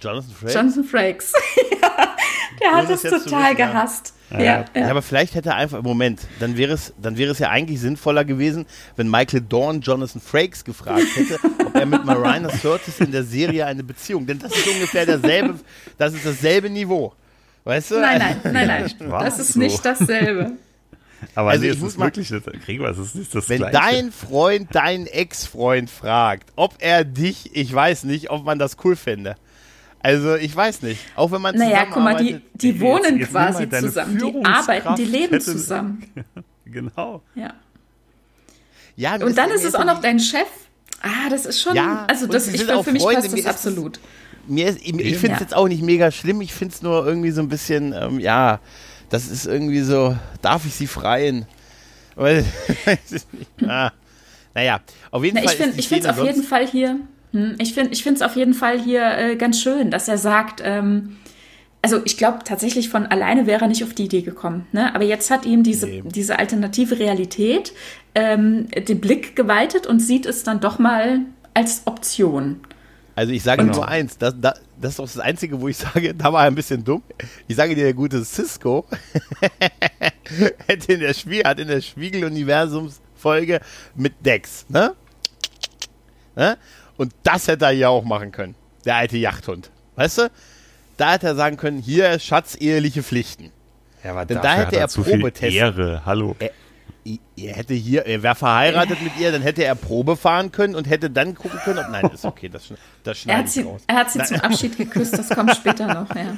Jonathan 0.01 0.31
Frakes. 0.31 0.55
Jonathan 0.55 0.85
Frakes. 0.85 1.33
ja, 1.83 2.17
der 2.61 2.73
hat 2.75 2.91
es 2.91 3.03
total 3.03 3.21
wissen, 3.23 3.57
gehasst. 3.57 4.13
Ja. 4.13 4.17
Ja, 4.31 4.45
ja. 4.45 4.65
ja, 4.75 4.91
aber 4.91 5.03
vielleicht 5.03 5.35
hätte 5.35 5.51
er 5.51 5.57
einfach, 5.57 5.83
Moment, 5.83 6.21
dann 6.41 6.57
wäre 6.57 6.73
es, 6.73 6.93
dann 7.01 7.17
wäre 7.17 7.31
es 7.31 7.39
ja 7.39 7.51
eigentlich 7.51 7.81
sinnvoller 7.81 8.25
gewesen, 8.25 8.67
wenn 8.97 9.09
Michael 9.09 9.41
Dorn 9.41 9.81
Jonathan 9.81 10.21
Frakes 10.21 10.65
gefragt 10.65 11.07
hätte, 11.15 11.39
ob 11.65 11.75
er 11.75 11.87
mit 11.87 12.05
Marina 12.05 12.49
Curtis 12.49 12.99
in 12.99 13.13
der 13.13 13.23
Serie 13.23 13.67
eine 13.67 13.85
Beziehung, 13.85 14.27
denn 14.27 14.41
das 14.41 14.53
ist 14.57 14.67
ungefähr 14.67 15.07
derselbe, 15.07 15.61
das 15.97 16.15
ist 16.15 16.27
dasselbe 16.27 16.69
Niveau. 16.71 17.15
Weißt 17.67 17.91
du? 17.91 17.97
Nein, 17.97 18.19
nein, 18.21 18.53
nein, 18.53 18.67
nein. 18.69 19.11
das 19.11 19.41
ist 19.41 19.55
so. 19.55 19.59
nicht 19.59 19.85
dasselbe. 19.85 20.53
Aber 21.35 21.51
also 21.51 21.65
nee, 21.65 21.71
es 21.71 21.83
ist 21.83 21.99
wirklich, 21.99 22.29
das, 22.29 22.45
Gregor, 22.65 22.91
es 22.91 22.99
ist 22.99 23.17
nicht 23.17 23.35
das 23.35 23.49
Wenn 23.49 23.59
Gleiche. 23.59 23.77
dein 23.77 24.13
Freund 24.13 24.73
deinen 24.73 25.09
Ex-Freund 25.09 25.91
fragt, 25.91 26.53
ob 26.55 26.75
er 26.79 27.05
dich, 27.05 27.57
ich 27.57 27.75
weiß 27.75 28.05
nicht, 28.05 28.31
ob 28.31 28.45
man 28.45 28.61
das 28.61 28.77
cool 28.85 28.95
fände. 28.95 29.35
Also 29.99 30.37
ich 30.37 30.55
weiß 30.55 30.83
nicht. 30.83 31.01
Auch 31.17 31.33
wenn 31.33 31.43
man 31.43 31.57
Naja, 31.57 31.87
guck 31.91 32.05
mal, 32.05 32.15
die, 32.15 32.41
die 32.55 32.79
wohnen 32.81 33.19
jetzt, 33.19 33.19
jetzt 33.19 33.31
quasi 33.33 33.69
zusammen, 33.69 34.17
die 34.17 34.45
arbeiten, 34.45 34.95
die 34.95 35.05
leben 35.05 35.41
zusammen. 35.41 36.07
genau. 36.67 37.23
Ja. 37.35 37.53
ja 38.95 39.15
und 39.17 39.37
dann 39.37 39.51
ist 39.51 39.65
es 39.65 39.75
auch 39.75 39.85
noch 39.85 40.01
dein 40.01 40.21
Chef. 40.21 40.47
Ah, 41.03 41.29
das 41.31 41.47
ist 41.47 41.61
schon, 41.61 41.75
ja, 41.75 42.05
also 42.09 42.29
das, 42.29 42.47
ich, 42.47 42.63
für 42.63 42.93
mich 42.93 43.03
Freunde, 43.03 43.23
passt 43.23 43.39
das 43.39 43.47
absolut 43.47 43.99
mir 44.49 44.69
ist, 44.69 44.79
ich, 44.81 44.95
ich 44.95 45.19
finde 45.19 45.35
es 45.35 45.41
ja. 45.41 45.41
jetzt 45.41 45.55
auch 45.55 45.69
nicht 45.69 45.83
mega 45.83 46.11
schlimm. 46.11 46.41
Ich 46.41 46.55
finde 46.55 46.75
es 46.75 46.83
nur 46.83 47.07
irgendwie 47.07 47.31
so 47.31 47.41
ein 47.41 47.49
bisschen, 47.49 47.93
ähm, 47.93 48.21
ja, 48.21 48.61
das 49.11 49.29
ist 49.29 49.47
irgendwie 49.47 49.81
so, 49.81 50.17
darf 50.43 50.67
ich 50.67 50.75
sie 50.75 50.87
freien? 50.87 51.47
Weil, 52.15 52.45
ah, 53.67 53.93
Naja, 54.57 54.81
auf 55.11 55.23
jeden 55.23 55.37
Na, 55.37 55.43
Fall. 55.43 55.75
Ich 55.77 55.87
finde 55.87 56.09
es 56.09 56.19
auf 56.19 56.25
jeden 56.25 56.43
Fall 56.43 56.67
hier, 56.67 56.99
hm, 57.33 57.57
ich 57.59 57.75
finde 57.75 57.93
es 57.93 58.23
auf 58.23 58.37
jeden 58.37 58.55
Fall 58.55 58.81
hier 58.81 59.07
äh, 59.19 59.37
ganz 59.37 59.61
schön, 59.61 59.91
dass 59.91 60.09
er 60.09 60.17
sagt, 60.17 60.63
ähm, 60.65 61.19
also 61.83 62.01
ich 62.07 62.17
glaube 62.17 62.39
tatsächlich 62.43 62.89
von 62.89 63.05
alleine 63.05 63.47
wäre 63.47 63.67
er 63.67 63.69
nicht 63.69 63.85
auf 63.85 63.93
die 63.93 64.05
Idee 64.05 64.23
gekommen. 64.23 64.67
Ne? 64.73 64.95
Aber 64.95 65.05
jetzt 65.05 65.31
hat 65.31 65.45
ihm 65.45 65.63
diese, 65.63 65.87
nee. 65.87 66.03
diese 66.07 66.39
alternative 66.39 66.99
Realität 66.99 67.75
ähm, 68.15 68.69
den 68.71 68.99
Blick 68.99 69.37
geweitet 69.37 69.87
und 69.87 70.01
sieht 70.01 70.25
es 70.25 70.43
dann 70.43 70.61
doch 70.61 70.79
mal 70.79 71.21
als 71.53 71.83
Option. 71.85 72.61
Also 73.17 73.33
ich 73.33 73.43
sage 73.43 73.65
nur 73.65 73.89
eins, 73.89 74.19
das, 74.19 74.35
das, 74.39 74.61
das 74.79 74.91
ist 74.91 74.99
doch 74.99 75.05
das 75.07 75.19
Einzige, 75.19 75.59
wo 75.59 75.69
ich 75.69 75.79
sage, 75.79 76.15
da 76.15 76.33
war 76.33 76.43
er 76.43 76.49
ein 76.49 76.55
bisschen 76.55 76.85
dumm. 76.85 77.03
Ich 77.49 77.57
sage 77.57 77.75
dir, 77.75 77.85
der 77.85 77.95
gute 77.95 78.23
Cisco 78.25 78.85
hätte 80.67 80.93
in 80.93 81.01
der 81.01 81.15
Spiel, 81.15 81.43
hat 81.43 81.59
in 81.59 81.69
der 81.69 81.81
Spiegel-Universums-Folge 81.81 83.61
mit 83.95 84.15
Dex, 84.25 84.67
ne? 84.69 84.95
ne? 86.37 86.59
Und 86.99 87.15
das 87.23 87.49
hätte 87.49 87.65
er 87.65 87.71
ja 87.71 87.89
auch 87.89 88.05
machen 88.05 88.33
können, 88.33 88.55
der 88.85 88.97
alte 88.97 89.17
Yachthund. 89.17 89.71
Weißt 89.97 90.19
du? 90.19 90.31
Da 90.99 91.13
hätte 91.13 91.29
er 91.29 91.35
sagen 91.37 91.57
können, 91.57 91.79
hier 91.79 92.19
Schatz, 92.19 92.55
eheliche 92.55 93.03
Pflichten. 93.03 93.51
Ja, 94.05 94.11
aber 94.11 94.27
Denn 94.27 94.43
da 94.43 94.57
hätte 94.57 94.77
er 94.77 94.89
Probetest. 94.89 95.57
Ehre, 95.57 96.03
hallo. 96.05 96.37
Er, 96.39 96.51
er 97.37 97.55
hätte 97.55 97.75
hier, 97.75 98.07
er 98.07 98.23
wäre 98.23 98.35
verheiratet 98.35 99.03
mit 99.03 99.19
ihr, 99.19 99.33
dann 99.33 99.43
hätte 99.43 99.65
er 99.65 99.75
Probe 99.75 100.17
fahren 100.17 100.53
können 100.53 100.75
und 100.75 100.89
hätte 100.89 101.11
dann 101.11 101.35
gucken 101.35 101.59
können, 101.65 101.81
ob, 101.81 101.89
nein, 101.91 102.11
ist 102.13 102.25
okay, 102.25 102.49
das, 102.49 102.73
das 103.03 103.27
er 103.27 103.39
hat, 103.39 103.49
sie, 103.49 103.63
raus. 103.63 103.83
er 103.87 103.97
hat 103.97 104.11
sie 104.11 104.19
nein. 104.19 104.27
zum 104.29 104.41
Abschied 104.41 104.77
geküsst, 104.77 105.19
das 105.19 105.29
kommt 105.29 105.55
später 105.55 105.87
noch, 105.93 106.15
ja. 106.15 106.37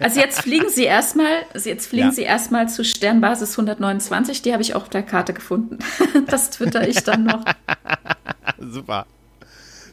Also 0.00 0.20
jetzt 0.20 0.40
fliegen 0.40 0.68
sie 0.68 0.84
erstmal, 0.84 1.42
jetzt 1.54 1.88
fliegen 1.88 2.08
ja. 2.08 2.12
sie 2.12 2.22
erstmal 2.22 2.68
zu 2.68 2.84
Sternbasis 2.84 3.52
129, 3.52 4.42
die 4.42 4.52
habe 4.52 4.62
ich 4.62 4.74
auch 4.74 4.86
auf 4.86 4.90
der 4.90 5.02
Karte 5.02 5.32
gefunden. 5.32 5.78
Das 6.26 6.50
twitter 6.50 6.86
ich 6.88 7.02
dann 7.04 7.24
noch. 7.24 7.44
Super. 8.58 9.06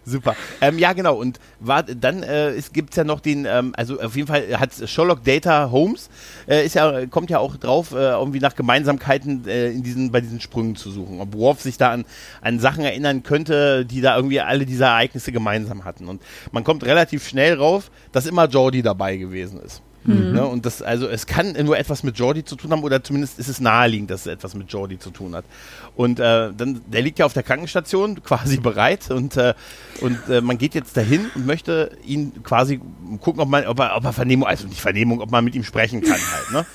Super. 0.05 0.35
Ähm, 0.59 0.77
ja, 0.79 0.93
genau. 0.93 1.15
Und 1.15 1.39
war, 1.59 1.83
dann 1.83 2.23
äh, 2.23 2.61
gibt 2.73 2.91
es 2.91 2.97
ja 2.97 3.03
noch 3.03 3.21
den, 3.21 3.45
ähm, 3.45 3.73
also 3.77 4.01
auf 4.01 4.15
jeden 4.15 4.27
Fall 4.27 4.59
hat 4.59 4.71
Sherlock 4.89 5.23
Data 5.23 5.71
Holmes, 5.71 6.09
äh, 6.47 6.65
ist 6.65 6.75
ja, 6.75 7.05
kommt 7.05 7.29
ja 7.29 7.39
auch 7.39 7.55
drauf, 7.55 7.93
äh, 7.93 8.11
irgendwie 8.11 8.39
nach 8.39 8.55
Gemeinsamkeiten 8.55 9.47
äh, 9.47 9.69
in 9.69 9.83
diesen, 9.83 10.11
bei 10.11 10.19
diesen 10.19 10.41
Sprüngen 10.41 10.75
zu 10.75 10.91
suchen. 10.91 11.21
Ob 11.21 11.33
Worf 11.33 11.61
sich 11.61 11.77
da 11.77 11.91
an, 11.91 12.05
an 12.41 12.59
Sachen 12.59 12.83
erinnern 12.83 13.23
könnte, 13.23 13.85
die 13.85 14.01
da 14.01 14.15
irgendwie 14.15 14.41
alle 14.41 14.65
diese 14.65 14.83
Ereignisse 14.83 15.31
gemeinsam 15.31 15.85
hatten. 15.85 16.07
Und 16.09 16.21
man 16.51 16.63
kommt 16.63 16.83
relativ 16.83 17.27
schnell 17.27 17.53
rauf, 17.55 17.89
dass 18.11 18.25
immer 18.25 18.47
Jordi 18.47 18.81
dabei 18.81 19.15
gewesen 19.15 19.59
ist. 19.61 19.81
Mhm. 20.05 20.33
Ne? 20.33 20.45
Und 20.45 20.65
das, 20.65 20.81
also 20.81 21.07
es 21.07 21.25
kann 21.25 21.53
nur 21.63 21.77
etwas 21.77 22.03
mit 22.03 22.17
Jordi 22.17 22.43
zu 22.43 22.55
tun 22.55 22.71
haben 22.71 22.83
oder 22.83 23.03
zumindest 23.03 23.39
ist 23.39 23.47
es 23.47 23.59
naheliegend, 23.59 24.11
dass 24.11 24.21
es 24.21 24.27
etwas 24.27 24.53
mit 24.55 24.71
Jordi 24.71 24.99
zu 24.99 25.11
tun 25.11 25.35
hat. 25.35 25.45
Und 25.95 26.19
äh, 26.19 26.51
dann, 26.53 26.81
der 26.87 27.01
liegt 27.01 27.19
ja 27.19 27.25
auf 27.25 27.33
der 27.33 27.43
Krankenstation 27.43 28.21
quasi 28.23 28.57
bereit 28.57 29.09
und, 29.11 29.37
äh, 29.37 29.53
und 30.01 30.17
äh, 30.29 30.41
man 30.41 30.57
geht 30.57 30.75
jetzt 30.75 30.97
dahin 30.97 31.29
und 31.35 31.45
möchte 31.45 31.97
ihn 32.05 32.43
quasi 32.43 32.81
gucken, 33.21 33.41
ob 33.41 33.49
man, 33.49 33.65
ob 33.65 33.79
er, 33.79 33.95
ob 33.95 34.03
er 34.03 34.13
Vernehmung, 34.13 34.47
also 34.47 34.67
nicht 34.67 34.81
Vernehmung, 34.81 35.21
ob 35.21 35.31
man 35.31 35.43
mit 35.43 35.55
ihm 35.55 35.63
sprechen 35.63 36.01
kann 36.01 36.19
halt. 36.19 36.51
Ne? 36.51 36.65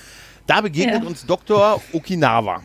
Da 0.46 0.60
begegnet 0.60 1.02
ja. 1.02 1.08
uns 1.08 1.26
Dr. 1.26 1.80
Okinawa. 1.92 2.62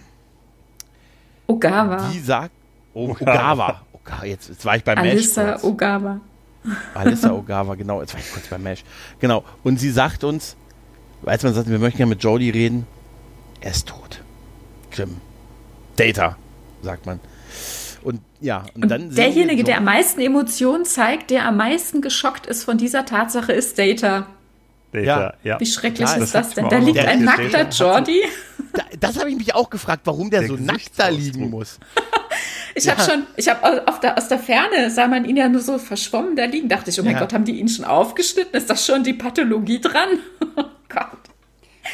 Ogawa. 1.47 2.09
Die 2.09 2.19
sagt, 2.19 2.51
o 2.93 3.09
Ogawa. 3.09 3.81
Ogawa. 3.91 4.25
Jetzt, 4.25 4.49
jetzt 4.49 4.65
war 4.65 4.77
ich 4.77 4.83
beim 4.83 4.97
Alissa 4.97 5.43
Mesh. 5.43 5.63
Ogawa. 5.63 6.21
Alissa 6.93 7.31
Ogawa, 7.31 7.75
genau, 7.75 8.01
jetzt 8.01 8.13
war 8.13 8.21
ich 8.21 8.31
kurz 8.31 8.47
beim 8.47 8.63
Mesh. 8.63 8.83
Genau. 9.19 9.43
Und 9.63 9.79
sie 9.79 9.91
sagt 9.91 10.23
uns, 10.23 10.55
als 11.25 11.43
man 11.43 11.53
sagt, 11.53 11.69
wir 11.69 11.79
möchten 11.79 11.99
ja 11.99 12.05
mit 12.05 12.23
Jodie 12.23 12.49
reden, 12.49 12.85
er 13.61 13.71
ist 13.71 13.87
tot. 13.87 14.21
Jim. 14.91 15.17
Data, 15.95 16.37
sagt 16.81 17.05
man. 17.05 17.19
Und 18.03 18.21
ja, 18.41 18.65
und, 18.75 18.83
und 18.83 18.89
dann. 18.89 19.15
Derjenige, 19.15 19.63
der 19.63 19.77
am 19.77 19.85
meisten 19.85 20.19
Emotionen 20.19 20.85
zeigt, 20.85 21.29
der 21.29 21.47
am 21.47 21.57
meisten 21.57 22.01
geschockt 22.01 22.45
ist 22.45 22.63
von 22.63 22.77
dieser 22.77 23.05
Tatsache, 23.05 23.53
ist 23.53 23.79
Data. 23.79 24.27
Data, 24.91 25.05
ja. 25.05 25.33
ja. 25.43 25.59
Wie 25.59 25.65
schrecklich 25.65 26.07
Klar, 26.09 26.21
ist 26.21 26.35
das, 26.35 26.47
das 26.47 26.55
denn? 26.55 26.69
Da 26.69 26.77
liegt 26.77 26.99
ein 26.99 27.23
nackter 27.23 27.69
Jordi. 27.69 28.21
Da, 28.73 28.83
das 28.99 29.19
habe 29.19 29.29
ich 29.29 29.37
mich 29.37 29.55
auch 29.55 29.69
gefragt, 29.69 30.01
warum 30.05 30.29
der, 30.29 30.41
der 30.41 30.49
so 30.49 30.55
nackt 30.55 30.91
da 30.97 31.07
liegen 31.07 31.49
muss. 31.49 31.79
Ich 32.75 32.85
ja. 32.85 32.97
habe 32.97 33.09
schon, 33.09 33.23
ich 33.35 33.47
habe 33.47 33.83
aus 34.17 34.27
der 34.27 34.39
Ferne 34.39 34.89
sah 34.89 35.07
man 35.07 35.25
ihn 35.25 35.37
ja 35.37 35.47
nur 35.47 35.61
so 35.61 35.77
verschwommen 35.77 36.35
da 36.35 36.45
liegen. 36.45 36.69
Dachte 36.69 36.89
ich, 36.89 36.99
oh 36.99 37.03
mein 37.03 37.13
ja. 37.13 37.19
Gott, 37.19 37.33
haben 37.33 37.45
die 37.45 37.59
ihn 37.59 37.67
schon 37.67 37.85
aufgeschnitten? 37.85 38.55
Ist 38.55 38.69
das 38.69 38.85
schon 38.85 39.03
die 39.03 39.13
Pathologie 39.13 39.81
dran? 39.81 40.09
Oh 40.55 40.65
Gott. 40.99 41.17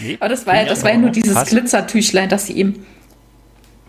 Nee, 0.02 0.18
aber 0.20 0.28
das 0.28 0.46
war 0.46 0.56
ja, 0.56 0.66
das 0.66 0.84
war 0.84 0.92
ja 0.92 0.98
nur 0.98 1.12
dieses 1.12 1.34
passen. 1.34 1.52
Glitzertüchlein, 1.52 2.28
das 2.28 2.48
sie 2.48 2.54
ihm. 2.54 2.86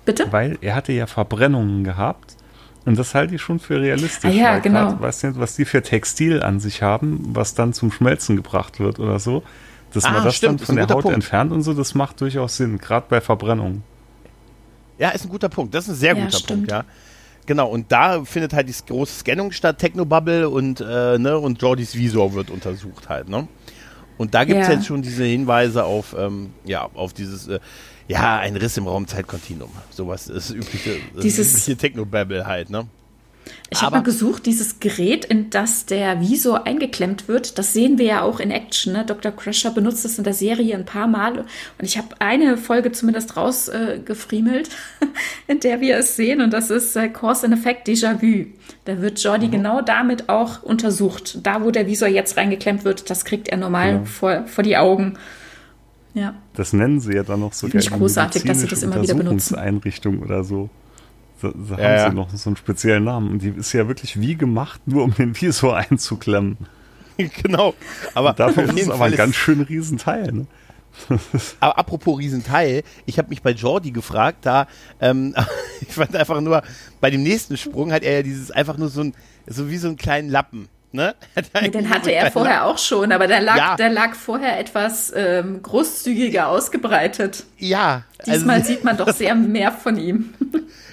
Bitte? 0.05 0.31
Weil 0.31 0.59
er 0.61 0.77
hatte 0.77 0.93
ja 0.93 1.09
Verbrennungen 1.09 1.83
gehabt. 1.83 2.37
Und 2.85 2.99
das 2.99 3.15
halte 3.15 3.35
ich 3.35 3.43
schon 3.43 3.59
für 3.59 3.81
realistisch. 3.81 4.31
Ah, 4.31 4.33
ja, 4.33 4.59
genau. 4.61 4.91
Grad, 4.91 5.03
weißt 5.03 5.25
du, 5.25 5.39
was 5.39 5.57
die 5.57 5.65
für 5.65 5.83
Textil 5.83 6.43
an 6.43 6.61
sich 6.61 6.83
haben, 6.83 7.31
was 7.33 7.55
dann 7.55 7.73
zum 7.73 7.91
Schmelzen 7.91 8.37
gebracht 8.37 8.79
wird 8.79 9.01
oder 9.01 9.19
so. 9.19 9.43
Dass 9.93 10.05
ah, 10.05 10.13
man 10.13 10.25
das 10.25 10.37
stimmt, 10.37 10.61
dann 10.61 10.67
von 10.67 10.77
der 10.77 10.89
Haut 10.89 11.03
Punkt. 11.03 11.15
entfernt 11.15 11.53
und 11.53 11.63
so, 11.63 11.75
das 11.75 11.95
macht 11.95 12.21
durchaus 12.21 12.57
Sinn, 12.57 12.79
gerade 12.79 13.07
bei 13.09 13.21
Verbrennungen. 13.21 13.83
Ja, 15.01 15.11
ist 15.11 15.25
ein 15.25 15.31
guter 15.31 15.49
Punkt. 15.49 15.75
Das 15.75 15.85
ist 15.85 15.95
ein 15.95 15.97
sehr 15.97 16.15
ja, 16.15 16.25
guter 16.25 16.39
stimmt. 16.39 16.69
Punkt, 16.69 16.71
ja. 16.71 16.85
Genau, 17.47 17.69
und 17.69 17.91
da 17.91 18.23
findet 18.25 18.53
halt 18.53 18.69
die 18.69 18.75
große 18.87 19.21
Scannung 19.21 19.51
statt, 19.51 19.79
Technobubble 19.79 20.49
und, 20.49 20.81
äh, 20.81 21.19
ne, 21.19 21.39
und 21.39 21.61
Jordys 21.61 21.95
Visor 21.97 22.35
wird 22.35 22.51
untersucht 22.51 23.09
halt, 23.09 23.29
ne? 23.29 23.49
Und 24.19 24.35
da 24.35 24.45
gibt 24.45 24.61
es 24.61 24.69
ja. 24.69 24.75
jetzt 24.75 24.87
schon 24.87 25.01
diese 25.01 25.25
Hinweise 25.25 25.85
auf, 25.85 26.15
ähm, 26.17 26.51
ja, 26.65 26.89
auf 26.93 27.15
dieses, 27.15 27.49
äh, 27.49 27.59
ja, 28.07 28.39
ein 28.39 28.55
Riss 28.55 28.77
im 28.77 28.87
Raumzeitkontinuum. 28.87 29.71
Sowas 29.89 30.29
ist 30.29 30.51
übliche, 30.51 30.97
dieses, 31.23 31.53
übliche 31.53 31.77
Technobabble 31.79 32.47
halt, 32.47 32.69
ne? 32.69 32.87
Ich 33.73 33.83
habe 33.83 33.97
mal 33.97 34.03
gesucht, 34.03 34.47
dieses 34.47 34.81
Gerät, 34.81 35.25
in 35.25 35.51
das 35.51 35.87
der 35.87 36.21
Visor 36.21 36.67
eingeklemmt 36.67 37.29
wird, 37.29 37.57
das 37.57 37.73
sehen 37.73 37.99
wir 37.99 38.05
ja 38.05 38.23
auch 38.23 38.41
in 38.41 38.51
Action. 38.51 38.93
Ne? 38.93 39.05
Dr. 39.05 39.31
Crusher 39.31 39.71
benutzt 39.71 40.05
das 40.05 40.19
in 40.19 40.25
der 40.25 40.35
Serie 40.35 40.77
ein 40.77 40.85
paar 40.85 41.07
Mal. 41.07 41.39
Und 41.39 41.47
ich 41.85 41.97
habe 41.97 42.09
eine 42.19 42.57
Folge 42.57 42.91
zumindest 42.91 43.37
rausgefriemelt, 43.37 44.69
äh, 44.69 45.07
in 45.53 45.61
der 45.61 45.81
wir 45.81 45.99
es 45.99 46.17
sehen. 46.17 46.41
Und 46.41 46.53
das 46.53 46.71
ist 46.71 46.97
äh, 46.97 47.09
Cause 47.09 47.47
and 47.47 47.55
Effect 47.55 47.87
Déjà-vu. 47.87 48.47
Da 48.87 49.01
wird 49.01 49.23
Jordi 49.23 49.47
mhm. 49.47 49.53
genau 49.53 49.83
damit 49.83 50.29
auch 50.29 50.65
untersucht. 50.65 51.39
Da, 51.45 51.63
wo 51.63 51.71
der 51.71 51.87
Visor 51.87 52.09
jetzt 52.09 52.37
reingeklemmt 52.37 52.85
wird, 52.85 53.09
das 53.09 53.25
kriegt 53.25 53.49
er 53.49 53.57
normal 53.57 53.93
ja. 53.93 54.05
vor, 54.05 54.47
vor 54.47 54.65
die 54.65 54.77
Augen. 54.77 55.15
Ja. 56.15 56.35
Das 56.55 56.73
nennen 56.73 56.99
sie 56.99 57.15
ja 57.15 57.23
dann 57.23 57.41
noch 57.41 57.53
so. 57.53 57.69
Finde 57.69 57.85
ich 57.85 57.91
großartig, 57.93 58.43
dass 58.43 58.61
sie 58.61 58.67
das 58.67 58.83
immer 58.83 59.01
wieder 59.01 59.15
benutzen. 59.15 59.55
Einrichtung 59.55 60.23
oder 60.23 60.43
so. 60.43 60.71
Da, 61.41 61.53
da 61.55 61.79
ja, 61.79 62.05
haben 62.05 62.11
sie 62.11 62.17
noch 62.17 62.31
so 62.31 62.51
einen 62.51 62.57
speziellen 62.57 63.05
Namen. 63.05 63.31
Und 63.33 63.43
die 63.43 63.49
ist 63.51 63.73
ja 63.73 63.89
wirklich 63.89 64.21
wie 64.21 64.37
gemacht, 64.37 64.81
nur 64.87 65.05
um 65.05 65.15
den 65.15 65.41
Visor 65.41 65.77
einzuklemmen. 65.77 66.57
genau. 67.43 67.75
Aber 68.15 68.33
dafür 68.33 68.65
ist 68.65 68.83
es 68.83 68.91
aber 68.91 69.07
ein 69.07 69.17
ganz 69.17 69.37
schön 69.37 69.61
Riesenteil. 69.61 70.33
Ne? 70.33 70.47
aber 71.61 71.79
apropos 71.79 72.19
Riesenteil, 72.19 72.83
ich 73.07 73.19
habe 73.19 73.29
mich 73.29 73.43
bei 73.43 73.53
Jordi 73.53 73.91
gefragt, 73.91 74.39
da, 74.43 74.67
ähm, 75.01 75.35
ich 75.81 75.95
fand 75.95 76.15
einfach 76.17 76.41
nur, 76.41 76.63
bei 77.01 77.11
dem 77.11 77.23
nächsten 77.23 77.57
Sprung 77.57 77.93
hat 77.93 78.03
er 78.03 78.17
ja 78.17 78.23
dieses 78.23 78.51
einfach 78.51 78.77
nur 78.77 78.89
so 78.89 79.03
ein, 79.03 79.15
so 79.47 79.71
wie 79.71 79.79
so 79.79 79.89
einen 79.89 79.97
kleinen 79.97 80.29
Lappen. 80.29 80.69
Ne? 80.93 81.15
Den 81.73 81.89
hatte 81.89 82.11
er 82.11 82.33
vorher 82.33 82.67
auch 82.67 82.79
schon, 82.79 83.13
aber 83.13 83.29
der 83.29 83.41
lag, 83.41 83.57
ja. 83.57 83.77
der 83.77 83.91
lag 83.91 84.15
vorher 84.15 84.59
etwas 84.59 85.13
ähm, 85.15 85.63
großzügiger 85.63 86.49
ausgebreitet. 86.49 87.45
Ja. 87.59 88.03
Diesmal 88.27 88.57
also, 88.57 88.73
sieht 88.73 88.83
man 88.83 88.97
doch 88.97 89.11
sehr 89.11 89.35
mehr 89.37 89.71
von 89.71 89.97
ihm. 89.97 90.35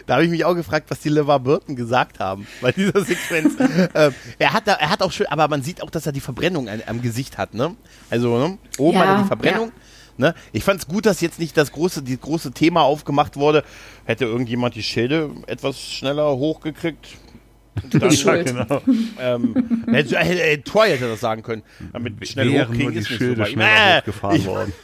Da 0.06 0.16
habe 0.16 0.26
ich 0.26 0.30
mich 0.30 0.46
auch 0.46 0.54
gefragt, 0.54 0.90
was 0.90 1.00
die 1.00 1.10
LeVar 1.10 1.40
Burton 1.40 1.76
gesagt 1.76 2.20
haben 2.20 2.48
bei 2.62 2.72
dieser 2.72 3.04
Sequenz. 3.04 3.56
äh, 3.94 4.12
er, 4.38 4.54
hat 4.54 4.68
da, 4.68 4.74
er 4.74 4.92
hat 4.92 5.02
auch 5.02 5.12
schön, 5.12 5.26
aber 5.28 5.48
man 5.48 5.64
sieht 5.64 5.82
auch, 5.82 5.90
dass 5.90 6.06
er 6.06 6.12
die 6.12 6.22
Verbrennung 6.22 6.70
am, 6.70 6.80
am 6.86 7.02
Gesicht 7.02 7.40
hat. 7.40 7.56
Ne? 7.56 7.76
Also 8.12 8.38
ne? 8.38 8.58
oben 8.78 8.98
ja, 8.98 9.04
hat 9.04 9.10
er 9.10 9.22
die 9.24 9.28
Verbrennung. 9.28 9.68
Ja. 10.18 10.28
Ne? 10.28 10.36
Ich 10.52 10.64
fand 10.64 10.80
es 10.80 10.88
gut, 10.88 11.08
dass 11.08 11.22
jetzt 11.22 11.40
nicht 11.40 11.58
das 11.58 11.72
große, 11.72 12.04
die 12.04 12.20
große 12.20 12.52
Thema 12.52 12.82
aufgemacht 12.82 13.36
wurde. 13.36 13.64
Hätte 14.06 14.26
irgendjemand 14.26 14.76
die 14.76 14.84
Schilde 14.84 15.32
etwas 15.48 15.80
schneller 15.80 16.36
hochgekriegt, 16.36 17.08
dann, 17.92 18.12
Schuld. 18.12 18.46
Genau. 18.46 18.82
ähm, 19.20 19.86
hätte, 19.92 20.18
hätte, 20.18 20.64
Troy 20.64 20.90
hätte 20.90 21.08
das 21.08 21.20
sagen 21.20 21.44
können. 21.44 21.64
Damit 21.94 22.28
schnell 22.28 22.50
hochkriegen 22.50 22.94
ist 22.94 23.10
nicht 23.10 23.18
Schilde 23.18 23.46
so 23.46 23.52
schneller 23.52 23.98
äh, 23.98 24.02
hochgefahren 24.02 24.46
worden. 24.46 24.74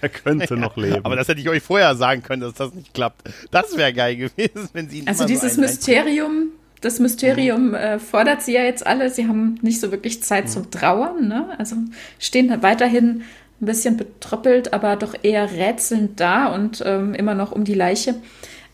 Er 0.00 0.08
könnte 0.08 0.56
noch 0.56 0.76
leben. 0.76 1.04
Aber 1.04 1.16
das 1.16 1.28
hätte 1.28 1.40
ich 1.40 1.48
euch 1.48 1.62
vorher 1.62 1.96
sagen 1.96 2.22
können, 2.22 2.42
dass 2.42 2.54
das 2.54 2.72
nicht 2.72 2.94
klappt. 2.94 3.28
Das 3.50 3.76
wäre 3.76 3.92
geil 3.92 4.16
gewesen, 4.36 4.68
wenn 4.72 4.88
sie 4.88 5.00
ihn 5.00 5.08
Also 5.08 5.24
dieses 5.24 5.56
so 5.56 5.60
Mysterium, 5.60 6.50
das 6.80 7.00
Mysterium 7.00 7.68
mhm. 7.68 7.74
äh, 7.74 7.98
fordert 7.98 8.42
sie 8.42 8.52
ja 8.52 8.62
jetzt 8.62 8.86
alle. 8.86 9.10
Sie 9.10 9.26
haben 9.26 9.58
nicht 9.62 9.80
so 9.80 9.90
wirklich 9.90 10.22
Zeit 10.22 10.44
mhm. 10.44 10.48
zum 10.50 10.70
Trauern. 10.70 11.28
Ne? 11.28 11.48
Also 11.58 11.76
stehen 12.18 12.50
halt 12.50 12.62
weiterhin 12.62 13.22
ein 13.60 13.66
bisschen 13.66 13.96
betröppelt, 13.96 14.72
aber 14.72 14.96
doch 14.96 15.14
eher 15.22 15.50
rätselnd 15.50 16.18
da 16.18 16.46
und 16.46 16.82
ähm, 16.84 17.14
immer 17.14 17.34
noch 17.34 17.52
um 17.52 17.64
die 17.64 17.74
Leiche. 17.74 18.16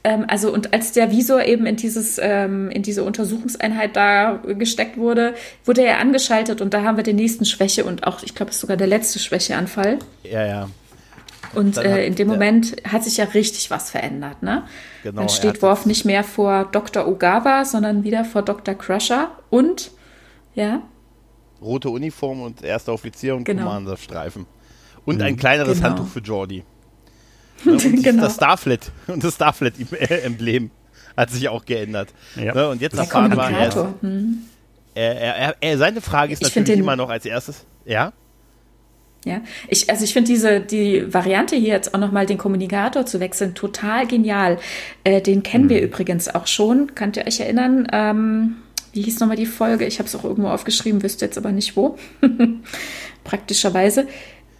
Ähm, 0.04 0.24
also 0.28 0.52
und 0.52 0.72
als 0.72 0.92
der 0.92 1.10
Visor 1.10 1.44
eben 1.44 1.66
in 1.66 1.76
dieses 1.76 2.18
ähm, 2.22 2.70
in 2.70 2.82
diese 2.82 3.02
Untersuchungseinheit 3.02 3.96
da 3.96 4.40
gesteckt 4.46 4.96
wurde, 4.96 5.34
wurde 5.64 5.82
er 5.82 5.98
angeschaltet 5.98 6.60
und 6.60 6.72
da 6.72 6.82
haben 6.82 6.96
wir 6.96 7.04
den 7.04 7.16
nächsten 7.16 7.44
Schwäche 7.44 7.84
und 7.84 8.06
auch 8.06 8.22
ich 8.22 8.34
glaube 8.34 8.50
es 8.50 8.56
ist 8.56 8.60
sogar 8.60 8.76
der 8.76 8.86
letzte 8.86 9.18
Schwächeanfall. 9.18 9.98
Ja 10.22 10.46
ja. 10.46 10.68
Und 11.54 11.78
äh, 11.78 12.06
in 12.06 12.14
dem 12.14 12.28
Moment 12.28 12.76
hat 12.84 13.04
sich 13.04 13.16
ja 13.16 13.24
richtig 13.24 13.70
was 13.70 13.90
verändert, 13.90 14.42
ne? 14.42 14.64
Genau. 15.02 15.20
Dann 15.20 15.28
steht 15.28 15.62
Worf 15.62 15.86
nicht 15.86 16.04
mehr 16.04 16.22
vor 16.22 16.68
Dr. 16.70 17.08
Ogawa, 17.08 17.64
sondern 17.64 18.04
wieder 18.04 18.24
vor 18.24 18.42
Dr. 18.42 18.74
Crusher 18.74 19.30
und, 19.48 19.90
ja. 20.54 20.82
Rote 21.62 21.88
Uniform 21.88 22.42
und 22.42 22.62
erster 22.62 22.92
Offizier 22.92 23.34
und 23.34 23.44
genau. 23.44 23.64
Commander-Streifen. 23.64 24.46
Und 25.04 25.16
mhm. 25.16 25.22
ein 25.22 25.36
kleineres 25.36 25.78
genau. 25.78 25.88
Handtuch 25.88 26.08
für 26.08 26.20
Jordi. 26.20 26.64
Ne? 27.64 27.72
Und 27.72 28.02
genau. 28.02 28.22
das 28.22 28.36
Starflet 28.36 28.90
und 29.06 29.24
das 29.24 29.34
Starflet-Emblem 29.34 30.70
hat 31.16 31.30
sich 31.30 31.48
auch 31.48 31.64
geändert. 31.64 32.10
Ja. 32.36 32.54
Ne? 32.54 32.68
Und 32.68 32.80
jetzt 32.80 32.94
Der 32.94 33.04
erfahren 33.04 33.36
wir 33.36 33.50
erst, 33.50 33.78
hm. 34.00 34.42
er, 34.94 35.16
er, 35.16 35.56
er, 35.60 35.78
seine 35.78 36.00
Frage 36.00 36.32
ist 36.32 36.46
ich 36.46 36.54
natürlich 36.54 36.80
immer 36.80 36.96
noch 36.96 37.10
als 37.10 37.26
erstes, 37.26 37.64
ja? 37.84 38.12
Ja, 39.24 39.42
ich, 39.66 39.90
also 39.90 40.04
ich 40.04 40.12
finde 40.12 40.30
diese, 40.30 40.60
die 40.60 41.12
Variante 41.12 41.56
hier 41.56 41.74
jetzt 41.74 41.92
auch 41.92 41.98
nochmal 41.98 42.24
den 42.24 42.38
Kommunikator 42.38 43.04
zu 43.04 43.18
wechseln, 43.18 43.54
total 43.54 44.06
genial. 44.06 44.58
Äh, 45.02 45.20
den 45.20 45.42
kennen 45.42 45.64
mhm. 45.64 45.70
wir 45.70 45.82
übrigens 45.82 46.32
auch 46.32 46.46
schon. 46.46 46.94
Könnt 46.94 47.16
ihr 47.16 47.26
euch 47.26 47.40
erinnern? 47.40 47.88
Ähm, 47.92 48.56
wie 48.92 49.02
hieß 49.02 49.18
nochmal 49.20 49.36
die 49.36 49.46
Folge? 49.46 49.86
Ich 49.86 49.98
habe 49.98 50.08
es 50.08 50.14
auch 50.14 50.24
irgendwo 50.24 50.48
aufgeschrieben, 50.48 51.02
wüsste 51.02 51.24
jetzt 51.24 51.36
aber 51.36 51.52
nicht 51.52 51.76
wo. 51.76 51.98
Praktischerweise. 53.24 54.06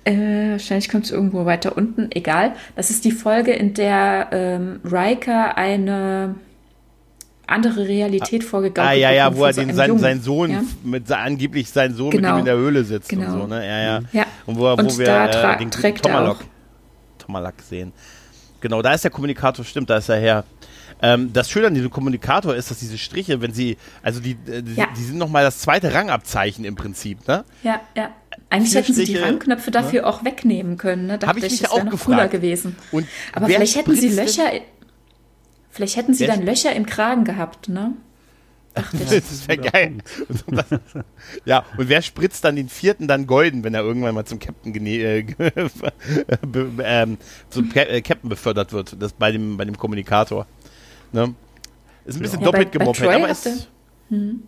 Äh, 0.09 0.53
wahrscheinlich 0.53 0.89
kommt 0.89 1.05
es 1.05 1.11
irgendwo 1.11 1.45
weiter 1.45 1.77
unten, 1.77 2.09
egal. 2.13 2.55
Das 2.77 2.89
ist 2.89 3.05
die 3.05 3.11
Folge, 3.13 3.53
in 3.53 3.75
der 3.75 4.29
ähm, 4.33 4.81
Riker 4.83 5.59
eine 5.59 6.37
andere 7.47 7.87
Realität 7.87 8.43
vorgegaukelt 8.43 8.91
Ah, 8.91 8.95
ja, 8.95 9.11
ja, 9.11 9.37
wo 9.37 9.45
er 9.45 9.53
den, 9.53 9.75
sein, 9.75 9.99
sein 9.99 10.23
Sohn, 10.23 10.51
ja? 10.51 10.63
mit 10.83 11.11
angeblich 11.13 11.69
sein 11.69 11.95
Sohn 11.95 12.11
genau. 12.11 12.29
mit 12.29 12.37
ihm 12.37 12.39
in 12.41 12.45
der 12.47 12.57
Höhle 12.57 12.85
sitzt 12.85 13.11
genau. 13.11 13.35
und 13.35 13.41
so, 13.41 13.47
ne? 13.49 13.67
Ja, 13.67 13.79
ja. 13.81 14.01
ja. 14.13 14.27
Und 14.47 14.57
wo, 14.57 14.63
wo 14.63 14.73
und 14.73 14.99
wir 14.99 15.09
äh, 15.09 15.59
den 15.59 15.71
Tomalak, 15.71 16.39
Tomalak 17.19 17.55
sehen. 17.63 17.93
Genau, 18.61 18.81
da 18.81 18.95
ist 18.95 19.05
der 19.05 19.11
Kommunikator, 19.11 19.65
stimmt, 19.65 19.91
da 19.91 19.99
ist 19.99 20.09
er 20.09 20.19
her. 20.19 20.45
Ähm, 21.03 21.33
das 21.33 21.51
Schöne 21.51 21.69
an 21.69 21.75
diesem 21.75 21.91
Kommunikator 21.91 22.55
ist, 22.55 22.71
dass 22.71 22.79
diese 22.79 22.97
Striche, 22.97 23.41
wenn 23.41 23.53
sie, 23.53 23.77
also 24.03 24.21
die, 24.21 24.39
äh, 24.47 24.63
die, 24.63 24.75
ja. 24.75 24.87
die 24.97 25.03
sind 25.03 25.19
nochmal 25.19 25.45
das 25.45 25.59
zweite 25.59 25.93
Rangabzeichen 25.93 26.65
im 26.65 26.77
Prinzip, 26.77 27.27
ne? 27.29 27.45
Ja, 27.63 27.81
ja. 27.97 28.11
Eigentlich 28.51 28.75
hätten 28.75 28.95
sie 28.95 29.05
die 29.05 29.17
Rangknöpfe 29.17 29.71
dafür 29.71 30.03
ne? 30.03 30.07
auch 30.07 30.25
wegnehmen 30.25 30.77
können, 30.77 31.07
ne? 31.07 31.19
Habe 31.25 31.39
ich 31.39 31.51
mich 31.51 31.61
das 31.61 31.71
auch 31.71 31.85
noch 31.85 31.93
gefragt. 31.93 32.05
cooler 32.05 32.29
gewesen. 32.29 32.77
Und 32.93 33.07
Aber 33.33 33.47
vielleicht 33.47 33.77
hätten 33.77 33.95
sie 33.95 34.09
Löcher, 34.09 34.51
Vielleicht 35.71 35.97
hätten 35.97 36.13
sie 36.13 36.27
dann 36.27 36.43
Löcher 36.43 36.75
im 36.75 36.87
Kragen 36.87 37.25
gehabt, 37.25 37.69
ne? 37.69 37.93
Ach, 38.75 38.93
das 39.11 39.47
wäre 39.47 39.59
geil. 39.59 39.99
ja, 41.45 41.65
und 41.77 41.89
wer 41.89 42.03
spritzt 42.03 42.45
dann 42.45 42.57
den 42.57 42.69
vierten 42.69 43.07
dann 43.07 43.29
golden, 43.29 43.63
wenn 43.65 43.75
er 43.75 43.83
irgendwann 43.83 44.15
mal 44.15 44.25
zum 44.25 44.41
Captain, 44.41 44.75
äh, 44.87 45.21
ähm, 46.83 47.19
zum 47.51 47.71
äh, 47.75 48.01
Captain 48.03 48.29
befördert 48.29 48.73
wird, 48.73 48.97
das 49.01 49.13
bei 49.13 49.31
dem, 49.31 49.57
bei 49.57 49.65
dem 49.65 49.79
Kommunikator. 49.79 50.47
Ne? 51.13 51.35
Ist 52.05 52.17
ein 52.17 52.23
bisschen 52.23 52.41
ja, 52.41 52.47
doppelt 52.47 52.73
gemoppelt, 52.73 53.09
aber 53.09 53.29
ist. 53.29 53.69
Hm. 54.09 54.43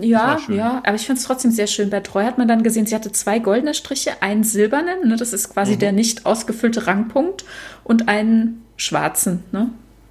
Ja, 0.00 0.38
ja, 0.48 0.82
aber 0.84 0.94
ich 0.94 1.06
finde 1.06 1.20
es 1.20 1.26
trotzdem 1.26 1.50
sehr 1.50 1.66
schön. 1.66 1.88
Bei 1.88 2.00
Treu 2.00 2.24
hat 2.24 2.36
man 2.36 2.48
dann 2.48 2.62
gesehen, 2.62 2.86
sie 2.86 2.94
hatte 2.94 3.12
zwei 3.12 3.38
goldene 3.38 3.72
Striche, 3.72 4.20
einen 4.20 4.44
silbernen, 4.44 5.08
ne, 5.08 5.16
das 5.16 5.32
ist 5.32 5.52
quasi 5.52 5.74
mhm. 5.74 5.78
der 5.78 5.92
nicht 5.92 6.26
ausgefüllte 6.26 6.86
Rangpunkt, 6.86 7.44
und 7.82 8.08
einen 8.08 8.64
schwarzen. 8.76 9.42
Ne? 9.52 9.70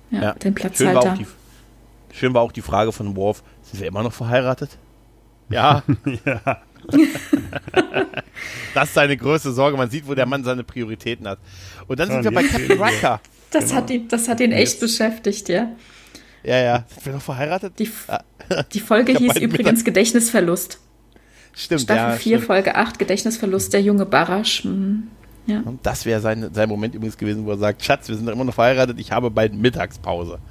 Ja, 0.09 0.21
ja. 0.21 0.33
den 0.33 0.55
Platzhalter. 0.55 1.01
Schön 1.01 1.09
war, 1.09 1.17
die, 1.17 1.27
schön 2.15 2.33
war, 2.33 2.41
auch 2.41 2.51
die, 2.51 2.61
Frage 2.61 2.91
von 2.91 3.15
Worf, 3.15 3.43
sind 3.61 3.79
wir 3.79 3.88
immer 3.88 4.01
noch 4.01 4.13
verheiratet? 4.13 4.77
Ja. 5.49 5.83
ja. 6.25 6.61
das 8.73 8.89
ist 8.89 8.93
seine 8.93 9.17
größte 9.17 9.51
Sorge. 9.51 9.77
Man 9.77 9.89
sieht, 9.89 10.07
wo 10.07 10.13
der 10.13 10.25
Mann 10.25 10.43
seine 10.43 10.63
Prioritäten 10.63 11.27
hat. 11.27 11.39
Und 11.88 11.99
dann 11.99 12.09
sind 12.09 12.23
wir 12.23 12.31
bei 12.31 12.43
Captain 12.43 12.81
Riker. 12.81 13.19
Das, 13.51 13.65
genau. 13.65 13.75
hat 13.75 13.89
ihn, 13.89 14.07
das 14.07 14.27
hat 14.27 14.39
ihn 14.39 14.51
echt 14.51 14.79
beschäftigt, 14.79 15.49
ja. 15.49 15.69
Ja, 16.45 16.59
ja. 16.59 16.85
Sind 16.87 17.05
wir 17.05 17.13
noch 17.13 17.21
verheiratet? 17.21 17.79
Die, 17.79 17.89
die 18.73 18.79
Folge 18.79 19.13
hieß 19.13 19.37
übrigens 19.37 19.79
Mittag. 19.79 19.85
Gedächtnisverlust. 19.85 20.79
Stimmt, 21.53 21.81
Staffel 21.81 22.11
ja, 22.11 22.11
4, 22.11 22.19
stimmt. 22.19 22.47
Folge 22.47 22.75
8, 22.75 22.99
Gedächtnisverlust, 22.99 23.73
der 23.73 23.81
junge 23.81 24.05
Barasch. 24.05 24.63
Hm. 24.63 25.07
Ja. 25.47 25.61
Und 25.61 25.85
das 25.85 26.05
wäre 26.05 26.19
sein, 26.21 26.49
sein 26.53 26.69
Moment 26.69 26.95
übrigens 26.95 27.17
gewesen, 27.17 27.45
wo 27.45 27.51
er 27.51 27.57
sagt, 27.57 27.83
Schatz, 27.83 28.07
wir 28.07 28.15
sind 28.15 28.27
immer 28.27 28.43
noch 28.43 28.53
verheiratet, 28.53 28.99
ich 28.99 29.11
habe 29.11 29.31
bald 29.31 29.53
Mittagspause. 29.53 30.39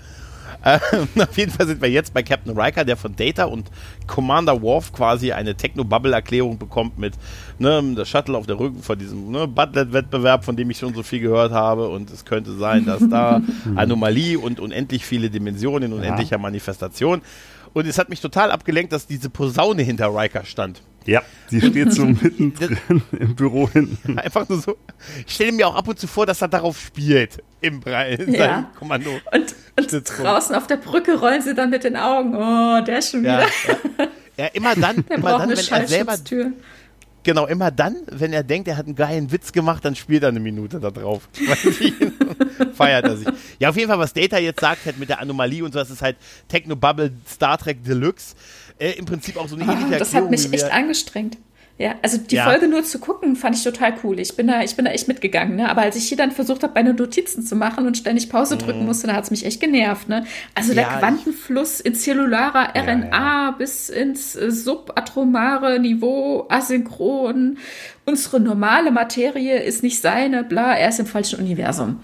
Äh, 0.65 0.79
auf 1.21 1.37
jeden 1.37 1.53
Fall 1.53 1.67
sind 1.67 1.83
wir 1.83 1.91
jetzt 1.91 2.15
bei 2.15 2.23
Captain 2.23 2.59
Riker, 2.59 2.87
der 2.87 2.97
von 2.97 3.15
Data 3.15 3.45
und 3.45 3.71
Commander 4.07 4.63
Worf 4.63 4.95
quasi 4.95 5.31
eine 5.31 5.55
Techno-Bubble-Erklärung 5.55 6.57
bekommt 6.57 6.99
mit 6.99 7.13
ne, 7.59 7.95
das 7.97 8.09
Shuttle 8.09 8.37
auf 8.37 8.47
der 8.47 8.59
Rücken 8.59 8.83
von 8.83 8.99
diesem 8.99 9.31
ne, 9.31 9.47
Butlet-Wettbewerb, 9.47 10.45
von 10.45 10.57
dem 10.57 10.71
ich 10.71 10.79
schon 10.79 10.95
so 10.95 11.03
viel 11.03 11.21
gehört 11.21 11.53
habe. 11.53 11.89
Und 11.89 12.11
es 12.11 12.25
könnte 12.25 12.53
sein, 12.55 12.87
dass 12.87 13.09
da 13.09 13.41
Anomalie 13.77 14.39
und 14.39 14.61
unendlich 14.61 15.05
viele 15.05 15.31
Dimensionen, 15.31 15.93
unendlicher 15.93 16.37
ja. 16.37 16.39
Manifestation. 16.39 17.23
Und 17.73 17.87
es 17.87 17.99
hat 17.99 18.09
mich 18.09 18.21
total 18.21 18.51
abgelenkt, 18.53 18.93
dass 18.93 19.07
diese 19.07 19.31
Posaune 19.31 19.83
hinter 19.83 20.15
Riker 20.15 20.45
stand. 20.45 20.81
Ja, 21.07 21.23
sie 21.49 21.61
steht 21.61 21.93
so 21.93 22.05
mittendrin 22.23 23.03
im 23.13 23.35
Büro 23.35 23.69
hinten. 23.69 24.19
Einfach 24.19 24.49
nur 24.49 24.61
so. 24.61 24.77
Ich 25.27 25.35
stelle 25.35 25.53
mir 25.53 25.69
auch 25.69 25.75
ab 25.75 25.87
und 25.87 25.99
zu 25.99 26.07
vor, 26.07 26.25
dass 26.25 26.41
er 26.41 26.49
darauf 26.49 26.81
spielt 26.81 27.43
im 27.61 27.81
Brei, 27.81 28.15
in 28.15 28.33
ja. 28.33 28.71
Kommando. 28.79 29.11
Und, 29.33 29.55
und 29.77 30.19
draußen 30.19 30.55
auf 30.55 30.67
der 30.67 30.77
Brücke 30.77 31.19
rollen 31.19 31.43
sie 31.43 31.55
dann 31.55 31.71
mit 31.71 31.85
den 31.85 31.97
Augen. 31.97 32.35
Oh, 32.35 32.81
der 32.85 32.99
ist 32.99 33.11
schon 33.11 33.21
wieder. 33.21 33.43
Ja, 33.43 33.49
ja. 33.99 34.09
ja 34.37 34.47
immer 34.47 34.75
dann, 34.75 34.97
immer 35.09 35.39
dann, 35.39 35.51
wenn 35.51 35.59
er 35.59 35.89
selber. 35.89 36.17
Genau, 37.25 37.47
immer 37.47 37.71
dann, 37.71 37.97
wenn 38.11 38.33
er 38.33 38.43
denkt, 38.43 38.69
er 38.69 38.77
hat 38.77 38.87
einen 38.87 38.95
geilen 38.95 39.33
Witz 39.33 39.53
gemacht, 39.53 39.85
dann 39.85 39.97
spielt 39.97 40.23
er 40.23 40.29
eine 40.29 40.41
Minute 40.41 40.79
da 40.79 40.91
drauf. 40.91 41.29
Feiert 42.75 43.05
er 43.05 43.17
sich. 43.17 43.29
Ja, 43.59 43.71
auf 43.71 43.77
jeden 43.77 43.89
Fall, 43.89 43.99
was 43.99 44.13
Data 44.13 44.39
jetzt 44.39 44.61
sagt, 44.61 44.85
halt 44.85 44.99
mit 44.99 45.09
der 45.09 45.21
Anomalie 45.21 45.65
und 45.65 45.73
so, 45.73 45.79
das 45.79 45.91
ist 45.91 46.03
halt 46.03 46.17
Techno-Bubble 46.49 47.13
Star 47.27 47.57
Trek 47.59 47.83
Deluxe 47.83 48.35
äh, 48.79 48.93
im 48.93 49.07
Prinzip 49.07 49.37
auch 49.37 49.49
so 49.49 49.57
eine 49.57 49.65
ähnliche 49.65 49.97
oh, 49.97 49.99
Das 49.99 50.15
hat 50.15 50.31
mich 50.31 50.53
echt 50.53 50.71
angestrengt. 50.71 51.39
Ja, 51.77 51.97
also 52.03 52.19
die 52.19 52.37
ja. 52.37 52.45
Folge 52.45 52.69
nur 52.69 52.85
zu 52.85 53.01
gucken, 53.01 53.35
fand 53.35 53.57
ich 53.57 53.65
total 53.65 53.95
cool. 54.05 54.21
Ich 54.21 54.37
bin 54.37 54.47
da, 54.47 54.63
ich 54.63 54.77
bin 54.77 54.85
da 54.85 54.93
echt 54.93 55.09
mitgegangen, 55.09 55.57
ne? 55.57 55.69
Aber 55.69 55.83
als 55.83 55.97
ich 55.97 56.07
hier 56.07 56.17
dann 56.17 56.31
versucht 56.31 56.63
habe, 56.63 56.73
meine 56.75 56.95
Notizen 56.95 57.43
zu 57.43 57.57
machen 57.57 57.85
und 57.85 57.97
ständig 57.97 58.29
Pause 58.29 58.57
drücken 58.57 58.81
mhm. 58.81 58.87
musste, 58.87 59.09
da 59.09 59.15
hat 59.15 59.25
es 59.25 59.33
mich 59.33 59.45
echt 59.45 59.61
genervt, 59.61 60.09
ne? 60.09 60.25
Also 60.55 60.73
ja, 60.73 60.77
der 60.77 60.99
Quantenfluss 61.01 61.81
in 61.81 61.97
zellularer 61.97 62.75
RNA 62.77 63.11
ja, 63.11 63.51
bis 63.59 63.89
ins 63.89 64.37
äh, 64.37 64.53
subatomare 64.53 65.81
Niveau, 65.81 66.47
asynchron. 66.49 67.59
Unsere 68.05 68.39
normale 68.39 68.93
Materie 68.93 69.59
ist 69.59 69.83
nicht 69.83 70.01
seine, 70.01 70.45
bla, 70.45 70.75
er 70.75 70.91
ist 70.91 71.01
im 71.01 71.07
falschen 71.07 71.41
Universum. 71.41 72.01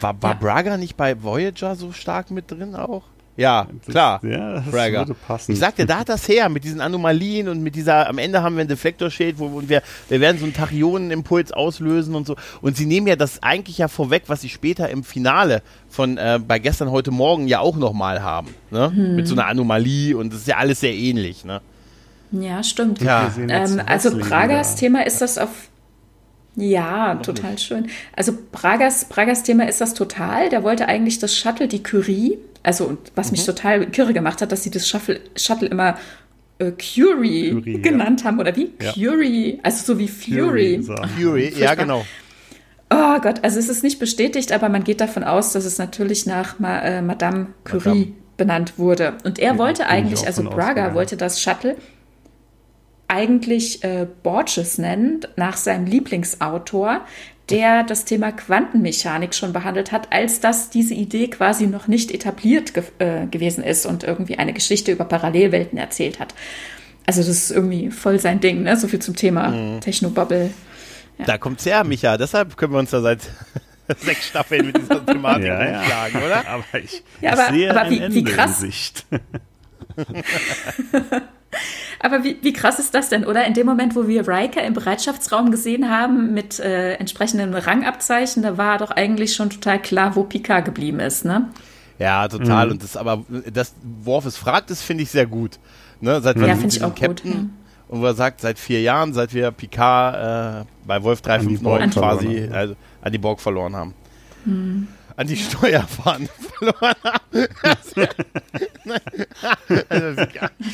War, 0.00 0.22
war 0.22 0.38
Braga 0.38 0.76
nicht 0.76 0.98
bei 0.98 1.22
Voyager 1.22 1.76
so 1.76 1.92
stark 1.92 2.30
mit 2.30 2.50
drin 2.50 2.74
auch? 2.74 3.04
Ja, 3.36 3.66
das, 3.84 3.92
klar. 3.92 4.20
Ja, 4.24 4.54
das 4.54 4.66
Fragger. 4.66 4.98
würde 5.00 5.14
passen. 5.14 5.52
Ich 5.52 5.58
sagte, 5.58 5.86
da 5.86 5.98
hat 5.98 6.08
das 6.08 6.28
her, 6.28 6.48
mit 6.48 6.62
diesen 6.62 6.80
Anomalien 6.80 7.48
und 7.48 7.62
mit 7.62 7.74
dieser, 7.74 8.08
am 8.08 8.18
Ende 8.18 8.42
haben 8.42 8.56
wir 8.56 8.62
ein 8.62 8.68
Deflektorschild, 8.68 9.38
wo 9.38 9.62
wir, 9.66 9.82
wir 10.08 10.20
werden 10.20 10.38
so 10.38 10.44
einen 10.44 10.54
Tachionenimpuls 10.54 11.52
auslösen 11.52 12.14
und 12.14 12.26
so. 12.26 12.36
Und 12.60 12.76
sie 12.76 12.86
nehmen 12.86 13.06
ja 13.06 13.16
das 13.16 13.42
eigentlich 13.42 13.78
ja 13.78 13.88
vorweg, 13.88 14.24
was 14.28 14.40
sie 14.40 14.48
später 14.48 14.88
im 14.88 15.02
Finale 15.02 15.62
von 15.88 16.16
äh, 16.16 16.38
bei 16.46 16.58
gestern, 16.58 16.90
heute 16.90 17.10
Morgen 17.10 17.48
ja 17.48 17.58
auch 17.60 17.76
nochmal 17.76 18.22
haben. 18.22 18.54
Ne? 18.70 18.92
Hm. 18.94 19.16
Mit 19.16 19.26
so 19.26 19.34
einer 19.34 19.46
Anomalie 19.46 20.16
und 20.16 20.32
das 20.32 20.40
ist 20.40 20.48
ja 20.48 20.56
alles 20.58 20.80
sehr 20.80 20.94
ähnlich. 20.94 21.44
Ne? 21.44 21.60
Ja, 22.30 22.62
stimmt. 22.62 23.00
Ja. 23.00 23.32
Ähm, 23.36 23.80
also 23.84 24.16
Pragas 24.18 24.76
Thema 24.76 25.06
ist 25.06 25.20
das 25.20 25.38
auf 25.38 25.50
ja, 26.56 27.16
total 27.16 27.52
nicht. 27.52 27.64
schön. 27.64 27.88
Also 28.14 28.32
Bragas, 28.52 29.06
Bragas 29.06 29.42
Thema 29.42 29.68
ist 29.68 29.80
das 29.80 29.94
total. 29.94 30.48
Der 30.50 30.62
wollte 30.62 30.86
eigentlich 30.86 31.18
das 31.18 31.36
Shuttle, 31.36 31.68
die 31.68 31.82
Curie, 31.82 32.38
also 32.62 32.96
was 33.14 33.28
mhm. 33.28 33.32
mich 33.32 33.46
total 33.46 33.86
kirre 33.86 34.12
gemacht 34.12 34.40
hat, 34.40 34.52
dass 34.52 34.62
sie 34.62 34.70
das 34.70 34.88
Shuttle, 34.88 35.20
Shuttle 35.36 35.68
immer 35.68 35.98
äh, 36.58 36.70
Curie, 36.72 37.50
Curie 37.50 37.82
genannt 37.82 38.20
ja. 38.20 38.26
haben 38.26 38.38
oder 38.38 38.54
wie? 38.54 38.70
Ja. 38.80 38.92
Curie, 38.92 39.58
also 39.62 39.94
so 39.94 39.98
wie 39.98 40.08
Fury. 40.08 40.82
Fury, 40.82 41.08
Fury 41.18 41.54
ja 41.58 41.74
genau. 41.74 42.04
Oh 42.90 43.18
Gott, 43.20 43.42
also 43.42 43.58
es 43.58 43.68
ist 43.68 43.82
nicht 43.82 43.98
bestätigt, 43.98 44.52
aber 44.52 44.68
man 44.68 44.84
geht 44.84 45.00
davon 45.00 45.24
aus, 45.24 45.52
dass 45.52 45.64
es 45.64 45.78
natürlich 45.78 46.26
nach 46.26 46.60
Ma 46.60 46.78
äh, 46.80 47.02
Madame 47.02 47.48
Curie 47.64 47.88
Madame. 47.88 48.12
benannt 48.36 48.78
wurde. 48.78 49.14
Und 49.24 49.40
er 49.40 49.54
ja, 49.54 49.58
wollte 49.58 49.86
eigentlich, 49.88 50.24
also 50.26 50.44
Braga 50.44 50.94
wollte 50.94 51.16
das 51.16 51.40
Shuttle 51.40 51.76
eigentlich 53.14 53.84
äh, 53.84 54.06
Borges 54.22 54.78
nennen, 54.78 55.20
nach 55.36 55.56
seinem 55.56 55.86
Lieblingsautor, 55.86 57.02
der 57.50 57.84
das 57.84 58.04
Thema 58.04 58.32
Quantenmechanik 58.32 59.34
schon 59.34 59.52
behandelt 59.52 59.92
hat, 59.92 60.12
als 60.12 60.40
dass 60.40 60.70
diese 60.70 60.94
Idee 60.94 61.28
quasi 61.28 61.66
noch 61.66 61.86
nicht 61.86 62.10
etabliert 62.10 62.74
ge 62.74 62.82
äh, 62.98 63.26
gewesen 63.26 63.62
ist 63.62 63.86
und 63.86 64.02
irgendwie 64.02 64.38
eine 64.38 64.52
Geschichte 64.52 64.90
über 64.90 65.04
Parallelwelten 65.04 65.78
erzählt 65.78 66.18
hat. 66.18 66.34
Also 67.06 67.20
das 67.20 67.28
ist 67.28 67.50
irgendwie 67.50 67.90
voll 67.90 68.18
sein 68.18 68.40
Ding, 68.40 68.62
ne? 68.62 68.76
So 68.76 68.88
viel 68.88 69.00
zum 69.00 69.14
Thema 69.14 69.48
mhm. 69.48 69.80
Technobubble. 69.80 70.50
Ja. 71.18 71.24
Da 71.26 71.38
kommt's 71.38 71.66
her, 71.66 71.84
Micha. 71.84 72.16
Deshalb 72.16 72.56
können 72.56 72.72
wir 72.72 72.78
uns 72.78 72.90
da 72.90 73.00
seit 73.02 73.20
sechs 73.98 74.26
Staffeln 74.28 74.66
mit 74.66 74.78
dieser 74.78 75.04
Thematik 75.04 75.46
ja, 75.48 76.08
ja. 76.08 76.08
oder? 76.16 76.48
Aber 76.48 76.64
ich, 76.82 77.02
ja, 77.20 77.32
aber, 77.32 77.42
ich 77.42 77.48
sehe 77.50 77.70
aber 77.70 77.90
wie, 77.90 78.14
wie 78.14 78.24
krass. 78.24 78.64
Aber 82.04 82.22
wie, 82.22 82.36
wie 82.42 82.52
krass 82.52 82.78
ist 82.78 82.94
das 82.94 83.08
denn, 83.08 83.24
oder? 83.24 83.46
In 83.46 83.54
dem 83.54 83.64
Moment, 83.64 83.96
wo 83.96 84.06
wir 84.06 84.28
Riker 84.28 84.62
im 84.62 84.74
Bereitschaftsraum 84.74 85.50
gesehen 85.50 85.88
haben 85.88 86.34
mit 86.34 86.60
äh, 86.60 86.96
entsprechendem 86.96 87.54
Rangabzeichen, 87.54 88.42
da 88.42 88.58
war 88.58 88.76
doch 88.76 88.90
eigentlich 88.90 89.34
schon 89.34 89.48
total 89.48 89.80
klar, 89.80 90.14
wo 90.14 90.24
Picard 90.24 90.66
geblieben 90.66 91.00
ist, 91.00 91.24
ne? 91.24 91.48
Ja, 91.98 92.28
total. 92.28 92.66
Mhm. 92.66 92.72
Und 92.72 92.82
das 92.82 92.98
aber, 92.98 93.24
dass 93.50 93.74
Worf 94.02 94.26
es 94.26 94.36
fragt, 94.36 94.68
das 94.68 94.82
finde 94.82 95.04
ich 95.04 95.10
sehr 95.10 95.24
gut. 95.24 95.58
Ne? 96.02 96.20
Seit 96.20 96.36
ja, 96.36 96.54
finde 96.54 96.76
ich 96.76 96.84
auch 96.84 96.94
Captain, 96.94 97.32
gut. 97.32 97.40
Ja. 97.40 97.48
Und 97.88 98.02
wo 98.02 98.04
er 98.04 98.14
sagt, 98.14 98.42
seit 98.42 98.58
vier 98.58 98.82
Jahren, 98.82 99.14
seit 99.14 99.32
wir 99.32 99.50
Picard 99.50 100.64
äh, 100.64 100.66
bei 100.86 101.02
Wolf 101.02 101.22
359 101.22 101.98
quasi 101.98 102.50
also, 102.52 102.76
an 103.00 103.12
die 103.12 103.18
Borg 103.18 103.40
verloren 103.40 103.74
haben. 103.74 103.94
Mhm 104.44 104.88
an 105.16 105.26
die 105.26 105.36
Steuerfahnen 105.36 106.28
verloren 106.58 106.94
haben. 107.04 107.48
also, 107.62 108.04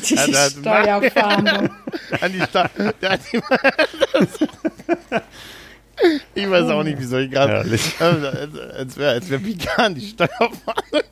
die 0.09 0.19
also, 0.19 0.61
Steuerfahne. 0.61 1.71
An 2.21 2.33
die 2.33 2.43
Steuer. 2.43 2.71
Ich 6.35 6.51
weiß 6.51 6.71
auch 6.71 6.83
nicht, 6.83 6.99
wie 6.99 7.05
soll 7.05 7.23
ich 7.23 7.31
gerade. 7.31 7.59
Als 7.59 8.97
wäre 8.97 9.13
als 9.13 9.29
wär 9.29 9.39
Pikan 9.39 9.95
die 9.95 10.09
Steuerfahne. 10.09 11.05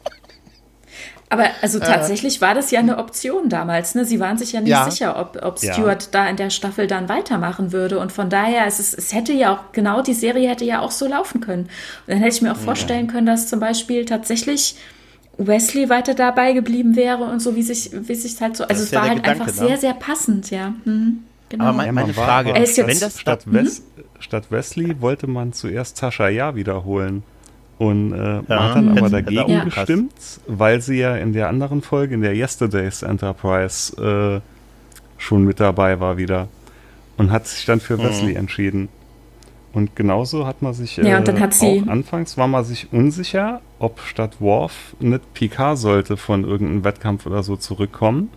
Aber 1.31 1.45
also 1.61 1.79
tatsächlich 1.79 2.39
äh, 2.39 2.41
war 2.41 2.55
das 2.55 2.71
ja 2.71 2.81
eine 2.81 2.97
Option 2.99 3.49
damals. 3.49 3.95
Ne? 3.95 4.05
Sie 4.05 4.19
waren 4.19 4.39
sich 4.39 4.53
ja 4.53 4.61
nicht 4.61 4.71
ja. 4.71 4.91
sicher, 4.91 5.19
ob, 5.19 5.39
ob 5.43 5.59
Stuart 5.59 6.05
ja. 6.05 6.09
da 6.11 6.29
in 6.29 6.37
der 6.37 6.51
Staffel 6.51 6.87
dann 6.87 7.09
weitermachen 7.09 7.73
würde. 7.73 7.99
Und 7.99 8.13
von 8.13 8.31
daher, 8.31 8.67
es, 8.67 8.81
ist, 8.81 8.97
es 8.97 9.13
hätte 9.13 9.33
ja 9.33 9.55
auch, 9.55 9.73
genau 9.73 10.01
die 10.01 10.15
Serie 10.15 10.49
hätte 10.49 10.65
ja 10.65 10.81
auch 10.81 10.91
so 10.91 11.07
laufen 11.07 11.41
können. 11.41 11.65
Und 11.65 11.71
dann 12.09 12.19
hätte 12.19 12.35
ich 12.35 12.43
mir 12.43 12.53
auch 12.53 12.57
vorstellen 12.57 13.09
können, 13.09 13.27
dass 13.27 13.47
zum 13.47 13.61
Beispiel 13.61 14.07
tatsächlich 14.07 14.77
Wesley 15.39 15.89
weiter 15.89 16.15
dabei 16.15 16.53
geblieben 16.53 16.97
wäre 16.97 17.25
und 17.25 17.41
so, 17.41 17.55
wie 17.55 17.63
sich 17.63 17.91
wie 17.93 18.15
sich 18.15 18.41
halt 18.41 18.57
so. 18.57 18.65
Also 18.65 18.83
es 18.83 18.93
war 18.93 19.03
halt 19.03 19.23
Gedanke, 19.23 19.43
einfach 19.43 19.47
ne? 19.47 19.69
sehr, 19.69 19.77
sehr 19.77 19.95
passend, 19.95 20.51
ja. 20.51 20.75
Mhm, 20.85 21.21
genau. 21.49 21.65
Aber 21.65 21.77
meine, 21.77 21.93
meine 21.93 22.15
Frage, 22.15 22.59
ist 22.59 22.77
jetzt, 22.77 22.89
wenn 22.89 22.99
das 22.99 23.21
statt, 23.21 23.45
Wes, 23.47 23.83
statt 24.19 24.51
Wesley 24.51 25.01
wollte 25.01 25.29
man 25.29 25.53
zuerst 25.53 25.99
Tascha 25.99 26.29
Ja 26.29 26.57
wiederholen. 26.57 27.23
Und 27.79 28.13
äh, 28.13 28.17
ja, 28.17 28.43
hat 28.49 28.77
dann 28.77 28.99
aber 28.99 29.09
dagegen 29.09 29.51
ja. 29.51 29.65
gestimmt, 29.65 30.13
weil 30.49 30.81
sie 30.81 30.99
ja 30.99 31.17
in 31.17 31.33
der 31.33 31.49
anderen 31.49 31.81
Folge, 31.81 32.15
in 32.15 32.23
der 32.23 32.35
Yesterdays 32.35 33.03
Enterprise, 33.03 33.97
äh, 34.03 34.41
schon 35.17 35.45
mit 35.45 35.61
dabei 35.61 36.01
war 36.01 36.17
wieder. 36.17 36.49
Und 37.17 37.31
hat 37.31 37.47
sich 37.47 37.65
dann 37.67 37.81
für 37.81 37.97
mhm. 37.97 38.03
Wesley 38.03 38.35
entschieden. 38.35 38.89
Und 39.73 39.95
genauso 39.95 40.47
hat 40.47 40.63
man 40.63 40.73
sich 40.73 40.97
ja, 40.97 41.19
und 41.19 41.29
dann 41.29 41.37
äh, 41.37 41.41
hat 41.41 41.55
sie 41.55 41.85
auch 41.85 41.91
anfangs 41.91 42.37
war 42.37 42.49
man 42.49 42.65
sich 42.65 42.93
unsicher, 42.93 43.61
ob 43.79 44.01
statt 44.01 44.41
Worf 44.41 44.97
nicht 44.99 45.35
Picard 45.35 45.79
sollte 45.79 46.17
von 46.17 46.45
irgendeinem 46.45 46.85
Wettkampf 46.85 47.27
oder 47.27 47.43
so 47.43 47.57
zurückkommen. 47.57 48.31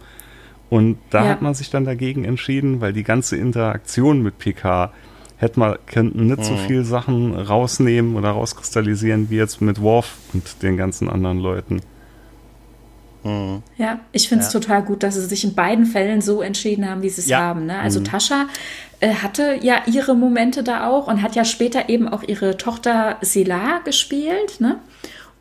Und 0.70 0.98
da 1.10 1.26
ja. 1.26 1.32
hat 1.32 1.42
man 1.42 1.54
sich 1.54 1.70
dann 1.70 1.84
dagegen 1.84 2.26
entschieden, 2.26 2.80
weil 2.80 2.94
die 2.94 3.04
ganze 3.04 3.38
Interaktion 3.38 4.22
mit 4.22 4.38
Picard 4.38 4.92
hätte 5.42 5.60
man 5.60 5.76
könnten 5.88 6.28
nicht 6.28 6.38
mhm. 6.38 6.44
so 6.44 6.56
viel 6.56 6.86
Sachen 6.86 7.36
rausnehmen 7.36 8.16
oder 8.16 8.30
rauskristallisieren 8.30 9.32
wie 9.32 9.38
jetzt 9.38 9.60
mit 9.60 9.82
Worf 9.82 10.14
und 10.34 10.62
den 10.62 10.78
ganzen 10.78 11.10
anderen 11.10 11.40
Leuten. 11.40 11.82
Mhm. 13.24 13.64
Ja, 13.78 14.00
ich 14.12 14.30
finde 14.30 14.46
es 14.46 14.54
ja. 14.54 14.60
total 14.60 14.84
gut, 14.84 15.02
dass 15.02 15.16
sie 15.16 15.26
sich 15.26 15.44
in 15.44 15.56
beiden 15.56 15.88
Fällen 15.88 16.22
so 16.22 16.44
entschieden 16.44 16.88
haben, 16.88 17.02
wie 17.02 17.10
sie 17.10 17.22
es 17.22 17.28
ja. 17.28 17.40
haben. 17.40 17.66
Ne? 17.66 17.80
Also 17.80 18.00
mhm. 18.00 18.06
Tascha 18.06 18.46
äh, 19.00 19.16
hatte 19.16 19.58
ja 19.62 19.82
ihre 19.88 20.16
Momente 20.16 20.62
da 20.62 20.88
auch 20.88 21.08
und 21.08 21.24
hat 21.24 21.36
ja 21.36 21.44
später 21.44 21.90
eben 21.90 22.08
auch 22.08 22.22
ihre 22.22 22.58
Tochter 22.58 23.18
Sela 23.22 23.80
gespielt. 23.84 24.60
Ne? 24.62 24.78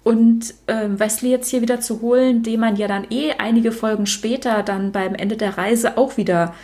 Und 0.02 0.54
äh, 0.66 0.88
Wesley 0.88 1.30
jetzt 1.30 1.50
hier 1.50 1.60
wieder 1.60 1.80
zu 1.80 2.00
holen, 2.00 2.42
den 2.42 2.60
man 2.60 2.76
ja 2.76 2.88
dann 2.88 3.06
eh 3.10 3.32
einige 3.32 3.70
Folgen 3.70 4.06
später 4.06 4.62
dann 4.62 4.92
beim 4.92 5.14
Ende 5.14 5.36
der 5.36 5.58
Reise 5.58 5.98
auch 5.98 6.16
wieder 6.16 6.54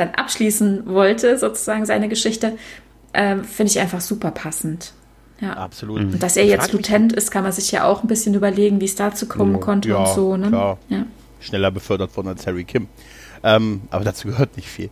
dann 0.00 0.10
abschließen 0.14 0.86
wollte, 0.86 1.38
sozusagen 1.38 1.86
seine 1.86 2.08
Geschichte, 2.08 2.56
äh, 3.12 3.36
finde 3.36 3.70
ich 3.70 3.80
einfach 3.80 4.00
super 4.00 4.30
passend. 4.30 4.92
Ja. 5.40 5.54
Absolut. 5.54 6.00
Und 6.00 6.22
dass 6.22 6.36
er 6.36 6.44
jetzt 6.44 6.72
Lieutenant 6.72 7.12
ist, 7.14 7.30
kann 7.30 7.42
man 7.42 7.52
sich 7.52 7.72
ja 7.72 7.84
auch 7.84 8.02
ein 8.02 8.08
bisschen 8.08 8.34
überlegen, 8.34 8.80
wie 8.80 8.84
es 8.84 8.94
dazu 8.94 9.26
kommen 9.26 9.54
ja, 9.54 9.58
konnte 9.58 9.88
ja, 9.88 9.96
und 9.96 10.08
so. 10.08 10.36
Ne? 10.36 10.48
Klar. 10.48 10.78
Ja. 10.88 11.06
Schneller 11.40 11.70
befördert 11.70 12.14
worden 12.16 12.28
als 12.28 12.46
Harry 12.46 12.64
Kim. 12.64 12.88
Ähm, 13.42 13.82
aber 13.90 14.04
dazu 14.04 14.28
gehört 14.28 14.56
nicht 14.56 14.68
viel. 14.68 14.90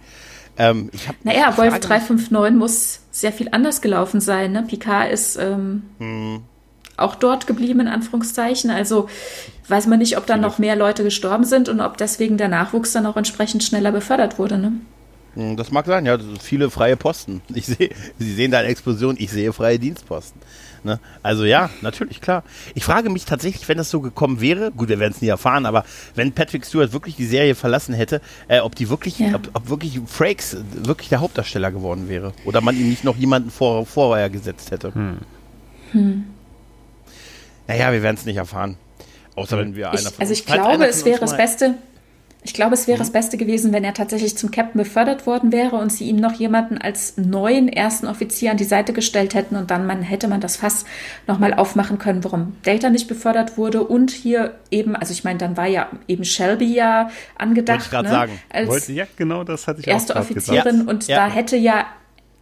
Ähm, 0.56 0.88
ich 0.92 1.08
naja, 1.22 1.56
Wolf 1.56 1.78
359 1.78 2.58
muss 2.58 3.00
sehr 3.10 3.32
viel 3.32 3.48
anders 3.52 3.80
gelaufen 3.80 4.20
sein. 4.20 4.52
Ne? 4.52 4.64
Picard 4.66 5.12
ist 5.12 5.36
ähm, 5.36 5.82
hm. 5.98 6.40
auch 6.96 7.14
dort 7.14 7.46
geblieben, 7.46 7.80
in 7.80 7.88
Anführungszeichen. 7.88 8.70
Also 8.70 9.08
weiß 9.68 9.86
man 9.86 9.98
nicht, 9.98 10.16
ob 10.16 10.26
dann 10.26 10.40
noch 10.40 10.58
mehr 10.58 10.76
Leute 10.76 11.04
gestorben 11.04 11.44
sind 11.44 11.68
und 11.68 11.80
ob 11.80 11.98
deswegen 11.98 12.38
der 12.38 12.48
Nachwuchs 12.48 12.92
dann 12.92 13.06
auch 13.06 13.16
entsprechend 13.16 13.62
schneller 13.62 13.92
befördert 13.92 14.38
wurde. 14.38 14.56
Ne? 14.56 14.72
Hm, 15.38 15.56
das 15.56 15.70
mag 15.70 15.86
sein, 15.86 16.04
ja, 16.04 16.18
viele 16.42 16.68
freie 16.68 16.96
Posten. 16.96 17.42
Ich 17.54 17.66
sehe, 17.66 17.90
Sie 18.18 18.34
sehen 18.34 18.50
da 18.50 18.58
eine 18.58 18.68
Explosion, 18.68 19.14
ich 19.18 19.30
sehe 19.30 19.52
freie 19.52 19.78
Dienstposten. 19.78 20.40
Ne? 20.82 20.98
Also 21.22 21.44
ja, 21.44 21.70
natürlich, 21.80 22.20
klar. 22.20 22.42
Ich 22.74 22.82
frage 22.82 23.08
mich 23.08 23.24
tatsächlich, 23.24 23.68
wenn 23.68 23.78
das 23.78 23.88
so 23.88 24.00
gekommen 24.00 24.40
wäre, 24.40 24.72
gut, 24.72 24.88
wir 24.88 24.98
werden 24.98 25.12
es 25.14 25.22
nie 25.22 25.28
erfahren, 25.28 25.64
aber 25.64 25.84
wenn 26.16 26.32
Patrick 26.32 26.66
Stewart 26.66 26.92
wirklich 26.92 27.14
die 27.14 27.26
Serie 27.26 27.54
verlassen 27.54 27.94
hätte, 27.94 28.20
äh, 28.48 28.58
ob 28.58 28.74
die 28.74 28.88
wirklich, 28.88 29.20
ja. 29.20 29.36
ob, 29.36 29.48
ob, 29.52 29.68
wirklich 29.70 30.00
Frakes 30.06 30.56
wirklich 30.72 31.08
der 31.08 31.20
Hauptdarsteller 31.20 31.70
geworden 31.70 32.08
wäre. 32.08 32.32
Oder 32.44 32.60
man 32.60 32.76
ihm 32.76 32.88
nicht 32.88 33.04
noch 33.04 33.16
jemanden 33.16 33.52
vor, 33.52 33.86
vorher 33.86 34.30
gesetzt 34.30 34.72
hätte. 34.72 34.92
Hm. 34.92 35.18
Hm. 35.92 36.24
Naja, 37.68 37.92
wir 37.92 38.02
werden 38.02 38.16
es 38.16 38.26
nicht 38.26 38.38
erfahren. 38.38 38.76
Außer 39.36 39.56
wenn 39.58 39.76
wir 39.76 39.90
einer 39.90 40.00
von 40.00 40.20
Also 40.20 40.32
ich 40.32 40.44
glaube, 40.44 40.86
es 40.86 41.04
wäre 41.04 41.20
das 41.20 41.36
Beste, 41.36 41.74
ich 42.42 42.54
glaube, 42.54 42.74
es 42.74 42.86
wäre 42.86 42.96
mhm. 42.96 43.00
das 43.00 43.10
Beste 43.10 43.36
gewesen, 43.36 43.72
wenn 43.72 43.82
er 43.82 43.94
tatsächlich 43.94 44.36
zum 44.36 44.50
Captain 44.50 44.80
befördert 44.80 45.26
worden 45.26 45.50
wäre 45.50 45.76
und 45.76 45.92
sie 45.92 46.08
ihm 46.08 46.16
noch 46.16 46.34
jemanden 46.34 46.78
als 46.78 47.16
neuen 47.16 47.68
ersten 47.68 48.06
Offizier 48.06 48.52
an 48.52 48.56
die 48.56 48.64
Seite 48.64 48.92
gestellt 48.92 49.34
hätten 49.34 49.56
und 49.56 49.70
dann 49.70 49.86
man, 49.86 50.02
hätte 50.02 50.28
man 50.28 50.40
das 50.40 50.56
Fass 50.56 50.84
nochmal 51.26 51.52
aufmachen 51.54 51.98
können, 51.98 52.22
warum 52.22 52.56
Delta 52.64 52.90
nicht 52.90 53.08
befördert 53.08 53.58
wurde 53.58 53.82
und 53.82 54.12
hier 54.12 54.54
eben, 54.70 54.94
also 54.94 55.12
ich 55.12 55.24
meine, 55.24 55.38
dann 55.38 55.56
war 55.56 55.66
ja 55.66 55.88
eben 56.06 56.24
Shelby 56.24 56.72
ja 56.72 57.10
angedacht. 57.36 57.78
Wollte 57.78 57.84
ich 57.84 57.90
gerade 57.90 58.08
ne, 58.08 58.14
sagen. 58.14 58.40
Als 58.50 58.68
Wollte, 58.68 58.92
ja, 58.92 59.06
genau, 59.16 59.42
das 59.42 59.66
hatte 59.66 59.80
ich 59.80 59.88
erste 59.88 60.14
auch 60.14 60.20
Offizierin 60.20 60.64
gesagt. 60.64 60.88
und 60.88 61.06
ja. 61.08 61.16
da 61.16 61.34
hätte 61.34 61.56
ja 61.56 61.86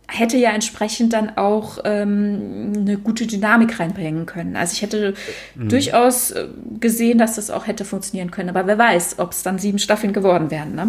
hätte 0.08 0.36
ja 0.36 0.50
entsprechend 0.50 1.12
dann 1.12 1.36
auch 1.36 1.78
ähm, 1.84 2.72
eine 2.76 2.98
gute 2.98 3.26
Dynamik 3.26 3.80
reinbringen 3.80 4.26
können. 4.26 4.56
Also 4.56 4.72
ich 4.74 4.82
hätte 4.82 5.14
mhm. 5.54 5.68
durchaus 5.68 6.30
äh, 6.30 6.46
gesehen, 6.78 7.18
dass 7.18 7.36
das 7.36 7.50
auch 7.50 7.66
hätte 7.66 7.84
funktionieren 7.84 8.30
können. 8.30 8.48
Aber 8.48 8.66
wer 8.66 8.78
weiß, 8.78 9.18
ob 9.18 9.32
es 9.32 9.42
dann 9.42 9.58
sieben 9.58 9.78
Staffeln 9.78 10.12
geworden 10.12 10.50
wären. 10.50 10.74
Ne? 10.74 10.88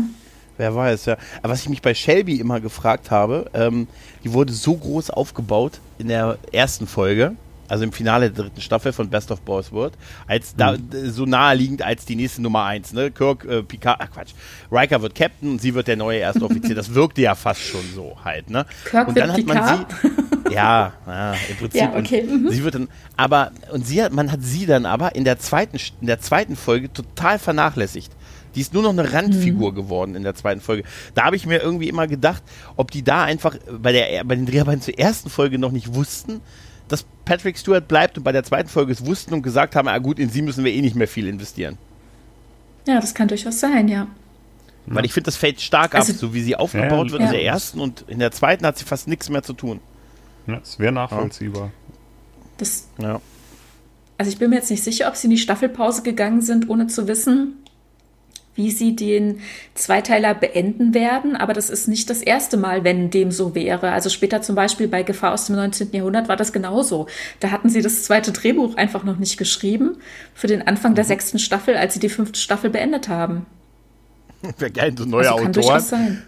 Wer 0.58 0.76
weiß, 0.76 1.06
ja. 1.06 1.18
Aber 1.42 1.54
was 1.54 1.62
ich 1.62 1.70
mich 1.70 1.82
bei 1.82 1.94
Shelby 1.94 2.40
immer 2.40 2.60
gefragt 2.60 3.12
habe, 3.12 3.50
ähm, 3.54 3.88
die 4.24 4.34
wurde 4.34 4.54
so 4.54 4.76
groß 4.76 5.10
aufgebaut 5.10 5.80
in 5.98 6.08
der 6.08 6.38
ersten 6.52 6.88
Folge 6.88 7.36
also 7.68 7.84
im 7.84 7.92
Finale 7.92 8.32
der 8.32 8.46
dritten 8.46 8.62
Staffel 8.62 8.94
von 8.94 9.10
Best 9.10 9.32
of 9.32 9.42
Boys 9.42 9.72
World, 9.72 9.94
als 10.28 10.56
da 10.56 10.74
mhm. 10.74 11.10
so 11.10 11.26
naheliegend 11.26 11.82
als 11.82 12.06
die 12.06 12.16
nächste 12.16 12.42
Nummer 12.42 12.64
eins. 12.66 12.94
Ne? 12.94 13.12
Kirk, 13.12 13.46
äh, 13.46 13.64
Picard, 13.64 13.98
ach 14.02 14.12
Quatsch, 14.12 14.34
Riker 14.72 15.02
wird 15.02 15.16
Captain 15.16 15.52
und 15.52 15.62
sie 15.62 15.74
wird 15.74 15.88
der 15.88 15.96
neue 15.96 16.20
erste 16.20 16.44
Offizier. 16.44 16.76
das 16.76 16.94
wirkte 16.94 17.22
ja 17.22 17.36
fast 17.36 17.62
schon 17.62 17.84
so 17.94 18.18
halt. 18.24 18.50
Ne? 18.50 18.66
Kirk 18.86 19.08
und 19.08 19.18
dann 19.18 19.32
hat 19.32 19.46
man 19.46 19.68
sie, 19.68 20.54
ja, 20.54 20.94
ja, 21.06 21.34
im 21.50 21.58
Prinzip. 21.58 21.82
Ja, 21.82 21.96
okay. 21.96 22.24
Mhm. 22.24 22.50
Sie 22.50 22.64
wird 22.64 22.76
dann, 22.76 22.88
aber 23.16 23.52
und 23.72 23.86
sie 23.86 24.02
hat, 24.02 24.14
man 24.14 24.32
hat 24.32 24.40
sie 24.42 24.66
dann 24.66 24.86
aber 24.86 25.16
in 25.16 25.24
der 25.24 25.40
zweiten, 25.40 25.78
in 26.02 26.08
der 26.08 26.20
zweiten 26.20 26.56
Folge 26.56 26.92
total 26.92 27.40
vernachlässigt. 27.40 28.12
Die 28.56 28.62
ist 28.62 28.74
nur 28.74 28.82
noch 28.82 28.90
eine 28.90 29.14
Randfigur 29.14 29.72
mhm. 29.72 29.76
geworden 29.76 30.16
in 30.16 30.24
der 30.24 30.34
zweiten 30.34 30.62
Folge. 30.62 30.84
Da 31.14 31.26
habe 31.26 31.36
ich 31.36 31.46
mir 31.46 31.62
irgendwie 31.62 31.90
immer 31.90 32.08
gedacht, 32.08 32.42
ob 32.76 32.90
die 32.90 33.04
da 33.04 33.24
einfach 33.24 33.56
bei, 33.70 33.92
der, 33.92 34.24
bei 34.24 34.36
den 34.36 34.48
Dreharbeiten 34.48 34.82
zur 34.82 34.98
ersten 34.98 35.30
Folge 35.30 35.60
noch 35.60 35.72
nicht 35.72 35.94
wussten, 35.94 36.42
dass 36.88 37.06
Patrick 37.26 37.58
Stewart 37.58 37.88
bleibt 37.88 38.18
und 38.18 38.24
bei 38.24 38.32
der 38.32 38.44
zweiten 38.44 38.70
Folge 38.70 38.92
es 38.92 39.06
wussten 39.06 39.34
und 39.34 39.42
gesagt 39.42 39.76
haben, 39.76 39.88
ah 39.88 39.98
gut, 39.98 40.20
in 40.20 40.30
sie 40.30 40.42
müssen 40.42 40.64
wir 40.64 40.74
eh 40.74 40.82
nicht 40.82 40.96
mehr 40.96 41.08
viel 41.08 41.28
investieren. 41.28 41.78
Ja, 42.88 43.00
das 43.00 43.14
kann 43.14 43.28
durchaus 43.28 43.60
sein, 43.60 43.88
ja. 43.88 44.08
Weil 44.88 45.04
ich 45.04 45.12
finde, 45.14 45.26
das 45.26 45.36
fällt 45.36 45.60
stark 45.60 45.96
also, 45.96 46.14
ab, 46.14 46.20
so 46.20 46.34
wie 46.34 46.42
sie 46.42 46.56
aufgebaut 46.56 47.08
ja, 47.08 47.12
wird 47.12 47.22
ja. 47.22 47.28
in 47.28 47.34
der 47.34 47.44
ersten 47.44 47.82
und 47.82 48.06
in 48.08 48.20
der 48.20 48.32
zweiten 48.32 48.66
hat 48.66 48.78
sie 48.78 48.86
fast 48.86 49.08
nichts 49.08 49.30
mehr 49.30 49.44
zu 49.44 49.54
tun. 49.54 49.82
Ja, 50.48 50.62
es 50.64 50.80
wäre 50.80 50.94
nachvollziehbar. 50.94 51.72
Das, 52.58 52.88
ja. 52.98 53.20
Also 54.18 54.32
ich 54.32 54.38
bin 54.38 54.50
mir 54.50 54.56
jetzt 54.56 54.72
nicht 54.72 54.84
sicher, 54.84 55.10
ob 55.10 55.18
sie 55.18 55.28
in 55.28 55.32
die 55.32 55.38
Staffelpause 55.38 56.04
gegangen 56.04 56.42
sind, 56.42 56.70
ohne 56.70 56.88
zu 56.88 57.08
wissen, 57.08 57.58
wie 58.58 58.72
sie 58.72 58.96
den 58.96 59.40
Zweiteiler 59.76 60.34
beenden 60.34 60.94
werden. 60.94 61.36
Aber 61.36 61.54
das 61.54 61.70
ist 61.70 61.88
nicht 61.88 62.10
das 62.10 62.22
erste 62.22 62.58
Mal, 62.58 62.84
wenn 62.84 63.10
dem 63.10 63.32
so 63.32 63.56
wäre. 63.56 63.92
Also 63.92 64.10
später 64.10 64.42
zum 64.42 64.56
Beispiel 64.56 64.88
bei 64.88 65.04
Gefahr 65.04 65.34
aus 65.34 65.46
dem 65.46 65.56
19. 65.56 65.92
Jahrhundert 65.94 66.28
war 66.28 66.36
das 66.36 66.52
genauso. 66.52 67.08
Da 67.40 67.52
hatten 67.52 67.70
sie 67.70 67.82
das 67.82 68.04
zweite 68.04 68.32
Drehbuch 68.32 68.76
einfach 68.76 69.04
noch 69.04 69.18
nicht 69.18 69.38
geschrieben 69.38 69.98
für 70.34 70.48
den 70.48 70.68
Anfang 70.68 70.96
der 70.96 71.06
mhm. 71.06 71.10
sechsten 71.10 71.40
Staffel, 71.40 71.78
als 71.78 71.94
sie 71.94 72.00
die 72.00 72.10
fünfte 72.10 72.40
Staffel 72.40 72.70
beendet 72.70 73.08
haben. 73.08 73.46
Wäre 74.58 74.72
geil, 74.72 74.94
so 74.98 75.06
neue 75.06 75.32
also 75.32 75.44
kann 75.44 75.58
Autoren. 75.58 75.80
Sein. 75.82 76.24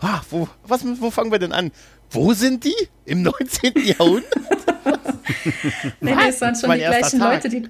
Ah, 0.00 0.20
wo, 0.30 0.48
was, 0.66 0.84
wo 1.00 1.10
fangen 1.10 1.32
wir 1.32 1.38
denn 1.38 1.52
an? 1.52 1.72
Wo 2.10 2.32
sind 2.32 2.64
die? 2.64 2.76
Im 3.04 3.22
19. 3.22 3.72
Jahrhundert? 3.84 4.24
nee, 6.00 6.14
nee, 6.14 6.28
es 6.28 6.40
waren 6.40 6.54
schon 6.54 6.68
mein 6.68 6.78
die 6.78 6.84
gleichen 6.84 7.18
Tag. 7.18 7.34
Leute, 7.34 7.48
die 7.48 7.68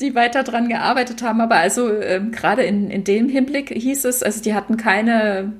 die 0.00 0.14
weiter 0.14 0.42
dran 0.42 0.68
gearbeitet 0.68 1.22
haben. 1.22 1.40
Aber 1.40 1.56
also 1.56 1.90
ähm, 1.92 2.32
gerade 2.32 2.62
in, 2.62 2.90
in 2.90 3.04
dem 3.04 3.28
Hinblick 3.28 3.70
hieß 3.70 4.04
es, 4.04 4.22
also 4.22 4.42
die 4.42 4.54
hatten 4.54 4.76
keine 4.76 5.52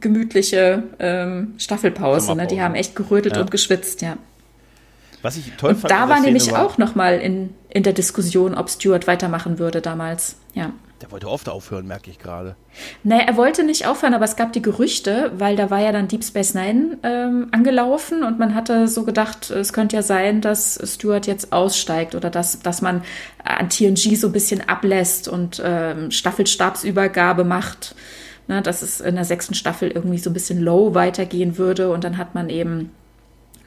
gemütliche 0.00 0.82
ähm, 0.98 1.54
Staffelpause. 1.58 2.34
Ne? 2.34 2.46
Die 2.46 2.60
haben 2.60 2.74
echt 2.74 2.96
gerödelt 2.96 3.36
ja. 3.36 3.42
und 3.42 3.50
geschwitzt, 3.50 4.02
ja. 4.02 4.16
Was 5.22 5.36
ich 5.36 5.52
toll 5.56 5.70
und 5.70 5.80
fand. 5.80 5.90
Da 5.90 6.08
war 6.08 6.20
nämlich 6.20 6.52
war, 6.52 6.64
auch 6.64 6.78
nochmal 6.78 7.18
in, 7.18 7.54
in 7.68 7.82
der 7.82 7.92
Diskussion, 7.92 8.54
ob 8.54 8.70
Stuart 8.70 9.06
weitermachen 9.06 9.58
würde 9.58 9.80
damals. 9.80 10.36
Ja. 10.54 10.72
Der 11.02 11.10
wollte 11.10 11.28
oft 11.28 11.48
aufhören, 11.48 11.86
merke 11.86 12.10
ich 12.10 12.18
gerade. 12.18 12.56
Nee, 13.04 13.20
er 13.26 13.36
wollte 13.36 13.64
nicht 13.64 13.86
aufhören, 13.86 14.14
aber 14.14 14.24
es 14.24 14.36
gab 14.36 14.54
die 14.54 14.62
Gerüchte, 14.62 15.30
weil 15.36 15.54
da 15.54 15.68
war 15.70 15.80
ja 15.80 15.92
dann 15.92 16.08
Deep 16.08 16.24
Space 16.24 16.54
Nine 16.54 16.98
ähm, 17.02 17.48
angelaufen 17.50 18.22
und 18.22 18.38
man 18.38 18.54
hatte 18.54 18.88
so 18.88 19.04
gedacht, 19.04 19.50
es 19.50 19.74
könnte 19.74 19.96
ja 19.96 20.02
sein, 20.02 20.40
dass 20.40 20.80
Stuart 20.84 21.26
jetzt 21.26 21.52
aussteigt 21.52 22.14
oder 22.14 22.30
dass, 22.30 22.60
dass 22.60 22.80
man 22.80 23.02
an 23.44 23.68
TNG 23.68 24.16
so 24.16 24.28
ein 24.28 24.32
bisschen 24.32 24.66
ablässt 24.66 25.28
und 25.28 25.60
ähm, 25.62 26.10
Staffelstabsübergabe 26.10 27.44
macht. 27.44 27.94
Ne, 28.48 28.62
dass 28.62 28.82
es 28.82 29.00
in 29.00 29.16
der 29.16 29.24
sechsten 29.24 29.54
Staffel 29.54 29.90
irgendwie 29.90 30.18
so 30.18 30.30
ein 30.30 30.32
bisschen 30.32 30.60
low 30.60 30.94
weitergehen 30.94 31.58
würde 31.58 31.90
und 31.90 32.04
dann 32.04 32.16
hat 32.16 32.36
man 32.36 32.48
eben 32.48 32.92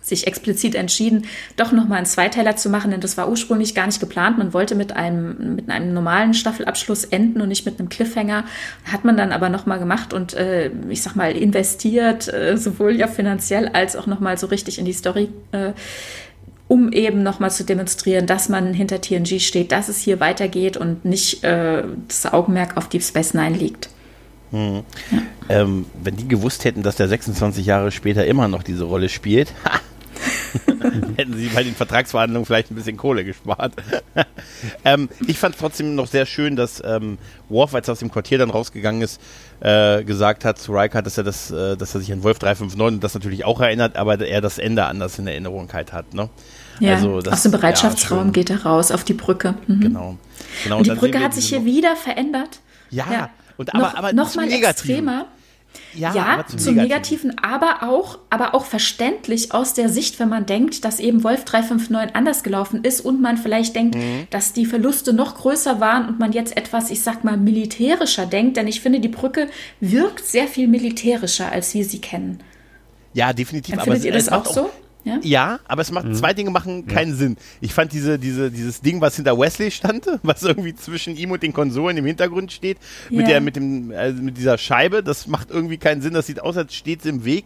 sich 0.10 0.27
explizit 0.27 0.76
entschieden, 0.76 1.26
doch 1.56 1.72
nochmal 1.72 1.98
einen 1.98 2.06
Zweiteiler 2.06 2.56
zu 2.56 2.69
machen, 2.69 2.91
denn 2.91 3.02
das 3.02 3.18
war 3.18 3.30
ursprünglich 3.30 3.76
gar 3.76 3.86
nicht 3.86 3.99
geplant. 3.99 4.38
Man 4.38 4.53
wollte 4.53 4.76
mit 4.76 4.95
einem, 4.95 5.56
mit 5.56 5.69
einem 5.69 5.94
normalen 5.94 6.34
Staffelabschluss 6.34 7.06
enden 7.06 7.41
und 7.41 7.49
nicht 7.49 7.65
mit 7.65 7.80
einem 7.80 7.90
Cliffhanger. 7.90 8.44
Hat 8.91 9.06
man 9.06 9.15
dann 9.18 9.31
aber 9.31 9.49
nochmal 9.49 9.80
gemacht 9.80 10.14
und 10.14 10.34
äh, 10.34 10.72
ich 10.90 11.02
sag 11.02 11.15
mal 11.15 11.31
investiert, 11.36 12.31
äh, 12.34 12.57
sowohl 12.57 12.95
ja 12.95 13.07
finanziell 13.07 13.69
als 13.69 13.95
auch 13.95 14.07
nochmal 14.07 14.38
so 14.38 14.48
richtig 14.48 14.80
in 14.80 14.86
die 14.86 14.94
Story. 14.94 15.30
Äh, 15.52 15.72
um 16.68 16.91
eben 16.91 17.23
nochmal 17.23 17.49
zu 17.49 17.65
demonstrieren, 17.65 18.27
dass 18.27 18.48
man 18.48 18.73
hinter 18.76 19.02
TNG 19.02 19.40
steht, 19.40 19.72
dass 19.72 19.90
es 19.90 19.99
hier 19.99 20.19
weitergeht 20.19 20.77
und 20.77 21.03
nicht 21.03 21.44
äh, 21.44 21.84
das 22.07 22.31
Augenmerk 22.31 22.77
auf 22.77 22.88
Deep 22.88 23.03
Space 23.03 23.34
Nine 23.34 23.57
liegt. 23.57 23.90
Hm. 24.52 24.84
Ja. 25.11 25.18
Ähm, 25.49 25.86
wenn 26.02 26.15
die 26.15 26.27
gewusst 26.27 26.65
hätten, 26.65 26.84
dass 26.84 26.95
der 26.95 27.07
26 27.07 27.65
Jahre 27.65 27.91
später 27.91 28.26
immer 28.26 28.48
noch 28.48 28.61
diese 28.61 28.84
Rolle 28.84 29.10
spielt, 29.10 29.52
hätten 31.18 31.38
sie 31.38 31.48
bei 31.50 31.64
den 31.64 31.76
Vertragsverhandlungen 31.76 32.46
vielleicht 32.46 32.72
ein 32.72 32.76
bisschen 32.76 32.98
Kohle 32.98 33.24
gespart. 33.24 33.74
ähm, 34.86 35.10
ich 35.28 35.38
fand 35.38 35.58
trotzdem 35.58 35.96
noch 35.96 36.08
sehr 36.08 36.26
schön, 36.26 36.56
dass 36.56 36.82
ähm, 36.86 37.18
Worf, 37.50 37.74
als 37.76 37.88
er 37.88 37.94
aus 37.94 38.00
dem 38.00 38.12
Quartier 38.12 38.38
dann 38.38 38.50
rausgegangen 38.50 39.02
ist, 39.02 39.22
äh, 39.60 40.04
gesagt 40.04 40.46
hat 40.46 40.58
zu 40.58 40.74
Riker, 40.74 41.02
dass 41.02 41.18
er 41.18 41.24
das, 41.24 41.52
äh, 41.52 41.76
dass 41.78 41.96
er 41.96 42.02
sich 42.02 42.12
an 42.12 42.24
Wolf 42.24 42.40
359 42.40 43.00
das 43.00 43.14
natürlich 43.14 43.46
auch 43.46 43.60
erinnert, 43.62 43.98
aber 43.98 44.20
er 44.20 44.42
das 44.42 44.58
Ende 44.58 44.86
anders 44.86 45.20
in 45.20 45.28
Erinnerung 45.28 45.70
halt 45.74 45.94
hat. 45.94 46.14
Ne? 46.14 46.30
Ja, 46.80 46.96
also 46.96 47.22
das, 47.22 47.34
aus 47.34 47.44
dem 47.44 47.52
Bereitschaftsraum 47.52 48.28
ja, 48.28 48.32
geht 48.32 48.50
er 48.50 48.64
raus 48.64 48.92
auf 48.92 49.04
die 49.04 49.14
Brücke. 49.14 49.56
Mhm. 49.68 49.80
Genau. 49.82 50.18
genau. 50.64 50.78
Und 50.78 50.88
die 50.88 50.92
Brücke 50.92 51.20
hat 51.20 51.34
sich 51.34 51.50
hier 51.50 51.66
wieder 51.66 51.96
verändert. 51.96 52.60
Ja, 52.90 53.06
ja. 53.12 53.30
Und 53.58 53.74
aber, 53.76 53.84
noch, 53.84 53.96
aber 53.96 54.14
noch 54.14 54.36
mal 54.36 54.52
extremer. 54.52 55.26
Ja, 55.94 56.14
ja 56.14 56.45
zum, 56.48 56.60
zum 56.60 56.76
Negativen. 56.76 57.30
Negativen, 57.30 57.40
aber 57.40 57.90
auch, 57.90 58.20
aber 58.30 58.53
auch 58.56 58.66
verständlich 58.66 59.53
aus 59.53 59.74
der 59.74 59.90
Sicht, 59.90 60.20
wenn 60.20 60.30
man 60.30 60.45
denkt, 60.45 60.86
dass 60.86 60.99
eben 60.99 61.24
Wolf 61.24 61.45
359 61.45 62.16
anders 62.16 62.44
gelaufen 62.44 62.84
ist 62.84 63.02
und 63.02 63.22
man 63.22 63.38
vielleicht 63.38 63.76
denkt, 63.76 63.95
mhm. 63.95 64.28
dass 64.30 64.53
die 64.53 64.66
Verluste 64.66 65.14
noch 65.14 65.36
größer 65.36 65.80
waren 65.80 66.07
und 66.07 66.20
man 66.20 66.32
jetzt 66.32 66.56
etwas, 66.56 66.91
ich 66.91 67.02
sag 67.02 67.24
mal, 67.24 67.38
militärischer 67.38 68.26
denkt, 68.26 68.57
denn 68.57 68.68
ich 68.68 68.82
finde, 68.82 68.99
die 68.99 69.07
Brücke 69.07 69.48
wirkt 69.80 70.26
sehr 70.26 70.48
viel 70.48 70.68
militärischer, 70.68 71.52
als 71.52 71.74
wir 71.74 71.86
sie 71.86 71.99
kennen. 71.99 72.40
Ja, 73.14 73.34
definitiv. 73.34 73.74
Empfindet 73.74 74.02
aber 74.02 74.06
ihr 74.07 74.14
das 74.14 74.30
auch 74.30 74.45
so? 74.45 74.70
Ja? 75.06 75.20
ja, 75.24 75.60
aber 75.66 75.82
es 75.82 75.92
macht 75.92 76.06
mhm. 76.06 76.14
zwei 76.14 76.34
Dinge 76.34 76.52
machen 76.52 76.86
keinen 76.88 77.12
ja. 77.12 77.18
Sinn. 77.18 77.38
Ich 77.62 77.74
fand 77.74 77.94
diese, 77.94 78.20
diese, 78.20 78.52
dieses 78.52 78.82
Ding, 78.82 79.00
was 79.00 79.16
hinter 79.16 79.38
Wesley 79.38 79.72
stand, 79.72 80.08
was 80.24 80.44
irgendwie 80.44 80.76
zwischen 80.76 81.16
ihm 81.16 81.32
und 81.32 81.42
den 81.42 81.54
Konsolen 81.54 81.98
im 81.98 82.06
Hintergrund 82.06 82.52
steht, 82.52 82.78
ja. 83.10 83.18
mit 83.18 83.28
der, 83.28 83.42
mit 83.42 83.56
dem, 83.56 83.92
also 83.96 84.22
mit 84.22 84.38
dieser 84.38 84.58
Scheibe, 84.58 85.02
das 85.02 85.28
macht 85.28 85.52
irgendwie 85.52 85.78
keinen 85.78 86.02
Sinn. 86.02 86.14
Das 86.14 86.28
sieht 86.28 86.42
aus, 86.42 86.58
als 86.58 86.76
steht 86.76 87.00
es 87.00 87.06
im 87.06 87.24
Weg. 87.24 87.46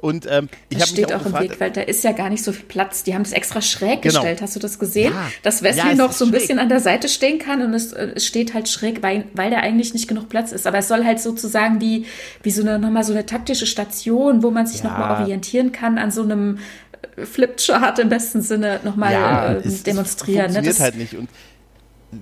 Und 0.00 0.26
ähm, 0.30 0.48
ich 0.68 0.78
das 0.78 0.90
steht 0.90 1.12
auch, 1.12 1.22
auch 1.22 1.26
im 1.26 1.40
Weg, 1.40 1.58
weil 1.60 1.72
da 1.72 1.80
ist 1.80 2.04
ja 2.04 2.12
gar 2.12 2.30
nicht 2.30 2.44
so 2.44 2.52
viel 2.52 2.66
Platz. 2.66 3.02
Die 3.02 3.14
haben 3.14 3.22
es 3.22 3.32
extra 3.32 3.60
schräg 3.60 4.02
genau. 4.02 4.14
gestellt. 4.14 4.42
Hast 4.42 4.54
du 4.54 4.60
das 4.60 4.78
gesehen? 4.78 5.12
Ja. 5.12 5.30
Dass 5.42 5.62
Wesley 5.62 5.88
ja, 5.88 5.94
noch 5.94 6.12
so 6.12 6.24
ein 6.24 6.30
schräg. 6.30 6.40
bisschen 6.40 6.58
an 6.60 6.68
der 6.68 6.80
Seite 6.80 7.08
stehen 7.08 7.38
kann 7.38 7.62
und 7.62 7.74
es, 7.74 7.92
äh, 7.92 8.12
es 8.14 8.24
steht 8.24 8.54
halt 8.54 8.68
schräg, 8.68 9.02
weil, 9.02 9.24
weil 9.34 9.50
da 9.50 9.58
eigentlich 9.58 9.94
nicht 9.94 10.06
genug 10.06 10.28
Platz 10.28 10.52
ist. 10.52 10.66
Aber 10.66 10.78
es 10.78 10.88
soll 10.88 11.04
halt 11.04 11.20
sozusagen 11.20 11.80
wie, 11.80 12.06
wie 12.42 12.50
so 12.50 12.62
eine, 12.62 12.78
nochmal 12.78 13.02
so 13.02 13.12
eine 13.12 13.26
taktische 13.26 13.66
Station, 13.66 14.42
wo 14.42 14.50
man 14.50 14.66
sich 14.66 14.82
ja. 14.82 14.90
nochmal 14.90 15.22
orientieren 15.22 15.72
kann 15.72 15.98
an 15.98 16.12
so 16.12 16.22
einem 16.22 16.58
Flipchart 17.24 17.98
im 17.98 18.08
besten 18.08 18.42
Sinne 18.42 18.80
nochmal 18.84 19.12
ja, 19.12 19.52
äh, 19.54 19.62
demonstrieren. 19.84 20.54
Das 20.54 20.54
ne? 20.54 20.62
funktioniert 20.62 20.66
das, 20.66 20.80
halt 20.80 20.96
nicht. 20.96 21.14
Und 21.14 21.28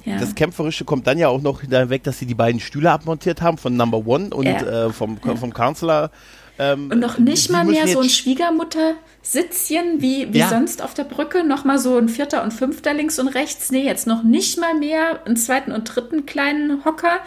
ja. 0.05 0.19
das 0.19 0.35
Kämpferische 0.35 0.85
kommt 0.85 1.07
dann 1.07 1.19
ja 1.19 1.29
auch 1.29 1.41
noch 1.41 1.63
weg, 1.63 2.03
dass 2.05 2.19
sie 2.19 2.27
die 2.27 2.35
beiden 2.35 2.61
Stühle 2.61 2.91
abmontiert 2.91 3.43
haben 3.43 3.59
von 3.59 3.77
Number 3.77 4.07
One 4.07 4.31
und 4.35 4.47
ja. 4.47 4.87
äh, 4.87 4.93
vom, 4.93 5.19
vom 5.19 5.53
Counselor. 5.53 6.11
Ähm, 6.59 6.91
und 6.91 7.01
noch 7.01 7.19
nicht 7.19 7.51
mal 7.51 7.65
mehr 7.65 7.87
so 7.87 8.01
ein 8.01 8.09
Schwiegermutter-Sitzchen 8.09 10.01
wie, 10.01 10.33
wie 10.33 10.39
ja. 10.39 10.49
sonst 10.49 10.83
auf 10.83 10.95
der 10.95 11.05
Brücke. 11.05 11.45
Nochmal 11.45 11.79
so 11.79 11.99
ein 11.99 12.09
vierter 12.09 12.43
und 12.43 12.53
fünfter 12.53 12.95
links 12.95 13.19
und 13.19 13.29
rechts. 13.29 13.71
Nee, 13.71 13.85
jetzt 13.85 14.07
noch 14.07 14.23
nicht 14.23 14.59
mal 14.59 14.75
mehr 14.75 15.21
einen 15.27 15.37
zweiten 15.37 15.73
und 15.73 15.85
dritten 15.85 16.25
kleinen 16.25 16.85
Hocker. 16.85 17.19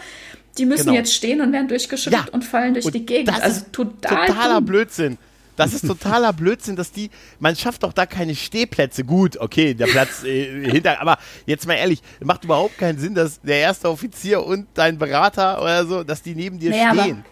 Die 0.58 0.66
müssen 0.66 0.86
genau. 0.86 0.96
jetzt 0.96 1.14
stehen 1.14 1.40
und 1.40 1.52
werden 1.52 1.68
durchgeschüttelt 1.68 2.26
ja. 2.26 2.32
und 2.32 2.44
fallen 2.44 2.74
durch 2.74 2.86
und 2.86 2.94
die 2.94 3.06
Gegend. 3.06 3.40
also 3.40 3.64
total 3.70 4.26
totaler 4.26 4.56
dumm. 4.56 4.64
Blödsinn. 4.64 5.18
Das 5.60 5.74
ist 5.74 5.86
totaler 5.86 6.32
Blödsinn, 6.32 6.76
dass 6.76 6.92
die, 6.92 7.10
man 7.38 7.56
schafft 7.56 7.82
doch 7.82 7.92
da 7.92 8.06
keine 8.06 8.34
Stehplätze. 8.34 9.04
Gut, 9.04 9.36
okay, 9.38 9.74
der 9.74 9.86
Platz 9.86 10.24
äh, 10.24 10.70
hinter, 10.70 11.00
aber 11.00 11.18
jetzt 11.46 11.66
mal 11.66 11.74
ehrlich, 11.74 12.00
macht 12.22 12.44
überhaupt 12.44 12.78
keinen 12.78 12.98
Sinn, 12.98 13.14
dass 13.14 13.40
der 13.40 13.58
erste 13.58 13.88
Offizier 13.90 14.44
und 14.44 14.66
dein 14.74 14.98
Berater 14.98 15.60
oder 15.60 15.86
so, 15.86 16.04
dass 16.04 16.22
die 16.22 16.34
neben 16.34 16.58
dir 16.58 16.70
naja, 16.70 16.94
stehen. 16.94 17.24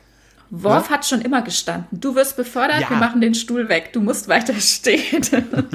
Worf 0.51 0.89
ja? 0.89 0.97
hat 0.97 1.07
schon 1.07 1.21
immer 1.21 1.43
gestanden. 1.43 1.87
Du 2.01 2.15
wirst 2.15 2.37
befördert, 2.37 2.81
ja. 2.81 2.91
wir 2.91 2.97
machen 2.97 3.21
den 3.21 3.35
Stuhl 3.35 3.69
weg. 3.69 3.93
Du 3.93 4.01
musst 4.01 4.29
weiter 4.29 4.55
stehen. 4.55 5.23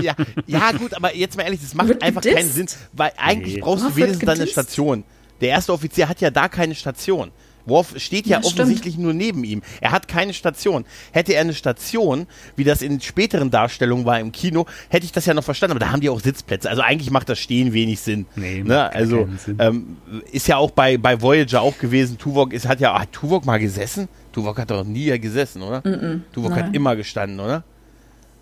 Ja, 0.02 0.16
ja 0.48 0.72
gut, 0.72 0.94
aber 0.94 1.16
jetzt 1.16 1.38
mal 1.38 1.44
ehrlich, 1.44 1.62
das 1.62 1.74
macht 1.76 2.02
einfach 2.02 2.22
gedisst. 2.22 2.38
keinen 2.38 2.52
Sinn, 2.52 2.68
weil 2.94 3.12
eigentlich 3.18 3.56
nee. 3.56 3.62
brauchst 3.62 3.84
Worf 3.84 3.94
du 3.94 4.02
wenigstens 4.02 4.26
deine 4.26 4.48
Station. 4.48 5.04
Der 5.42 5.50
erste 5.50 5.74
Offizier 5.74 6.08
hat 6.10 6.22
ja 6.22 6.32
da 6.32 6.48
keine 6.48 6.74
Station. 6.74 7.32
Worf 7.66 7.94
steht 7.98 8.28
ja, 8.28 8.40
ja 8.40 8.46
offensichtlich 8.46 8.98
nur 8.98 9.14
neben 9.14 9.44
ihm. 9.44 9.62
Er 9.82 9.92
hat 9.92 10.08
keine 10.08 10.34
Station. 10.34 10.86
Hätte 11.12 11.34
er 11.34 11.42
eine 11.42 11.54
Station, 11.54 12.28
wie 12.56 12.64
das 12.64 12.82
in 12.82 13.00
späteren 13.02 13.52
Darstellungen 13.52 14.06
war 14.06 14.20
im 14.20 14.32
Kino, 14.32 14.66
hätte 14.90 15.06
ich 15.06 15.12
das 15.12 15.26
ja 15.26 15.34
noch 15.34 15.44
verstanden. 15.44 15.72
Aber 15.72 15.80
da 15.80 15.92
haben 15.92 16.02
die 16.02 16.10
auch 16.10 16.20
Sitzplätze. 16.20 16.70
Also 16.70 16.82
eigentlich 16.82 17.12
macht 17.12 17.30
das 17.30 17.40
Stehen 17.40 17.74
wenig 17.74 18.00
Sinn. 18.02 18.26
Nee, 18.36 18.64
ne? 18.64 18.94
Also 18.94 19.28
ähm, 19.60 19.98
ist 20.32 20.48
ja 20.48 20.58
auch 20.58 20.72
bei, 20.72 20.98
bei 20.98 21.22
Voyager 21.22 21.62
auch 21.62 21.78
gewesen. 21.78 22.18
Tuvok 22.18 22.54
ist, 22.54 22.68
hat 22.68 22.80
ja, 22.80 23.00
hat 23.00 23.12
Tuvok 23.12 23.46
mal 23.46 23.60
gesessen? 23.60 24.08
Tuvok 24.32 24.58
hat 24.58 24.72
doch 24.72 24.84
nie 24.84 25.18
gesessen, 25.20 25.62
oder? 25.62 25.80
Mm 25.82 25.94
-mm, 25.94 26.20
Tuvok 26.34 26.52
nein. 26.52 26.66
hat 26.66 26.76
immer 26.76 26.96
gestanden, 26.96 27.40
oder? 27.40 27.64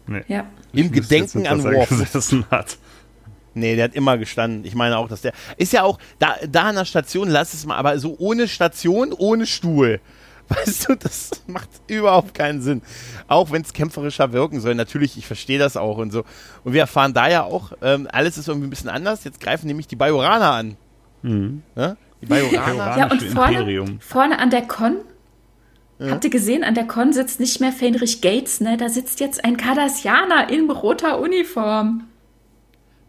Nee. 0.07 0.23
Ja. 0.27 0.45
Im 0.73 0.91
Gedenken 0.91 1.45
an 1.47 1.63
Worf. 1.63 1.89
gesessen 1.89 2.45
hat. 2.49 2.77
Nee, 3.53 3.75
der 3.75 3.85
hat 3.85 3.95
immer 3.95 4.17
gestanden. 4.17 4.65
Ich 4.65 4.75
meine 4.75 4.97
auch, 4.97 5.07
dass 5.07 5.21
der. 5.21 5.33
Ist 5.57 5.73
ja 5.73 5.83
auch, 5.83 5.99
da, 6.19 6.35
da 6.49 6.63
an 6.63 6.75
der 6.75 6.85
Station, 6.85 7.29
lass 7.29 7.53
es 7.53 7.65
mal, 7.65 7.75
aber 7.75 7.99
so 7.99 8.15
ohne 8.17 8.47
Station, 8.47 9.13
ohne 9.13 9.45
Stuhl. 9.45 9.99
Weißt 10.49 10.89
du, 10.89 10.95
das 10.95 11.31
macht 11.47 11.69
überhaupt 11.87 12.33
keinen 12.33 12.61
Sinn. 12.61 12.81
Auch 13.27 13.51
wenn 13.51 13.61
es 13.61 13.71
kämpferischer 13.71 14.33
wirken 14.33 14.59
soll. 14.59 14.75
Natürlich, 14.75 15.17
ich 15.17 15.25
verstehe 15.25 15.59
das 15.59 15.77
auch 15.77 15.97
und 15.97 16.11
so. 16.11 16.23
Und 16.63 16.73
wir 16.73 16.81
erfahren 16.81 17.13
da 17.13 17.29
ja 17.29 17.43
auch, 17.43 17.71
ähm, 17.81 18.07
alles 18.11 18.37
ist 18.37 18.49
irgendwie 18.49 18.67
ein 18.67 18.69
bisschen 18.69 18.89
anders. 18.89 19.23
Jetzt 19.23 19.39
greifen 19.39 19.67
nämlich 19.67 19.87
die 19.87 19.95
Bajoraner 19.95 20.51
an. 20.51 20.77
Mhm. 21.21 21.63
Ja? 21.75 21.95
Die 22.21 22.25
Bajoraner. 22.25 22.97
ja, 22.97 23.11
und 23.11 23.21
vorne, 23.23 23.97
vorne 24.01 24.39
an 24.39 24.49
der 24.49 24.63
Con 24.63 24.97
ja. 26.01 26.09
Habt 26.09 26.23
ihr 26.23 26.31
gesehen, 26.31 26.63
an 26.63 26.73
der 26.73 26.87
Con 26.87 27.13
sitzt 27.13 27.39
nicht 27.39 27.61
mehr 27.61 27.71
Fenrich 27.71 28.21
Gates, 28.21 28.59
ne? 28.59 28.75
Da 28.75 28.89
sitzt 28.89 29.19
jetzt 29.19 29.45
ein 29.45 29.55
Cardassianer 29.55 30.49
in 30.49 30.69
roter 30.71 31.19
Uniform. 31.19 32.07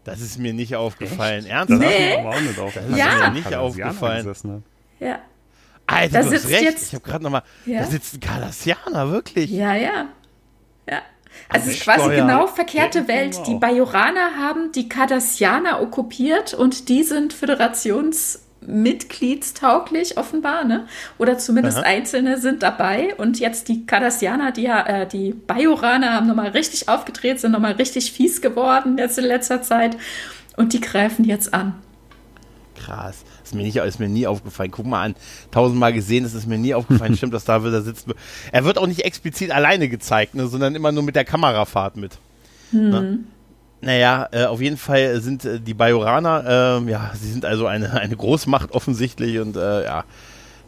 Das 0.03 0.21
ist 0.21 0.37
mir 0.37 0.53
nicht 0.53 0.75
aufgefallen. 0.75 1.45
Echt? 1.45 1.53
Ernsthaft? 1.53 1.81
Nee. 1.81 2.23
Das, 2.23 2.73
das 2.73 2.85
ist 2.85 2.97
ja. 2.97 3.29
mir 3.29 3.31
nicht 3.31 3.55
aufgefallen. 3.55 4.63
Ja. 4.99 5.19
Alter, 5.85 6.23
da 6.23 6.29
du 6.29 6.35
hast 6.35 6.49
recht. 6.49 6.61
Jetzt, 6.63 6.87
ich 6.87 6.93
habe 6.93 7.03
gerade 7.03 7.23
nochmal. 7.23 7.43
Ja? 7.65 7.79
Da 7.81 7.85
sitzt 7.85 8.15
ein 8.15 8.19
Kardassianer, 8.19 9.11
wirklich. 9.11 9.49
Ja, 9.51 9.75
ja. 9.75 10.07
Ja. 10.89 11.01
Also 11.49 11.69
es 11.69 11.77
ist 11.77 11.83
quasi 11.83 12.01
Steuer. 12.01 12.21
genau 12.21 12.47
verkehrte 12.47 13.07
Welt. 13.07 13.39
Die 13.47 13.55
Bajoraner 13.55 14.37
haben 14.37 14.71
die 14.71 14.87
Cardassianer 14.87 15.81
okkupiert 15.81 16.53
und 16.53 16.89
die 16.89 17.03
sind 17.03 17.33
Föderations 17.33 18.43
mitgliedstauglich 18.67 20.17
offenbar, 20.17 20.63
ne? 20.63 20.85
Oder 21.17 21.37
zumindest 21.37 21.79
Aha. 21.79 21.85
Einzelne 21.85 22.39
sind 22.39 22.63
dabei. 22.63 23.15
Und 23.15 23.39
jetzt 23.39 23.67
die 23.67 23.85
Cardassianer, 23.85 24.51
die, 24.51 24.65
äh, 24.65 25.07
die 25.07 25.33
Bajoraner 25.33 26.13
haben 26.13 26.27
nochmal 26.27 26.49
richtig 26.49 26.89
aufgedreht, 26.89 27.39
sind 27.39 27.51
nochmal 27.51 27.73
richtig 27.73 28.11
fies 28.11 28.41
geworden 28.41 28.97
jetzt 28.97 29.17
in 29.17 29.25
letzter 29.25 29.61
Zeit. 29.61 29.97
Und 30.55 30.73
die 30.73 30.81
greifen 30.81 31.25
jetzt 31.25 31.53
an. 31.53 31.73
Krass. 32.75 33.23
Ist 33.43 33.55
mir, 33.55 33.63
nicht, 33.63 33.75
ist 33.75 33.99
mir 33.99 34.09
nie 34.09 34.27
aufgefallen. 34.27 34.71
Guck 34.71 34.85
mal 34.85 35.03
an. 35.03 35.15
Tausendmal 35.51 35.93
gesehen, 35.93 36.25
es 36.25 36.33
ist 36.33 36.47
mir 36.47 36.57
nie 36.57 36.73
aufgefallen. 36.73 37.15
Stimmt, 37.17 37.33
dass 37.33 37.45
da 37.45 37.63
wieder 37.63 37.81
sitzt. 37.81 38.07
Er 38.51 38.65
wird 38.65 38.77
auch 38.77 38.87
nicht 38.87 39.01
explizit 39.01 39.51
alleine 39.51 39.89
gezeigt, 39.89 40.35
ne, 40.35 40.47
sondern 40.47 40.75
immer 40.75 40.91
nur 40.91 41.03
mit 41.03 41.15
der 41.15 41.25
Kamerafahrt 41.25 41.97
mit. 41.97 42.17
Hm. 42.71 42.89
Ne? 42.89 43.19
Naja, 43.83 44.29
äh, 44.31 44.45
auf 44.45 44.61
jeden 44.61 44.77
Fall 44.77 45.19
sind 45.19 45.43
äh, 45.43 45.59
die 45.59 45.73
Bajoraner, 45.73 46.79
äh, 46.85 46.89
ja, 46.89 47.11
sie 47.13 47.29
sind 47.29 47.43
also 47.43 47.67
eine, 47.67 47.91
eine 47.99 48.15
Großmacht 48.15 48.71
offensichtlich 48.71 49.39
und 49.39 49.57
äh, 49.57 49.83
ja, 49.83 50.05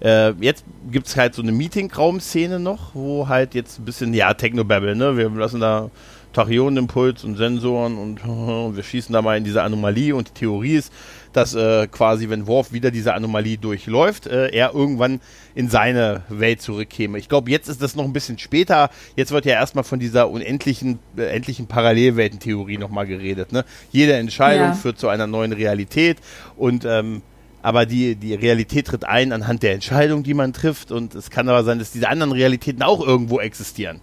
äh, 0.01 0.31
jetzt 0.41 0.65
gibt 0.91 1.07
es 1.07 1.15
halt 1.15 1.33
so 1.33 1.41
eine 1.41 1.53
Meeting-Raum-Szene 1.53 2.59
noch, 2.59 2.93
wo 2.93 3.29
halt 3.29 3.55
jetzt 3.55 3.79
ein 3.79 3.85
bisschen, 3.85 4.13
ja, 4.13 4.33
Technobabble, 4.33 4.95
ne? 4.95 5.15
Wir 5.15 5.29
lassen 5.29 5.61
da 5.61 5.89
Tachionenimpuls 6.35 7.23
und 7.23 7.37
Sensoren 7.37 7.97
und, 7.97 8.23
und 8.27 8.75
wir 8.75 8.83
schießen 8.83 9.13
da 9.13 9.21
mal 9.21 9.37
in 9.37 9.43
diese 9.43 9.63
Anomalie 9.63 10.15
und 10.15 10.29
die 10.29 10.33
Theorie 10.33 10.75
ist, 10.75 10.91
dass 11.33 11.53
äh, 11.53 11.87
quasi, 11.87 12.29
wenn 12.29 12.47
Worf 12.47 12.71
wieder 12.71 12.91
diese 12.91 13.13
Anomalie 13.13 13.57
durchläuft, 13.57 14.27
äh, 14.27 14.49
er 14.49 14.73
irgendwann 14.73 15.19
in 15.53 15.69
seine 15.69 16.21
Welt 16.29 16.61
zurückkäme. 16.61 17.17
Ich 17.17 17.27
glaube, 17.27 17.51
jetzt 17.51 17.67
ist 17.67 17.81
das 17.81 17.95
noch 17.95 18.05
ein 18.05 18.13
bisschen 18.13 18.37
später. 18.37 18.89
Jetzt 19.15 19.31
wird 19.31 19.45
ja 19.45 19.53
erstmal 19.53 19.83
von 19.83 19.99
dieser 19.99 20.29
unendlichen, 20.29 20.99
äh, 21.17 21.23
endlichen 21.23 21.67
Parallelweltentheorie 21.67 22.77
nochmal 22.77 23.05
geredet. 23.05 23.51
Ne? 23.51 23.65
Jede 23.91 24.13
Entscheidung 24.13 24.67
ja. 24.67 24.73
führt 24.73 24.99
zu 24.99 25.09
einer 25.09 25.27
neuen 25.27 25.51
Realität 25.51 26.17
und 26.55 26.85
ähm, 26.85 27.21
aber 27.61 27.87
die, 27.87 28.15
die 28.15 28.35
Realität 28.35 28.87
tritt 28.87 29.05
ein 29.05 29.31
anhand 29.31 29.63
der 29.63 29.73
Entscheidung, 29.73 30.21
die 30.21 30.35
man 30.35 30.53
trifft 30.53 30.91
und 30.91 31.15
es 31.15 31.31
kann 31.31 31.49
aber 31.49 31.63
sein, 31.63 31.79
dass 31.79 31.91
diese 31.91 32.07
anderen 32.09 32.31
Realitäten 32.31 32.83
auch 32.83 33.05
irgendwo 33.05 33.39
existieren. 33.39 34.01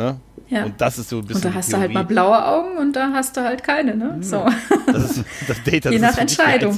Ne? 0.00 0.16
Ja. 0.48 0.64
Und 0.64 0.80
das 0.80 0.98
ist 0.98 1.10
so 1.10 1.18
ein 1.18 1.26
bisschen. 1.26 1.44
Und 1.44 1.50
da 1.52 1.58
hast 1.58 1.70
du 1.70 1.76
halt 1.76 1.92
mal 1.92 2.04
blaue 2.04 2.42
Augen 2.42 2.78
und 2.78 2.96
da 2.96 3.12
hast 3.12 3.36
du 3.36 3.42
halt 3.42 3.62
keine, 3.62 3.94
ne? 3.94 4.14
Hm. 4.14 4.22
So. 4.22 4.46
Das 4.86 5.10
ist 5.10 5.24
das 5.48 5.62
Data. 5.62 5.90
Je 5.90 5.98
das 5.98 6.12
nach 6.12 6.18
Entscheidung. 6.18 6.74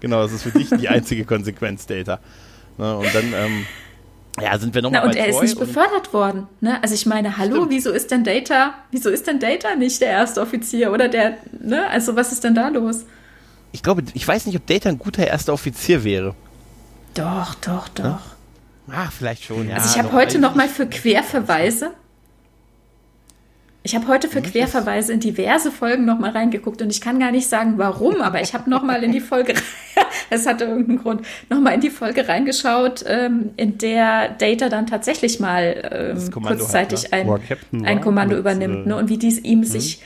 genau, 0.00 0.22
das 0.22 0.32
ist 0.32 0.42
für 0.42 0.50
dich 0.50 0.68
die 0.70 0.88
einzige 0.88 1.24
Konsequenz, 1.24 1.86
Data. 1.86 2.18
Ne? 2.78 2.96
Und 2.96 3.14
dann, 3.14 3.32
ähm, 3.32 3.66
ja, 4.42 4.58
sind 4.58 4.74
wir 4.74 4.82
nochmal 4.82 5.02
bei 5.02 5.06
Und 5.06 5.16
er 5.16 5.28
ist 5.28 5.40
nicht 5.40 5.56
befördert 5.56 6.12
worden. 6.12 6.48
Ne? 6.60 6.82
Also 6.82 6.96
ich 6.96 7.06
meine, 7.06 7.38
hallo, 7.38 7.58
Stimmt. 7.58 7.70
wieso 7.70 7.92
ist 7.92 8.10
denn 8.10 8.24
Data, 8.24 8.74
wieso 8.90 9.08
ist 9.08 9.28
denn 9.28 9.38
Data 9.38 9.76
nicht 9.76 10.00
der 10.00 10.08
erste 10.08 10.40
Offizier 10.40 10.92
oder 10.92 11.08
der, 11.08 11.36
ne? 11.62 11.88
Also 11.88 12.16
was 12.16 12.32
ist 12.32 12.42
denn 12.42 12.56
da 12.56 12.68
los? 12.68 13.06
Ich 13.70 13.84
glaube, 13.84 14.02
ich 14.14 14.26
weiß 14.26 14.46
nicht, 14.46 14.56
ob 14.56 14.66
Data 14.66 14.88
ein 14.88 14.98
guter 14.98 15.24
erster 15.24 15.52
Offizier 15.52 16.02
wäre. 16.02 16.34
Doch, 17.14 17.54
doch, 17.54 17.88
doch. 17.88 18.04
Ja? 18.04 18.20
Ach, 18.90 19.12
vielleicht 19.12 19.44
schon, 19.44 19.68
ja. 19.68 19.76
Also 19.76 19.90
ich 19.90 20.02
habe 20.02 20.12
heute 20.12 20.40
nochmal 20.40 20.68
für 20.68 20.86
Querverweise 20.86 21.92
ich 23.86 23.94
habe 23.94 24.08
heute 24.08 24.28
für 24.28 24.42
Querverweise 24.42 25.12
in 25.12 25.20
diverse 25.20 25.70
Folgen 25.70 26.04
nochmal 26.04 26.32
reingeguckt 26.32 26.82
und 26.82 26.90
ich 26.90 27.00
kann 27.00 27.20
gar 27.20 27.30
nicht 27.30 27.46
sagen, 27.46 27.74
warum, 27.76 28.20
aber 28.20 28.40
ich 28.40 28.52
habe 28.52 28.68
nochmal 28.68 29.04
in 29.04 29.12
die 29.12 29.20
Folge, 29.20 29.54
es 30.30 30.44
hatte 30.44 30.64
irgendeinen 30.64 30.98
Grund, 30.98 31.22
nochmal 31.50 31.74
in 31.74 31.80
die 31.80 31.90
Folge 31.90 32.26
reingeschaut, 32.26 33.04
ähm, 33.06 33.50
in 33.56 33.78
der 33.78 34.30
Data 34.30 34.68
dann 34.68 34.88
tatsächlich 34.88 35.38
mal 35.38 36.16
ähm, 36.18 36.30
kurzzeitig 36.32 37.04
hat, 37.12 37.26
ne? 37.26 37.40
ein, 37.70 37.86
ein 37.86 38.00
Kommando 38.00 38.34
mit, 38.34 38.40
übernimmt 38.40 38.86
äh, 38.86 38.88
ne? 38.88 38.96
und 38.96 39.08
wie 39.08 39.18
dies 39.18 39.38
ihm 39.38 39.60
mhm. 39.60 39.64
sich 39.64 40.02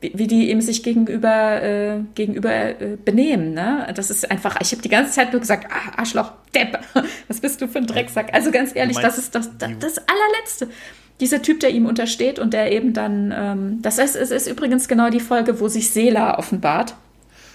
wie, 0.00 0.26
die 0.26 0.50
ihm 0.50 0.62
sich 0.62 0.82
gegenüber, 0.84 1.62
äh, 1.62 1.98
gegenüber 2.14 2.80
äh, 2.80 2.96
benehmen. 3.04 3.52
Ne? 3.52 3.92
Das 3.94 4.10
ist 4.10 4.30
einfach, 4.30 4.56
ich 4.62 4.70
habe 4.70 4.80
die 4.80 4.88
ganze 4.88 5.10
Zeit 5.10 5.32
nur 5.32 5.40
gesagt, 5.40 5.66
ah, 5.70 5.98
Arschloch, 5.98 6.32
Depp, 6.54 6.78
was 7.28 7.40
bist 7.40 7.60
du 7.60 7.68
für 7.68 7.78
ein 7.78 7.86
Drecksack? 7.86 8.32
Also 8.32 8.52
ganz 8.52 8.74
ehrlich, 8.74 8.96
das 8.96 9.18
ist 9.18 9.34
das, 9.34 9.50
das, 9.58 9.70
das 9.80 9.98
allerletzte 9.98 10.68
dieser 11.20 11.42
Typ, 11.42 11.60
der 11.60 11.70
ihm 11.70 11.86
untersteht 11.86 12.38
und 12.38 12.54
der 12.54 12.72
eben 12.72 12.92
dann, 12.92 13.34
ähm, 13.36 13.78
das 13.82 13.98
ist, 13.98 14.16
es 14.16 14.30
ist 14.30 14.46
übrigens 14.46 14.88
genau 14.88 15.10
die 15.10 15.20
Folge, 15.20 15.60
wo 15.60 15.68
sich 15.68 15.90
Sela 15.90 16.38
offenbart. 16.38 16.94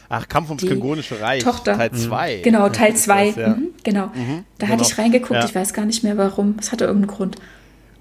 Ach, 0.10 0.28
Kampf 0.28 0.50
ums 0.50 0.64
Klingonische 0.64 1.20
Reich, 1.22 1.44
Tochter. 1.44 1.78
Teil 1.78 1.92
2. 1.92 2.38
Mhm. 2.38 2.42
Genau, 2.44 2.70
Teil 2.70 2.96
2. 2.96 3.30
Ja. 3.30 3.50
Mhm, 3.50 3.70
genau. 3.84 4.08
Mhm, 4.08 4.46
da 4.58 4.66
genau. 4.66 4.80
hatte 4.80 4.92
ich 4.92 4.98
reingeguckt, 4.98 5.40
ja. 5.40 5.46
ich 5.46 5.56
weiß 5.56 5.74
gar 5.74 5.86
nicht 5.86 6.04
mehr 6.04 6.18
warum. 6.18 6.56
Es 6.60 6.72
hatte 6.72 6.86
irgendeinen 6.86 7.16
Grund. 7.16 7.38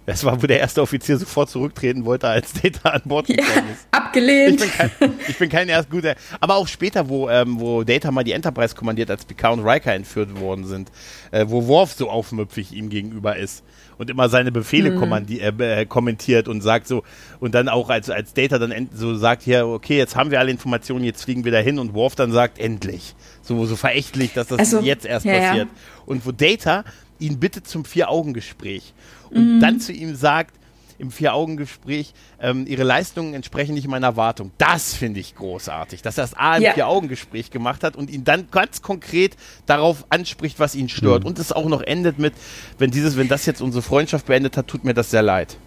Das 0.05 0.25
war, 0.25 0.43
wo 0.43 0.47
der 0.49 0.59
erste 0.59 0.83
Offizier 0.83 1.17
sofort 1.17 1.49
zurücktreten 1.49 2.05
wollte, 2.05 2.27
als 2.27 2.53
Data 2.61 2.91
an 2.91 3.03
Bord 3.05 3.29
gekommen 3.29 3.49
ja, 3.55 3.73
ist. 3.73 3.87
Abgelehnt. 3.93 4.61
Ich 4.61 4.61
bin 4.61 4.71
kein, 4.71 4.91
ich 5.29 5.39
bin 5.39 5.49
kein 5.49 5.69
erst 5.69 5.91
guter. 5.91 6.17
Aber 6.41 6.57
auch 6.57 6.67
später, 6.67 7.09
wo, 7.09 7.31
ähm, 7.31 7.61
wo 7.61 7.85
Data 7.85 8.11
mal 8.11 8.25
die 8.25 8.33
Enterprise 8.33 8.75
kommandiert, 8.75 9.11
als 9.11 9.25
Picard 9.25 9.59
und 9.59 9.65
Riker 9.65 9.95
entführt 9.95 10.41
worden 10.41 10.65
sind, 10.65 10.91
äh, 11.31 11.47
wo 11.49 11.69
Worf 11.69 11.93
so 11.93 12.11
aufmüpfig 12.11 12.73
ihm 12.73 12.89
gegenüber 12.89 13.37
ist 13.37 13.63
und 13.99 14.11
immer 14.11 14.29
seine 14.29 14.53
Befehle 14.53 14.91
mhm. 14.91 15.61
äh, 15.61 15.87
kommentiert 15.87 16.49
und 16.49 16.61
sagt 16.61 16.87
so, 16.87 17.03
und 17.41 17.55
dann 17.55 17.69
auch 17.69 17.91
als, 17.91 18.11
als 18.11 18.35
Data 18.35 18.59
dann 18.59 18.89
so 18.95 19.15
sagt, 19.15 19.43
hier, 19.43 19.67
okay, 19.67 19.97
jetzt 19.97 20.17
haben 20.17 20.31
wir 20.31 20.41
alle 20.41 20.51
Informationen, 20.51 21.05
jetzt 21.05 21.25
fliegen 21.25 21.45
wir 21.45 21.53
dahin 21.53 21.79
und 21.79 21.95
Worf 21.95 22.15
dann 22.15 22.33
sagt, 22.33 22.59
endlich. 22.59 23.15
So, 23.43 23.67
so 23.67 23.77
verächtlich, 23.77 24.33
dass 24.35 24.49
das 24.49 24.59
also, 24.59 24.81
jetzt 24.81 25.05
erst 25.05 25.27
ja, 25.27 25.39
passiert. 25.39 25.69
Ja. 25.69 26.03
Und 26.07 26.27
wo 26.27 26.33
Data 26.33 26.85
ihn 27.19 27.39
bittet 27.39 27.67
zum 27.67 27.85
Vier-Augen-Gespräch 27.85 28.95
und 29.31 29.57
mhm. 29.57 29.61
dann 29.61 29.81
zu 29.81 29.93
ihm 29.93 30.15
sagt, 30.15 30.55
im 31.03 31.11
Vier-Augen-Gespräch, 31.11 32.15
ähm, 32.41 32.65
ihre 32.67 32.85
Leistungen 32.85 33.35
entsprechen 33.35 33.75
nicht 33.75 33.89
meiner 33.89 34.07
Erwartung. 34.07 34.53
Das 34.57 34.95
finde 34.95 35.21
ich 35.21 35.35
großartig, 35.35 36.01
dass 36.01 36.17
er 36.17 36.25
das 36.25 36.35
A 36.35 36.57
im 36.57 36.63
ja. 36.63 36.73
Vier-Augen-Gespräch 36.73 37.51
gemacht 37.51 37.83
hat 37.83 37.97
und 37.97 38.09
ihn 38.09 38.25
dann 38.25 38.49
ganz 38.51 38.81
konkret 38.83 39.37
darauf 39.67 40.05
anspricht, 40.09 40.61
was 40.61 40.75
ihn 40.75 40.89
stört. 40.89 41.25
Mhm. 41.25 41.29
Und 41.29 41.39
es 41.41 41.53
auch 41.53 41.67
noch 41.67 41.83
endet 41.83 42.19
mit, 42.19 42.35
wenn 42.79 42.93
dieses, 42.93 43.17
wenn 43.17 43.29
das 43.29 43.45
jetzt 43.47 43.61
unsere 43.61 43.83
Freundschaft 43.83 44.27
beendet 44.27 44.57
hat, 44.57 44.69
tut 44.69 44.85
mir 44.85 44.95
das 44.95 45.11
sehr 45.11 45.23
leid. 45.23 45.59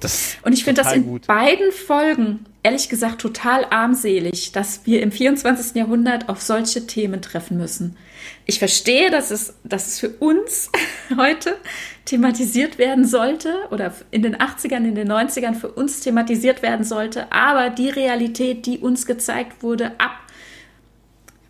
Das 0.00 0.36
und 0.42 0.52
ich 0.52 0.64
finde 0.64 0.82
das 0.82 0.92
in 0.92 1.04
gut. 1.04 1.26
beiden 1.26 1.72
Folgen, 1.72 2.44
ehrlich 2.62 2.88
gesagt, 2.88 3.20
total 3.20 3.64
armselig, 3.70 4.52
dass 4.52 4.84
wir 4.84 5.02
im 5.02 5.12
24. 5.12 5.76
Jahrhundert 5.76 6.28
auf 6.28 6.42
solche 6.42 6.86
Themen 6.86 7.22
treffen 7.22 7.56
müssen. 7.56 7.96
Ich 8.44 8.58
verstehe, 8.58 9.10
dass 9.10 9.30
es, 9.30 9.54
dass 9.64 9.86
es 9.86 10.00
für 10.00 10.10
uns 10.10 10.70
heute 11.16 11.56
thematisiert 12.04 12.78
werden 12.78 13.04
sollte 13.06 13.54
oder 13.70 13.92
in 14.10 14.22
den 14.22 14.36
80ern, 14.36 14.84
in 14.84 14.94
den 14.94 15.10
90ern 15.10 15.54
für 15.54 15.68
uns 15.68 16.00
thematisiert 16.00 16.62
werden 16.62 16.84
sollte, 16.84 17.32
aber 17.32 17.70
die 17.70 17.88
Realität, 17.88 18.66
die 18.66 18.78
uns 18.78 19.06
gezeigt 19.06 19.62
wurde 19.62 19.92
ab 19.98 20.12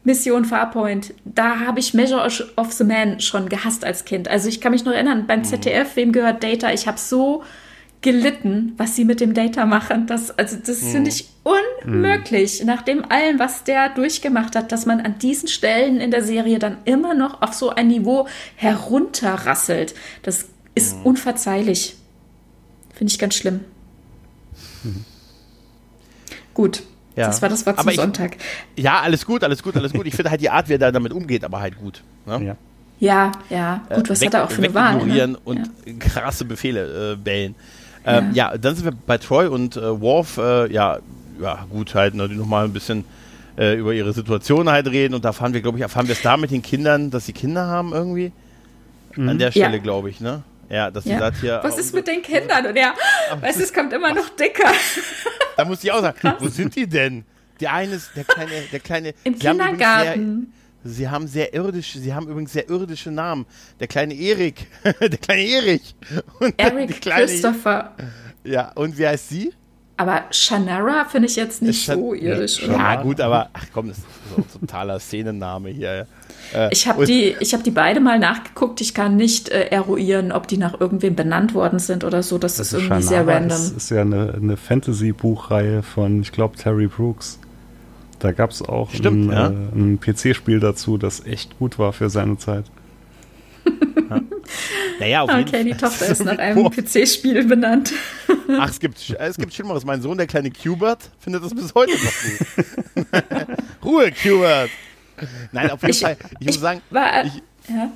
Mission 0.05 0.45
Farpoint, 0.45 1.15
da 1.25 1.61
habe 1.61 1.81
ich 1.81 1.95
Measure 1.95 2.31
of 2.57 2.73
the 2.73 2.85
Man 2.85 3.21
schon 3.21 3.49
gehasst 3.49 3.85
als 3.85 4.05
Kind. 4.05 4.29
Also 4.29 4.49
ich 4.49 4.61
kann 4.61 4.73
mich 4.73 4.85
noch 4.85 4.93
erinnern, 4.93 5.27
beim 5.27 5.41
mhm. 5.41 5.45
ZDF, 5.45 5.97
wem 5.97 6.13
gehört 6.13 6.45
Data? 6.45 6.73
Ich 6.73 6.87
habe 6.87 6.99
so 6.99 7.43
gelitten, 8.05 8.75
was 8.77 8.95
sie 8.95 9.07
mit 9.07 9.21
dem 9.21 9.33
Data 9.33 9.65
machen. 9.65 10.07
Das, 10.07 10.31
also 10.39 10.59
das 10.65 10.83
mhm. 10.83 10.87
finde 10.89 11.11
ich 11.11 11.31
unmöglich, 11.43 12.61
mhm. 12.61 12.67
nach 12.67 12.83
dem 12.83 13.11
allem, 13.11 13.39
was 13.39 13.65
der 13.65 13.89
durchgemacht 13.89 14.55
hat, 14.55 14.73
dass 14.73 14.85
man 14.85 15.01
an 15.01 15.19
diesen 15.19 15.49
Stellen 15.49 16.01
in 16.01 16.11
der 16.11 16.23
Serie 16.23 16.59
dann 16.59 16.77
immer 16.85 17.15
noch 17.15 17.41
auf 17.41 17.55
so 17.55 17.71
ein 17.71 17.89
Niveau 17.89 18.29
herunterrasselt. 18.57 19.95
Das 20.23 20.45
ist 20.75 20.99
mhm. 20.99 21.07
unverzeihlich. 21.07 21.97
Finde 22.93 23.11
ich 23.11 23.19
ganz 23.19 23.37
schlimm. 23.37 23.61
Mhm. 24.83 25.05
Gut. 26.53 26.83
Ja. 27.17 27.29
Das 27.29 27.41
war 27.41 27.49
das 27.49 27.65
Wort 27.65 27.81
zum 27.81 27.89
ich, 27.89 27.97
Sonntag. 27.97 28.37
Ja, 28.77 29.01
alles 29.01 29.25
gut, 29.25 29.43
alles 29.45 29.63
gut, 29.63 29.77
alles 29.77 29.95
gut. 29.95 30.07
Ich 30.07 30.15
finde 30.15 30.31
halt 30.31 30.43
die 30.43 30.51
Art, 30.51 30.69
wie 30.69 30.75
er 30.75 30.79
da 30.79 30.93
damit 30.93 31.13
umgeht, 31.13 31.43
aber 31.43 31.61
halt 31.61 31.79
gut. 31.79 32.03
Ne? 32.27 32.45
Ja. 32.45 32.57
Ja, 33.01 33.33
ja. 33.51 33.83
Gut, 33.95 34.11
was 34.11 34.19
äh, 34.19 34.23
weg, 34.23 34.27
hat 34.29 34.35
er 34.35 34.45
auch 34.45 34.51
für 34.51 34.63
eine 34.63 34.75
Wahl? 34.75 35.05
Ne? 35.07 35.37
und 35.45 35.71
ja. 35.87 35.93
krasse 35.99 36.45
Befehle 36.45 37.13
äh, 37.13 37.17
bellen. 37.17 37.55
Ähm, 38.07 38.31
ja. 38.35 38.53
ja. 38.53 38.59
dann 38.59 38.75
sind 38.75 38.85
wir 38.85 38.93
bei 38.93 39.19
Troy 39.19 39.47
und 39.47 39.77
äh, 39.77 40.01
Worf, 40.01 40.39
äh, 40.39 40.73
ja, 40.73 40.99
ja, 41.41 41.67
gut, 41.71 41.95
halt 41.95 42.15
ne, 42.15 42.29
nochmal 42.29 42.65
ein 42.65 42.73
bisschen 42.73 43.05
äh, 43.57 43.75
über 43.75 43.93
ihre 43.93 44.13
Situation 44.13 44.69
halt 44.69 44.87
reden 44.89 45.15
und 45.15 45.25
da 45.25 45.33
fahren 45.33 45.53
wir, 45.53 45.61
glaube 45.61 45.79
ich, 45.79 45.83
erfahren 45.83 46.07
wir 46.07 46.15
es 46.15 46.23
da 46.23 46.37
mit 46.37 46.51
den 46.51 46.63
Kindern, 46.63 47.11
dass 47.11 47.27
sie 47.27 47.33
Kinder 47.33 47.67
haben 47.67 47.93
irgendwie. 47.93 48.33
Mhm. 49.17 49.29
An 49.29 49.39
der 49.39 49.51
Stelle, 49.51 49.77
ja. 49.77 49.83
glaube 49.83 50.11
ich, 50.11 50.21
ne? 50.21 50.43
Ja, 50.69 50.91
dass 50.91 51.05
ja. 51.05 51.15
sie 51.15 51.19
sagt 51.19 51.41
hier. 51.41 51.61
Was 51.63 51.79
ist 51.79 51.95
mit 51.95 52.07
den 52.07 52.23
Kindern? 52.23 52.67
Und 52.67 52.77
ja, 52.77 52.95
weißt 53.41 53.59
du, 53.59 53.63
es 53.63 53.73
kommt 53.73 53.93
immer 53.93 54.13
noch 54.13 54.29
dicker. 54.31 54.73
Da 55.57 55.65
muss 55.65 55.85
ich 55.85 55.93
auch 55.93 56.01
sagen, 56.01 56.35
wo 56.41 56.49
sind 56.49 56.75
die 56.75 56.89
denn? 56.89 57.25
Der 57.61 57.73
eine 57.73 57.95
ist 57.95 58.11
der 58.17 58.25
kleine, 58.25 58.51
der 58.73 58.81
kleine. 58.81 59.15
Im 59.23 59.39
Kindergarten. 59.39 60.53
Sie 60.85 61.09
haben 61.09 61.27
sehr 61.27 61.55
irdische, 61.55 61.99
sie 61.99 62.15
haben 62.15 62.29
übrigens 62.29 62.53
sehr 62.53 62.69
irdische 62.69 63.11
Namen. 63.11 63.47
Der 63.81 63.87
kleine 63.87 64.15
Erik, 64.15 64.67
der 64.85 65.09
kleine 65.11 65.43
Erich. 65.43 65.95
Und 66.41 66.55
Eric 66.59 67.01
kleine, 67.01 67.27
Christopher. 67.27 67.93
Ja, 68.45 68.73
und 68.73 68.99
wie 68.99 69.07
heißt 69.07 69.31
sie? 69.31 69.53
Aber 69.97 70.25
Shannara 70.31 71.05
finde 71.05 71.29
ich 71.29 71.37
jetzt 71.37 71.63
nicht 71.63 71.85
Sch 71.85 71.87
so 71.87 72.15
irdisch. 72.15 72.61
Ja, 72.61 72.95
oder? 72.95 73.03
gut, 73.03 73.21
aber 73.21 73.49
ach 73.53 73.67
komm, 73.73 73.89
das 73.89 73.99
ist 73.99 74.07
so 74.35 74.43
ein 74.43 74.61
totaler 74.61 74.99
Szenenname 74.99 75.71
hier. 75.71 76.07
Äh, 76.53 76.69
ich 76.73 76.89
habe 76.89 77.07
die, 77.07 77.35
hab 77.35 77.63
die 77.63 77.71
beide 77.71 78.01
mal 78.01 78.19
nachgeguckt. 78.19 78.81
Ich 78.81 78.93
kann 78.93 79.17
nicht 79.17 79.51
äh, 79.51 79.69
eruieren, 79.69 80.33
ob 80.33 80.49
die 80.49 80.59
nach 80.59 80.79
irgendwem 80.81 81.15
benannt 81.15 81.55
worden 81.55 81.79
sind 81.79 82.03
oder 82.03 82.25
so. 82.25 82.39
Das, 82.39 82.57
das 82.57 82.69
ist 82.69 82.73
irgendwie 82.73 83.03
Shannara 83.03 83.25
sehr 83.25 83.35
random. 83.35 83.49
Das 83.51 83.71
ist 83.71 83.91
ja 83.91 84.01
eine, 84.01 84.35
eine 84.35 84.57
Fantasy-Buchreihe 84.57 85.83
von, 85.83 86.23
ich 86.23 86.33
glaube, 86.33 86.57
Terry 86.57 86.89
Brooks. 86.89 87.39
Da 88.25 88.33
gab 88.33 88.53
es 88.53 88.63
auch 88.63 88.91
Stimmt, 88.91 89.31
ein, 89.31 89.37
ja. 89.37 89.49
äh, 89.49 89.51
ein 89.51 90.01
PC-Spiel 90.01 90.59
dazu, 90.59 90.97
das 90.97 91.27
echt 91.27 91.59
gut 91.59 91.79
war 91.79 91.93
für 91.93 92.09
seine 92.09 92.39
Zeit. 92.39 92.65
ja. 94.11 94.21
Naja, 94.99 95.23
auf 95.25 95.29
okay, 95.29 95.59
jeden 95.59 95.67
die 95.67 95.75
Tochter 95.75 96.07
ist 96.07 96.25
nach 96.25 96.39
einem 96.39 96.71
PC-Spiel 96.71 97.45
benannt. 97.45 97.93
Ach, 98.59 98.71
es 98.71 98.81
gibt, 98.81 99.15
es 99.19 99.37
gibt 99.37 99.53
Schlimmeres. 99.53 99.85
Mein 99.85 100.01
Sohn, 100.01 100.17
der 100.17 100.27
kleine 100.27 100.51
Cubert, 100.51 101.11
findet 101.19 101.45
das 101.45 101.55
bis 101.55 101.75
heute 101.75 101.93
noch 101.93 102.95
gut. 102.95 103.07
Ruhe, 103.85 104.11
Cubert! 104.11 104.71
Nein, 105.53 105.71
auf 105.71 105.83
jeden 105.83 105.91
ich, 105.91 106.01
Fall. 106.01 106.17
Ich, 106.19 106.37
ich 106.41 106.47
muss 106.47 106.61
sagen, 106.61 106.81
war, 106.89 107.27
ich, 107.27 107.43
ja 107.69 107.93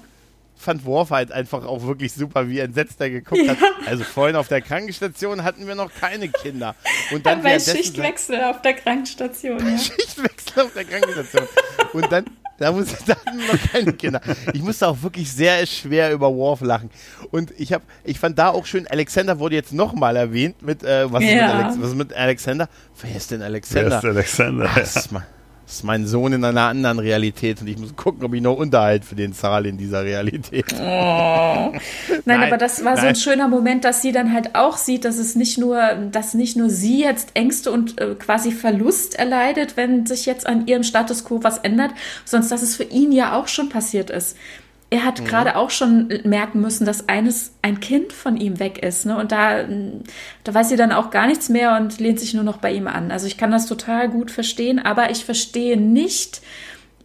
fand 0.58 0.84
Worf 0.84 1.10
halt 1.10 1.32
einfach 1.32 1.64
auch 1.64 1.82
wirklich 1.86 2.12
super, 2.12 2.48
wie 2.48 2.58
entsetzt 2.58 3.00
er 3.00 3.10
geguckt 3.10 3.42
ja. 3.46 3.52
hat. 3.52 3.58
Also 3.86 4.04
vorhin 4.04 4.36
auf 4.36 4.48
der 4.48 4.60
Krankenstation 4.60 5.44
hatten 5.44 5.66
wir 5.66 5.74
noch 5.74 5.92
keine 5.92 6.28
Kinder. 6.28 6.74
Und 7.12 7.24
dann 7.24 7.42
bei 7.42 7.58
Schichtwechsel 7.58 8.42
auf 8.42 8.62
der 8.62 8.74
Krankenstation. 8.74 9.58
Ja. 9.58 9.78
Schichtwechsel 9.78 10.62
auf 10.62 10.72
der 10.74 10.84
Krankenstation. 10.84 11.48
Und 11.92 12.12
dann 12.12 12.24
Da 12.58 12.72
muss 12.72 12.92
ich 12.92 13.04
dann 13.04 13.36
noch 13.36 13.72
keine 13.72 13.92
Kinder. 13.92 14.20
Ich 14.52 14.62
musste 14.62 14.88
auch 14.88 15.00
wirklich 15.00 15.32
sehr 15.32 15.64
schwer 15.64 16.12
über 16.12 16.34
Worf 16.34 16.60
lachen. 16.60 16.90
Und 17.30 17.52
ich 17.56 17.72
habe, 17.72 17.84
ich 18.02 18.18
fand 18.18 18.36
da 18.36 18.48
auch 18.48 18.66
schön, 18.66 18.86
Alexander 18.88 19.38
wurde 19.38 19.54
jetzt 19.54 19.72
nochmal 19.72 20.16
erwähnt 20.16 20.60
mit, 20.60 20.82
äh, 20.82 21.10
was, 21.10 21.22
ja. 21.22 21.28
ist 21.28 21.36
mit 21.36 21.54
Alex, 21.54 21.80
was 21.80 21.88
ist 21.90 21.96
mit 21.96 22.12
Alexander? 22.14 22.68
Wer 23.00 23.16
ist 23.16 23.30
denn 23.30 23.42
Alexander? 23.42 23.90
Wer 23.90 23.98
ist 23.98 24.04
Alexander? 24.40 24.70
Ach, 24.74 25.22
das 25.68 25.76
ist 25.76 25.84
mein 25.84 26.06
Sohn 26.06 26.32
in 26.32 26.42
einer 26.44 26.62
anderen 26.62 26.98
Realität 26.98 27.60
und 27.60 27.66
ich 27.66 27.76
muss 27.76 27.94
gucken, 27.94 28.24
ob 28.24 28.32
ich 28.32 28.40
noch 28.40 28.56
Unterhalt 28.56 29.04
für 29.04 29.14
den 29.14 29.34
zahle 29.34 29.68
in 29.68 29.76
dieser 29.76 30.02
Realität. 30.02 30.64
Oh. 30.72 30.78
Nein, 30.80 31.80
nein, 32.24 32.42
aber 32.44 32.56
das 32.56 32.82
war 32.86 32.94
nein. 32.94 33.02
so 33.02 33.06
ein 33.08 33.16
schöner 33.16 33.48
Moment, 33.48 33.84
dass 33.84 34.00
sie 34.00 34.10
dann 34.10 34.32
halt 34.32 34.54
auch 34.54 34.78
sieht, 34.78 35.04
dass 35.04 35.18
es 35.18 35.34
nicht 35.34 35.58
nur, 35.58 35.78
dass 36.10 36.32
nicht 36.32 36.56
nur 36.56 36.70
sie 36.70 37.02
jetzt 37.02 37.32
Ängste 37.34 37.70
und 37.70 38.00
äh, 38.00 38.14
quasi 38.14 38.50
Verlust 38.50 39.18
erleidet, 39.18 39.76
wenn 39.76 40.06
sich 40.06 40.24
jetzt 40.24 40.46
an 40.46 40.66
ihrem 40.66 40.84
Status 40.84 41.22
quo 41.22 41.42
was 41.42 41.58
ändert, 41.58 41.90
sondern 42.24 42.48
dass 42.48 42.62
es 42.62 42.74
für 42.74 42.84
ihn 42.84 43.12
ja 43.12 43.38
auch 43.38 43.48
schon 43.48 43.68
passiert 43.68 44.08
ist 44.08 44.38
er 44.90 45.04
hat 45.04 45.20
mhm. 45.20 45.24
gerade 45.26 45.56
auch 45.56 45.70
schon 45.70 46.08
merken 46.24 46.60
müssen, 46.60 46.86
dass 46.86 47.08
eines 47.08 47.52
ein 47.62 47.80
Kind 47.80 48.12
von 48.12 48.36
ihm 48.36 48.58
weg 48.58 48.82
ist. 48.82 49.04
Ne? 49.04 49.18
Und 49.18 49.32
da, 49.32 49.64
da 50.44 50.54
weiß 50.54 50.70
sie 50.70 50.76
dann 50.76 50.92
auch 50.92 51.10
gar 51.10 51.26
nichts 51.26 51.48
mehr 51.48 51.76
und 51.76 52.00
lehnt 52.00 52.18
sich 52.18 52.32
nur 52.32 52.44
noch 52.44 52.58
bei 52.58 52.72
ihm 52.72 52.86
an. 52.86 53.10
Also 53.10 53.26
ich 53.26 53.36
kann 53.36 53.50
das 53.50 53.66
total 53.66 54.08
gut 54.08 54.30
verstehen, 54.30 54.78
aber 54.78 55.10
ich 55.10 55.24
verstehe 55.24 55.76
nicht 55.76 56.40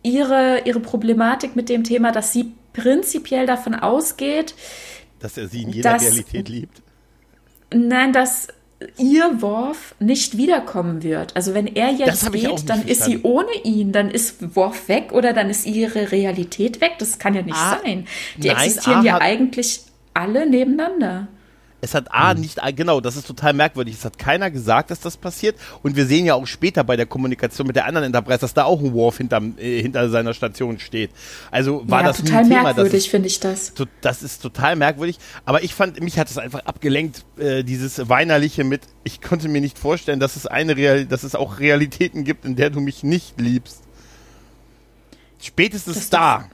ihre, 0.01 0.61
ihre 0.65 0.79
Problematik 0.79 1.55
mit 1.55 1.67
dem 1.67 1.83
Thema, 1.83 2.11
dass 2.11 2.31
sie 2.31 2.53
prinzipiell 2.71 3.45
davon 3.45 3.75
ausgeht, 3.75 4.55
dass 5.19 5.37
er 5.37 5.47
sie 5.47 5.63
in 5.63 5.69
jeder 5.69 5.93
dass, 5.93 6.03
Realität 6.03 6.49
liebt. 6.49 6.81
Nein, 7.73 8.11
dass 8.11 8.47
ihr 8.97 9.41
Worf 9.41 9.95
nicht 9.99 10.37
wiederkommen 10.37 11.03
wird. 11.03 11.35
Also 11.35 11.53
wenn 11.53 11.67
er 11.67 11.91
jetzt 11.91 12.31
geht, 12.31 12.69
dann 12.69 12.85
ist 12.85 13.03
sie 13.03 13.21
ohne 13.23 13.53
ihn, 13.63 13.91
dann 13.91 14.09
ist 14.09 14.55
Worf 14.55 14.87
weg 14.87 15.11
oder 15.11 15.33
dann 15.33 15.49
ist 15.49 15.65
ihre 15.65 16.11
Realität 16.11 16.81
weg. 16.81 16.93
Das 16.99 17.19
kann 17.19 17.33
ja 17.33 17.41
nicht 17.41 17.55
ah, 17.55 17.79
sein. 17.83 18.07
Die 18.37 18.47
nein, 18.47 18.57
existieren 18.57 18.99
A 18.99 19.03
ja 19.03 19.17
eigentlich 19.19 19.81
alle 20.13 20.49
nebeneinander. 20.49 21.27
Es 21.83 21.93
hat 21.93 22.13
A 22.13 22.33
nicht, 22.33 22.61
genau, 22.77 23.01
das 23.01 23.17
ist 23.17 23.27
total 23.27 23.51
merkwürdig. 23.51 23.95
Es 23.95 24.05
hat 24.05 24.17
keiner 24.17 24.49
gesagt, 24.49 24.89
dass 24.89 25.01
das 25.01 25.17
passiert. 25.17 25.57
Und 25.81 25.97
wir 25.97 26.05
sehen 26.05 26.25
ja 26.25 26.33
auch 26.33 26.47
später 26.47 26.85
bei 26.85 26.95
der 26.95 27.05
Kommunikation 27.05 27.67
mit 27.67 27.75
der 27.75 27.85
anderen 27.85 28.05
Enterprise, 28.05 28.39
dass 28.39 28.53
da 28.53 28.63
auch 28.63 28.79
ein 28.79 28.93
Worf 28.93 29.17
hinter, 29.17 29.41
äh, 29.57 29.81
hinter 29.81 30.09
seiner 30.09 30.33
Station 30.33 30.79
steht. 30.79 31.11
Also 31.51 31.83
war 31.85 31.99
ja, 31.99 32.07
das 32.07 32.19
total 32.19 32.43
Thema, 32.43 32.63
merkwürdig, 32.63 33.09
finde 33.09 33.27
ich 33.27 33.41
das. 33.41 33.73
Das 33.99 34.23
ist 34.23 34.41
total 34.41 34.77
merkwürdig. 34.77 35.17
Aber 35.43 35.61
ich 35.61 35.75
fand, 35.75 35.99
mich 35.99 36.17
hat 36.17 36.29
es 36.29 36.37
einfach 36.37 36.61
abgelenkt, 36.63 37.25
äh, 37.37 37.65
dieses 37.65 38.07
Weinerliche 38.07 38.63
mit, 38.63 38.83
ich 39.03 39.21
konnte 39.21 39.49
mir 39.49 39.59
nicht 39.59 39.77
vorstellen, 39.77 40.21
dass 40.21 40.37
es 40.37 40.47
eine 40.47 40.77
Real, 40.77 41.05
dass 41.05 41.23
es 41.23 41.35
auch 41.35 41.59
Realitäten 41.59 42.23
gibt, 42.23 42.45
in 42.45 42.55
der 42.55 42.69
du 42.69 42.79
mich 42.79 43.03
nicht 43.03 43.41
liebst. 43.41 43.81
Spätestens 45.41 45.95
das 45.95 46.09
da. 46.09 46.49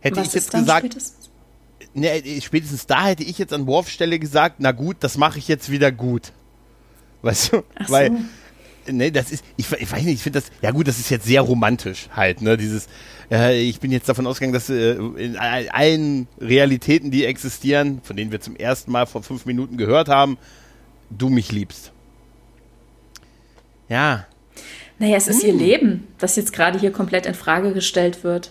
Hätte 0.00 0.22
ich 0.22 0.32
jetzt 0.32 0.52
gesagt, 0.52 0.86
spätestens? 0.86 1.23
Ne, 1.94 2.40
spätestens 2.40 2.86
da 2.86 3.06
hätte 3.06 3.22
ich 3.22 3.38
jetzt 3.38 3.52
an 3.52 3.66
Worf-Stelle 3.66 4.18
gesagt, 4.18 4.56
na 4.58 4.72
gut, 4.72 4.98
das 5.00 5.16
mache 5.16 5.38
ich 5.38 5.48
jetzt 5.48 5.70
wieder 5.70 5.92
gut. 5.92 6.32
Weißt 7.22 7.52
du? 7.52 7.62
Ach 7.76 7.90
Weil, 7.90 8.10
so. 8.86 8.92
ne, 8.92 9.10
das 9.10 9.30
ist, 9.30 9.44
ich, 9.56 9.70
ich 9.72 9.90
weiß 9.90 10.02
nicht, 10.02 10.14
ich 10.14 10.22
finde 10.22 10.40
das, 10.40 10.50
ja 10.60 10.70
gut, 10.70 10.88
das 10.88 10.98
ist 10.98 11.10
jetzt 11.10 11.26
sehr 11.26 11.40
romantisch 11.40 12.08
halt, 12.14 12.42
ne, 12.42 12.56
dieses, 12.56 12.88
äh, 13.30 13.60
ich 13.60 13.80
bin 13.80 13.90
jetzt 13.92 14.08
davon 14.08 14.26
ausgegangen, 14.26 14.52
dass 14.52 14.68
äh, 14.68 14.92
in 14.92 15.36
allen 15.36 16.28
Realitäten, 16.40 17.10
die 17.10 17.24
existieren, 17.24 18.00
von 18.02 18.16
denen 18.16 18.30
wir 18.30 18.40
zum 18.40 18.56
ersten 18.56 18.92
Mal 18.92 19.06
vor 19.06 19.22
fünf 19.22 19.46
Minuten 19.46 19.76
gehört 19.76 20.08
haben, 20.08 20.38
du 21.10 21.28
mich 21.28 21.52
liebst. 21.52 21.92
Ja. 23.88 24.26
Naja, 24.98 25.16
es 25.16 25.28
ist 25.28 25.42
hm. 25.42 25.48
ihr 25.48 25.54
Leben, 25.54 26.06
das 26.18 26.36
jetzt 26.36 26.52
gerade 26.52 26.78
hier 26.78 26.92
komplett 26.92 27.26
in 27.26 27.34
Frage 27.34 27.72
gestellt 27.72 28.24
wird. 28.24 28.50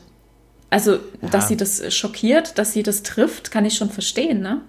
Also, 0.74 0.94
ja. 0.94 1.30
dass 1.30 1.50
sie 1.50 1.56
das 1.56 1.94
schockiert, 1.94 2.58
dass 2.58 2.74
sie 2.74 2.82
das 2.82 3.04
trifft, 3.04 3.52
kann 3.52 3.64
ich 3.64 3.76
schon 3.76 3.91
verstehen, 3.91 4.41
ne? 4.41 4.62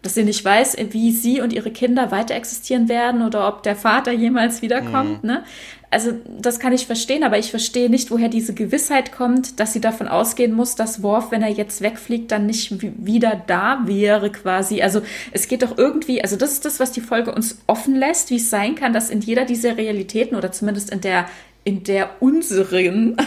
Dass 0.00 0.14
sie 0.14 0.24
nicht 0.24 0.42
weiß, 0.42 0.78
wie 0.92 1.12
sie 1.12 1.42
und 1.42 1.52
ihre 1.52 1.70
Kinder 1.70 2.10
weiter 2.10 2.34
existieren 2.34 2.88
werden 2.88 3.20
oder 3.20 3.46
ob 3.46 3.62
der 3.62 3.76
Vater 3.76 4.12
jemals 4.12 4.62
wiederkommt, 4.62 5.24
mhm. 5.24 5.28
ne? 5.28 5.44
Also, 5.90 6.12
das 6.40 6.58
kann 6.58 6.72
ich 6.72 6.86
verstehen, 6.86 7.22
aber 7.22 7.36
ich 7.36 7.50
verstehe 7.50 7.90
nicht, 7.90 8.10
woher 8.10 8.30
diese 8.30 8.54
Gewissheit 8.54 9.12
kommt, 9.12 9.60
dass 9.60 9.74
sie 9.74 9.80
davon 9.82 10.08
ausgehen 10.08 10.54
muss, 10.54 10.74
dass 10.74 11.02
Worf, 11.02 11.30
wenn 11.32 11.42
er 11.42 11.50
jetzt 11.50 11.82
wegfliegt, 11.82 12.32
dann 12.32 12.46
nicht 12.46 12.74
wieder 12.80 13.42
da 13.46 13.82
wäre, 13.84 14.32
quasi. 14.32 14.80
Also, 14.80 15.02
es 15.32 15.48
geht 15.48 15.62
doch 15.62 15.76
irgendwie, 15.76 16.22
also, 16.22 16.36
das 16.36 16.52
ist 16.52 16.64
das, 16.64 16.80
was 16.80 16.92
die 16.92 17.02
Folge 17.02 17.34
uns 17.34 17.58
offen 17.66 17.94
lässt, 17.94 18.30
wie 18.30 18.36
es 18.36 18.48
sein 18.48 18.74
kann, 18.74 18.94
dass 18.94 19.10
in 19.10 19.20
jeder 19.20 19.44
dieser 19.44 19.76
Realitäten 19.76 20.34
oder 20.34 20.50
zumindest 20.50 20.90
in 20.90 21.02
der, 21.02 21.26
in 21.62 21.84
der 21.84 22.22
unseren, 22.22 23.18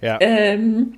ja. 0.00 0.18
ähm, 0.20 0.94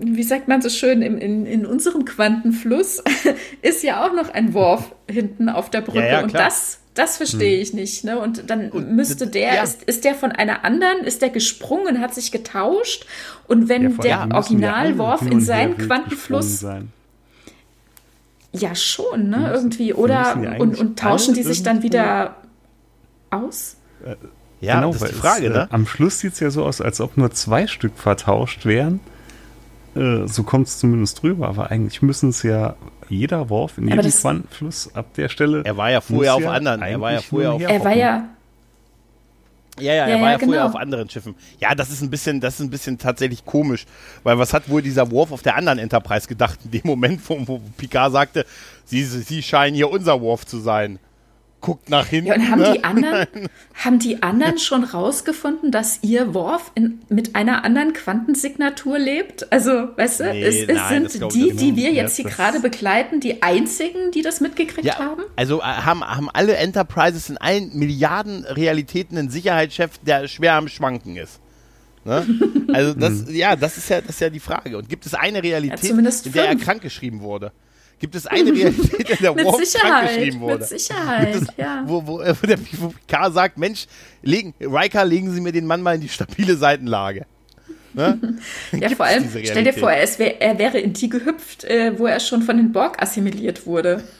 wie 0.00 0.22
sagt 0.22 0.48
man 0.48 0.62
so 0.62 0.68
schön, 0.68 1.02
in, 1.02 1.18
in, 1.18 1.46
in 1.46 1.66
unserem 1.66 2.04
Quantenfluss 2.04 3.02
ist 3.62 3.82
ja 3.82 4.04
auch 4.04 4.12
noch 4.12 4.32
ein 4.32 4.54
Worf 4.54 4.94
hinten 5.10 5.48
auf 5.48 5.70
der 5.70 5.80
Brücke. 5.80 6.00
Ja, 6.00 6.06
ja, 6.06 6.22
und 6.22 6.34
das, 6.34 6.80
das 6.94 7.16
verstehe 7.16 7.56
hm. 7.56 7.62
ich 7.62 7.74
nicht. 7.74 8.04
Ne? 8.04 8.18
Und 8.18 8.50
dann 8.50 8.70
und 8.70 8.92
müsste 8.92 9.26
der, 9.26 9.54
ja. 9.54 9.62
ist, 9.62 9.82
ist 9.84 10.04
der 10.04 10.14
von 10.14 10.32
einer 10.32 10.64
anderen, 10.64 11.04
ist 11.04 11.22
der 11.22 11.30
gesprungen, 11.30 12.00
hat 12.00 12.14
sich 12.14 12.32
getauscht. 12.32 13.06
Und 13.46 13.68
wenn 13.68 13.96
der 13.98 14.28
Originalworf 14.32 15.22
in 15.22 15.40
seinen 15.40 15.78
Quantenfluss. 15.78 16.60
Sein. 16.60 16.92
Ja, 18.52 18.74
schon, 18.76 19.30
ne? 19.30 19.50
Irgendwie. 19.52 19.94
Oder 19.94 20.56
und, 20.60 20.78
und 20.78 20.98
tauschen 20.98 21.34
die 21.34 21.42
sich 21.42 21.64
dann 21.64 21.82
wieder 21.82 22.36
aus? 23.30 23.76
Äh, 24.04 24.14
ja, 24.64 24.76
genau, 24.76 24.92
das 24.92 25.02
ist 25.02 25.12
die 25.12 25.18
Frage, 25.18 25.46
es, 25.46 25.52
ne? 25.52 25.68
Äh, 25.70 25.74
am 25.74 25.86
Schluss 25.86 26.20
sieht 26.20 26.34
es 26.34 26.40
ja 26.40 26.50
so 26.50 26.64
aus, 26.64 26.80
als 26.80 27.00
ob 27.00 27.16
nur 27.16 27.30
zwei 27.32 27.66
Stück 27.66 27.96
vertauscht 27.96 28.66
wären. 28.66 29.00
Äh, 29.94 30.26
so 30.26 30.42
kommt 30.42 30.66
es 30.66 30.78
zumindest 30.78 31.22
drüber, 31.22 31.48
aber 31.48 31.70
eigentlich 31.70 32.02
müssen 32.02 32.30
es 32.30 32.42
ja 32.42 32.76
jeder 33.08 33.50
Wurf 33.50 33.78
in 33.78 33.88
jedem 33.88 34.10
Quantenfluss 34.10 34.94
ab 34.94 35.06
der 35.14 35.28
Stelle. 35.28 35.62
Er 35.64 35.76
war 35.76 35.90
ja 35.90 36.00
vorher 36.00 36.34
auf 36.34 36.46
anderen. 36.46 36.82
Er 36.82 37.00
war 37.00 37.12
ja 37.12 37.20
vorher 37.20 37.52
auf. 37.52 37.60
Er 37.62 37.84
war 37.84 37.94
ja. 37.94 38.28
Ja, 39.80 39.92
ja, 39.92 40.06
er 40.06 40.08
ja, 40.08 40.14
war 40.14 40.20
ja, 40.20 40.30
ja 40.32 40.36
genau. 40.38 40.52
vorher 40.52 40.66
auf 40.66 40.76
anderen 40.76 41.10
Schiffen. 41.10 41.34
Ja, 41.58 41.74
das 41.74 41.90
ist 41.90 42.00
ein 42.00 42.08
bisschen, 42.08 42.40
das 42.40 42.54
ist 42.54 42.60
ein 42.60 42.70
bisschen 42.70 42.96
tatsächlich 42.96 43.44
komisch, 43.44 43.86
weil 44.22 44.38
was 44.38 44.52
hat 44.54 44.68
wohl 44.68 44.82
dieser 44.82 45.10
Worf 45.10 45.32
auf 45.32 45.42
der 45.42 45.56
anderen 45.56 45.80
Enterprise 45.80 46.28
gedacht 46.28 46.60
in 46.64 46.70
dem 46.70 46.82
Moment, 46.84 47.20
wo, 47.28 47.40
wo 47.46 47.60
Picard 47.76 48.12
sagte, 48.12 48.46
sie, 48.84 49.02
sie 49.04 49.42
scheinen 49.42 49.74
hier 49.74 49.90
unser 49.90 50.20
Worf 50.20 50.46
zu 50.46 50.58
sein 50.58 51.00
guckt 51.64 51.88
nach 51.88 52.06
hinten. 52.06 52.28
Ja, 52.28 52.34
und 52.34 52.50
haben, 52.50 52.60
ne? 52.60 52.72
die 52.74 52.84
anderen, 52.84 53.26
haben 53.74 53.98
die 53.98 54.22
anderen 54.22 54.58
schon 54.58 54.84
rausgefunden, 54.84 55.70
dass 55.70 56.00
ihr 56.02 56.34
Worf 56.34 56.72
in, 56.74 57.00
mit 57.08 57.34
einer 57.34 57.64
anderen 57.64 57.94
Quantensignatur 57.94 58.98
lebt? 58.98 59.50
Also, 59.50 59.88
weißt 59.96 60.20
du, 60.20 60.24
nee, 60.24 60.42
es, 60.42 60.68
es 60.68 60.76
nein, 60.76 61.08
sind 61.08 61.32
die, 61.32 61.52
die 61.52 61.74
wir 61.74 61.92
jetzt 61.92 62.16
hier 62.16 62.26
gerade 62.26 62.60
begleiten, 62.60 63.20
die 63.20 63.42
einzigen, 63.42 64.10
die 64.10 64.20
das 64.20 64.42
mitgekriegt 64.42 64.84
ja, 64.86 64.98
haben? 64.98 65.22
Also 65.36 65.60
äh, 65.60 65.64
haben, 65.64 66.04
haben 66.04 66.28
alle 66.30 66.56
Enterprises 66.56 67.30
in 67.30 67.38
allen 67.38 67.74
Milliarden 67.74 68.44
Realitäten 68.44 69.16
einen 69.16 69.30
Sicherheitschef, 69.30 69.92
der 70.02 70.28
schwer 70.28 70.56
am 70.56 70.68
Schwanken 70.68 71.16
ist. 71.16 71.40
Ne? 72.04 72.26
Also 72.74 72.92
das, 72.92 73.26
mhm. 73.26 73.34
ja, 73.36 73.54
das 73.54 73.78
ist 73.78 73.88
ja, 73.88 74.00
das 74.00 74.10
ist 74.10 74.20
ja 74.20 74.30
die 74.30 74.40
Frage. 74.40 74.76
Und 74.76 74.88
gibt 74.88 75.06
es 75.06 75.14
eine 75.14 75.44
Realität, 75.44 75.90
ja, 75.90 75.96
in 75.96 76.32
der 76.32 76.48
er 76.48 76.56
krankgeschrieben 76.56 77.20
wurde? 77.20 77.52
Gibt 78.04 78.16
es 78.16 78.26
eine 78.26 78.52
Realität, 78.52 79.08
in 79.08 79.16
der 79.16 79.34
Warp 79.34 79.58
geschrieben 79.58 80.40
wurde? 80.40 80.58
Mit 80.58 80.68
Sicherheit, 80.68 81.36
es, 81.36 81.46
ja. 81.56 81.84
Wo, 81.86 82.06
wo, 82.06 82.18
wo 82.18 82.46
der 82.46 82.58
wo 82.76 82.92
K 83.08 83.30
sagt, 83.30 83.56
Mensch, 83.56 83.86
legen, 84.20 84.52
Riker, 84.60 85.06
legen 85.06 85.32
Sie 85.32 85.40
mir 85.40 85.52
den 85.52 85.64
Mann 85.64 85.80
mal 85.80 85.94
in 85.94 86.02
die 86.02 86.10
stabile 86.10 86.54
Seitenlage. 86.54 87.24
Ne? 87.94 88.18
ja, 88.78 88.90
vor 88.90 89.06
allem, 89.06 89.26
stell 89.30 89.64
dir 89.64 89.72
vor, 89.72 89.90
er, 89.90 90.06
wär, 90.18 90.42
er, 90.42 90.58
wäre 90.58 90.80
in 90.80 90.92
die 90.92 91.08
gehüpft, 91.08 91.64
äh, 91.64 91.98
wo 91.98 92.06
er 92.06 92.20
schon 92.20 92.42
von 92.42 92.58
den 92.58 92.72
Borg 92.72 93.02
assimiliert 93.02 93.66
wurde. 93.66 94.04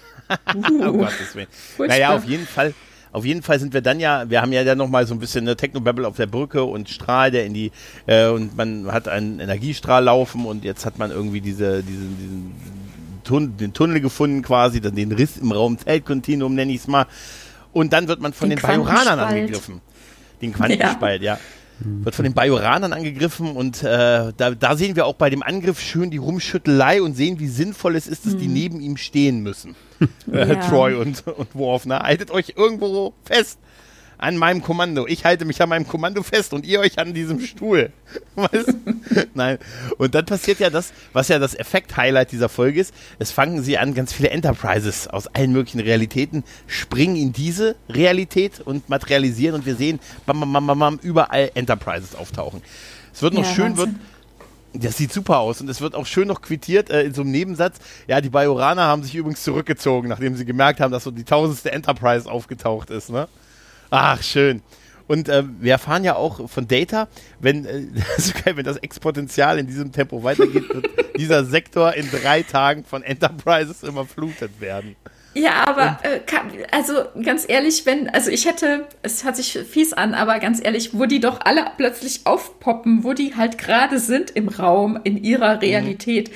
Uh, 0.54 0.86
oh 0.86 0.92
Gottes 0.92 1.34
Willen. 1.34 1.48
Naja, 1.76 2.16
auf 2.16 2.24
jeden 2.24 2.46
Fall. 2.46 2.72
Auf 3.12 3.26
jeden 3.26 3.42
Fall 3.42 3.60
sind 3.60 3.74
wir 3.74 3.82
dann 3.82 4.00
ja, 4.00 4.30
wir 4.30 4.40
haben 4.40 4.54
ja 4.54 4.64
dann 4.64 4.78
nochmal 4.78 5.06
so 5.06 5.12
ein 5.12 5.20
bisschen 5.20 5.44
eine 5.44 5.54
Technobabble 5.54 6.08
auf 6.08 6.16
der 6.16 6.26
Brücke 6.26 6.64
und 6.64 6.88
Strahl, 6.88 7.30
der 7.30 7.44
in 7.44 7.52
die, 7.52 7.72
äh, 8.06 8.28
und 8.28 8.56
man 8.56 8.90
hat 8.90 9.06
einen 9.06 9.38
Energiestrahl 9.40 10.04
laufen 10.04 10.46
und 10.46 10.64
jetzt 10.64 10.86
hat 10.86 10.98
man 10.98 11.10
irgendwie 11.10 11.42
diese, 11.42 11.82
diesen, 11.82 12.16
diesen 12.16 12.52
Tun 13.24 13.56
den 13.56 13.72
Tunnel 13.72 14.00
gefunden 14.00 14.42
quasi, 14.42 14.80
dann 14.80 14.94
den 14.94 15.12
Riss 15.12 15.36
im 15.36 15.52
Raum 15.52 15.78
Zeitkontinuum 15.78 16.54
nenne 16.54 16.72
ich 16.72 16.82
es 16.82 16.86
mal. 16.86 17.06
Und 17.72 17.92
dann 17.92 18.08
wird 18.08 18.20
man 18.20 18.32
von 18.32 18.48
den, 18.48 18.58
den 18.58 18.62
Bajoranern 18.62 19.18
angegriffen. 19.18 19.80
Den 20.40 20.52
Quantenspalt, 20.52 21.22
ja. 21.22 21.34
ja. 21.34 21.40
Wird 21.80 22.14
von 22.14 22.22
den 22.22 22.34
Bajoranern 22.34 22.92
angegriffen 22.92 23.56
und 23.56 23.82
äh, 23.82 24.32
da, 24.36 24.50
da, 24.52 24.76
sehen 24.76 24.94
wir 24.94 25.06
auch 25.06 25.14
bei 25.14 25.28
dem 25.28 25.42
Angriff 25.42 25.80
schön 25.80 26.10
die 26.10 26.18
Rumschüttelei 26.18 27.02
und 27.02 27.16
sehen, 27.16 27.40
wie 27.40 27.48
sinnvoll 27.48 27.96
es 27.96 28.06
ist, 28.06 28.26
dass 28.26 28.34
hm. 28.34 28.40
die 28.40 28.46
neben 28.46 28.80
ihm 28.80 28.96
stehen 28.96 29.40
müssen. 29.42 29.74
Äh, 30.30 30.48
ja. 30.48 30.54
Troy 30.56 30.94
und, 30.94 31.26
und 31.26 31.54
Worf. 31.54 31.86
Ne? 31.86 31.98
Haltet 31.98 32.30
euch 32.30 32.54
irgendwo 32.56 33.14
fest 33.24 33.58
an 34.24 34.38
meinem 34.38 34.62
Kommando. 34.62 35.06
Ich 35.06 35.24
halte 35.24 35.44
mich 35.44 35.60
an 35.60 35.68
meinem 35.68 35.86
Kommando 35.86 36.22
fest 36.22 36.54
und 36.54 36.64
ihr 36.64 36.80
euch 36.80 36.98
an 36.98 37.12
diesem 37.12 37.40
Stuhl. 37.40 37.92
Was? 38.34 38.64
Nein. 39.34 39.58
Und 39.98 40.14
dann 40.14 40.24
passiert 40.24 40.60
ja 40.60 40.70
das, 40.70 40.92
was 41.12 41.28
ja 41.28 41.38
das 41.38 41.54
Effekt-Highlight 41.54 42.32
dieser 42.32 42.48
Folge 42.48 42.80
ist. 42.80 42.94
Es 43.18 43.30
fangen 43.30 43.62
sie 43.62 43.76
an, 43.76 43.94
ganz 43.94 44.12
viele 44.12 44.30
Enterprises 44.30 45.08
aus 45.08 45.26
allen 45.28 45.52
möglichen 45.52 45.80
Realitäten 45.80 46.42
springen 46.66 47.16
in 47.16 47.32
diese 47.32 47.76
Realität 47.88 48.60
und 48.60 48.88
materialisieren 48.88 49.56
und 49.56 49.66
wir 49.66 49.76
sehen 49.76 50.00
bam, 50.26 50.40
bam, 50.40 50.66
bam, 50.66 50.78
bam, 50.78 50.98
überall 51.02 51.50
Enterprises 51.54 52.14
auftauchen. 52.14 52.62
Es 53.12 53.20
wird 53.20 53.34
noch 53.34 53.44
ja, 53.44 53.54
schön, 53.54 53.76
wird, 53.76 53.90
das 54.72 54.96
sieht 54.96 55.12
super 55.12 55.38
aus 55.38 55.60
und 55.60 55.68
es 55.68 55.80
wird 55.80 55.94
auch 55.94 56.06
schön 56.06 56.28
noch 56.28 56.40
quittiert 56.40 56.90
äh, 56.90 57.02
in 57.02 57.14
so 57.14 57.22
einem 57.22 57.30
Nebensatz. 57.30 57.76
Ja, 58.06 58.20
die 58.20 58.30
Bajoraner 58.30 58.84
haben 58.84 59.02
sich 59.02 59.14
übrigens 59.14 59.42
zurückgezogen, 59.42 60.08
nachdem 60.08 60.34
sie 60.34 60.44
gemerkt 60.44 60.80
haben, 60.80 60.92
dass 60.92 61.04
so 61.04 61.10
die 61.10 61.24
tausendste 61.24 61.72
Enterprise 61.72 62.30
aufgetaucht 62.30 62.90
ist. 62.90 63.10
Ne? 63.10 63.28
Ach, 63.96 64.20
schön. 64.22 64.60
Und 65.06 65.28
äh, 65.28 65.44
wir 65.60 65.72
erfahren 65.72 66.02
ja 66.02 66.16
auch 66.16 66.50
von 66.50 66.66
Data, 66.66 67.06
wenn, 67.38 67.64
äh, 67.64 67.82
das 68.16 68.32
geil, 68.32 68.56
wenn 68.56 68.64
das 68.64 68.78
Exponential 68.78 69.58
in 69.58 69.68
diesem 69.68 69.92
Tempo 69.92 70.24
weitergeht, 70.24 70.68
wird 70.68 70.88
dieser 71.16 71.44
Sektor 71.44 71.94
in 71.94 72.10
drei 72.10 72.42
Tagen 72.42 72.84
von 72.84 73.04
Enterprises 73.04 73.84
überflutet 73.84 74.60
werden. 74.60 74.96
Ja, 75.34 75.66
aber 75.66 75.98
äh, 76.02 76.20
kann, 76.20 76.50
also 76.70 77.04
ganz 77.22 77.44
ehrlich, 77.48 77.86
wenn, 77.86 78.08
also 78.08 78.30
ich 78.30 78.46
hätte, 78.46 78.86
es 79.02 79.24
hört 79.24 79.36
sich 79.36 79.58
fies 79.68 79.92
an, 79.92 80.14
aber 80.14 80.38
ganz 80.40 80.60
ehrlich, 80.64 80.90
wo 80.94 81.06
die 81.06 81.20
doch 81.20 81.40
alle 81.44 81.64
plötzlich 81.76 82.20
aufpoppen, 82.24 83.04
wo 83.04 83.12
die 83.14 83.34
halt 83.36 83.58
gerade 83.58 83.98
sind 83.98 84.30
im 84.30 84.48
Raum, 84.48 84.98
in 85.04 85.22
ihrer 85.22 85.54
mhm. 85.54 85.60
Realität, 85.60 86.30
mhm. 86.30 86.34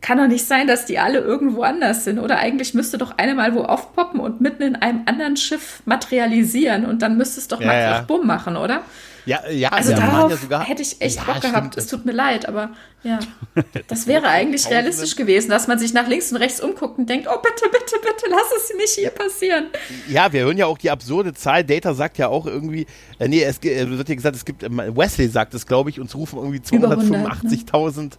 Kann 0.00 0.18
doch 0.18 0.28
nicht 0.28 0.46
sein, 0.46 0.66
dass 0.66 0.86
die 0.86 0.98
alle 0.98 1.18
irgendwo 1.18 1.62
anders 1.62 2.04
sind. 2.04 2.18
Oder 2.18 2.38
eigentlich 2.38 2.74
müsste 2.74 2.98
doch 2.98 3.18
eine 3.18 3.34
mal 3.34 3.54
wo 3.54 3.62
aufpoppen 3.62 4.20
und 4.20 4.40
mitten 4.40 4.62
in 4.62 4.76
einem 4.76 5.02
anderen 5.06 5.36
Schiff 5.36 5.82
materialisieren 5.84 6.86
und 6.86 7.02
dann 7.02 7.16
müsste 7.16 7.40
es 7.40 7.48
doch 7.48 7.60
ja, 7.60 7.66
mal 7.66 7.80
ja. 7.80 8.00
bumm 8.02 8.26
machen, 8.26 8.56
oder? 8.56 8.82
Ja, 9.26 9.48
ja, 9.50 9.68
also 9.68 9.92
darauf 9.92 10.30
ja 10.30 10.36
sogar, 10.36 10.64
hätte 10.64 10.82
ich 10.82 11.00
echt 11.00 11.16
ja, 11.16 11.24
Bock 11.24 11.40
gehabt. 11.42 11.76
Es 11.76 11.86
tut 11.86 12.04
mir 12.06 12.12
leid, 12.12 12.48
aber 12.48 12.70
ja, 13.02 13.18
das 13.88 14.06
wäre 14.06 14.28
eigentlich 14.28 14.68
realistisch 14.68 15.14
gewesen, 15.14 15.50
dass 15.50 15.68
man 15.68 15.78
sich 15.78 15.92
nach 15.92 16.08
links 16.08 16.32
und 16.32 16.38
rechts 16.38 16.60
umguckt 16.60 16.98
und 16.98 17.08
denkt, 17.08 17.28
oh 17.30 17.38
bitte, 17.40 17.70
bitte, 17.70 17.96
bitte, 18.00 18.30
lass 18.30 18.50
es 18.56 18.76
nicht 18.76 18.94
hier 18.94 19.10
passieren. 19.10 19.66
Ja, 20.08 20.32
wir 20.32 20.44
hören 20.44 20.56
ja 20.56 20.66
auch 20.66 20.78
die 20.78 20.90
absurde 20.90 21.34
Zahl. 21.34 21.64
Data 21.64 21.94
sagt 21.94 22.18
ja 22.18 22.28
auch 22.28 22.46
irgendwie, 22.46 22.86
äh, 23.18 23.28
nee, 23.28 23.42
es 23.42 23.58
äh, 23.62 23.88
wird 23.90 24.08
ja 24.08 24.14
gesagt, 24.14 24.36
es 24.36 24.44
gibt, 24.44 24.62
äh, 24.62 24.68
Wesley 24.96 25.28
sagt 25.28 25.54
es, 25.54 25.66
glaube 25.66 25.90
ich, 25.90 26.00
uns 26.00 26.14
rufen 26.14 26.38
irgendwie 26.38 26.60
285.000. 26.60 28.12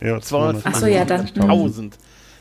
Ja, 0.00 0.16
285.000 0.16 1.72
so, 1.72 1.98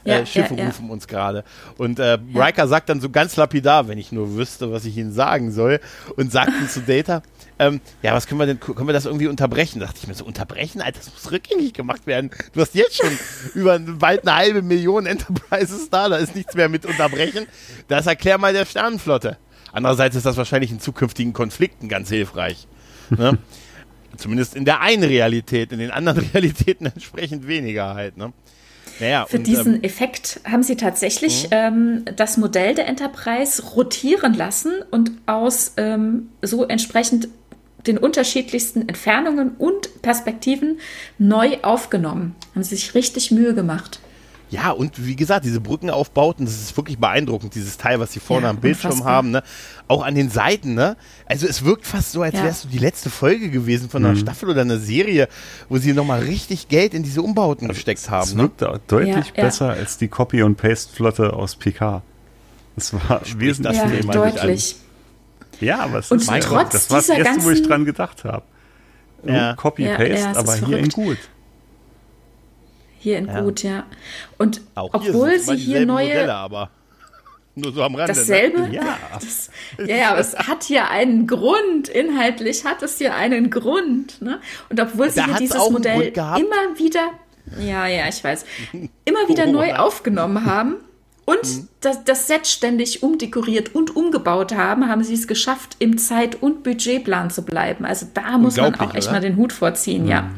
ja, 0.08 0.20
äh, 0.20 0.26
Schiffe 0.26 0.56
ja, 0.56 0.62
ja. 0.62 0.68
rufen 0.68 0.90
uns 0.90 1.08
gerade. 1.08 1.44
Und 1.78 2.00
äh, 2.00 2.18
Riker 2.34 2.68
sagt 2.68 2.90
dann 2.90 3.02
so 3.02 3.10
ganz 3.10 3.36
lapidar, 3.36 3.88
wenn 3.88 3.98
ich 3.98 4.12
nur 4.12 4.36
wüsste, 4.36 4.72
was 4.72 4.86
ich 4.86 4.98
ihnen 4.98 5.12
sagen 5.12 5.52
soll, 5.52 5.80
und 6.16 6.32
sagt 6.32 6.50
dann 6.50 6.70
zu 6.70 6.82
Data, 6.82 7.22
ähm, 7.60 7.82
ja, 8.02 8.14
was 8.14 8.28
können 8.28 8.40
wir 8.40 8.48
denn, 8.48 8.60
können 8.60 8.88
wir 8.88 8.94
das 8.94 9.06
irgendwie 9.06 9.28
unterbrechen? 9.28 9.80
Da 9.80 9.88
dachte 9.88 10.00
ich 10.02 10.08
mir 10.08 10.14
so, 10.14 10.26
unterbrechen? 10.26 10.82
Alter, 10.82 11.00
das 11.00 11.12
muss 11.12 11.32
rückgängig 11.32 11.74
gemacht 11.74 12.08
werden. 12.08 12.32
Du 12.54 12.62
hast 12.62 12.74
jetzt 12.74 12.96
schon 12.96 13.12
über 13.54 13.78
bald 13.80 14.28
eine 14.28 14.38
halbe 14.38 14.62
Million 14.62 15.06
Enterprises 15.06 15.90
da, 15.90 16.10
da 16.10 16.18
ist 16.18 16.36
nichts 16.36 16.56
mehr 16.56 16.70
mit 16.70 16.86
unterbrechen. 16.86 17.46
Das 17.88 18.08
erklär 18.08 18.38
mal 18.38 18.54
der 18.54 18.66
Sternenflotte. 18.66 19.38
Andererseits 19.74 20.16
ist 20.16 20.26
das 20.26 20.38
wahrscheinlich 20.38 20.72
in 20.72 20.80
zukünftigen 20.80 21.34
Konflikten 21.34 21.90
ganz 21.90 22.10
hilfreich. 22.10 22.68
Ne? 23.10 23.38
Zumindest 24.18 24.56
in 24.56 24.66
der 24.66 24.82
einen 24.82 25.04
Realität, 25.04 25.72
in 25.72 25.80
den 25.80 25.92
anderen 25.92 26.20
Realitäten 26.34 26.86
entsprechend 26.86 27.48
weniger 27.48 27.96
halt. 27.96 28.18
Ne? 28.18 28.34
Naja, 29.00 29.26
Für 29.28 29.38
und, 29.38 29.48
diesen 29.48 29.76
ähm, 29.76 29.84
Effekt 29.84 30.40
haben 30.44 30.64
sie 30.64 30.76
tatsächlich 30.76 31.46
mhm. 31.46 31.50
ähm, 31.52 32.06
das 32.16 32.38
Modell 32.38 32.76
der 32.76 32.88
Enterprise 32.88 33.64
rotieren 33.64 34.34
lassen 34.34 34.74
und 34.92 35.12
aus 35.26 35.74
ähm, 35.78 36.30
so 36.42 36.66
entsprechend 36.66 37.30
den 37.86 37.98
unterschiedlichsten 37.98 38.88
Entfernungen 38.88 39.52
und 39.58 40.02
Perspektiven 40.02 40.80
neu 41.18 41.58
aufgenommen. 41.62 42.36
Haben 42.54 42.64
sie 42.64 42.76
sich 42.76 42.96
richtig 42.96 43.32
Mühe 43.32 43.54
gemacht. 43.54 44.00
Ja, 44.50 44.72
und 44.72 45.06
wie 45.06 45.18
gesagt, 45.18 45.44
diese 45.44 45.60
Brückenaufbauten, 45.60 46.46
das 46.46 46.56
ist 46.56 46.78
wirklich 46.78 46.98
beeindruckend, 46.98 47.54
dieses 47.54 47.78
Teil, 47.78 48.00
was 48.00 48.14
sie 48.14 48.22
vorne 48.22 48.46
ja, 48.46 48.50
am 48.52 48.58
Bildschirm 48.58 48.92
unfassbar. 48.92 49.14
haben, 49.14 49.32
ne? 49.32 49.44
Auch 49.90 50.06
an 50.06 50.16
den 50.16 50.30
Seiten, 50.30 50.74
ne? 50.74 50.96
Also 51.26 51.48
es 51.48 51.66
wirkt 51.66 51.86
fast 51.86 52.14
so, 52.14 52.22
als 52.22 52.36
ja. 52.36 52.44
wärst 52.44 52.64
du 52.64 52.68
die 52.70 52.78
letzte 52.78 53.10
Folge 53.10 53.50
gewesen 53.50 53.90
von 53.90 54.06
einer 54.06 54.16
mhm. 54.16 54.20
Staffel 54.20 54.50
oder 54.50 54.62
einer 54.62 54.78
Serie, 54.78 55.28
wo 55.68 55.78
sie 55.78 55.92
nochmal 55.92 56.22
richtig 56.22 56.70
Geld 56.70 56.94
in 56.94 57.04
diese 57.04 57.22
Umbauten 57.22 57.68
also 57.68 57.78
gesteckt 57.78 58.10
haben. 58.10 58.24
Es 58.24 58.36
ne? 58.36 58.44
wirkt 58.44 58.62
ne? 58.62 58.80
deutlich 58.88 59.34
ja, 59.36 59.44
besser 59.44 59.72
als 59.72 59.98
die 59.98 60.08
Copy- 60.08 60.44
und 60.44 60.56
Paste-Flotte 60.56 61.34
aus 61.34 61.58
PK. 61.58 62.02
Das 62.78 62.94
war 62.94 63.22
wesentlich 63.38 63.76
ja, 63.76 64.12
deutlich. 64.12 64.78
Ja, 65.60 65.80
aber 65.80 66.00
es 66.00 66.12
und 66.12 66.22
ist 66.22 66.32
trotz 66.42 66.70
das 66.72 66.90
war 66.90 67.00
das 67.00 67.10
erste, 67.10 67.44
wo 67.44 67.50
ich 67.50 67.64
dran 67.64 67.84
gedacht 67.84 68.24
habe. 68.24 68.44
Ja. 69.24 69.56
Copy-Paste, 69.56 70.38
aber 70.38 70.56
hier 70.56 70.78
in 70.78 70.90
gut. 70.90 71.18
Hier 73.00 73.18
in 73.18 73.28
ja. 73.28 73.42
Gut, 73.42 73.64
ja. 73.64 73.86
Und 74.38 74.62
Auch 74.76 74.94
obwohl 74.94 75.40
sie 75.40 75.56
hier 75.56 75.86
neue. 75.86 76.08
Modelle, 76.08 76.34
aber 76.34 76.70
nur 77.56 77.74
so 77.74 77.84
am 77.84 77.96
Rande. 77.96 78.14
Ne? 78.14 78.20
Dasselbe? 78.20 78.62
Ne? 78.62 78.76
Ja. 78.76 78.98
Das, 79.14 79.50
ja, 79.78 79.96
ja, 79.96 80.12
aber 80.12 80.20
es 80.20 80.38
hat 80.48 80.64
hier 80.64 80.90
einen 80.90 81.28
Grund. 81.28 81.90
Inhaltlich 81.90 82.66
hat 82.66 82.82
es 82.84 82.98
hier 82.98 83.16
einen 83.16 83.50
Grund. 83.50 84.22
Ne? 84.22 84.40
Und 84.70 84.80
obwohl 84.80 85.10
sie 85.10 85.24
hier 85.24 85.36
dieses 85.36 85.70
Modell 85.70 86.14
immer 86.14 86.78
wieder, 86.78 87.10
ja, 87.60 87.88
ja, 87.88 88.08
ich 88.08 88.24
weiß, 88.24 88.46
immer 89.06 89.28
wieder 89.28 89.46
oh, 89.48 89.52
neu 89.52 89.76
aufgenommen 89.76 90.46
haben 90.46 90.78
und 91.26 91.44
mhm. 91.44 91.68
das, 91.82 92.04
das 92.06 92.28
Set 92.28 92.48
ständig 92.48 93.04
umdekoriert 93.04 93.76
und 93.76 93.96
umgebaut 93.96 94.56
haben, 94.56 94.88
haben 94.88 95.04
sie 95.04 95.14
es 95.14 95.28
geschafft, 95.28 95.76
im 95.80 95.98
Zeit- 95.98 96.42
und 96.42 96.64
Budgetplan 96.64 97.30
zu 97.32 97.44
bleiben. 97.44 97.86
Also 97.86 98.08
da 98.14 98.38
muss 98.38 98.56
man 98.56 98.76
auch 98.76 98.96
echt 98.96 99.08
oder? 99.08 99.18
mal 99.18 99.22
den 99.22 99.36
Hut 99.36 99.52
vorziehen, 99.52 100.04
mhm. 100.04 100.10
ja. 100.10 100.32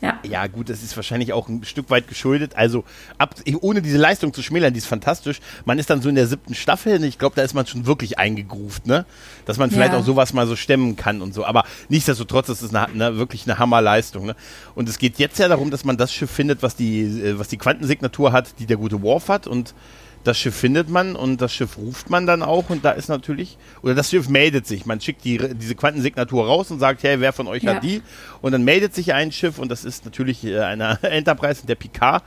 Ja. 0.00 0.18
ja, 0.22 0.46
gut, 0.46 0.68
das 0.70 0.82
ist 0.82 0.96
wahrscheinlich 0.96 1.32
auch 1.32 1.48
ein 1.48 1.64
Stück 1.64 1.90
weit 1.90 2.06
geschuldet. 2.06 2.54
Also, 2.54 2.84
ab, 3.18 3.34
ohne 3.60 3.82
diese 3.82 3.98
Leistung 3.98 4.32
zu 4.32 4.42
schmälern, 4.42 4.72
die 4.72 4.78
ist 4.78 4.86
fantastisch. 4.86 5.40
Man 5.64 5.78
ist 5.78 5.90
dann 5.90 6.02
so 6.02 6.08
in 6.08 6.14
der 6.14 6.28
siebten 6.28 6.54
Staffel 6.54 6.96
und 6.96 7.02
ich 7.02 7.18
glaube, 7.18 7.34
da 7.34 7.42
ist 7.42 7.54
man 7.54 7.66
schon 7.66 7.86
wirklich 7.86 8.18
eingegruft, 8.18 8.86
ne? 8.86 9.06
Dass 9.44 9.58
man 9.58 9.70
vielleicht 9.70 9.92
ja. 9.92 9.98
auch 9.98 10.04
sowas 10.04 10.32
mal 10.32 10.46
so 10.46 10.54
stemmen 10.54 10.94
kann 10.94 11.20
und 11.20 11.34
so. 11.34 11.44
Aber 11.44 11.64
nichtsdestotrotz, 11.88 12.46
das 12.46 12.62
ist 12.62 12.74
eine, 12.74 12.88
eine, 12.88 13.16
wirklich 13.16 13.44
eine 13.46 13.58
Hammerleistung, 13.58 14.26
ne? 14.26 14.36
Und 14.76 14.88
es 14.88 14.98
geht 14.98 15.18
jetzt 15.18 15.38
ja 15.38 15.48
darum, 15.48 15.70
dass 15.72 15.84
man 15.84 15.96
das 15.96 16.12
Schiff 16.12 16.30
findet, 16.30 16.62
was 16.62 16.76
die, 16.76 17.00
äh, 17.00 17.38
was 17.38 17.48
die 17.48 17.56
Quantensignatur 17.56 18.32
hat, 18.32 18.60
die 18.60 18.66
der 18.66 18.76
gute 18.76 19.02
Worf 19.02 19.28
hat 19.28 19.48
und 19.48 19.74
das 20.24 20.38
Schiff 20.38 20.54
findet 20.54 20.88
man 20.88 21.16
und 21.16 21.40
das 21.40 21.52
Schiff 21.52 21.78
ruft 21.78 22.10
man 22.10 22.26
dann 22.26 22.42
auch 22.42 22.70
und 22.70 22.84
da 22.84 22.90
ist 22.90 23.08
natürlich, 23.08 23.56
oder 23.82 23.94
das 23.94 24.10
Schiff 24.10 24.28
meldet 24.28 24.66
sich. 24.66 24.86
Man 24.86 25.00
schickt 25.00 25.24
die, 25.24 25.38
diese 25.54 25.74
Quantensignatur 25.74 26.46
raus 26.46 26.70
und 26.70 26.78
sagt, 26.80 27.02
hey, 27.02 27.20
wer 27.20 27.32
von 27.32 27.46
euch 27.46 27.62
ja. 27.62 27.74
hat 27.74 27.82
die? 27.82 28.02
Und 28.40 28.52
dann 28.52 28.64
meldet 28.64 28.94
sich 28.94 29.14
ein 29.14 29.32
Schiff 29.32 29.58
und 29.58 29.70
das 29.70 29.84
ist 29.84 30.04
natürlich 30.04 30.44
äh, 30.44 30.60
eine 30.60 30.98
Enterprise, 31.02 31.66
der 31.66 31.76
Picard 31.76 32.22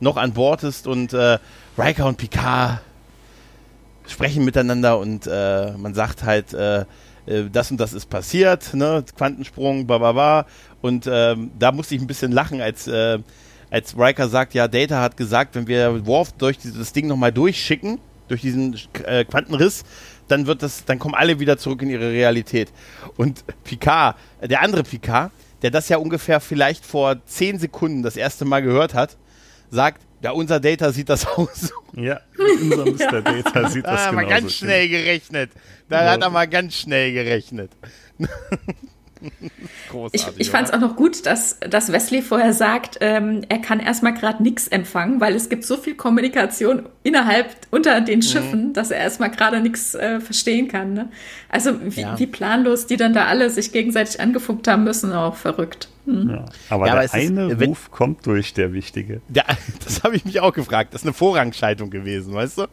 noch 0.00 0.16
an 0.16 0.32
Bord 0.32 0.62
ist 0.64 0.86
und 0.86 1.12
äh, 1.12 1.38
Riker 1.78 2.06
und 2.06 2.18
Picard 2.18 2.80
sprechen 4.06 4.44
miteinander 4.44 4.98
und 4.98 5.26
äh, 5.26 5.72
man 5.72 5.94
sagt 5.94 6.22
halt, 6.22 6.52
äh, 6.52 6.80
äh 7.26 7.50
das 7.50 7.70
und 7.70 7.78
das 7.78 7.92
ist 7.92 8.08
passiert, 8.08 8.74
ne? 8.74 9.04
Quantensprung, 9.16 9.86
bla 9.86 9.98
bla 9.98 10.12
bla. 10.12 10.46
Und 10.80 11.08
ähm, 11.10 11.50
da 11.58 11.72
musste 11.72 11.94
ich 11.94 12.00
ein 12.00 12.06
bisschen 12.06 12.30
lachen, 12.30 12.60
als 12.60 12.86
äh, 12.86 13.18
als 13.76 13.94
Riker 13.94 14.28
sagt, 14.28 14.54
ja, 14.54 14.68
Data 14.68 15.02
hat 15.02 15.18
gesagt, 15.18 15.54
wenn 15.54 15.66
wir 15.66 16.06
Worf 16.06 16.32
durch 16.32 16.56
dieses 16.56 16.94
Ding 16.94 17.08
nochmal 17.08 17.30
durchschicken, 17.30 17.98
durch 18.26 18.40
diesen 18.40 18.78
äh, 19.04 19.26
Quantenriss, 19.26 19.84
dann 20.28 20.46
wird 20.46 20.62
das, 20.62 20.86
dann 20.86 20.98
kommen 20.98 21.14
alle 21.14 21.40
wieder 21.40 21.58
zurück 21.58 21.82
in 21.82 21.90
ihre 21.90 22.10
Realität. 22.10 22.72
Und 23.18 23.44
Picard, 23.64 24.16
äh, 24.40 24.48
der 24.48 24.62
andere 24.62 24.82
Picard, 24.82 25.30
der 25.60 25.70
das 25.70 25.90
ja 25.90 25.98
ungefähr 25.98 26.40
vielleicht 26.40 26.86
vor 26.86 27.16
zehn 27.26 27.58
Sekunden 27.58 28.02
das 28.02 28.16
erste 28.16 28.46
Mal 28.46 28.62
gehört 28.62 28.94
hat, 28.94 29.18
sagt, 29.70 30.00
ja, 30.22 30.30
unser 30.30 30.58
Data 30.58 30.90
sieht 30.90 31.10
das 31.10 31.26
aus. 31.36 31.70
Ja, 31.92 32.20
unser 32.38 32.86
Mr. 33.10 33.20
Data 33.20 33.68
sieht 33.68 33.84
das 33.84 33.92
aus. 33.92 33.98
Da 33.98 33.98
hat 33.98 34.06
er 34.06 34.12
mal 34.12 34.26
ganz 34.26 34.54
schnell 34.54 34.88
gerechnet. 34.88 35.50
Da 35.90 36.02
ja. 36.02 36.12
hat 36.12 36.22
er 36.22 36.30
mal 36.30 36.48
ganz 36.48 36.76
schnell 36.76 37.12
gerechnet. 37.12 37.72
Großartig. 39.90 40.26
Ich, 40.36 40.40
ich 40.40 40.50
fand 40.50 40.68
es 40.68 40.74
auch 40.74 40.80
noch 40.80 40.96
gut, 40.96 41.26
dass, 41.26 41.58
dass 41.60 41.92
Wesley 41.92 42.22
vorher 42.22 42.52
sagt, 42.52 42.98
ähm, 43.00 43.42
er 43.48 43.58
kann 43.58 43.80
erstmal 43.80 44.14
gerade 44.14 44.42
nichts 44.42 44.68
empfangen, 44.68 45.20
weil 45.20 45.34
es 45.34 45.48
gibt 45.48 45.64
so 45.64 45.76
viel 45.76 45.94
Kommunikation 45.94 46.88
innerhalb, 47.02 47.46
unter 47.70 48.00
den 48.00 48.18
mhm. 48.18 48.22
Schiffen, 48.22 48.68
mhm. 48.68 48.72
dass 48.72 48.90
er 48.90 48.98
erstmal 48.98 49.30
gerade 49.30 49.60
nichts 49.60 49.94
äh, 49.94 50.20
verstehen 50.20 50.68
kann. 50.68 50.92
Ne? 50.92 51.08
Also 51.48 51.72
wie, 51.82 52.02
ja. 52.02 52.18
wie 52.18 52.26
planlos 52.26 52.86
die 52.86 52.96
dann 52.96 53.12
da 53.12 53.26
alle 53.26 53.50
sich 53.50 53.72
gegenseitig 53.72 54.20
angefunkt 54.20 54.68
haben 54.68 54.84
müssen, 54.84 55.12
auch 55.12 55.36
verrückt. 55.36 55.88
Hm. 56.06 56.30
Ja, 56.30 56.44
aber 56.70 56.86
ja, 56.86 57.00
der 57.00 57.14
eine 57.14 57.52
ist, 57.52 57.60
Ruf 57.60 57.90
kommt 57.90 58.24
durch, 58.26 58.54
der 58.54 58.72
wichtige. 58.72 59.20
Der, 59.28 59.44
das 59.84 60.04
habe 60.04 60.16
ich 60.16 60.24
mich 60.24 60.40
auch 60.40 60.52
gefragt. 60.52 60.94
Das 60.94 61.02
ist 61.02 61.06
eine 61.06 61.12
Vorrangschaltung 61.12 61.90
gewesen, 61.90 62.32
weißt 62.32 62.58
du? 62.58 62.66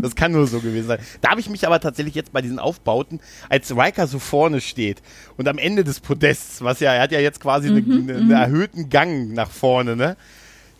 Das 0.00 0.16
kann 0.16 0.32
nur 0.32 0.46
so 0.46 0.60
gewesen 0.60 0.88
sein. 0.88 0.98
Da 1.20 1.30
habe 1.30 1.40
ich 1.40 1.48
mich 1.48 1.66
aber 1.66 1.80
tatsächlich 1.80 2.14
jetzt 2.16 2.32
bei 2.32 2.42
diesen 2.42 2.58
Aufbauten, 2.58 3.20
als 3.48 3.74
Riker 3.76 4.06
so 4.08 4.18
vorne 4.18 4.60
steht 4.60 5.00
und 5.36 5.48
am 5.48 5.58
Ende 5.58 5.84
des 5.84 6.00
Podests, 6.00 6.62
was 6.62 6.80
ja, 6.80 6.92
er 6.92 7.02
hat 7.02 7.12
ja 7.12 7.20
jetzt 7.20 7.40
quasi 7.40 7.70
mhm, 7.70 7.76
eine, 7.76 8.16
einen 8.16 8.26
mhm. 8.26 8.32
erhöhten 8.32 8.90
Gang 8.90 9.32
nach 9.32 9.50
vorne, 9.50 9.96
ne? 9.96 10.16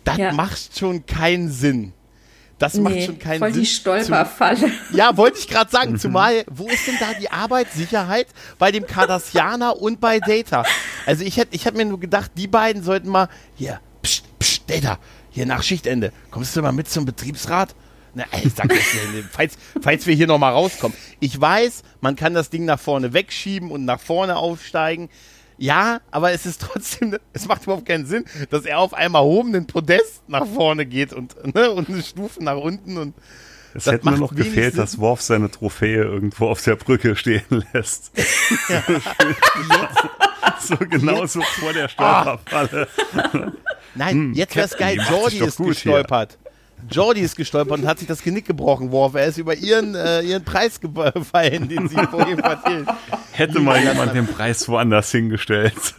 Das 0.03 0.17
ja. 0.17 0.31
macht 0.31 0.77
schon 0.77 1.05
keinen 1.05 1.49
Sinn. 1.49 1.93
Das 2.59 2.73
nee, 2.73 2.81
macht 2.81 3.03
schon 3.03 3.19
keinen 3.19 3.39
voll 3.39 3.53
Sinn. 3.53 3.61
die 3.61 3.67
Stolperfalle. 3.67 4.57
Zu, 4.57 4.97
ja, 4.97 5.15
wollte 5.15 5.37
ich 5.37 5.47
gerade 5.47 5.69
sagen. 5.69 5.97
Zumal, 5.99 6.43
wo 6.49 6.67
ist 6.67 6.87
denn 6.87 6.95
da 6.99 7.13
die 7.19 7.29
Arbeitssicherheit 7.29 8.27
bei 8.57 8.71
dem 8.71 8.87
Cardassianer 8.87 9.79
und 9.79 10.01
bei 10.01 10.19
Data? 10.19 10.63
Also 11.07 11.23
ich 11.23 11.37
hätte 11.37 11.55
ich 11.55 11.63
hätt 11.63 11.73
mir 11.73 11.85
nur 11.85 12.01
gedacht, 12.01 12.31
die 12.35 12.47
beiden 12.47 12.83
sollten 12.83 13.07
mal, 13.07 13.29
hier, 13.55 13.79
pst, 14.03 14.25
pst, 14.39 14.69
Data, 14.69 14.99
hier 15.29 15.45
nach 15.45 15.63
Schichtende, 15.63 16.11
kommst 16.31 16.53
du 16.53 16.61
mal 16.61 16.73
mit 16.73 16.89
zum 16.89 17.05
Betriebsrat? 17.05 17.75
Na, 18.13 18.25
ich 18.43 18.53
sag 18.53 18.67
das, 18.67 18.79
falls, 19.31 19.57
falls 19.81 20.05
wir 20.05 20.15
hier 20.15 20.27
nochmal 20.27 20.51
rauskommen. 20.51 20.97
Ich 21.21 21.39
weiß, 21.39 21.83
man 22.01 22.17
kann 22.17 22.33
das 22.33 22.49
Ding 22.49 22.65
nach 22.65 22.79
vorne 22.79 23.13
wegschieben 23.13 23.71
und 23.71 23.85
nach 23.85 24.01
vorne 24.01 24.35
aufsteigen. 24.35 25.07
Ja, 25.57 26.01
aber 26.11 26.33
es 26.33 26.45
ist 26.45 26.61
trotzdem, 26.61 27.17
es 27.33 27.47
macht 27.47 27.63
überhaupt 27.63 27.85
keinen 27.85 28.05
Sinn, 28.05 28.25
dass 28.49 28.65
er 28.65 28.79
auf 28.79 28.93
einem 28.93 29.15
erhobenen 29.15 29.65
Podest 29.65 30.27
nach 30.27 30.45
vorne 30.45 30.85
geht 30.85 31.13
und, 31.13 31.35
ne, 31.55 31.71
und 31.71 31.87
eine 31.87 32.03
Stufe 32.03 32.43
nach 32.43 32.57
unten 32.57 32.97
und 32.97 33.15
es 33.73 33.85
das 33.85 33.93
hätte 33.93 34.09
nur 34.09 34.17
noch 34.17 34.35
gefehlt, 34.35 34.73
Sinn. 34.73 34.81
dass 34.81 34.97
Worf 34.97 35.21
seine 35.21 35.49
Trophäe 35.49 36.03
irgendwo 36.03 36.47
auf 36.49 36.61
der 36.63 36.75
Brücke 36.75 37.15
stehen 37.15 37.63
lässt. 37.71 38.11
Ja. 38.67 38.83
so 40.67 40.75
genau 40.77 41.25
so 41.25 41.41
vor 41.41 41.73
der 41.73 41.87
Stolperfalle. 41.87 42.87
Nein, 43.95 44.15
hm, 44.15 44.33
jetzt 44.33 44.55
wäre 44.55 44.65
es 44.65 44.77
geil. 44.77 44.97
Jordi 45.09 45.39
ist 45.39 45.57
gestolpert. 45.57 46.37
Hier. 46.39 46.47
Jordi 46.91 47.21
ist 47.21 47.35
gestolpert 47.35 47.79
und 47.79 47.87
hat 47.87 47.99
sich 47.99 48.07
das 48.07 48.21
Genick 48.21 48.45
gebrochen, 48.45 48.91
Worf. 48.91 49.15
Er 49.15 49.25
ist 49.25 49.37
über 49.37 49.55
ihren, 49.55 49.95
äh, 49.95 50.21
ihren 50.21 50.43
Preis 50.43 50.79
gefallen, 50.79 51.67
den 51.67 51.89
sie 51.89 51.95
vor 51.95 52.27
ihm 52.27 52.37
verfehlt. 52.37 52.87
Hätte 53.31 53.59
mal 53.59 53.83
jemand 53.83 54.13
den 54.13 54.27
Preis 54.27 54.67
woanders 54.69 55.11
hingestellt. 55.11 55.73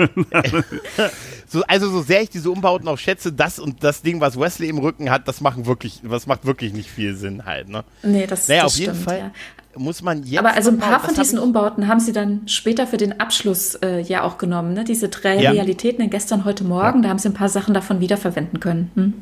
so, 1.49 1.63
also 1.67 1.91
so 1.91 2.03
sehr 2.03 2.23
ich 2.23 2.31
diese 2.31 2.51
Umbauten 2.51 2.87
auch 2.89 2.99
schätze, 2.99 3.33
das 3.33 3.59
und 3.59 3.83
das 3.83 4.03
Ding, 4.03 4.21
was 4.21 4.39
Wesley 4.39 4.69
im 4.69 4.79
Rücken 4.79 5.11
hat, 5.11 5.27
das 5.27 5.41
machen 5.41 5.67
wirklich, 5.67 6.01
das 6.09 6.27
macht 6.27 6.47
wirklich 6.47 6.73
nicht 6.73 6.91
viel 6.91 7.17
Sinn 7.17 7.45
halt. 7.45 7.69
Ne? 7.69 7.85
Nee, 8.03 8.27
das, 8.27 8.47
naja, 8.47 8.63
das 8.63 8.75
auf 8.75 8.79
jeden 8.79 8.95
stimmt, 8.95 9.05
Fall. 9.05 9.19
Ja 9.19 9.33
muss 9.79 10.03
man 10.03 10.23
jetzt. 10.25 10.39
Aber 10.39 10.55
also 10.55 10.71
ein 10.71 10.79
paar 10.79 11.01
von 11.01 11.15
diesen 11.15 11.39
Umbauten 11.39 11.89
haben 11.89 12.01
sie 12.01 12.13
dann 12.13 12.47
später 12.47 12.87
für 12.87 12.97
den 12.97 13.21
Abschluss 13.21 13.75
äh, 13.77 14.01
ja 14.01 14.23
auch 14.23 14.39
genommen, 14.39 14.75
ne? 14.75 14.85
Diese 14.85 15.09
drei 15.09 15.41
ja. 15.41 15.51
Realitäten 15.51 16.09
gestern, 16.11 16.45
heute 16.45 16.65
Morgen, 16.65 16.99
ja. 16.99 17.03
da 17.03 17.09
haben 17.11 17.19
sie 17.19 17.29
ein 17.29 17.35
paar 17.35 17.49
Sachen 17.49 17.75
davon 17.75 18.01
wiederverwenden 18.01 18.61
können. 18.61 18.91
Hm? 18.95 19.15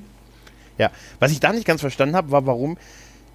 Ja, 0.79 0.91
was 1.21 1.33
ich 1.33 1.41
da 1.41 1.53
nicht 1.53 1.67
ganz 1.67 1.81
verstanden 1.81 2.17
habe, 2.17 2.31
war, 2.31 2.47
warum 2.47 2.77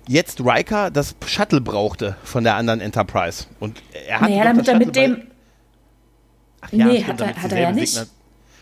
jetzt 0.08 0.42
Riker 0.42 0.92
das 0.92 1.16
Shuttle 1.26 1.62
brauchte 1.62 2.16
von 2.24 2.44
der 2.44 2.56
anderen 2.56 2.82
Enterprise. 2.82 3.46
Und 3.60 3.82
er 4.08 4.22
hat 4.22 4.30
naja, 4.30 4.44
damit 4.44 4.68
er 4.68 4.78
mit 4.78 4.96
dem. 4.96 5.24
Ach 6.62 6.72
ja, 6.72 6.86
nee, 6.86 7.02
stimmt, 7.04 7.22
hat, 7.22 7.22
er, 7.22 7.44
hat 7.44 7.52
er 7.52 7.62
ja 7.62 7.72
nicht. 7.72 7.94
Signa 7.94 8.21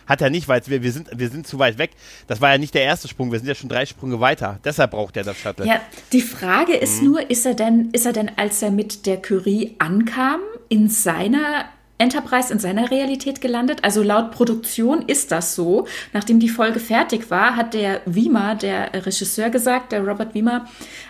hat 0.10 0.22
er 0.22 0.30
nicht, 0.30 0.48
weil 0.48 0.61
wir, 0.65 0.84
wir, 0.84 0.91
sind, 0.91 1.07
wir 1.15 1.30
sind 1.30 1.48
zu 1.48 1.60
weit 1.60 1.77
weg. 1.77 1.91
Das 2.27 2.41
war 2.41 2.52
ja 2.52 2.57
nicht 2.57 2.73
der 2.73 2.84
erste 2.84 3.07
Sprung, 3.07 3.31
wir 3.31 3.40
sind 3.40 3.48
ja 3.48 3.56
schon 3.56 3.69
drei 3.69 3.86
Sprünge 3.86 4.19
weiter. 4.19 4.60
Deshalb 4.65 4.91
braucht 4.91 5.15
er 5.15 5.23
das 5.23 5.38
Shuttle. 5.38 5.65
Ja, 5.65 5.80
die 6.11 6.22
Frage 6.22 6.76
ist 6.76 7.02
mhm. 7.02 7.07
nur, 7.07 7.30
ist 7.30 7.45
er 7.45 7.53
denn, 7.53 7.91
ist 7.91 8.06
er 8.06 8.14
denn, 8.14 8.31
als 8.36 8.61
er 8.61 8.72
mit 8.72 9.06
der 9.06 9.22
Curie 9.22 9.76
ankam, 9.77 10.41
in 10.68 10.90
seiner 10.90 11.65
Enterprise 11.99 12.52
in 12.52 12.60
seiner 12.60 12.90
Realität 12.90 13.41
gelandet. 13.41 13.80
Also 13.84 14.02
laut 14.02 14.31
Produktion 14.31 15.03
ist 15.06 15.34
das 15.34 15.53
so. 15.53 15.86
Nachdem 16.14 16.40
die 16.40 16.48
Folge 16.48 16.80
fertig 16.80 17.30
war, 17.30 17.57
hat 17.57 17.73
der 17.73 18.02
Wiemer, 18.06 18.56
der 18.56 19.06
Regisseur, 19.06 19.49
gesagt, 19.49 19.91
der 19.91 20.07
Robert 20.07 20.34
Wiemer, 20.34 20.65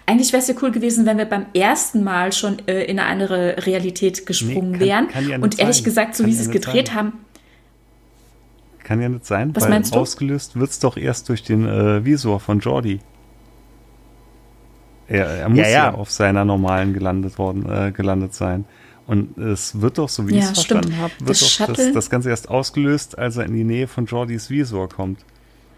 eigentlich 0.08 0.34
wäre 0.34 0.42
es 0.42 0.48
ja 0.48 0.56
cool 0.64 0.72
gewesen, 0.72 1.06
wenn 1.06 1.20
wir 1.20 1.26
beim 1.26 1.46
ersten 1.54 2.04
Mal 2.04 2.34
schon 2.34 2.58
äh, 2.68 2.86
in 2.86 3.00
eine 3.00 3.08
andere 3.08 3.68
Realität 3.68 4.26
gesprungen 4.26 4.72
nee, 4.72 4.78
kann, 4.80 4.88
wären. 4.88 5.08
Kann 5.10 5.30
ja 5.30 5.38
Und 5.38 5.60
ehrlich 5.60 5.78
sein. 5.78 5.86
gesagt, 5.86 6.16
so 6.16 6.24
kann 6.24 6.32
wie 6.32 6.36
sie 6.36 6.42
es 6.42 6.52
gedreht 6.52 6.88
sein. 6.88 6.96
haben. 6.96 7.14
Kann 8.90 9.00
ja 9.04 9.08
nicht 9.08 9.24
sein, 9.24 9.56
Was 9.56 9.70
weil 9.70 9.84
ausgelöst 10.00 10.60
wird 10.60 10.72
es 10.72 10.80
doch 10.80 10.98
erst 10.98 11.30
durch 11.30 11.44
den 11.44 11.64
äh, 11.68 12.04
Visor 12.04 12.40
von 12.40 12.60
Jordi. 12.60 13.00
Er, 15.08 15.28
er 15.28 15.48
muss 15.48 15.60
ja, 15.60 15.64
ja. 15.66 15.70
ja, 15.70 15.94
auf 15.94 16.10
seiner 16.10 16.44
normalen 16.44 16.96
gelandet 16.96 17.38
worden, 17.38 17.70
äh, 17.72 17.92
gelandet 17.92 18.34
sein. 18.34 18.66
Und 19.06 19.38
es 19.38 19.80
wird 19.80 20.00
doch, 20.00 20.10
so 20.10 20.28
wie 20.28 20.34
ja, 20.34 20.40
ich 20.40 20.46
es 20.46 20.52
verstanden 20.54 20.98
habe, 20.98 21.14
wird 21.20 21.40
das 21.40 21.58
doch 21.58 21.68
das, 21.68 21.92
das, 21.94 22.10
Ganze 22.10 22.32
erst 22.32 22.50
ausgelöst, 22.50 23.16
als 23.16 23.38
er 23.38 23.46
in 23.46 23.54
die 23.54 23.64
Nähe 23.64 23.88
von 23.88 24.08
Jordys 24.08 24.50
Visor 24.50 24.90
kommt. 24.90 25.20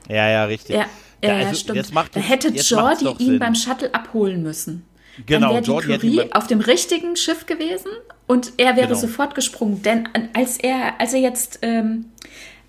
Ja, 0.07 0.29
ja, 0.29 0.45
richtig. 0.45 0.77
Ja, 0.77 0.85
ja, 1.21 1.33
also, 1.35 1.47
ja 1.47 1.53
stimmt. 1.53 1.93
Macht, 1.93 2.15
da 2.15 2.21
hätte 2.21 2.47
Jordi 2.47 3.09
ihn 3.19 3.31
Sinn. 3.31 3.39
beim 3.39 3.55
Shuttle 3.55 3.93
abholen 3.93 4.41
müssen. 4.41 4.85
Genau, 5.25 5.53
Dann 5.53 5.67
wäre 5.67 5.81
die 5.81 5.97
Curie 5.97 6.31
auf 6.31 6.47
dem 6.47 6.61
richtigen 6.61 7.17
Schiff 7.17 7.45
gewesen 7.45 7.91
und 8.27 8.53
er 8.55 8.77
wäre 8.77 8.87
genau. 8.87 8.99
sofort 8.99 9.35
gesprungen. 9.35 9.81
Denn 9.81 10.07
als 10.33 10.57
er, 10.57 11.01
als 11.01 11.13
er 11.13 11.19
jetzt 11.19 11.59
ähm, 11.61 12.05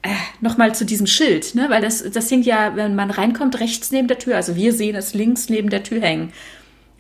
äh, 0.02 0.08
nochmal 0.40 0.74
zu 0.74 0.84
diesem 0.84 1.06
Schild, 1.06 1.54
ne? 1.54 1.70
weil 1.70 1.80
das, 1.80 2.02
das 2.10 2.30
hängt 2.30 2.44
ja, 2.44 2.74
wenn 2.76 2.94
man 2.94 3.10
reinkommt, 3.10 3.60
rechts 3.60 3.90
neben 3.92 4.08
der 4.08 4.18
Tür. 4.18 4.36
Also 4.36 4.56
wir 4.56 4.72
sehen 4.72 4.96
es 4.96 5.14
links 5.14 5.48
neben 5.48 5.70
der 5.70 5.82
Tür 5.82 6.00
hängen. 6.00 6.32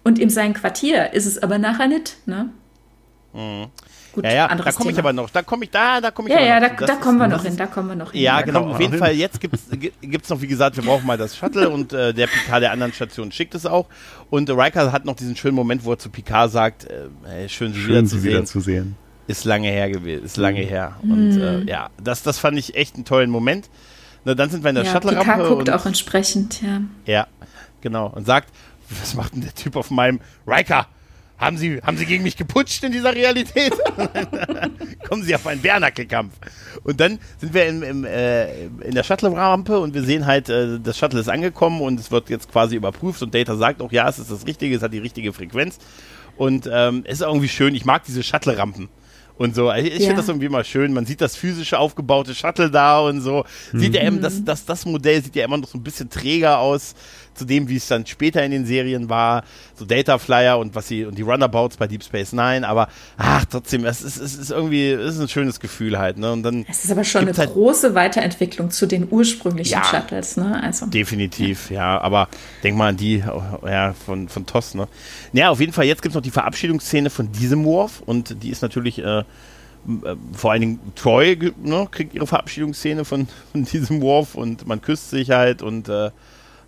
Und 0.04 0.18
in 0.18 0.30
seinem 0.30 0.54
Quartier 0.54 1.12
ist 1.12 1.26
es 1.26 1.42
aber 1.42 1.58
nachher 1.58 1.88
nicht. 1.88 2.16
Ne? 2.26 2.50
Mhm. 3.32 3.66
Gut, 4.12 4.24
ja, 4.24 4.32
ja, 4.32 4.54
da 4.54 4.72
komme 4.72 4.90
ich 4.90 4.98
aber 4.98 5.12
noch. 5.14 5.30
Da 5.30 5.42
komme 5.42 5.64
ich 5.64 5.70
da, 5.70 6.00
da 6.00 6.10
komme 6.10 6.28
ich 6.28 6.34
Ja, 6.34 6.42
ja, 6.42 6.60
da, 6.60 6.68
da 6.68 6.96
kommen 6.96 7.16
wir 7.16 7.28
noch 7.28 7.42
hin, 7.44 7.56
da 7.56 7.66
kommen 7.66 7.88
wir 7.88 7.96
noch 7.96 8.12
hin. 8.12 8.20
Ja, 8.20 8.42
genau. 8.42 8.68
Auf 8.68 8.80
jeden 8.80 8.98
Fall, 8.98 9.14
jetzt 9.14 9.40
gibt 9.40 9.54
es 9.54 10.28
noch, 10.28 10.40
wie 10.42 10.46
gesagt, 10.46 10.76
wir 10.76 10.84
brauchen 10.84 11.06
mal 11.06 11.16
das 11.16 11.34
Shuttle 11.34 11.70
und 11.70 11.94
äh, 11.94 12.12
der 12.12 12.26
Picard 12.26 12.62
der 12.62 12.72
anderen 12.72 12.92
Station 12.92 13.32
schickt 13.32 13.54
es 13.54 13.64
auch. 13.64 13.86
Und 14.28 14.50
äh, 14.50 14.52
Riker 14.52 14.92
hat 14.92 15.06
noch 15.06 15.16
diesen 15.16 15.34
schönen 15.34 15.54
Moment, 15.54 15.84
wo 15.84 15.92
er 15.92 15.98
zu 15.98 16.10
Picard 16.10 16.52
sagt, 16.52 16.84
äh, 16.84 17.48
schön, 17.48 17.72
Sie, 17.72 17.80
schön, 17.80 17.88
wieder, 17.88 18.06
Sie 18.06 18.16
zu 18.18 18.22
wieder, 18.22 18.44
zu 18.44 18.60
sehen. 18.60 18.96
Ist 19.28 19.44
lange 19.44 19.68
her 19.68 19.88
gewesen, 19.88 20.24
ist 20.24 20.36
lange 20.36 20.62
mhm. 20.62 20.68
her. 20.68 20.96
Und 21.02 21.40
äh, 21.40 21.58
mhm. 21.58 21.68
ja, 21.68 21.90
das, 22.02 22.22
das 22.22 22.38
fand 22.38 22.58
ich 22.58 22.74
echt 22.74 22.96
einen 22.96 23.04
tollen 23.04 23.30
Moment. 23.30 23.70
Na, 24.24 24.34
dann 24.34 24.50
sind 24.50 24.62
wir 24.62 24.70
in 24.70 24.76
der 24.76 24.84
ja, 24.84 24.92
Shuttle-Rampe. 24.92 25.48
Guckt 25.48 25.70
auch 25.70 25.86
entsprechend, 25.86 26.62
ja. 26.62 26.80
Ja, 27.06 27.26
genau. 27.80 28.08
Und 28.08 28.26
sagt, 28.26 28.48
was 29.00 29.14
macht 29.14 29.34
denn 29.34 29.42
der 29.42 29.54
Typ 29.54 29.76
auf 29.76 29.90
meinem 29.90 30.20
Riker? 30.46 30.86
Haben 31.38 31.56
Sie, 31.56 31.80
haben 31.82 31.96
Sie 31.96 32.06
gegen 32.06 32.22
mich 32.22 32.36
geputscht 32.36 32.84
in 32.84 32.92
dieser 32.92 33.14
Realität? 33.14 33.72
Kommen 35.08 35.24
Sie 35.24 35.34
auf 35.34 35.44
einen 35.46 35.60
Bärnackelkampf. 35.60 36.34
Und 36.84 37.00
dann 37.00 37.18
sind 37.38 37.52
wir 37.52 37.66
in, 37.66 37.82
im, 37.82 38.04
äh, 38.04 38.66
in 38.66 38.94
der 38.94 39.02
Shuttle-Rampe 39.02 39.80
und 39.80 39.92
wir 39.92 40.04
sehen 40.04 40.26
halt, 40.26 40.48
äh, 40.48 40.78
das 40.78 40.98
Shuttle 40.98 41.18
ist 41.18 41.28
angekommen 41.28 41.80
und 41.80 41.98
es 41.98 42.12
wird 42.12 42.30
jetzt 42.30 42.52
quasi 42.52 42.76
überprüft 42.76 43.22
und 43.22 43.34
Data 43.34 43.56
sagt 43.56 43.82
auch, 43.82 43.90
ja, 43.90 44.08
es 44.08 44.20
ist 44.20 44.30
das 44.30 44.46
Richtige, 44.46 44.76
es 44.76 44.82
hat 44.82 44.92
die 44.92 44.98
richtige 44.98 45.32
Frequenz. 45.32 45.78
Und 46.36 46.70
ähm, 46.72 47.02
es 47.06 47.14
ist 47.14 47.26
irgendwie 47.26 47.48
schön, 47.48 47.74
ich 47.74 47.84
mag 47.84 48.04
diese 48.04 48.22
Shuttle-Rampen 48.22 48.88
und 49.38 49.54
so. 49.54 49.72
Ich, 49.72 49.86
ich 49.86 49.92
ja. 50.00 50.06
finde 50.06 50.16
das 50.16 50.28
irgendwie 50.28 50.48
mal 50.48 50.64
schön. 50.64 50.92
Man 50.92 51.06
sieht 51.06 51.20
das 51.20 51.36
physische 51.36 51.78
aufgebaute 51.78 52.34
Shuttle 52.34 52.70
da 52.70 53.00
und 53.00 53.20
so. 53.20 53.44
Sieht 53.72 53.90
mhm. 53.90 53.94
ja 53.94 54.02
eben, 54.04 54.20
das, 54.20 54.44
das, 54.44 54.64
das 54.64 54.84
Modell 54.84 55.22
sieht 55.22 55.36
ja 55.36 55.44
immer 55.44 55.58
noch 55.58 55.68
so 55.68 55.78
ein 55.78 55.82
bisschen 55.82 56.10
träger 56.10 56.58
aus 56.58 56.94
zu 57.34 57.44
dem, 57.44 57.68
wie 57.68 57.76
es 57.76 57.88
dann 57.88 58.06
später 58.06 58.44
in 58.44 58.50
den 58.50 58.66
Serien 58.66 59.08
war, 59.08 59.44
so 59.74 59.84
Data 59.84 60.18
Flyer 60.18 60.58
und 60.58 60.74
was 60.74 60.88
sie 60.88 61.04
und 61.04 61.16
die 61.16 61.22
Runabouts 61.22 61.76
bei 61.76 61.86
Deep 61.86 62.04
Space 62.04 62.32
Nine, 62.32 62.66
aber 62.66 62.88
ach, 63.16 63.44
trotzdem, 63.46 63.84
es 63.84 64.02
ist, 64.02 64.18
es 64.18 64.36
ist 64.36 64.50
irgendwie, 64.50 64.90
es 64.90 65.16
ist 65.16 65.20
ein 65.20 65.28
schönes 65.28 65.60
Gefühl 65.60 65.98
halt, 65.98 66.18
ne? 66.18 66.32
Und 66.32 66.42
dann 66.42 66.64
es 66.68 66.84
ist 66.84 66.90
aber 66.90 67.04
schon 67.04 67.22
eine 67.22 67.36
halt 67.36 67.52
große 67.52 67.94
Weiterentwicklung 67.94 68.70
zu 68.70 68.86
den 68.86 69.08
ursprünglichen 69.10 69.72
ja, 69.72 69.84
Shuttles, 69.84 70.36
ne? 70.36 70.62
Also 70.62 70.86
definitiv, 70.86 71.70
ja. 71.70 71.96
ja, 71.96 72.00
aber 72.00 72.28
denk 72.62 72.76
mal 72.76 72.88
an 72.88 72.96
die, 72.96 73.22
ja, 73.64 73.94
von, 73.94 74.28
von 74.28 74.46
TOS, 74.46 74.74
ne? 74.74 74.88
Ja, 75.32 75.50
auf 75.50 75.60
jeden 75.60 75.72
Fall, 75.72 75.86
jetzt 75.86 76.02
gibt 76.02 76.12
es 76.12 76.16
noch 76.16 76.22
die 76.22 76.30
Verabschiedungsszene 76.30 77.10
von 77.10 77.32
diesem 77.32 77.64
Wurf 77.64 78.02
und 78.04 78.42
die 78.42 78.50
ist 78.50 78.62
natürlich 78.62 78.98
äh, 78.98 79.24
äh, 79.86 80.14
vor 80.32 80.52
allen 80.52 80.60
Dingen 80.60 80.80
Troy 80.94 81.52
ne, 81.62 81.88
kriegt 81.90 82.14
ihre 82.14 82.26
Verabschiedungsszene 82.26 83.04
von, 83.04 83.26
von 83.50 83.64
diesem 83.64 84.00
Wurf 84.00 84.34
und 84.34 84.66
man 84.66 84.80
küsst 84.80 85.10
sich 85.10 85.30
halt 85.30 85.62
und 85.62 85.88
äh, 85.88 86.10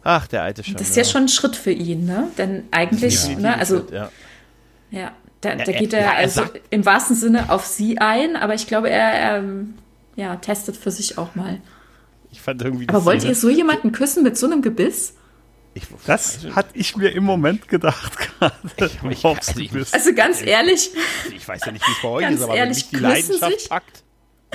Ach, 0.04 0.26
der 0.26 0.42
alte 0.42 0.62
schon. 0.62 0.74
Das 0.74 0.90
ist 0.90 0.96
ja 0.96 1.04
schon 1.04 1.22
ein 1.22 1.28
Schritt 1.28 1.56
für 1.56 1.70
ihn, 1.72 2.04
ne? 2.04 2.28
Denn 2.36 2.64
eigentlich, 2.70 3.26
ja. 3.26 3.38
ne, 3.38 3.58
also. 3.58 3.86
Ja. 3.90 4.10
ja. 4.90 5.12
Da, 5.40 5.56
da 5.56 5.72
geht 5.72 5.92
er, 5.92 6.00
er 6.00 6.16
also 6.16 6.42
im 6.70 6.86
wahrsten 6.86 7.16
Sinne 7.16 7.50
auf 7.50 7.66
sie 7.66 7.98
ein, 7.98 8.34
aber 8.34 8.54
ich 8.54 8.66
glaube, 8.66 8.88
er, 8.88 9.12
er 9.12 9.44
ja, 10.16 10.36
testet 10.36 10.76
für 10.76 10.90
sich 10.90 11.18
auch 11.18 11.34
mal. 11.34 11.60
Ich 12.30 12.40
fand 12.40 12.62
irgendwie. 12.62 12.88
Aber 12.88 13.04
wollt 13.04 13.24
ihr 13.24 13.34
so 13.34 13.50
jemanden 13.50 13.92
küssen 13.92 14.22
mit 14.22 14.38
so 14.38 14.46
einem 14.46 14.62
Gebiss? 14.62 15.14
Ich, 15.74 15.84
das 16.06 16.46
hatte 16.54 16.70
ich 16.74 16.96
mir 16.96 17.10
im 17.10 17.24
Moment 17.24 17.68
gedacht 17.68 18.16
gerade. 18.38 18.54
Ich, 19.10 19.24
ich, 19.24 19.92
also 19.92 20.14
ganz 20.14 20.40
ehrlich. 20.40 20.90
Ich 21.34 21.46
weiß 21.46 21.62
ja 21.66 21.72
nicht, 21.72 21.86
wie 21.86 21.92
es 21.92 22.02
bei 22.02 22.08
euch 22.08 22.30
ist, 22.30 22.42
aber 22.42 22.54
ehrlich, 22.54 22.60
wenn 22.60 22.68
mich 22.68 22.88
die 22.90 22.96
Leidenschaft 22.96 23.60
sich? 23.60 23.68
packt. 23.68 24.03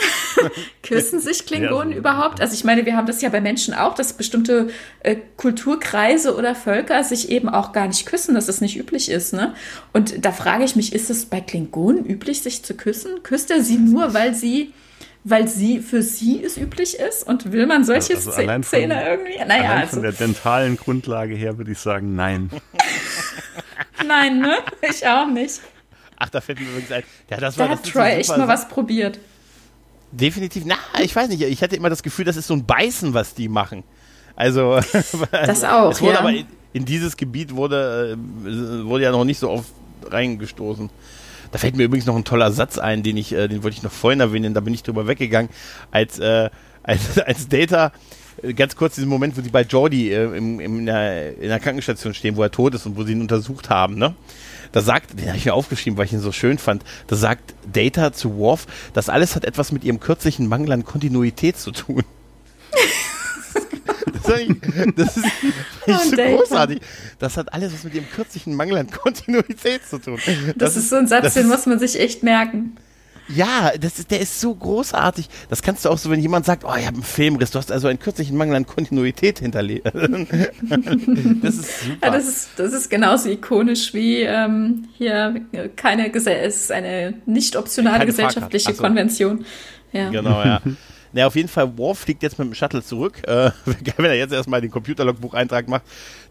Küssen 0.84 1.20
sich 1.20 1.46
Klingonen 1.46 1.92
ja, 1.92 1.98
überhaupt? 1.98 2.42
Also 2.42 2.54
ich 2.54 2.64
meine, 2.64 2.86
wir 2.86 2.96
haben 2.96 3.08
das 3.08 3.22
ja 3.22 3.30
bei 3.30 3.42
Menschen 3.42 3.74
auch, 3.74 3.96
dass 3.96 4.14
bestimmte 4.14 4.70
äh, 5.02 5.18
Kulturkreise 5.38 6.36
oder 6.36 6.56
Völker 6.56 7.04
sich 7.04 7.30
eben 7.30 7.50
auch 7.50 7.72
gar 7.72 7.88
nicht 7.88 8.06
küssen, 8.06 8.36
dass 8.36 8.48
es 8.48 8.62
nicht 8.62 8.78
üblich 8.78 9.10
ist. 9.10 9.34
Ne? 9.34 9.54
Und 9.94 10.26
da 10.26 10.32
frage 10.32 10.64
ich 10.64 10.76
mich, 10.76 10.94
ist 10.94 11.10
es 11.10 11.26
bei 11.26 11.42
Klingonen 11.42 12.06
üblich, 12.06 12.42
sich 12.42 12.64
zu 12.64 12.76
küssen? 12.76 13.24
Küsst 13.24 13.52
er 13.52 13.62
sie 13.62 13.78
nur, 13.78 14.14
weil 14.14 14.34
sie 14.34 14.74
weil 15.26 15.48
sie 15.48 15.80
für 15.80 16.02
sie 16.02 16.42
es 16.44 16.58
üblich 16.58 16.98
ist 16.98 17.28
und 17.28 17.52
will 17.52 17.68
man 17.68 17.84
solche 17.84 18.16
also 18.16 18.32
Szenen 18.32 18.64
irgendwie? 18.64 19.38
Naja, 19.46 19.74
also. 19.74 19.96
von 19.96 20.02
der 20.02 20.14
dentalen 20.14 20.78
Grundlage 20.78 21.36
her 21.36 21.58
würde 21.58 21.74
ich 21.74 21.80
sagen, 21.80 22.16
nein. 22.16 22.50
nein, 24.08 24.40
ne? 24.40 24.58
Ich 24.90 25.06
auch 25.06 25.28
nicht. 25.28 25.60
Ach, 26.18 26.30
da 26.30 26.42
fällt 26.42 26.60
mir 26.60 26.68
übrigens 26.68 26.92
ein. 26.92 27.04
Ja, 27.30 27.38
das 27.38 27.56
da 27.56 27.64
war, 27.64 27.70
hat 27.70 27.86
das 27.86 27.92
Troy 27.92 28.12
echt 28.12 28.30
mal 28.30 28.48
was 28.48 28.68
probiert. 28.68 29.20
Definitiv. 30.12 30.64
Na, 30.66 30.76
ich 31.02 31.16
weiß 31.16 31.30
nicht. 31.30 31.42
Ich 31.42 31.62
hatte 31.62 31.76
immer 31.76 31.90
das 31.90 32.04
Gefühl, 32.04 32.26
das 32.26 32.36
ist 32.36 32.48
so 32.48 32.54
ein 32.54 32.66
Beißen, 32.66 33.14
was 33.14 33.34
die 33.34 33.48
machen. 33.48 33.84
Also. 34.36 34.80
Das 35.32 35.64
auch. 35.64 35.92
Es 35.92 36.02
wurde 36.02 36.14
ja. 36.14 36.20
aber 36.20 36.32
in, 36.32 36.46
in, 36.74 36.86
dieses 36.86 37.18
Gebiet 37.18 37.56
wurde, 37.56 38.18
äh, 38.46 38.86
wurde 38.86 39.04
ja 39.04 39.12
noch 39.12 39.26
nicht 39.26 39.40
so 39.40 39.50
oft 39.50 39.70
reingestoßen. 40.06 40.90
Da 41.52 41.58
fällt 41.58 41.76
mir 41.76 41.84
übrigens 41.84 42.06
noch 42.06 42.16
ein 42.16 42.24
toller 42.24 42.52
Satz 42.52 42.78
ein, 42.78 43.04
den 43.04 43.18
ich, 43.18 43.34
äh, 43.34 43.48
den 43.48 43.64
wollte 43.64 43.78
ich 43.78 43.84
noch 43.84 43.92
vorhin 43.92 44.20
erwähnen, 44.20 44.54
da 44.54 44.60
bin 44.60 44.74
ich 44.74 44.84
drüber 44.84 45.08
weggegangen, 45.08 45.50
als, 45.92 46.20
äh, 46.20 46.50
als, 46.84 47.20
als 47.26 47.48
Data 47.48 47.92
äh, 48.44 48.54
ganz 48.54 48.76
kurz 48.76 48.96
diesen 48.96 49.10
Moment, 49.10 49.38
wo 49.38 49.42
sie 49.42 49.50
bei 49.50 49.64
Jordi 49.64 50.12
äh, 50.12 50.26
im, 50.26 50.60
im, 50.60 50.80
in, 50.80 50.86
der, 50.86 51.38
in 51.38 51.50
der 51.50 51.60
Krankenstation 51.60 52.14
stehen, 52.14 52.36
wo 52.36 52.44
er 52.44 52.52
tot 52.52 52.76
ist 52.76 52.86
und 52.86 52.98
wo 52.98 53.04
sie 53.04 53.14
ihn 53.14 53.22
untersucht 53.22 53.70
haben, 53.70 53.96
ne? 53.96 54.14
Da 54.72 54.82
sagt, 54.82 55.20
den 55.20 55.28
habe 55.28 55.38
ich 55.38 55.46
mir 55.46 55.54
aufgeschrieben, 55.54 55.98
weil 55.98 56.06
ich 56.06 56.14
ihn 56.14 56.20
so 56.20 56.32
schön 56.32 56.58
fand, 56.58 56.84
da 57.08 57.16
sagt 57.16 57.54
Data 57.72 58.14
zu 58.14 58.38
Worf, 58.38 58.68
das 58.94 59.10
alles 59.10 59.36
hat 59.36 59.46
etwas 59.46 59.72
mit 59.72 59.84
ihrem 59.84 60.00
kürzlichen 60.00 60.48
Mangel 60.48 60.72
an 60.72 60.86
Kontinuität 60.86 61.58
zu 61.58 61.72
tun. 61.72 62.04
das 64.96 65.18
ist, 65.18 65.26
das 65.86 66.06
ist 66.06 66.14
oh, 66.14 66.16
so 66.16 66.16
großartig. 66.16 66.82
Das 67.18 67.38
hat 67.38 67.54
alles 67.54 67.74
was 67.74 67.84
mit 67.84 67.96
ihrem 67.96 68.10
kürzlichen 68.10 68.56
Mangel 68.56 68.78
an 68.78 68.90
Kontinuität 68.90 69.88
zu 69.88 69.98
tun. 69.98 70.20
Das, 70.26 70.56
das 70.56 70.78
ist 70.78 70.90
so 70.90 70.98
ein 70.98 71.08
Satz, 71.08 71.34
den 71.34 71.48
muss 71.48 71.66
man 71.66 71.80
sich 71.80 72.00
echt 72.00 72.24
merken. 72.24 72.78
Ja, 73.34 73.72
das 73.80 74.00
ist, 74.00 74.12
der 74.12 74.20
ist 74.20 74.42
so 74.42 74.54
großartig. 74.56 75.30
Das 75.50 75.62
kannst 75.62 75.86
du 75.86 75.90
auch 75.90 75.98
so, 75.98 76.10
wenn 76.10 76.20
jemand 76.20 76.46
sagt, 76.46 76.64
oh, 76.66 76.74
ich 76.78 76.86
habe 76.86 76.96
einen 76.96 77.04
Filmriss, 77.04 77.52
du 77.52 77.60
hast 77.60 77.72
also 77.72 77.88
einen 77.88 78.00
kürzlichen 78.00 78.36
Mangel 78.36 78.56
an 78.56 78.66
Kontinuität 78.66 79.40
hinterlegt. 79.40 79.86
das 79.94 81.56
ist 81.56 81.82
super. 81.82 82.08
Ja, 82.08 82.12
das 82.12 82.28
ist, 82.28 82.50
das 82.58 82.74
ist 82.74 82.90
genauso 82.90 83.30
ikonisch 83.30 83.94
wie 83.94 84.22
ähm, 84.22 84.88
hier 84.98 85.42
keine 85.76 86.10
Gesellschaft, 86.10 86.48
es 86.48 86.62
ist 86.64 86.72
eine 86.72 87.14
nicht 87.26 87.56
optionale 87.56 88.00
keine 88.00 88.06
gesellschaftliche 88.08 88.74
so. 88.74 88.82
Konvention. 88.84 89.46
Ja. 89.92 90.10
Genau, 90.10 90.44
ja. 90.44 90.62
Na, 91.12 91.26
auf 91.26 91.36
jeden 91.36 91.50
Fall, 91.50 91.78
Worf 91.78 92.00
fliegt 92.00 92.22
jetzt 92.22 92.38
mit 92.38 92.48
dem 92.48 92.54
Shuttle 92.54 92.84
zurück. 92.84 93.28
Äh, 93.28 93.52
wenn 93.98 94.06
er 94.06 94.16
jetzt 94.16 94.34
erstmal 94.34 94.62
den 94.62 94.72
Computerlogbucheintrag 94.72 95.68
macht. 95.68 95.84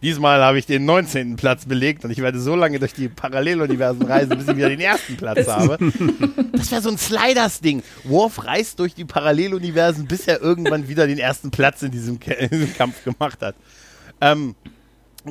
Diesmal 0.03 0.41
habe 0.43 0.59
ich 0.59 0.67
den 0.67 0.85
19. 0.85 1.37
Platz 1.37 1.67
belegt 1.67 2.05
und 2.05 2.11
ich 2.11 2.19
werde 2.19 2.39
so 2.39 2.55
lange 2.55 2.79
durch 2.79 2.93
die 2.93 3.09
Paralleluniversen 3.09 4.03
reisen, 4.03 4.39
bis 4.39 4.49
ich 4.49 4.57
wieder 4.57 4.69
den 4.69 4.81
ersten 4.81 5.17
Platz 5.17 5.47
habe. 5.49 5.79
Das 6.53 6.71
wäre 6.71 6.83
so 6.83 6.91
ein 6.91 6.99
Sliders-Ding. 6.99 7.83
Worf 8.05 8.45
reist 8.45 8.79
durch 8.79 8.95
die 8.95 9.05
Paralleluniversen, 9.05 10.07
bis 10.07 10.29
er 10.29 10.41
irgendwann 10.41 10.89
wieder 10.89 11.07
den 11.07 11.19
ersten 11.19 11.51
Platz 11.51 11.83
in 11.83 11.91
diesem, 11.91 12.19
in 12.39 12.49
diesem 12.49 12.75
Kampf 12.77 13.03
gemacht 13.05 13.41
hat. 13.43 13.57
Ähm, 14.21 14.55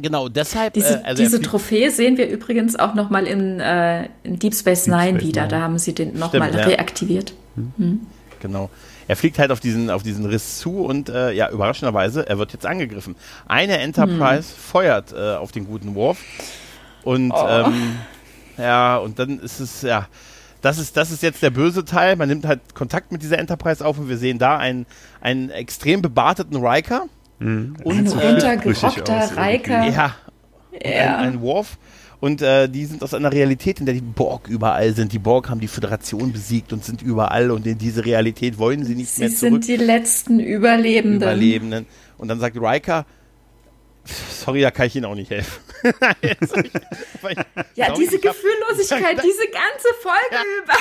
Genau, 0.02 0.30
deshalb. 0.30 0.74
Diese, 0.74 1.02
äh, 1.02 1.03
also 1.03 1.24
diese 1.24 1.41
Trophäe 1.41 1.91
sehen 1.91 2.18
wir 2.18 2.30
übrigens 2.30 2.76
auch 2.76 2.94
nochmal 2.94 3.26
in, 3.26 3.60
äh, 3.60 4.10
in 4.24 4.38
Deep 4.38 4.53
Space 4.53 4.88
Nine 4.88 5.14
Deep 5.14 5.22
Space 5.22 5.28
wieder. 5.28 5.41
Nine. 5.44 5.52
Da 5.52 5.61
haben 5.61 5.78
sie 5.80 5.94
den 5.94 6.18
nochmal 6.18 6.53
ja. 6.53 6.65
reaktiviert. 6.65 7.34
Hm. 7.56 8.02
Genau. 8.40 8.69
Er 9.08 9.16
fliegt 9.16 9.40
halt 9.40 9.52
auf 9.52 9.60
diesen, 9.60 9.90
auf 9.90 10.04
diesen 10.04 10.26
Riss 10.26 10.60
zu 10.60 10.86
und 10.86 11.10
äh, 11.10 11.32
ja, 11.32 11.50
überraschenderweise, 11.50 12.28
er 12.28 12.38
wird 12.38 12.54
jetzt 12.54 12.66
angegriffen. 12.66 13.16
Eine 13.48 13.78
Enterprise 13.80 14.50
hm. 14.50 14.60
feuert 14.60 15.14
äh, 15.14 15.36
auf 15.36 15.52
den 15.52 15.66
guten 15.66 15.96
Worf. 15.96 16.20
Und 17.04 17.32
oh. 17.32 17.48
ähm, 17.48 17.98
ja, 18.58 18.98
und 18.98 19.20
dann 19.20 19.40
ist 19.40 19.60
es, 19.60 19.82
ja, 19.82 20.08
das 20.62 20.80
ist, 20.80 20.98
das 20.98 21.12
ist 21.12 21.24
jetzt 21.24 21.42
der 21.42 21.52
böse 21.52 21.86
Teil. 21.86 22.16
Man 22.16 22.28
nimmt 22.28 22.46
halt 22.46 22.76
Kontakt 22.76 23.12
mit 23.12 23.22
dieser 23.22 23.38
Enterprise 23.38 23.86
auf 23.86 23.98
und 24.00 24.10
wir 24.10 24.18
sehen 24.18 24.40
da 24.40 24.58
einen, 24.58 24.86
einen 25.22 25.50
extrem 25.50 26.02
bebarteten 26.02 26.58
Riker. 26.58 27.06
Mhm. 27.40 27.78
Und, 27.84 27.98
ein 27.98 28.08
runtergerockter 28.08 29.38
Riker. 29.38 29.88
Ja, 29.88 30.16
ja. 30.84 31.18
Ein, 31.18 31.34
ein 31.34 31.42
Worf. 31.42 31.78
Und 32.19 32.41
äh, 32.41 32.68
die 32.68 32.85
sind 32.85 33.03
aus 33.03 33.14
einer 33.14 33.31
Realität, 33.31 33.80
in 33.80 33.85
der 33.85 33.94
die 33.94 34.02
Borg 34.02 34.48
überall 34.48 34.94
sind. 34.94 35.14
Die 35.14 35.19
Borg 35.19 35.49
haben 35.49 35.60
die 35.60 35.68
Föderation 35.68 36.34
besiegt 36.34 36.73
und 36.73 36.84
sind 36.84 37.03
überall. 37.03 37.52
Und 37.52 37.68
in 37.68 37.77
diese 37.77 38.06
Realität 38.06 38.57
wollen 38.57 38.84
sie 38.84 38.95
nicht 38.95 39.10
sie 39.10 39.22
mehr 39.22 39.30
zurück. 39.30 39.64
Sie 39.64 39.68
sind 39.73 39.80
die 39.80 39.85
letzten 39.85 40.39
Überlebenden. 40.39 41.22
Überlebenden. 41.22 41.85
Und 42.18 42.27
dann 42.30 42.39
sagt 42.39 42.57
Riker, 42.57 43.06
sorry, 44.06 44.61
da 44.61 44.72
kann 44.72 44.88
ich 44.88 44.95
Ihnen 44.95 45.06
auch 45.06 45.15
nicht 45.15 45.30
helfen. 45.30 45.61
ja, 47.76 47.94
diese 47.94 48.18
Gefühllosigkeit, 48.18 49.23
diese 49.23 49.48
ganze 49.52 49.88
Folge 50.02 50.31
ja. 50.31 50.41
über. 50.64 50.73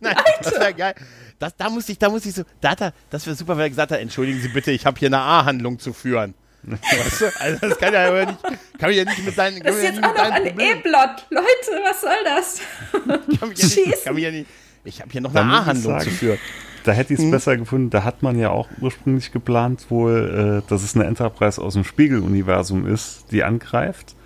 Nein, 0.00 0.14
das 0.42 0.52
wäre 0.52 0.74
geil. 0.74 0.94
Das, 1.38 1.56
da 1.56 1.68
muss 1.68 1.88
ich, 1.88 1.98
da 1.98 2.08
muss 2.08 2.24
ich 2.24 2.34
so, 2.34 2.44
da 2.60 2.70
hat 2.70 2.80
er, 2.80 2.94
das 3.10 3.26
wäre 3.26 3.36
super, 3.36 3.56
wenn 3.56 3.64
er 3.64 3.68
gesagt 3.68 3.92
hat, 3.92 4.00
entschuldigen 4.00 4.40
Sie 4.40 4.48
bitte, 4.48 4.70
ich 4.70 4.86
habe 4.86 4.98
hier 4.98 5.08
eine 5.08 5.18
A-Handlung 5.18 5.78
zu 5.78 5.92
führen. 5.92 6.34
Weißt 6.62 7.20
du? 7.20 7.40
Also 7.40 7.68
das 7.68 7.78
kann 7.78 7.92
ja 7.92 8.24
nicht, 8.24 8.38
kann 8.78 8.90
ich 8.90 8.96
ja 8.96 9.04
nicht 9.04 9.24
mit 9.24 9.34
seinen. 9.34 9.62
Das 9.62 9.76
ist 9.76 9.82
jetzt 9.82 10.02
auch 10.02 10.14
noch 10.14 10.30
ein 10.30 10.46
E-Plot. 10.46 11.26
Leute, 11.30 11.82
was 11.84 12.00
soll 12.00 12.10
das? 12.24 12.60
kann 13.38 13.48
mich 13.48 13.58
ja 13.58 13.66
nicht, 13.66 14.04
kann 14.04 14.14
mich 14.14 14.24
ja 14.24 14.30
nicht, 14.30 14.46
ich 14.84 15.00
habe 15.00 15.10
hier 15.10 15.20
noch 15.20 15.34
eine 15.34 15.52
A-Handlung 15.52 16.00
zu 16.00 16.10
führen. 16.10 16.38
Da 16.84 16.92
hätte 16.92 17.12
ich 17.12 17.20
es 17.20 17.24
hm. 17.24 17.30
besser 17.30 17.56
gefunden. 17.56 17.90
Da 17.90 18.02
hat 18.02 18.22
man 18.22 18.38
ja 18.38 18.50
auch 18.50 18.68
ursprünglich 18.80 19.30
geplant, 19.32 19.86
wohl, 19.88 20.62
äh, 20.64 20.68
dass 20.68 20.82
es 20.82 20.96
eine 20.96 21.04
Enterprise 21.04 21.62
aus 21.62 21.74
dem 21.74 21.84
Spiegeluniversum 21.84 22.86
ist, 22.86 23.26
die 23.30 23.44
angreift. 23.44 24.16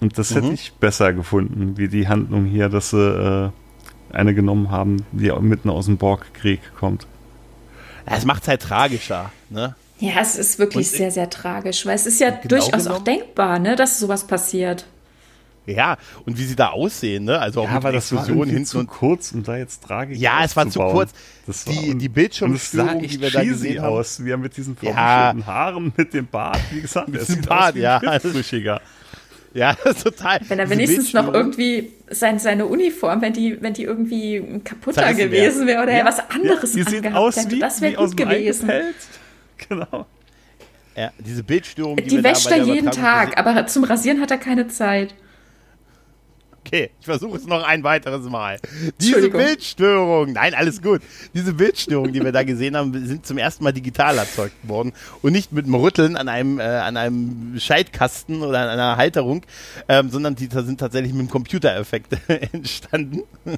Und 0.00 0.16
das 0.16 0.30
mhm. 0.30 0.34
hätte 0.36 0.54
ich 0.54 0.72
besser 0.74 1.12
gefunden, 1.12 1.76
wie 1.76 1.88
die 1.88 2.08
Handlung 2.08 2.44
hier, 2.46 2.68
dass 2.68 2.90
sie 2.90 2.98
äh, 2.98 3.50
eine 4.14 4.34
genommen 4.34 4.70
haben, 4.70 5.04
die 5.12 5.30
mitten 5.40 5.70
aus 5.70 5.86
dem 5.86 5.98
Borgkrieg 5.98 6.60
kommt. 6.78 7.06
Es 8.06 8.24
macht 8.24 8.42
es 8.42 8.48
halt 8.48 8.62
tragischer, 8.62 9.30
ne? 9.50 9.74
Ja, 9.98 10.20
es 10.20 10.36
ist 10.36 10.58
wirklich 10.58 10.88
und 10.88 10.96
sehr, 10.96 11.10
sehr 11.10 11.28
tragisch, 11.28 11.84
weil 11.84 11.96
es 11.96 12.06
ist 12.06 12.20
ja 12.20 12.30
genau 12.30 12.48
durchaus 12.48 12.84
genommen, 12.84 13.00
auch 13.00 13.04
denkbar, 13.04 13.58
ne, 13.58 13.74
dass 13.74 13.98
sowas 13.98 14.26
passiert. 14.26 14.86
Ja, 15.66 15.98
und 16.24 16.38
wie 16.38 16.44
sie 16.44 16.56
da 16.56 16.68
aussehen, 16.68 17.24
ne? 17.24 17.38
Also 17.38 17.60
auch 17.60 17.64
ja, 17.64 17.74
mit 17.74 17.84
aber 17.84 17.92
das 17.92 18.10
Explosion 18.10 18.48
hinten 18.48 18.64
zu 18.64 18.86
kurz, 18.86 19.32
um 19.32 19.42
da 19.42 19.56
jetzt 19.58 19.82
tragisch 19.84 20.18
Ja, 20.18 20.42
es 20.42 20.56
war 20.56 20.68
zu 20.70 20.78
kurz. 20.78 21.12
Das 21.46 21.64
die, 21.64 21.94
die 21.94 22.08
Bildschirmstörung, 22.08 23.02
die 23.02 23.20
wir 23.20 23.30
da 23.30 23.44
gesehen 23.44 23.82
haben. 23.82 23.92
aus, 23.92 24.24
wie 24.24 24.30
er 24.30 24.38
mit 24.38 24.56
diesen 24.56 24.78
ja. 24.80 25.34
Haaren, 25.44 25.92
mit 25.94 26.14
dem 26.14 26.26
Bart, 26.26 26.60
wie 26.70 26.80
gesagt, 26.80 27.08
mit 27.08 27.28
dem 27.28 27.42
Bart, 27.42 27.76
ja. 27.76 28.00
Ja, 29.54 29.74
total. 30.02 30.40
Wenn 30.48 30.58
er 30.58 30.70
wenigstens 30.70 31.12
noch 31.12 31.32
irgendwie 31.32 31.90
sein, 32.10 32.38
seine 32.38 32.66
Uniform, 32.66 33.20
wenn 33.20 33.32
die, 33.32 33.60
wenn 33.60 33.74
die 33.74 33.82
irgendwie 33.82 34.60
kaputter 34.64 35.12
gewesen 35.14 35.66
wäre 35.66 35.82
oder 35.82 35.96
ja, 35.96 36.04
was 36.04 36.18
anderes 36.30 36.74
ja, 36.74 36.84
die 36.84 36.90
sieht 36.90 37.14
aus 37.14 37.36
hätte, 37.36 37.50
wie, 37.52 37.58
das 37.58 37.80
wäre 37.80 37.94
gut 37.94 38.16
gewesen. 38.16 38.70
Genau. 39.68 40.06
Ja, 40.96 41.12
diese 41.18 41.44
Bildstörung. 41.44 41.96
Die, 41.96 42.04
die 42.04 42.24
wäscht 42.24 42.50
er 42.50 42.64
jeden 42.64 42.90
Tag, 42.90 43.38
aber 43.38 43.66
zum 43.66 43.84
Rasieren 43.84 44.20
hat 44.20 44.30
er 44.30 44.38
keine 44.38 44.66
Zeit. 44.66 45.14
Okay, 46.68 46.90
ich 47.00 47.06
versuche 47.06 47.38
es 47.38 47.46
noch 47.46 47.62
ein 47.62 47.82
weiteres 47.82 48.28
Mal. 48.28 48.58
Diese 49.00 49.30
Bildstörung, 49.30 50.32
nein, 50.32 50.52
alles 50.52 50.82
gut. 50.82 51.00
Diese 51.32 51.54
Bildstörungen, 51.54 52.12
die 52.12 52.22
wir 52.22 52.30
da 52.30 52.42
gesehen 52.42 52.76
haben, 52.76 52.92
sind 53.06 53.24
zum 53.24 53.38
ersten 53.38 53.64
Mal 53.64 53.72
digital 53.72 54.18
erzeugt 54.18 54.56
worden 54.64 54.92
und 55.22 55.32
nicht 55.32 55.50
mit 55.50 55.64
dem 55.64 55.74
Rütteln 55.74 56.14
an 56.16 56.28
einem, 56.28 56.60
äh, 56.60 56.64
an 56.64 56.98
einem 56.98 57.58
Scheitkasten 57.58 58.42
oder 58.42 58.60
an 58.60 58.68
einer 58.68 58.98
Halterung, 58.98 59.46
ähm, 59.88 60.10
sondern 60.10 60.34
die 60.34 60.48
sind 60.50 60.78
tatsächlich 60.78 61.14
mit 61.14 61.22
dem 61.22 61.30
Computereffekt 61.30 62.18
entstanden. 62.52 63.22
Mhm. 63.46 63.56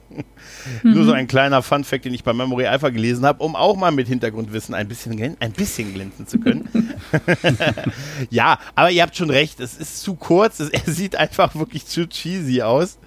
Nur 0.95 1.05
so 1.05 1.13
ein 1.13 1.27
kleiner 1.27 1.63
Fun-Fact, 1.63 2.05
den 2.05 2.15
ich 2.15 2.23
bei 2.23 2.33
Memory 2.33 2.67
Alpha 2.67 2.91
gelesen 2.91 3.27
habe, 3.27 3.43
um 3.43 3.57
auch 3.57 3.77
mal 3.77 3.91
mit 3.91 4.07
Hintergrundwissen 4.07 4.73
ein 4.73 4.87
bisschen, 4.87 5.37
ein 5.41 5.53
bisschen 5.53 5.93
glänzen 5.95 6.29
zu 6.29 6.39
können. 6.39 6.69
ja, 8.31 8.59
aber 8.75 8.91
ihr 8.91 9.03
habt 9.03 9.17
schon 9.17 9.31
recht, 9.31 9.61
es 9.61 9.77
ist 9.77 10.01
zu 10.01 10.15
kurz, 10.15 10.61
es, 10.61 10.71
er 10.71 10.93
sieht 10.93 11.17
einfach 11.17 11.55
wirklich 11.55 11.87
zu 11.87 12.09
cheesy 12.09 12.63
aus. 12.63 12.99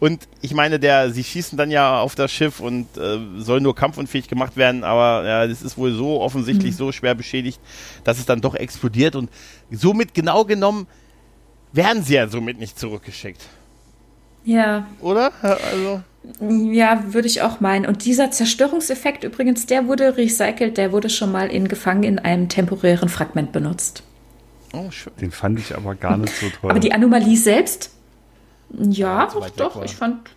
Und 0.00 0.28
ich 0.42 0.54
meine, 0.54 0.78
der, 0.78 1.10
sie 1.10 1.24
schießen 1.24 1.58
dann 1.58 1.70
ja 1.70 2.00
auf 2.00 2.14
das 2.14 2.30
Schiff 2.30 2.60
und 2.60 2.86
äh, 2.96 3.18
soll 3.38 3.60
nur 3.60 3.74
kampfunfähig 3.74 4.28
gemacht 4.28 4.56
werden, 4.56 4.84
aber 4.84 5.26
ja, 5.26 5.46
das 5.46 5.62
ist 5.62 5.76
wohl 5.76 5.92
so 5.92 6.20
offensichtlich 6.20 6.72
mhm. 6.72 6.76
so 6.76 6.92
schwer 6.92 7.14
beschädigt, 7.14 7.60
dass 8.04 8.18
es 8.18 8.26
dann 8.26 8.40
doch 8.40 8.54
explodiert 8.54 9.16
und 9.16 9.28
somit 9.70 10.14
genau 10.14 10.44
genommen 10.44 10.86
werden 11.72 12.02
sie 12.02 12.14
ja 12.14 12.28
somit 12.28 12.58
nicht 12.58 12.78
zurückgeschickt. 12.78 13.42
Ja. 14.44 14.86
Oder? 15.00 15.32
Also. 15.42 16.02
Ja, 16.40 17.04
würde 17.12 17.28
ich 17.28 17.42
auch 17.42 17.60
meinen. 17.60 17.86
Und 17.86 18.04
dieser 18.04 18.30
Zerstörungseffekt 18.30 19.24
übrigens, 19.24 19.66
der 19.66 19.86
wurde 19.88 20.16
recycelt, 20.16 20.76
der 20.76 20.92
wurde 20.92 21.10
schon 21.10 21.32
mal 21.32 21.48
in 21.48 21.68
Gefangen 21.68 22.02
in 22.02 22.18
einem 22.18 22.48
temporären 22.48 23.08
Fragment 23.08 23.52
benutzt. 23.52 24.02
Oh, 24.72 24.90
schön. 24.90 25.12
Den 25.20 25.30
fand 25.30 25.58
ich 25.58 25.76
aber 25.76 25.94
gar 25.94 26.16
nicht 26.16 26.34
so 26.34 26.46
toll. 26.60 26.70
Aber 26.70 26.80
die 26.80 26.92
Anomalie 26.92 27.36
selbst 27.36 27.90
ja, 28.70 29.26
doch, 29.26 29.50
doch. 29.50 29.82
Ich 29.84 29.96
fand. 29.96 30.30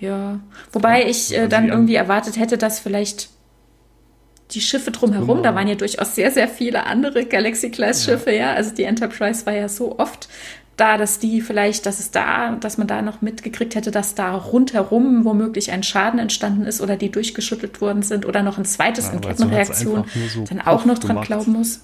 Ja. 0.00 0.40
Wobei 0.72 1.08
ich 1.08 1.36
äh, 1.36 1.48
dann 1.48 1.68
irgendwie 1.68 1.94
erwartet 1.94 2.38
hätte, 2.38 2.58
dass 2.58 2.78
vielleicht 2.80 3.30
die 4.50 4.60
Schiffe 4.60 4.90
drumherum, 4.90 5.42
da 5.42 5.54
waren 5.54 5.66
ja 5.66 5.74
durchaus 5.74 6.14
sehr, 6.14 6.30
sehr 6.30 6.48
viele 6.48 6.86
andere 6.86 7.24
Galaxy-Class-Schiffe, 7.24 8.30
ja. 8.30 8.36
ja. 8.36 8.52
Also 8.52 8.74
die 8.74 8.84
Enterprise 8.84 9.46
war 9.46 9.54
ja 9.54 9.68
so 9.68 9.98
oft 9.98 10.28
da, 10.76 10.98
dass 10.98 11.18
die 11.18 11.40
vielleicht, 11.40 11.86
dass 11.86 12.00
es 12.00 12.10
da, 12.10 12.56
dass 12.56 12.78
man 12.78 12.86
da 12.86 13.00
noch 13.00 13.22
mitgekriegt 13.22 13.74
hätte, 13.74 13.90
dass 13.90 14.14
da 14.14 14.34
rundherum 14.34 15.24
womöglich 15.24 15.70
ein 15.70 15.82
Schaden 15.82 16.18
entstanden 16.18 16.64
ist 16.64 16.80
oder 16.80 16.96
die 16.96 17.10
durchgeschüttelt 17.10 17.80
worden 17.80 18.02
sind 18.02 18.26
oder 18.26 18.42
noch 18.42 18.58
ein 18.58 18.64
zweites 18.64 19.06
ja, 19.06 19.12
in 19.12 19.20
Kettenreaktion 19.20 20.04
so 20.28 20.44
dann 20.44 20.60
auch 20.60 20.84
noch 20.84 20.98
dran 20.98 21.10
gemacht. 21.10 21.26
glauben 21.26 21.52
muss. 21.52 21.80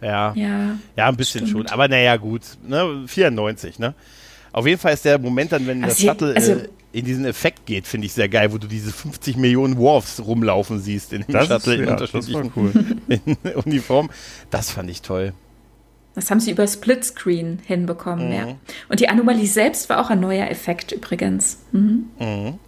Ja. 0.00 0.32
Ja, 0.34 0.76
ja 0.96 1.08
ein 1.08 1.16
bisschen 1.16 1.46
stimmt. 1.46 1.68
schon. 1.68 1.72
Aber 1.72 1.88
naja, 1.88 2.16
gut. 2.16 2.42
Ne? 2.66 3.04
94, 3.06 3.78
ne? 3.78 3.94
Auf 4.52 4.66
jeden 4.66 4.80
Fall 4.80 4.94
ist 4.94 5.04
der 5.04 5.18
Moment 5.18 5.52
dann, 5.52 5.66
wenn 5.66 5.84
also 5.84 5.94
das 5.94 6.02
Shuttle 6.02 6.34
also 6.34 6.52
äh, 6.52 6.68
in 6.92 7.04
diesen 7.04 7.24
Effekt 7.24 7.66
geht, 7.66 7.86
finde 7.86 8.06
ich 8.06 8.12
sehr 8.12 8.28
geil, 8.28 8.52
wo 8.52 8.58
du 8.58 8.66
diese 8.66 8.92
50 8.92 9.36
Millionen 9.36 9.76
Worfs 9.76 10.20
rumlaufen 10.24 10.80
siehst 10.80 11.12
in 11.12 11.22
dem 11.22 11.32
das 11.32 11.48
Shuttle 11.48 11.74
ist, 11.74 11.80
in 11.80 11.86
ja, 11.86 11.92
unterschiedlichen 11.92 12.52
cool. 12.56 12.72
Uniform. 13.64 14.10
Das 14.50 14.70
fand 14.70 14.90
ich 14.90 15.02
toll. 15.02 15.32
Das 16.14 16.30
haben 16.30 16.40
sie 16.40 16.50
über 16.50 16.66
Splitscreen 16.66 17.60
hinbekommen, 17.64 18.28
mhm. 18.28 18.34
ja. 18.34 18.56
Und 18.88 19.00
die 19.00 19.08
Anomalie 19.08 19.46
selbst 19.46 19.88
war 19.88 20.00
auch 20.00 20.10
ein 20.10 20.20
neuer 20.20 20.48
Effekt 20.48 20.90
übrigens. 20.92 21.58
Mhm. 21.72 22.06
Mhm. 22.18 22.58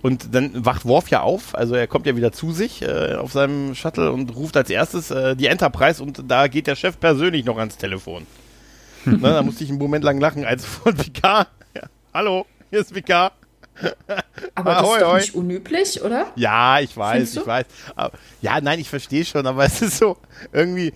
Und 0.00 0.34
dann 0.34 0.64
wacht 0.64 0.86
Worf 0.86 1.08
ja 1.08 1.22
auf, 1.22 1.56
also 1.56 1.74
er 1.74 1.88
kommt 1.88 2.06
ja 2.06 2.16
wieder 2.16 2.30
zu 2.30 2.52
sich 2.52 2.82
äh, 2.82 3.14
auf 3.16 3.32
seinem 3.32 3.74
Shuttle 3.74 4.12
und 4.12 4.34
ruft 4.36 4.56
als 4.56 4.70
erstes 4.70 5.10
äh, 5.10 5.34
die 5.34 5.46
Enterprise 5.46 6.02
und 6.02 6.22
da 6.28 6.46
geht 6.46 6.68
der 6.68 6.76
Chef 6.76 7.00
persönlich 7.00 7.44
noch 7.44 7.58
ans 7.58 7.76
Telefon. 7.76 8.26
ne, 9.20 9.30
da 9.30 9.42
musste 9.42 9.64
ich 9.64 9.70
einen 9.70 9.78
Moment 9.78 10.04
lang 10.04 10.20
lachen, 10.20 10.44
als 10.44 10.64
von 10.66 10.94
Picard, 10.94 11.48
ja, 11.74 11.82
hallo, 12.12 12.46
hier 12.70 12.80
ist 12.80 12.92
Picard. 12.92 13.32
Aber 14.54 14.74
das 14.74 14.82
ist 14.82 15.00
doch 15.00 15.14
nicht 15.14 15.34
unüblich, 15.34 16.02
oder? 16.02 16.26
Ja, 16.34 16.80
ich 16.80 16.96
weiß, 16.96 17.36
ich 17.36 17.46
weiß. 17.46 17.66
Ja, 18.40 18.60
nein, 18.60 18.80
ich 18.80 18.88
verstehe 18.88 19.24
schon, 19.24 19.46
aber 19.46 19.64
es 19.64 19.80
ist 19.80 19.98
so 19.98 20.16
irgendwie, 20.52 20.92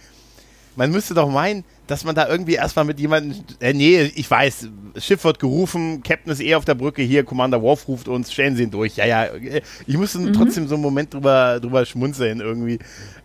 man 0.74 0.90
müsste 0.90 1.14
doch 1.14 1.28
meinen, 1.28 1.64
dass 1.86 2.04
man 2.04 2.14
da 2.14 2.28
irgendwie 2.28 2.54
erstmal 2.54 2.84
mit 2.84 3.00
jemandem, 3.00 3.42
äh, 3.60 3.72
nee, 3.72 4.02
ich 4.14 4.30
weiß, 4.30 4.68
Schiff 4.98 5.24
wird 5.24 5.38
gerufen, 5.38 6.02
Captain 6.02 6.32
ist 6.32 6.40
eh 6.40 6.54
auf 6.54 6.64
der 6.64 6.74
Brücke, 6.74 7.02
hier, 7.02 7.24
Commander 7.24 7.60
Worf 7.60 7.88
ruft 7.88 8.08
uns, 8.08 8.32
stellen 8.32 8.56
Sie 8.56 8.62
ihn 8.64 8.70
durch. 8.70 8.96
Ja, 8.96 9.04
ja, 9.04 9.26
ich 9.86 9.96
musste 9.96 10.18
mhm. 10.18 10.32
trotzdem 10.32 10.68
so 10.68 10.74
einen 10.74 10.82
Moment 10.82 11.14
drüber, 11.14 11.60
drüber 11.60 11.84
schmunzeln 11.84 12.40
irgendwie. 12.40 12.78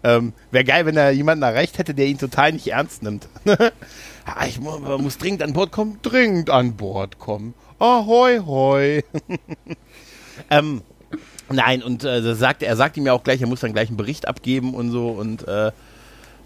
Ähm, 0.03 0.33
Wäre 0.51 0.63
geil, 0.63 0.85
wenn 0.85 0.97
er 0.97 1.11
jemanden 1.11 1.43
erreicht 1.43 1.77
hätte, 1.77 1.93
der 1.93 2.07
ihn 2.07 2.17
total 2.17 2.53
nicht 2.53 2.67
ernst 2.67 3.03
nimmt. 3.03 3.27
ah, 3.45 4.45
ich 4.47 4.59
muss, 4.59 4.79
muss 4.99 5.17
dringend 5.17 5.43
an 5.43 5.53
Bord 5.53 5.71
kommen, 5.71 5.99
dringend 6.01 6.49
an 6.49 6.75
Bord 6.75 7.19
kommen. 7.19 7.53
Ahoi, 7.79 8.39
hoi. 8.39 9.03
ähm, 10.49 10.81
nein, 11.49 11.83
und 11.83 12.03
äh, 12.03 12.33
sagt, 12.33 12.63
er 12.63 12.75
sagt 12.75 12.97
ihm 12.97 13.05
ja 13.05 13.13
auch 13.13 13.23
gleich, 13.23 13.41
er 13.41 13.47
muss 13.47 13.59
dann 13.59 13.73
gleich 13.73 13.89
einen 13.89 13.97
Bericht 13.97 14.27
abgeben 14.27 14.73
und 14.73 14.91
so 14.91 15.09
und 15.09 15.47
äh, 15.47 15.71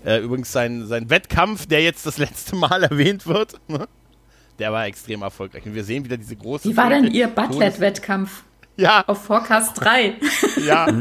äh, 0.05 0.19
übrigens 0.19 0.51
sein, 0.51 0.87
sein 0.87 1.09
Wettkampf, 1.09 1.65
der 1.67 1.81
jetzt 1.81 2.05
das 2.05 2.17
letzte 2.17 2.55
Mal 2.55 2.83
erwähnt 2.91 3.27
wird, 3.27 3.59
ne? 3.67 3.87
der 4.59 4.71
war 4.71 4.85
extrem 4.85 5.21
erfolgreich. 5.21 5.65
Und 5.65 5.73
wir 5.75 5.83
sehen 5.83 6.05
wieder 6.05 6.17
diese 6.17 6.35
große. 6.35 6.69
Wie 6.69 6.77
war 6.77 6.89
denn 6.89 7.07
Ihr 7.11 7.27
Butlet-Wettkampf? 7.27 8.43
Ja. 8.77 9.03
Auf 9.07 9.25
Forecast 9.25 9.79
3. 9.81 10.15
Ja. 10.65 10.87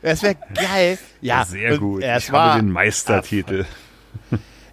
Es 0.00 0.22
wäre 0.22 0.36
geil. 0.54 0.96
Ja. 1.20 1.44
Sehr 1.44 1.76
gut. 1.76 2.04
ich 2.04 2.32
war, 2.32 2.52
habe 2.52 2.62
den 2.62 2.70
Meistertitel. 2.70 3.66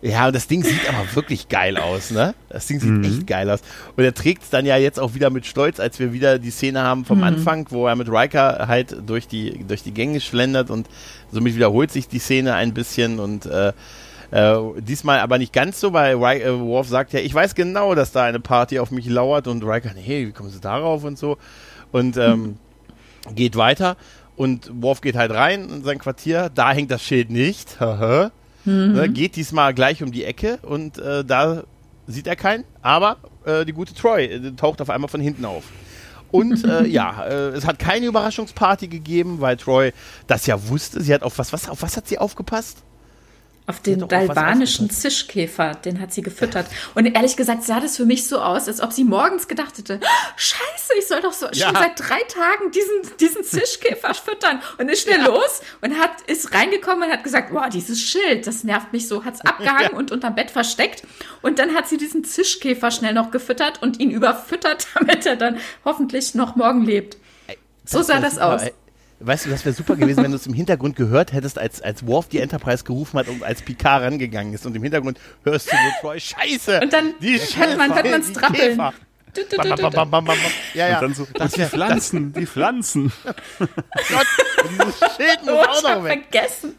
Ja, 0.05 0.27
und 0.27 0.35
das 0.35 0.45
Ding 0.45 0.63
sieht 0.63 0.87
aber 0.87 1.15
wirklich 1.15 1.49
geil 1.49 1.77
aus, 1.77 2.11
ne? 2.11 2.35
Das 2.49 2.67
Ding 2.67 2.79
sieht 2.79 2.91
mhm. 2.91 3.03
echt 3.03 3.25
geil 3.25 3.49
aus. 3.49 3.61
Und 3.97 4.03
er 4.03 4.13
trägt 4.13 4.43
es 4.43 4.51
dann 4.51 4.63
ja 4.63 4.77
jetzt 4.77 4.99
auch 4.99 5.15
wieder 5.15 5.31
mit 5.31 5.47
Stolz, 5.47 5.79
als 5.79 5.97
wir 5.97 6.13
wieder 6.13 6.37
die 6.37 6.51
Szene 6.51 6.83
haben 6.83 7.05
vom 7.05 7.19
mhm. 7.19 7.23
Anfang, 7.23 7.65
wo 7.71 7.87
er 7.87 7.95
mit 7.95 8.07
Riker 8.07 8.67
halt 8.67 8.95
durch 9.07 9.27
die, 9.27 9.65
durch 9.67 9.81
die 9.81 9.93
Gänge 9.93 10.21
schlendert 10.21 10.69
und 10.69 10.87
somit 11.31 11.55
wiederholt 11.55 11.91
sich 11.91 12.07
die 12.07 12.19
Szene 12.19 12.53
ein 12.53 12.75
bisschen 12.75 13.19
und 13.19 13.47
äh, 13.47 13.73
äh, 14.29 14.57
diesmal 14.77 15.21
aber 15.21 15.39
nicht 15.39 15.53
ganz 15.53 15.79
so, 15.79 15.91
weil 15.91 16.17
Ry 16.17 16.39
äh, 16.43 16.59
Worf 16.59 16.87
sagt 16.87 17.13
ja, 17.13 17.19
ich 17.19 17.33
weiß 17.33 17.55
genau, 17.55 17.95
dass 17.95 18.11
da 18.11 18.25
eine 18.25 18.39
Party 18.39 18.77
auf 18.77 18.91
mich 18.91 19.07
lauert 19.07 19.47
und 19.47 19.63
Riker, 19.63 19.89
hey, 19.89 20.27
wie 20.27 20.31
kommen 20.33 20.51
sie 20.51 20.59
darauf 20.59 21.03
und 21.03 21.17
so. 21.17 21.37
Und 21.91 22.15
ähm, 22.17 22.57
mhm. 23.27 23.35
geht 23.35 23.55
weiter 23.55 23.97
und 24.35 24.69
Worf 24.83 25.01
geht 25.01 25.15
halt 25.15 25.31
rein 25.31 25.67
in 25.67 25.83
sein 25.83 25.97
Quartier, 25.97 26.51
da 26.53 26.73
hängt 26.73 26.91
das 26.91 27.01
Schild 27.01 27.31
nicht. 27.31 27.79
Haha. 27.79 28.29
Mhm. 28.65 28.93
Ne, 28.93 29.09
geht 29.09 29.35
diesmal 29.35 29.73
gleich 29.73 30.03
um 30.03 30.11
die 30.11 30.23
Ecke 30.23 30.59
und 30.63 30.97
äh, 30.97 31.23
da 31.23 31.63
sieht 32.07 32.27
er 32.27 32.35
keinen, 32.35 32.63
aber 32.81 33.17
äh, 33.45 33.65
die 33.65 33.73
gute 33.73 33.93
Troy 33.93 34.25
äh, 34.25 34.51
taucht 34.51 34.81
auf 34.81 34.89
einmal 34.89 35.09
von 35.09 35.21
hinten 35.21 35.45
auf. 35.45 35.63
Und 36.31 36.63
äh, 36.65 36.85
ja, 36.87 37.25
äh, 37.25 37.49
es 37.49 37.65
hat 37.65 37.79
keine 37.79 38.05
Überraschungsparty 38.07 38.87
gegeben, 38.87 39.41
weil 39.41 39.57
Troy 39.57 39.91
das 40.27 40.45
ja 40.45 40.67
wusste. 40.67 41.01
Sie 41.01 41.13
hat 41.13 41.23
auf 41.23 41.37
was, 41.37 41.53
was, 41.53 41.69
auf 41.69 41.81
was 41.81 41.97
hat 41.97 42.07
sie 42.07 42.17
aufgepasst? 42.17 42.83
Auf 43.67 43.79
den 43.79 44.07
dalbanischen 44.07 44.91
Zischkäfer, 44.91 45.71
den 45.73 45.99
hat 45.99 46.13
sie 46.13 46.21
gefüttert. 46.21 46.67
Und 46.93 47.07
ehrlich 47.07 47.35
gesagt 47.35 47.63
sah 47.63 47.79
das 47.79 47.97
für 47.97 48.05
mich 48.05 48.27
so 48.27 48.39
aus, 48.39 48.67
als 48.67 48.79
ob 48.79 48.93
sie 48.93 49.03
morgens 49.03 49.47
gedacht 49.47 49.79
hätte, 49.79 49.99
Scheiße, 50.35 50.93
ich 50.99 51.07
soll 51.07 51.21
doch 51.21 51.33
so 51.33 51.47
ja. 51.47 51.65
schon 51.65 51.75
seit 51.75 51.99
drei 51.99 52.21
Tagen 52.27 52.69
diesen, 52.69 53.17
diesen 53.19 53.43
Zischkäfer 53.43 54.13
füttern. 54.25 54.61
Und 54.77 54.89
ist 54.89 55.01
schnell 55.01 55.19
ja. 55.19 55.25
los 55.25 55.61
und 55.81 55.97
hat, 55.97 56.21
ist 56.27 56.53
reingekommen 56.53 57.09
und 57.09 57.11
hat 57.11 57.23
gesagt, 57.23 57.51
boah, 57.51 57.67
dieses 57.67 57.99
Schild, 57.99 58.45
das 58.45 58.63
nervt 58.63 58.93
mich 58.93 59.07
so, 59.07 59.25
hat's 59.25 59.41
abgehangen 59.45 59.89
ja. 59.93 59.97
und 59.97 60.11
unterm 60.11 60.35
Bett 60.35 60.51
versteckt. 60.51 61.01
Und 61.41 61.57
dann 61.57 61.73
hat 61.73 61.87
sie 61.87 61.97
diesen 61.97 62.23
Zischkäfer 62.23 62.91
schnell 62.91 63.13
noch 63.13 63.31
gefüttert 63.31 63.81
und 63.81 63.99
ihn 63.99 64.11
überfüttert, 64.11 64.87
damit 64.93 65.25
er 65.25 65.37
dann 65.37 65.57
hoffentlich 65.83 66.35
noch 66.35 66.55
morgen 66.55 66.83
lebt. 66.83 67.17
So 67.83 68.03
sah 68.03 68.19
das 68.19 68.37
aus. 68.37 68.61
Weißt 69.19 69.45
du, 69.45 69.49
das 69.49 69.63
wäre 69.63 69.73
super 69.73 69.95
gewesen, 69.95 70.23
wenn 70.23 70.31
du 70.31 70.37
es 70.37 70.45
im 70.45 70.53
Hintergrund 70.53 70.95
gehört 70.95 71.31
hättest, 71.31 71.57
als, 71.57 71.81
als 71.81 72.05
Worf 72.05 72.27
die 72.27 72.39
Enterprise 72.39 72.83
gerufen 72.83 73.17
hat 73.17 73.27
und 73.29 73.43
als 73.43 73.61
Picard 73.61 74.03
rangegangen 74.03 74.53
ist. 74.53 74.65
Und 74.65 74.75
im 74.75 74.83
Hintergrund 74.83 75.19
hörst 75.43 75.71
du 75.71 75.75
nur 75.75 75.93
Troy, 76.01 76.19
Scheiße! 76.19 76.81
Und 76.81 76.91
dann 76.91 77.13
die 77.21 77.37
hört 77.37 77.77
man 77.77 77.91
es 77.91 78.33
trappeln. 78.33 78.77
Ja, 80.73 80.87
ja. 80.87 80.95
Und 80.95 81.03
dann 81.03 81.13
so, 81.13 81.27
das 81.33 81.51
die 81.53 81.65
Pflanzen, 81.65 82.31
die 82.33 82.45
Pflanzen. 82.45 83.11
Gott, 83.57 84.27
dieses 84.69 84.99
Schild 85.15 85.43
muss 85.43 85.53
oh, 85.53 85.65
auch 85.69 85.83
noch 85.83 86.03
weg. 86.05 86.27
vergessen. 86.31 86.75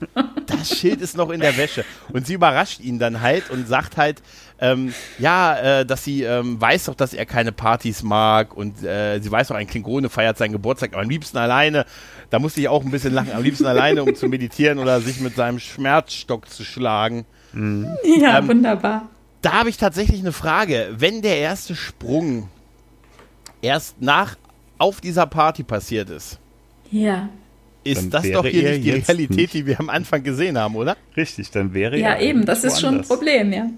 Das 0.46 0.78
Schild 0.78 1.02
ist 1.02 1.16
noch 1.16 1.30
in 1.30 1.40
der 1.40 1.56
Wäsche. 1.56 1.84
Und 2.12 2.26
sie 2.26 2.34
überrascht 2.34 2.80
ihn 2.80 2.98
dann 2.98 3.20
halt 3.20 3.50
und 3.50 3.68
sagt 3.68 3.96
halt, 3.96 4.22
ähm, 4.58 4.94
ja, 5.18 5.80
äh, 5.80 5.86
dass 5.86 6.04
sie 6.04 6.22
ähm, 6.22 6.60
weiß 6.60 6.86
doch, 6.86 6.94
dass 6.94 7.12
er 7.12 7.26
keine 7.26 7.52
Partys 7.52 8.02
mag 8.02 8.56
und 8.56 8.82
äh, 8.82 9.20
sie 9.20 9.30
weiß 9.30 9.48
doch, 9.48 9.56
ein 9.56 9.66
Klingone 9.66 10.08
feiert 10.08 10.38
seinen 10.38 10.52
Geburtstag, 10.52 10.94
aber 10.94 11.02
am 11.02 11.10
liebsten 11.10 11.36
alleine. 11.36 11.84
Da 12.30 12.38
musste 12.38 12.60
ich 12.60 12.68
auch 12.68 12.84
ein 12.84 12.90
bisschen 12.90 13.12
lachen, 13.12 13.32
am 13.32 13.42
liebsten 13.42 13.66
alleine, 13.66 14.02
um 14.02 14.14
zu 14.14 14.28
meditieren 14.28 14.78
oder 14.78 15.00
sich 15.00 15.20
mit 15.20 15.36
seinem 15.36 15.58
Schmerzstock 15.58 16.48
zu 16.48 16.64
schlagen. 16.64 17.24
Mhm. 17.52 17.88
Ja, 18.20 18.38
ähm, 18.38 18.48
wunderbar. 18.48 19.08
Da 19.42 19.52
habe 19.52 19.68
ich 19.68 19.76
tatsächlich 19.76 20.20
eine 20.20 20.32
Frage. 20.32 20.88
Wenn 20.96 21.22
der 21.22 21.38
erste 21.38 21.76
Sprung 21.76 22.48
erst 23.62 24.00
nach 24.00 24.36
auf 24.78 25.00
dieser 25.00 25.26
Party 25.26 25.62
passiert 25.62 26.10
ist. 26.10 26.38
Ja. 26.90 27.28
Ist 27.84 28.12
das 28.12 28.28
doch 28.30 28.44
hier 28.44 28.70
nicht 28.70 28.84
die 28.84 28.90
Realität, 28.90 29.36
nicht. 29.36 29.54
die 29.54 29.66
wir 29.66 29.78
am 29.78 29.88
Anfang 29.88 30.22
gesehen 30.24 30.58
haben, 30.58 30.74
oder? 30.74 30.96
Richtig, 31.16 31.50
dann 31.52 31.72
wäre 31.72 31.96
ja. 31.96 32.16
Ja, 32.16 32.20
eben, 32.20 32.44
das 32.44 32.64
ist 32.64 32.80
schon 32.80 32.98
ein 32.98 33.02
Problem, 33.02 33.52
ja. 33.52 33.70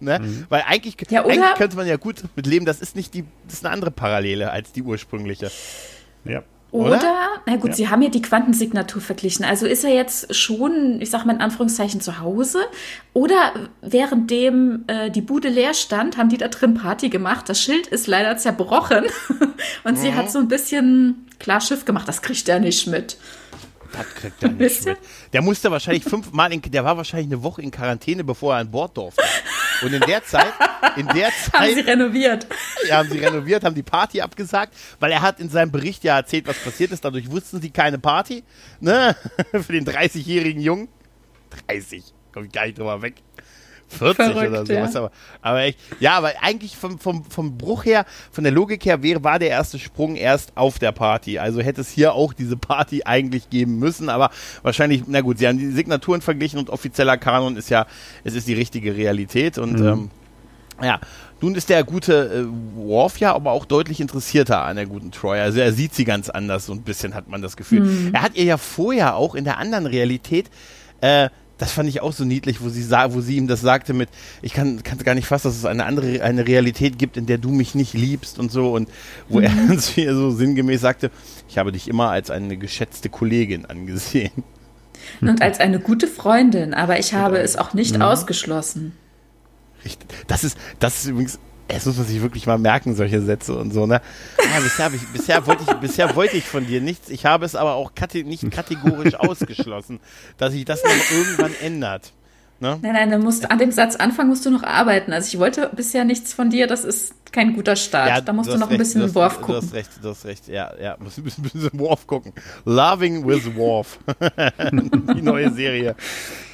Ne? 0.00 0.18
Mhm. 0.20 0.46
Weil 0.48 0.64
eigentlich, 0.66 0.96
ja, 1.10 1.24
eigentlich 1.24 1.54
könnte 1.54 1.76
man 1.76 1.86
ja 1.86 1.96
gut 1.96 2.22
mit 2.36 2.46
leben, 2.46 2.64
das 2.66 2.80
ist 2.80 2.94
nicht 2.96 3.14
die, 3.14 3.24
das 3.46 3.54
ist 3.54 3.64
eine 3.64 3.74
andere 3.74 3.90
Parallele 3.90 4.50
als 4.50 4.72
die 4.72 4.82
ursprüngliche. 4.82 5.50
Ja. 6.24 6.42
Oder, 6.70 6.98
Oder? 6.98 7.28
na 7.46 7.56
gut, 7.56 7.70
ja. 7.70 7.76
Sie 7.76 7.88
haben 7.88 8.02
ja 8.02 8.10
die 8.10 8.20
Quantensignatur 8.20 9.00
verglichen. 9.00 9.44
Also 9.44 9.66
ist 9.66 9.84
er 9.84 9.94
jetzt 9.94 10.34
schon, 10.34 11.00
ich 11.00 11.08
sag 11.08 11.24
mal 11.24 11.34
in 11.34 11.40
Anführungszeichen, 11.40 12.02
zu 12.02 12.20
Hause? 12.20 12.58
Oder 13.14 13.54
währenddem 13.80 14.84
äh, 14.86 15.10
die 15.10 15.22
Bude 15.22 15.48
leer 15.48 15.72
stand, 15.72 16.18
haben 16.18 16.28
die 16.28 16.36
da 16.36 16.48
drin 16.48 16.74
Party 16.74 17.08
gemacht? 17.08 17.48
Das 17.48 17.60
Schild 17.60 17.86
ist 17.86 18.06
leider 18.06 18.36
zerbrochen 18.36 19.04
und 19.84 19.92
mhm. 19.92 19.96
sie 19.96 20.14
hat 20.14 20.30
so 20.30 20.38
ein 20.40 20.48
bisschen 20.48 21.26
klar 21.38 21.62
Schiff 21.62 21.86
gemacht. 21.86 22.06
Das 22.06 22.20
kriegt 22.20 22.46
er 22.50 22.60
nicht 22.60 22.86
mit. 22.86 23.16
Das 23.98 24.14
kriegt 24.14 24.42
er 24.42 24.50
nicht 24.50 24.84
mit. 24.86 24.98
Der 25.32 25.42
musste 25.42 25.70
wahrscheinlich 25.70 26.04
fünfmal, 26.04 26.52
in, 26.52 26.62
der 26.62 26.84
war 26.84 26.96
wahrscheinlich 26.96 27.26
eine 27.26 27.42
Woche 27.42 27.62
in 27.62 27.70
Quarantäne, 27.70 28.22
bevor 28.24 28.54
er 28.54 28.60
an 28.60 28.70
Bord 28.70 28.96
durfte. 28.96 29.22
Und 29.82 29.92
in 29.92 30.00
der 30.00 30.24
Zeit, 30.24 30.52
in 30.96 31.06
der 31.08 31.30
Zeit. 31.30 31.52
haben 31.52 31.74
sie 31.74 31.80
renoviert. 31.80 32.46
Ja, 32.88 32.98
haben 32.98 33.10
sie 33.10 33.18
renoviert, 33.18 33.64
haben 33.64 33.74
die 33.74 33.82
Party 33.82 34.20
abgesagt, 34.20 34.74
weil 34.98 35.12
er 35.12 35.22
hat 35.22 35.40
in 35.40 35.48
seinem 35.48 35.70
Bericht 35.70 36.04
ja 36.04 36.16
erzählt, 36.16 36.46
was 36.46 36.58
passiert 36.58 36.90
ist. 36.92 37.04
Dadurch 37.04 37.30
wussten 37.30 37.60
sie 37.60 37.70
keine 37.70 37.98
Party, 37.98 38.42
ne? 38.80 39.16
Für 39.52 39.72
den 39.72 39.84
30-jährigen 39.84 40.62
Jungen. 40.62 40.88
30, 41.66 42.02
komm 42.32 42.44
ich 42.44 42.52
gar 42.52 42.66
nicht 42.66 42.78
drüber 42.78 43.02
weg. 43.02 43.14
40 43.88 44.16
Verrückt, 44.16 44.50
oder 44.50 44.66
sowas. 44.66 44.94
Ja. 44.94 45.00
Aber, 45.00 45.10
aber 45.42 45.62
echt, 45.62 45.78
ja, 46.00 46.16
aber 46.16 46.32
eigentlich 46.40 46.76
vom, 46.76 46.98
vom, 46.98 47.24
vom 47.24 47.56
Bruch 47.56 47.84
her, 47.84 48.04
von 48.30 48.44
der 48.44 48.52
Logik 48.52 48.84
her, 48.84 49.02
wäre, 49.02 49.24
war 49.24 49.38
der 49.38 49.48
erste 49.48 49.78
Sprung 49.78 50.16
erst 50.16 50.56
auf 50.56 50.78
der 50.78 50.92
Party. 50.92 51.38
Also 51.38 51.60
hätte 51.60 51.80
es 51.80 51.90
hier 51.90 52.14
auch 52.14 52.32
diese 52.32 52.56
Party 52.56 53.02
eigentlich 53.04 53.50
geben 53.50 53.78
müssen, 53.78 54.08
aber 54.08 54.30
wahrscheinlich, 54.62 55.04
na 55.06 55.20
gut, 55.20 55.38
sie 55.38 55.48
haben 55.48 55.58
die 55.58 55.70
Signaturen 55.70 56.20
verglichen 56.20 56.58
und 56.58 56.70
offizieller 56.70 57.16
Kanon 57.16 57.56
ist 57.56 57.70
ja, 57.70 57.86
es 58.24 58.34
ist 58.34 58.46
die 58.46 58.54
richtige 58.54 58.96
Realität 58.96 59.58
und 59.58 59.80
mhm. 59.80 59.86
ähm, 59.86 60.10
ja, 60.82 61.00
nun 61.40 61.54
ist 61.54 61.68
der 61.68 61.84
gute 61.84 62.46
äh, 62.46 62.76
Worf 62.76 63.18
ja 63.18 63.34
aber 63.34 63.52
auch 63.52 63.64
deutlich 63.64 64.00
interessierter 64.00 64.64
an 64.64 64.76
der 64.76 64.86
guten 64.86 65.10
Troy. 65.10 65.38
Also 65.38 65.60
er 65.60 65.72
sieht 65.72 65.94
sie 65.94 66.04
ganz 66.04 66.28
anders, 66.28 66.66
so 66.66 66.72
ein 66.72 66.82
bisschen 66.82 67.14
hat 67.14 67.28
man 67.28 67.42
das 67.42 67.56
Gefühl. 67.56 67.80
Mhm. 67.80 68.14
Er 68.14 68.22
hat 68.22 68.36
ihr 68.36 68.44
ja 68.44 68.56
vorher 68.56 69.16
auch 69.16 69.34
in 69.34 69.44
der 69.44 69.58
anderen 69.58 69.86
Realität 69.86 70.50
äh, 71.00 71.28
das 71.58 71.72
fand 71.72 71.88
ich 71.88 72.00
auch 72.00 72.12
so 72.12 72.24
niedlich, 72.24 72.60
wo 72.60 72.68
sie 72.68 72.82
sah, 72.82 73.12
wo 73.12 73.20
sie 73.20 73.36
ihm 73.36 73.48
das 73.48 73.60
sagte 73.60 73.92
mit, 73.92 74.08
ich 74.42 74.54
kann 74.54 74.82
kann 74.82 74.98
gar 74.98 75.14
nicht 75.14 75.26
fassen, 75.26 75.48
dass 75.48 75.56
es 75.56 75.64
eine 75.64 75.84
andere 75.84 76.22
eine 76.22 76.46
Realität 76.46 76.98
gibt, 76.98 77.16
in 77.16 77.26
der 77.26 77.38
du 77.38 77.50
mich 77.50 77.74
nicht 77.74 77.94
liebst 77.94 78.38
und 78.38 78.50
so 78.50 78.72
und 78.72 78.88
wo 79.28 79.38
mhm. 79.38 79.44
er 79.44 79.78
zu 79.78 80.00
ihr 80.00 80.14
so 80.14 80.30
sinngemäß 80.30 80.80
sagte, 80.80 81.10
ich 81.48 81.58
habe 81.58 81.72
dich 81.72 81.88
immer 81.88 82.10
als 82.10 82.30
eine 82.30 82.56
geschätzte 82.56 83.08
Kollegin 83.08 83.66
angesehen. 83.66 84.44
Und 85.20 85.42
als 85.42 85.60
eine 85.60 85.80
gute 85.80 86.06
Freundin, 86.06 86.74
aber 86.74 86.98
ich 86.98 87.14
habe 87.14 87.38
es 87.38 87.56
auch 87.56 87.72
nicht 87.74 87.96
mhm. 87.96 88.02
ausgeschlossen. 88.02 88.92
Richtig. 89.84 90.08
Das 90.26 90.44
ist, 90.44 90.58
das 90.80 90.98
ist 90.98 91.06
übrigens 91.06 91.38
es 91.68 91.84
muss 91.84 91.98
man 91.98 92.06
sich 92.06 92.22
wirklich 92.22 92.46
mal 92.46 92.58
merken, 92.58 92.96
solche 92.96 93.20
Sätze 93.20 93.54
und 93.54 93.72
so, 93.72 93.86
ne? 93.86 94.00
Ja, 94.38 94.60
bisher, 94.60 94.90
ich, 94.92 95.06
bisher, 95.08 95.46
wollte 95.46 95.64
ich, 95.68 95.72
bisher 95.74 96.16
wollte 96.16 96.36
ich 96.36 96.44
von 96.44 96.66
dir 96.66 96.80
nichts. 96.80 97.10
Ich 97.10 97.26
habe 97.26 97.44
es 97.44 97.54
aber 97.54 97.74
auch 97.74 97.94
kate 97.94 98.24
nicht 98.24 98.50
kategorisch 98.50 99.14
ausgeschlossen, 99.18 100.00
dass 100.38 100.52
sich 100.52 100.64
das 100.64 100.82
noch 100.82 100.90
irgendwann 101.10 101.54
ändert. 101.62 102.12
Ne? 102.60 102.76
Nein, 102.82 102.92
nein, 102.92 103.10
dann 103.10 103.22
musst, 103.22 103.50
an 103.50 103.58
dem 103.58 103.70
Satz 103.70 103.94
anfangen 103.94 104.28
musst 104.28 104.44
du 104.44 104.50
noch 104.50 104.64
arbeiten. 104.64 105.12
Also 105.12 105.28
ich 105.28 105.38
wollte 105.38 105.70
bisher 105.76 106.04
nichts 106.04 106.32
von 106.32 106.50
dir, 106.50 106.66
das 106.66 106.84
ist 106.84 107.14
kein 107.30 107.54
guter 107.54 107.76
Start. 107.76 108.08
Ja, 108.08 108.20
da 108.20 108.32
musst 108.32 108.48
du, 108.48 108.54
du 108.54 108.58
noch 108.58 108.68
recht, 108.68 108.74
ein 108.74 108.78
bisschen 108.78 109.02
hast, 109.02 109.14
Worf 109.14 109.40
gucken. 109.40 109.60
Du 109.60 109.66
hast 109.66 109.74
recht, 109.74 109.90
du 110.02 110.08
hast 110.08 110.24
recht. 110.24 110.48
Ja, 110.48 110.72
ja, 110.80 110.96
musst 110.98 111.18
ein 111.18 111.24
bisschen, 111.24 111.42
bisschen 111.52 111.78
Worf 111.78 112.06
gucken. 112.06 112.32
Loving 112.64 113.24
with 113.26 113.54
Worf. 113.54 113.98
Die 115.14 115.22
neue 115.22 115.52
Serie. 115.52 115.94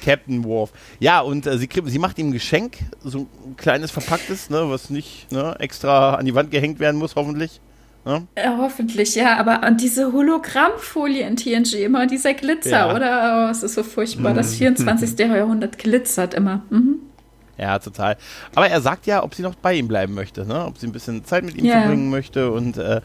Captain 0.03 0.43
Worf. 0.43 0.71
Ja, 0.99 1.21
und 1.21 1.47
äh, 1.47 1.57
sie, 1.57 1.67
sie 1.85 1.99
macht 1.99 2.19
ihm 2.19 2.29
ein 2.29 2.33
Geschenk, 2.33 2.77
so 3.03 3.27
ein 3.45 3.55
kleines 3.55 3.89
verpacktes, 3.89 4.51
ne, 4.51 4.69
was 4.69 4.91
nicht 4.91 5.31
ne, 5.31 5.55
extra 5.59 6.13
an 6.15 6.25
die 6.25 6.35
Wand 6.35 6.51
gehängt 6.51 6.79
werden 6.79 6.97
muss, 6.97 7.15
hoffentlich. 7.15 7.61
Ne? 8.05 8.27
Ja, 8.37 8.57
hoffentlich, 8.59 9.15
ja. 9.15 9.37
Aber 9.37 9.67
und 9.67 9.81
diese 9.81 10.13
Hologrammfolie 10.13 11.27
in 11.27 11.35
TNG, 11.35 11.83
immer 11.83 12.05
dieser 12.05 12.35
Glitzer, 12.35 12.69
ja. 12.69 12.95
oder? 12.95 13.47
Oh, 13.47 13.51
es 13.51 13.63
ist 13.63 13.73
so 13.73 13.83
furchtbar. 13.83 14.33
Das 14.33 14.55
24. 14.55 15.17
Jahrhundert 15.19 15.79
glitzert 15.79 16.35
immer. 16.35 16.61
Mhm. 16.69 16.99
Ja, 17.57 17.79
total. 17.79 18.17
Aber 18.53 18.67
er 18.67 18.81
sagt 18.81 19.07
ja, 19.07 19.23
ob 19.23 19.33
sie 19.33 19.41
noch 19.41 19.55
bei 19.55 19.75
ihm 19.75 19.87
bleiben 19.87 20.13
möchte, 20.13 20.45
ne? 20.45 20.65
ob 20.65 20.77
sie 20.77 20.87
ein 20.87 20.91
bisschen 20.91 21.23
Zeit 21.23 21.45
mit 21.45 21.55
ihm 21.55 21.65
yeah. 21.65 21.81
verbringen 21.81 22.09
möchte 22.09 22.51
und 22.51 22.77
äh, 22.77 22.99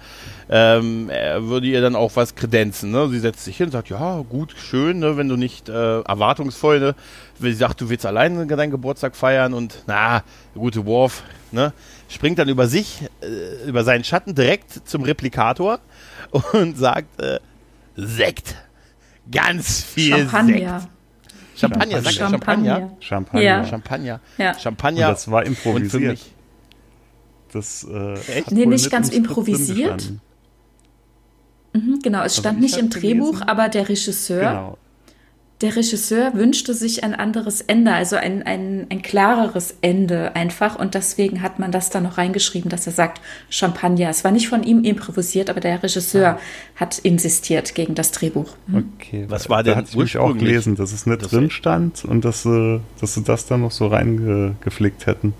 ähm, 0.49 1.09
er 1.09 1.45
würde 1.45 1.69
ihr 1.69 1.81
dann 1.81 1.95
auch 1.95 2.17
was 2.17 2.35
kredenzen. 2.35 2.91
Ne? 2.91 3.09
Sie 3.11 3.21
setzt 3.21 3.45
sich 3.45 3.57
hin 3.57 3.67
und 3.67 3.73
sagt, 3.73 3.91
ja, 3.91 4.25
gut, 4.29 4.55
schön, 4.59 4.99
ne? 4.99 5.17
wenn 5.17 5.29
du 5.29 5.37
nicht 5.37 5.69
äh, 5.69 6.01
erwartungsvoll, 6.01 6.81
ne? 6.81 6.95
sie 7.39 7.53
sagt, 7.53 7.81
du 7.81 7.91
willst 7.91 8.05
allein 8.05 8.49
deinen 8.49 8.71
Geburtstag 8.73 9.15
feiern 9.15 9.55
und 9.55 9.85
na, 9.87 10.25
gute 10.55 10.85
Worf, 10.85 11.23
ne? 11.53 11.73
Springt 12.11 12.39
dann 12.39 12.49
über 12.49 12.67
sich, 12.67 13.03
äh, 13.23 13.69
über 13.69 13.85
seinen 13.85 14.05
Schatten 14.05 14.35
direkt 14.35 14.89
zum 14.89 15.03
Replikator 15.03 15.81
und 16.53 16.77
sagt, 16.77 17.21
äh, 17.21 17.41
Sekt. 17.97 18.57
Ganz 19.31 19.83
viel 19.83 20.17
Champagner. 20.17 20.81
Sekt. 20.81 20.93
Champagner, 21.57 22.03
sagt 22.03 22.17
Champagner. 22.17 22.97
Champagner. 23.01 23.43
Ja. 23.43 23.65
Champagner. 23.65 24.21
Ja. 24.39 24.59
Champagner. 24.59 25.09
Und 25.09 25.13
das 25.13 25.31
war 25.31 25.45
improvisiert. 25.45 26.19
Das, 27.53 27.85
äh, 27.85 28.43
nee, 28.51 28.67
nicht 28.67 28.91
ganz 28.91 29.11
improvisiert. 29.11 30.13
Mhm, 31.73 32.01
genau, 32.03 32.23
es 32.25 32.37
stand 32.37 32.61
nicht 32.61 32.77
im 32.79 32.91
Drehbuch, 32.91 33.33
gelesen. 33.33 33.49
aber 33.49 33.69
der 33.69 33.89
Regisseur 33.89 34.41
genau 34.41 34.79
der 35.61 35.77
Regisseur 35.77 36.33
wünschte 36.35 36.73
sich 36.73 37.05
ein 37.05 37.15
anderes 37.15 37.61
Ende, 37.61 37.93
also 37.93 38.17
ein, 38.17 38.43
ein, 38.45 38.87
ein 38.89 39.03
klareres 39.03 39.75
Ende 39.83 40.35
einfach. 40.35 40.79
Und 40.79 40.95
deswegen 40.95 41.43
hat 41.43 41.59
man 41.59 41.71
das 41.71 41.91
da 41.91 42.01
noch 42.01 42.17
reingeschrieben, 42.17 42.71
dass 42.71 42.87
er 42.87 42.93
sagt 42.93 43.21
Champagner. 43.51 44.09
Es 44.09 44.25
war 44.25 44.31
nicht 44.31 44.49
von 44.49 44.63
ihm 44.63 44.85
improvisiert, 44.85 45.51
aber 45.51 45.61
der 45.61 45.83
Regisseur 45.83 46.23
ja. 46.23 46.39
hat 46.77 46.99
insistiert 47.01 47.75
gegen 47.75 47.95
das 47.95 48.11
Drehbuch. 48.13 48.55
Mhm. 48.69 48.93
Okay, 48.99 49.27
was 49.29 49.51
war 49.51 49.63
denn? 49.63 49.75
Da 49.75 49.79
hatte 49.81 50.03
ich 50.03 50.17
auch 50.17 50.33
gelesen, 50.33 50.77
dass 50.77 50.93
es 50.93 51.05
nicht 51.05 51.23
das 51.23 51.31
drin 51.31 51.51
stand 51.51 52.07
und 52.07 52.25
dass, 52.25 52.45
dass 52.45 53.15
sie 53.15 53.23
das 53.23 53.47
dann 53.47 53.61
noch 53.61 53.71
so 53.71 53.89
reingeflickt 53.89 55.07
hätten. 55.07 55.35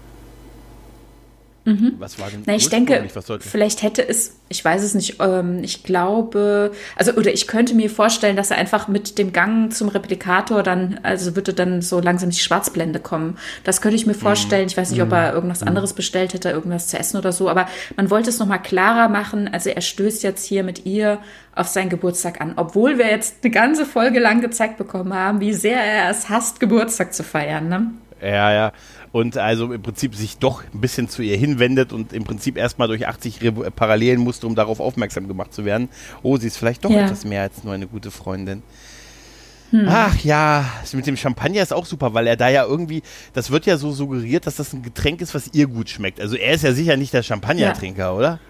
Mhm. 1.65 1.97
Was 1.99 2.19
war 2.19 2.31
denn 2.31 2.43
Na, 2.47 2.55
ich 2.55 2.71
denke, 2.71 3.07
vielleicht 3.41 3.83
hätte 3.83 4.07
es, 4.07 4.39
ich 4.49 4.65
weiß 4.65 4.83
es 4.83 4.95
nicht, 4.95 5.17
ähm, 5.21 5.63
ich 5.63 5.83
glaube, 5.83 6.73
also 6.97 7.13
oder 7.13 7.33
ich 7.35 7.47
könnte 7.47 7.75
mir 7.75 7.91
vorstellen, 7.91 8.35
dass 8.35 8.51
er 8.51 8.57
einfach 8.57 8.89
mit 8.89 9.19
dem 9.19 9.33
Gang 9.33 9.73
zum 9.73 9.89
Replikator 9.89 10.63
dann, 10.63 11.01
also 11.03 11.37
würde 11.37 11.53
dann 11.53 11.83
so 11.83 12.01
langsam 12.01 12.31
die 12.31 12.39
Schwarzblende 12.39 12.99
kommen. 12.99 13.37
Das 13.63 13.83
könnte 13.83 13.97
ich 13.97 14.07
mir 14.07 14.15
mhm. 14.15 14.21
vorstellen. 14.21 14.67
Ich 14.69 14.77
weiß 14.77 14.91
nicht, 14.91 15.03
ob 15.03 15.13
er 15.13 15.29
mhm. 15.29 15.35
irgendwas 15.35 15.61
mhm. 15.61 15.69
anderes 15.69 15.93
bestellt 15.93 16.33
hätte, 16.33 16.49
irgendwas 16.49 16.89
zu 16.89 16.99
essen 16.99 17.19
oder 17.19 17.33
so, 17.33 17.51
aber 17.51 17.69
man 17.97 18.11
wollte 18.11 18.31
es 18.31 18.39
nochmal 18.39 18.63
klarer 18.63 19.11
machen. 19.11 19.49
Also 19.53 19.69
er 19.69 19.83
stößt 19.83 20.23
jetzt 20.23 20.47
hier 20.47 20.65
mit 20.65 20.87
ihr 20.87 21.19
auf 21.55 21.67
seinen 21.67 21.91
Geburtstag 21.91 22.41
an, 22.41 22.55
obwohl 22.57 22.97
wir 22.97 23.09
jetzt 23.09 23.45
eine 23.45 23.51
ganze 23.51 23.85
Folge 23.85 24.19
lang 24.19 24.41
gezeigt 24.41 24.79
bekommen 24.79 25.13
haben, 25.13 25.41
wie 25.41 25.53
sehr 25.53 25.83
er 25.83 26.11
es 26.11 26.31
hasst, 26.31 26.59
Geburtstag 26.59 27.13
zu 27.13 27.23
feiern. 27.23 27.69
Ne? 27.69 27.91
Ja, 28.23 28.53
ja 28.53 28.73
und 29.13 29.37
also 29.37 29.73
im 29.73 29.83
Prinzip 29.83 30.15
sich 30.15 30.39
doch 30.39 30.63
ein 30.73 30.81
bisschen 30.81 31.09
zu 31.09 31.23
ihr 31.23 31.37
hinwendet 31.37 31.93
und 31.93 32.13
im 32.13 32.25
Prinzip 32.25 32.57
erstmal 32.57 32.89
durch 32.89 33.09
80 33.09 33.43
Re 33.43 33.71
Parallelen 33.71 34.21
musste, 34.21 34.47
um 34.47 34.55
darauf 34.55 34.81
aufmerksam 34.81 35.29
gemacht 35.29 35.53
zu 35.53 35.65
werden. 35.65 35.89
Oh, 36.23 36.37
sie 36.37 36.47
ist 36.47 36.57
vielleicht 36.57 36.85
doch 36.85 36.91
ja. 36.91 37.05
etwas 37.05 37.25
mehr 37.25 37.43
als 37.43 37.65
nur 37.65 37.75
eine 37.75 37.87
gute 37.87 38.11
Freundin. 38.11 38.63
Hm. 39.71 39.87
Ach 39.89 40.19
ja, 40.19 40.65
mit 40.93 41.07
dem 41.07 41.17
Champagner 41.17 41.63
ist 41.63 41.73
auch 41.73 41.87
super, 41.87 42.13
weil 42.13 42.27
er 42.27 42.37
da 42.37 42.49
ja 42.49 42.65
irgendwie, 42.65 43.03
das 43.33 43.51
wird 43.51 43.67
ja 43.67 43.77
so 43.77 43.93
suggeriert, 43.93 44.47
dass 44.47 44.57
das 44.57 44.73
ein 44.73 44.83
Getränk 44.83 45.21
ist, 45.21 45.35
was 45.35 45.51
ihr 45.53 45.69
gut 45.69 45.89
schmeckt. 45.89 46.21
Also 46.21 46.37
er 46.37 46.55
ist 46.55 46.65
ja 46.65 46.73
sicher 46.73 46.97
nicht 46.97 47.13
der 47.13 47.23
Champagnertrinker, 47.23 48.03
ja. 48.03 48.13
oder? 48.13 48.41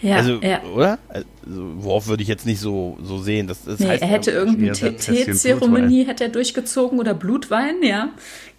Ja, 0.00 0.16
also, 0.16 0.40
ja. 0.40 0.62
oder? 0.62 0.98
Also, 1.08 1.26
worauf 1.46 2.06
würde 2.06 2.22
ich 2.22 2.28
jetzt 2.28 2.46
nicht 2.46 2.60
so, 2.60 2.98
so 3.02 3.18
sehen. 3.18 3.46
Das, 3.48 3.64
das 3.64 3.80
nee, 3.80 3.88
heißt, 3.88 4.02
er 4.02 4.08
hätte 4.08 4.30
irgendeine 4.30 4.96
Teezeremonie 4.96 6.04
hätte 6.06 6.24
er 6.24 6.30
durchgezogen 6.30 6.98
oder 7.00 7.14
Blutwein, 7.14 7.82
ja. 7.82 8.10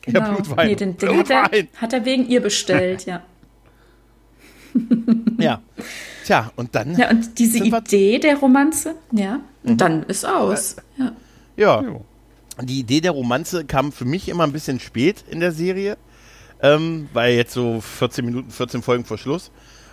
Genau. 0.02 0.20
Ja, 0.20 0.32
Blutwein. 0.32 0.68
Nee, 0.68 0.76
den, 0.76 0.98
den 0.98 1.14
Blutwein. 1.14 1.44
Hat, 1.44 1.54
er, 1.54 1.68
hat 1.76 1.94
er 1.94 2.06
wegen 2.06 2.28
ihr 2.28 2.42
bestellt, 2.42 3.06
ja. 3.06 3.24
ja. 5.40 5.62
Tja, 6.26 6.52
und 6.56 6.76
dann. 6.76 6.98
Ja, 6.98 7.10
und 7.10 7.40
diese 7.40 7.64
Idee 7.64 8.20
der 8.20 8.38
Romanze, 8.38 8.96
ja, 9.12 9.40
und 9.64 9.72
mhm. 9.72 9.78
dann 9.78 10.04
ist 10.04 10.26
aus. 10.26 10.76
Ja. 10.98 11.14
ja. 11.58 11.84
Die 12.62 12.80
Idee 12.80 13.02
der 13.02 13.12
Romanze 13.12 13.66
kam 13.66 13.92
für 13.92 14.06
mich 14.06 14.28
immer 14.30 14.44
ein 14.44 14.52
bisschen 14.52 14.80
spät 14.80 15.24
in 15.30 15.40
der 15.40 15.52
Serie, 15.54 15.98
ähm, 16.62 17.08
weil 17.14 17.34
jetzt 17.36 17.54
so 17.54 17.82
14 17.82 18.26
Minuten, 18.26 18.52
14 18.52 18.82
Folgen 18.82 19.06
vor 19.06 19.18
Schluss. 19.18 19.50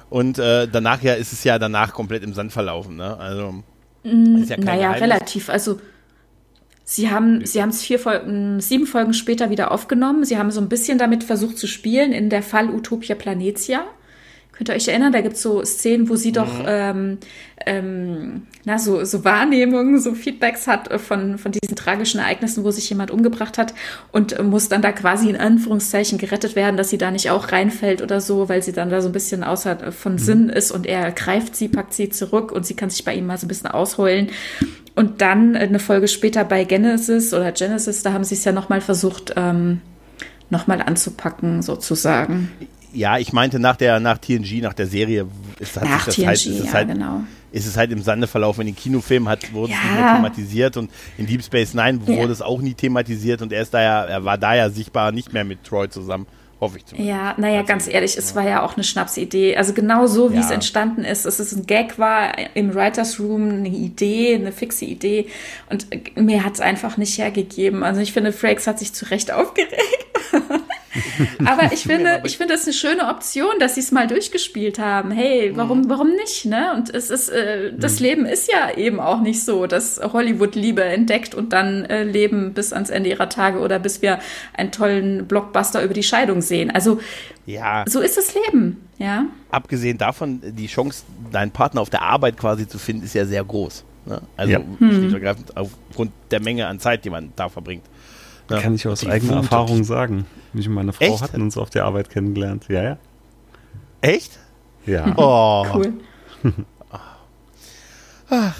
Und 0.08 0.38
äh, 0.38 0.68
danach 0.68 1.02
ja 1.02 1.14
ist 1.14 1.32
es 1.32 1.44
ja 1.44 1.58
danach 1.58 1.92
komplett 1.92 2.22
im 2.22 2.32
Sand 2.32 2.52
verlaufen, 2.52 2.96
ne? 2.96 3.16
Also. 3.18 3.62
Mm, 4.04 4.44
ja 4.44 4.56
naja, 4.58 4.92
relativ. 4.92 5.50
Also 5.50 5.80
Sie 6.88 7.10
haben 7.10 7.44
Sie 7.44 7.60
haben 7.60 7.70
es 7.70 7.82
vier 7.82 7.98
Folgen, 7.98 8.60
sieben 8.60 8.86
Folgen 8.86 9.12
später 9.12 9.50
wieder 9.50 9.72
aufgenommen. 9.72 10.24
Sie 10.24 10.38
haben 10.38 10.52
so 10.52 10.60
ein 10.60 10.68
bisschen 10.68 10.98
damit 10.98 11.24
versucht 11.24 11.58
zu 11.58 11.66
spielen 11.66 12.12
in 12.12 12.30
der 12.30 12.44
Fall 12.44 12.70
Utopia 12.70 13.16
Planetia. 13.16 13.84
Könnt 14.56 14.70
ihr 14.70 14.74
euch 14.74 14.88
erinnern, 14.88 15.12
da 15.12 15.20
gibt 15.20 15.36
es 15.36 15.42
so 15.42 15.62
Szenen, 15.64 16.08
wo 16.08 16.16
sie 16.16 16.32
doch 16.32 16.60
mhm. 16.60 16.66
ähm, 16.66 17.18
ähm, 17.66 18.42
na, 18.64 18.78
so, 18.78 19.04
so 19.04 19.24
Wahrnehmungen, 19.24 19.98
so 20.00 20.14
Feedbacks 20.14 20.66
hat 20.66 20.88
von, 21.00 21.36
von 21.36 21.52
diesen 21.52 21.76
tragischen 21.76 22.20
Ereignissen, 22.20 22.64
wo 22.64 22.70
sich 22.70 22.88
jemand 22.88 23.10
umgebracht 23.10 23.58
hat 23.58 23.74
und 24.12 24.42
muss 24.42 24.68
dann 24.68 24.80
da 24.80 24.92
quasi 24.92 25.28
in 25.28 25.36
Anführungszeichen 25.36 26.18
gerettet 26.18 26.56
werden, 26.56 26.76
dass 26.76 26.88
sie 26.88 26.98
da 26.98 27.10
nicht 27.10 27.30
auch 27.30 27.52
reinfällt 27.52 28.00
oder 28.00 28.20
so, 28.20 28.48
weil 28.48 28.62
sie 28.62 28.72
dann 28.72 28.88
da 28.88 29.02
so 29.02 29.08
ein 29.08 29.12
bisschen 29.12 29.44
außer 29.44 29.92
von 29.92 30.12
mhm. 30.12 30.18
Sinn 30.18 30.48
ist 30.48 30.70
und 30.70 30.86
er 30.86 31.12
greift 31.12 31.54
sie, 31.54 31.68
packt 31.68 31.92
sie 31.92 32.08
zurück 32.08 32.50
und 32.50 32.64
sie 32.64 32.74
kann 32.74 32.88
sich 32.88 33.04
bei 33.04 33.14
ihm 33.14 33.26
mal 33.26 33.36
so 33.36 33.46
ein 33.46 33.48
bisschen 33.48 33.70
ausheulen. 33.70 34.30
Und 34.94 35.20
dann 35.20 35.56
eine 35.56 35.78
Folge 35.78 36.08
später 36.08 36.44
bei 36.44 36.64
Genesis 36.64 37.34
oder 37.34 37.52
Genesis, 37.52 38.02
da 38.02 38.14
haben 38.14 38.24
sie 38.24 38.34
es 38.34 38.44
ja 38.44 38.52
nochmal 38.52 38.80
versucht, 38.80 39.34
ähm, 39.36 39.82
nochmal 40.48 40.80
anzupacken, 40.80 41.60
sozusagen. 41.60 42.50
Ja, 42.96 43.18
ich 43.18 43.32
meinte 43.34 43.58
nach 43.58 43.76
der 43.76 44.00
nach 44.00 44.16
TNG, 44.16 44.62
nach 44.62 44.72
der 44.72 44.86
Serie, 44.86 45.26
ist, 45.58 45.76
hat 45.76 45.84
nach 45.84 46.06
TNG, 46.06 46.26
halt, 46.26 46.36
ist 46.36 46.46
es 46.46 46.64
ja, 46.64 46.72
halt, 46.72 46.88
genau. 46.88 47.20
ist 47.52 47.66
es 47.66 47.76
halt 47.76 47.92
im 47.92 48.00
Sande 48.00 48.26
verlaufen. 48.26 48.62
In 48.62 48.68
den 48.68 48.76
Kinofilmen 48.76 49.28
hat, 49.28 49.52
wurde 49.52 49.72
ja. 49.72 49.78
es 49.78 49.84
nicht 49.84 50.00
mehr 50.00 50.14
thematisiert 50.14 50.76
und 50.78 50.90
in 51.18 51.26
Deep 51.26 51.44
Space 51.44 51.74
Nine 51.74 52.06
wurde 52.06 52.22
ja. 52.22 52.30
es 52.30 52.40
auch 52.40 52.60
nie 52.62 52.72
thematisiert 52.72 53.42
und 53.42 53.52
er 53.52 53.60
ist 53.60 53.74
da 53.74 53.82
ja, 53.82 54.04
er 54.04 54.24
war 54.24 54.38
da 54.38 54.54
ja 54.54 54.70
sichtbar 54.70 55.12
nicht 55.12 55.34
mehr 55.34 55.44
mit 55.44 55.62
Troy 55.62 55.90
zusammen. 55.90 56.26
Hoffe 56.58 56.78
ich 56.78 56.86
zumindest. 56.86 57.14
Ja, 57.14 57.34
naja, 57.36 57.58
also, 57.58 57.68
ganz 57.68 57.86
ehrlich, 57.86 58.16
es 58.16 58.34
war 58.34 58.48
ja 58.48 58.62
auch 58.62 58.76
eine 58.76 58.84
Schnapsidee. 58.84 59.58
Also 59.58 59.74
genau 59.74 60.06
so, 60.06 60.32
wie 60.32 60.38
es 60.38 60.50
entstanden 60.50 61.04
ist. 61.04 61.26
Es 61.26 61.38
ist 61.38 61.52
ein 61.52 61.66
Gag 61.66 61.98
war 61.98 62.32
im 62.56 62.74
Writers 62.74 63.20
Room, 63.20 63.50
eine 63.50 63.68
Idee, 63.68 64.36
eine 64.36 64.52
fixe 64.52 64.86
Idee. 64.86 65.26
Und 65.68 65.86
mir 66.16 66.44
hat 66.44 66.54
es 66.54 66.60
einfach 66.60 66.96
nicht 66.96 67.18
hergegeben. 67.18 67.82
Also 67.82 68.00
ich 68.00 68.14
finde, 68.14 68.32
Frakes 68.32 68.66
hat 68.66 68.78
sich 68.78 68.94
zu 68.94 69.04
Recht 69.10 69.32
aufgeregt. 69.32 70.06
aber 71.44 71.72
ich 71.72 71.82
finde, 71.82 72.22
ich 72.24 72.36
finde 72.36 72.54
es 72.54 72.64
eine 72.64 72.72
schöne 72.72 73.08
Option, 73.08 73.58
dass 73.58 73.74
sie 73.74 73.80
es 73.80 73.92
mal 73.92 74.06
durchgespielt 74.06 74.78
haben. 74.78 75.10
Hey, 75.10 75.52
warum, 75.54 75.82
mhm. 75.82 75.88
warum 75.88 76.10
nicht? 76.14 76.44
Ne? 76.44 76.72
Und 76.74 76.94
es 76.94 77.10
ist, 77.10 77.28
äh, 77.28 77.72
das 77.76 78.00
mhm. 78.00 78.06
Leben 78.06 78.26
ist 78.26 78.50
ja 78.50 78.76
eben 78.76 79.00
auch 79.00 79.20
nicht 79.20 79.44
so, 79.44 79.66
dass 79.66 80.00
Hollywood 80.00 80.54
Liebe 80.54 80.84
entdeckt 80.84 81.34
und 81.34 81.52
dann 81.52 81.84
äh, 81.84 82.02
leben 82.04 82.54
bis 82.54 82.72
ans 82.72 82.90
Ende 82.90 83.10
ihrer 83.10 83.28
Tage 83.28 83.58
oder 83.58 83.78
bis 83.78 84.02
wir 84.02 84.18
einen 84.54 84.72
tollen 84.72 85.26
Blockbuster 85.26 85.82
über 85.82 85.94
die 85.94 86.02
Scheidung 86.02 86.42
sehen. 86.42 86.70
Also 86.70 87.00
ja. 87.46 87.84
so 87.86 88.00
ist 88.00 88.16
das 88.16 88.34
Leben. 88.34 88.88
Ja. 88.98 89.26
Abgesehen 89.50 89.98
davon, 89.98 90.40
die 90.42 90.66
Chance, 90.66 91.04
deinen 91.30 91.50
Partner 91.50 91.80
auf 91.80 91.90
der 91.90 92.02
Arbeit 92.02 92.36
quasi 92.36 92.66
zu 92.66 92.78
finden, 92.78 93.04
ist 93.04 93.14
ja 93.14 93.26
sehr 93.26 93.44
groß. 93.44 93.84
Ne? 94.06 94.22
Also 94.36 94.52
ja. 94.52 94.60
schlicht 94.78 95.02
und 95.02 95.14
ergreifend 95.14 95.56
aufgrund 95.56 96.12
der 96.30 96.40
Menge 96.40 96.66
an 96.66 96.78
Zeit, 96.78 97.04
die 97.04 97.10
man 97.10 97.32
da 97.36 97.48
verbringt. 97.48 97.84
Ja. 98.48 98.60
Kann 98.60 98.74
ich 98.74 98.86
aus 98.86 99.04
eigener 99.06 99.36
Erfahrung 99.36 99.84
sagen. 99.84 100.26
Ich 100.54 100.68
und 100.68 100.74
meine 100.74 100.92
Frau 100.92 101.04
Echt? 101.04 101.22
hatten 101.22 101.42
uns 101.42 101.56
auf 101.56 101.70
der 101.70 101.84
Arbeit 101.84 102.10
kennengelernt. 102.10 102.66
Ja, 102.68 102.82
ja. 102.82 102.98
Echt? 104.00 104.38
Ja. 104.86 105.14
Oh. 105.16 105.66
Cool. 105.74 105.94
Ach. 108.30 108.56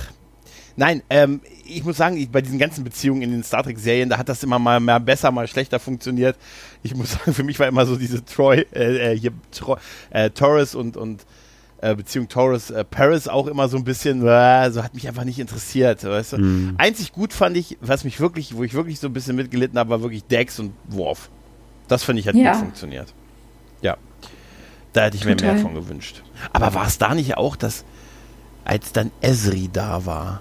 Nein, 0.76 1.02
ähm, 1.08 1.40
ich 1.64 1.84
muss 1.84 1.96
sagen, 1.96 2.16
ich, 2.16 2.30
bei 2.30 2.42
diesen 2.42 2.58
ganzen 2.58 2.84
Beziehungen 2.84 3.22
in 3.22 3.30
den 3.30 3.42
Star 3.42 3.62
Trek-Serien, 3.62 4.08
da 4.08 4.18
hat 4.18 4.28
das 4.28 4.42
immer 4.42 4.58
mal 4.58 4.78
mehr 4.78 5.00
besser, 5.00 5.30
mal 5.30 5.48
schlechter 5.48 5.80
funktioniert. 5.80 6.36
Ich 6.82 6.94
muss 6.94 7.12
sagen, 7.12 7.32
für 7.32 7.42
mich 7.44 7.58
war 7.58 7.66
immer 7.66 7.86
so 7.86 7.96
diese 7.96 8.24
Troy, 8.24 8.66
äh, 8.74 9.12
äh 9.12 9.18
hier, 9.18 9.32
Tro, 9.52 9.78
äh, 10.10 10.30
Torres 10.30 10.74
und, 10.74 10.96
und 10.96 11.24
äh, 11.90 11.94
Beziehung 11.94 12.28
Torres 12.28 12.70
äh, 12.70 12.84
Paris 12.84 13.28
auch 13.28 13.46
immer 13.46 13.68
so 13.68 13.76
ein 13.76 13.84
bisschen, 13.84 14.26
äh, 14.26 14.70
so 14.70 14.82
hat 14.82 14.94
mich 14.94 15.06
einfach 15.08 15.24
nicht 15.24 15.38
interessiert, 15.38 16.04
weißt 16.04 16.34
du? 16.34 16.38
Mhm. 16.38 16.74
Einzig 16.78 17.12
gut 17.12 17.32
fand 17.32 17.56
ich, 17.56 17.78
was 17.80 18.04
mich 18.04 18.20
wirklich, 18.20 18.56
wo 18.56 18.64
ich 18.64 18.74
wirklich 18.74 18.98
so 18.98 19.06
ein 19.06 19.12
bisschen 19.12 19.36
mitgelitten 19.36 19.78
habe, 19.78 19.90
war 19.90 20.02
wirklich 20.02 20.24
Dex 20.24 20.58
und 20.58 20.72
Worf. 20.88 21.30
Das 21.88 22.02
finde 22.02 22.20
ich 22.20 22.28
hat 22.28 22.34
ja. 22.34 22.52
gut 22.52 22.60
funktioniert. 22.60 23.14
Ja. 23.82 23.96
Da 24.92 25.04
hätte 25.04 25.16
ich 25.16 25.22
Total. 25.22 25.46
mir 25.46 25.52
mehr 25.54 25.62
von 25.62 25.74
gewünscht. 25.74 26.22
Aber 26.52 26.74
war 26.74 26.86
es 26.86 26.98
da 26.98 27.14
nicht 27.14 27.36
auch, 27.36 27.56
dass 27.56 27.84
als 28.64 28.92
dann 28.92 29.12
Esri 29.20 29.68
da 29.72 30.06
war 30.06 30.40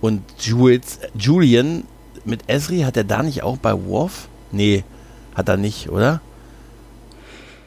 und 0.00 0.22
Jules, 0.40 0.98
Julian 1.14 1.84
mit 2.24 2.48
Esri, 2.48 2.80
hat 2.80 2.96
er 2.96 3.04
da 3.04 3.22
nicht 3.22 3.42
auch 3.42 3.58
bei 3.58 3.72
Worf? 3.86 4.28
Nee, 4.50 4.84
hat 5.34 5.48
er 5.48 5.56
nicht, 5.56 5.88
oder? 5.88 6.20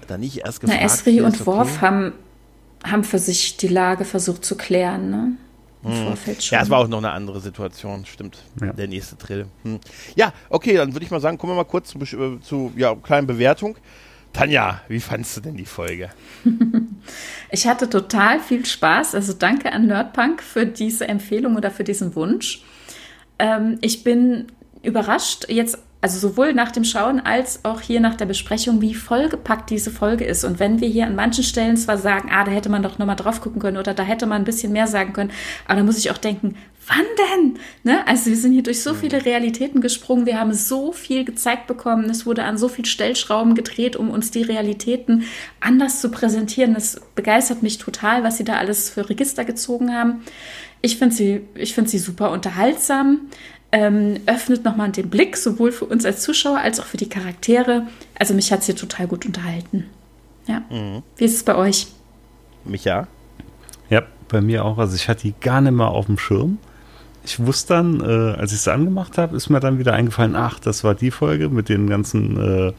Hat 0.02 0.12
er 0.12 0.18
nicht 0.18 0.40
erst 0.40 0.60
gefragt? 0.60 0.80
Na, 0.82 0.86
Esri 0.86 1.22
und 1.22 1.36
okay? 1.36 1.46
Worf 1.46 1.82
haben, 1.82 2.14
haben 2.84 3.04
für 3.04 3.20
sich 3.20 3.58
die 3.58 3.68
Lage 3.68 4.06
versucht 4.06 4.46
zu 4.46 4.56
klären, 4.56 5.10
ne? 5.10 5.38
Hm. 5.84 6.14
Ja, 6.40 6.62
es 6.62 6.70
war 6.70 6.80
auch 6.80 6.88
noch 6.88 7.00
eine 7.00 7.12
andere 7.12 7.42
Situation, 7.42 8.06
stimmt. 8.06 8.42
Ja. 8.62 8.72
Der 8.72 8.88
nächste 8.88 9.18
Drill. 9.18 9.48
Hm. 9.64 9.80
Ja, 10.16 10.32
okay, 10.50 10.76
dann 10.76 10.94
würde 10.94 11.04
ich 11.06 11.12
mal 11.12 11.20
sagen, 11.20 11.38
kommen 11.38 11.52
wir 11.52 11.58
mal 11.58 11.66
kurz 11.66 11.90
zu, 11.90 12.00
äh, 12.00 12.40
zu 12.40 12.72
ja, 12.78 12.96
kleinen 12.96 13.28
Bewertung. 13.28 13.76
Tanja, 14.32 14.82
wie 14.88 15.00
fandest 15.00 15.38
du 15.38 15.42
denn 15.42 15.58
die 15.58 15.66
Folge? 15.66 16.10
ich 17.52 17.68
hatte 17.68 17.90
total 17.90 18.40
viel 18.40 18.66
Spaß. 18.66 19.14
Also 19.14 19.34
danke 19.34 19.72
an 19.74 19.88
Nerdpunk 19.88 20.42
für 20.42 20.66
diese 20.66 21.08
Empfehlung 21.08 21.56
oder 21.56 21.70
für 21.70 21.84
diesen 21.84 22.16
Wunsch. 22.16 22.64
Ähm, 23.38 23.78
ich 23.82 24.04
bin 24.04 24.48
überrascht 24.82 25.50
jetzt 25.50 25.78
also 26.04 26.20
sowohl 26.20 26.54
nach 26.54 26.70
dem 26.70 26.84
Schauen 26.84 27.22
als 27.22 27.64
auch 27.64 27.80
hier 27.80 28.02
nach 28.02 28.16
der 28.16 28.26
Besprechung, 28.26 28.82
wie 28.82 28.94
vollgepackt 28.94 29.70
diese 29.70 29.90
Folge 29.90 30.26
ist. 30.26 30.44
Und 30.44 30.60
wenn 30.60 30.82
wir 30.82 30.90
hier 30.90 31.08
an 31.08 31.16
manchen 31.16 31.46
Stellen 31.46 31.78
zwar 31.78 31.98
sagen, 31.98 32.30
ah, 32.30 32.44
da 32.44 32.52
hätte 32.52 32.68
man 32.68 32.84
doch 32.84 33.00
nochmal 33.00 33.16
drauf 33.16 33.40
gucken 33.40 33.62
können 33.62 33.78
oder 33.78 33.94
da 33.94 34.04
hätte 34.04 34.26
man 34.26 34.42
ein 34.42 34.44
bisschen 34.44 34.74
mehr 34.74 34.88
sagen 34.88 35.14
können, 35.14 35.32
aber 35.66 35.78
da 35.78 35.84
muss 35.86 35.98
ich 35.98 36.12
auch 36.12 36.18
denken, 36.18 36.58
wann 36.88 37.06
denn? 37.32 37.60
Ne? 37.84 38.06
Also 38.06 38.32
wir 38.32 38.36
sind 38.36 38.52
hier 38.52 38.64
durch 38.64 38.84
so 38.84 38.94
viele 38.94 39.24
Realitäten 39.24 39.80
gesprungen, 39.80 40.26
wir 40.26 40.38
haben 40.38 40.54
so 40.54 40.92
viel 40.92 41.24
gezeigt 41.24 41.68
bekommen, 41.68 42.10
es 42.10 42.26
wurde 42.26 42.44
an 42.44 42.58
so 42.58 42.68
viel 42.68 42.84
Stellschrauben 42.84 43.56
gedreht, 43.56 43.96
um 43.96 44.10
uns 44.10 44.30
die 44.30 44.42
Realitäten 44.42 45.24
anders 45.62 46.02
zu 46.02 46.12
präsentieren. 46.12 46.74
Das 46.74 47.00
begeistert 47.16 47.64
mich 47.64 47.78
total, 47.78 48.26
was 48.26 48.36
sie 48.36 48.44
da 48.44 48.58
alles 48.58 48.90
für 48.90 49.10
Register 49.10 49.46
gezogen 49.46 49.96
haben. 49.96 50.26
Ich 50.82 50.98
finde 50.98 51.16
sie, 51.16 51.42
ich 51.56 51.74
finde 51.74 51.90
sie 51.90 52.00
super 52.00 52.32
unterhaltsam 52.32 53.22
ähm, 53.74 54.20
öffnet 54.28 54.64
nochmal 54.64 54.92
den 54.92 55.10
Blick, 55.10 55.36
sowohl 55.36 55.72
für 55.72 55.86
uns 55.86 56.06
als 56.06 56.22
Zuschauer 56.22 56.60
als 56.60 56.80
auch 56.80 56.86
für 56.86 56.98
die 56.98 57.10
Charaktere. 57.10 57.88
Also 58.18 58.36
mich 58.36 58.52
hat 58.52 58.60
es 58.60 58.68
hier 58.68 58.76
total 58.76 59.08
gut 59.08 59.26
unterhalten. 59.26 59.86
Ja. 60.48 60.62
Mhm. 60.70 61.02
Wie 61.18 61.26
ist 61.26 61.36
es 61.36 61.44
bei 61.44 61.56
euch? 61.56 61.88
Micha? 62.66 63.08
Ja, 63.90 64.04
bei 64.30 64.42
mir 64.42 64.64
auch. 64.64 64.78
Also 64.78 64.96
ich 64.96 65.10
hatte 65.10 65.24
die 65.24 65.34
gar 65.42 65.60
nicht 65.60 65.74
mehr 65.74 65.88
auf 65.88 66.06
dem 66.06 66.20
Schirm. 66.20 66.60
Ich 67.26 67.44
wusste 67.44 67.74
dann, 67.74 68.00
äh, 68.02 68.38
als 68.40 68.52
ich 68.52 68.60
es 68.60 68.68
angemacht 68.68 69.18
habe, 69.18 69.36
ist 69.36 69.50
mir 69.50 69.60
dann 69.60 69.80
wieder 69.80 69.94
eingefallen, 69.94 70.36
ach, 70.36 70.60
das 70.60 70.84
war 70.84 70.94
die 70.94 71.10
Folge 71.10 71.50
mit 71.50 71.68
den 71.68 71.90
ganzen 71.90 72.38
äh, 72.40 72.74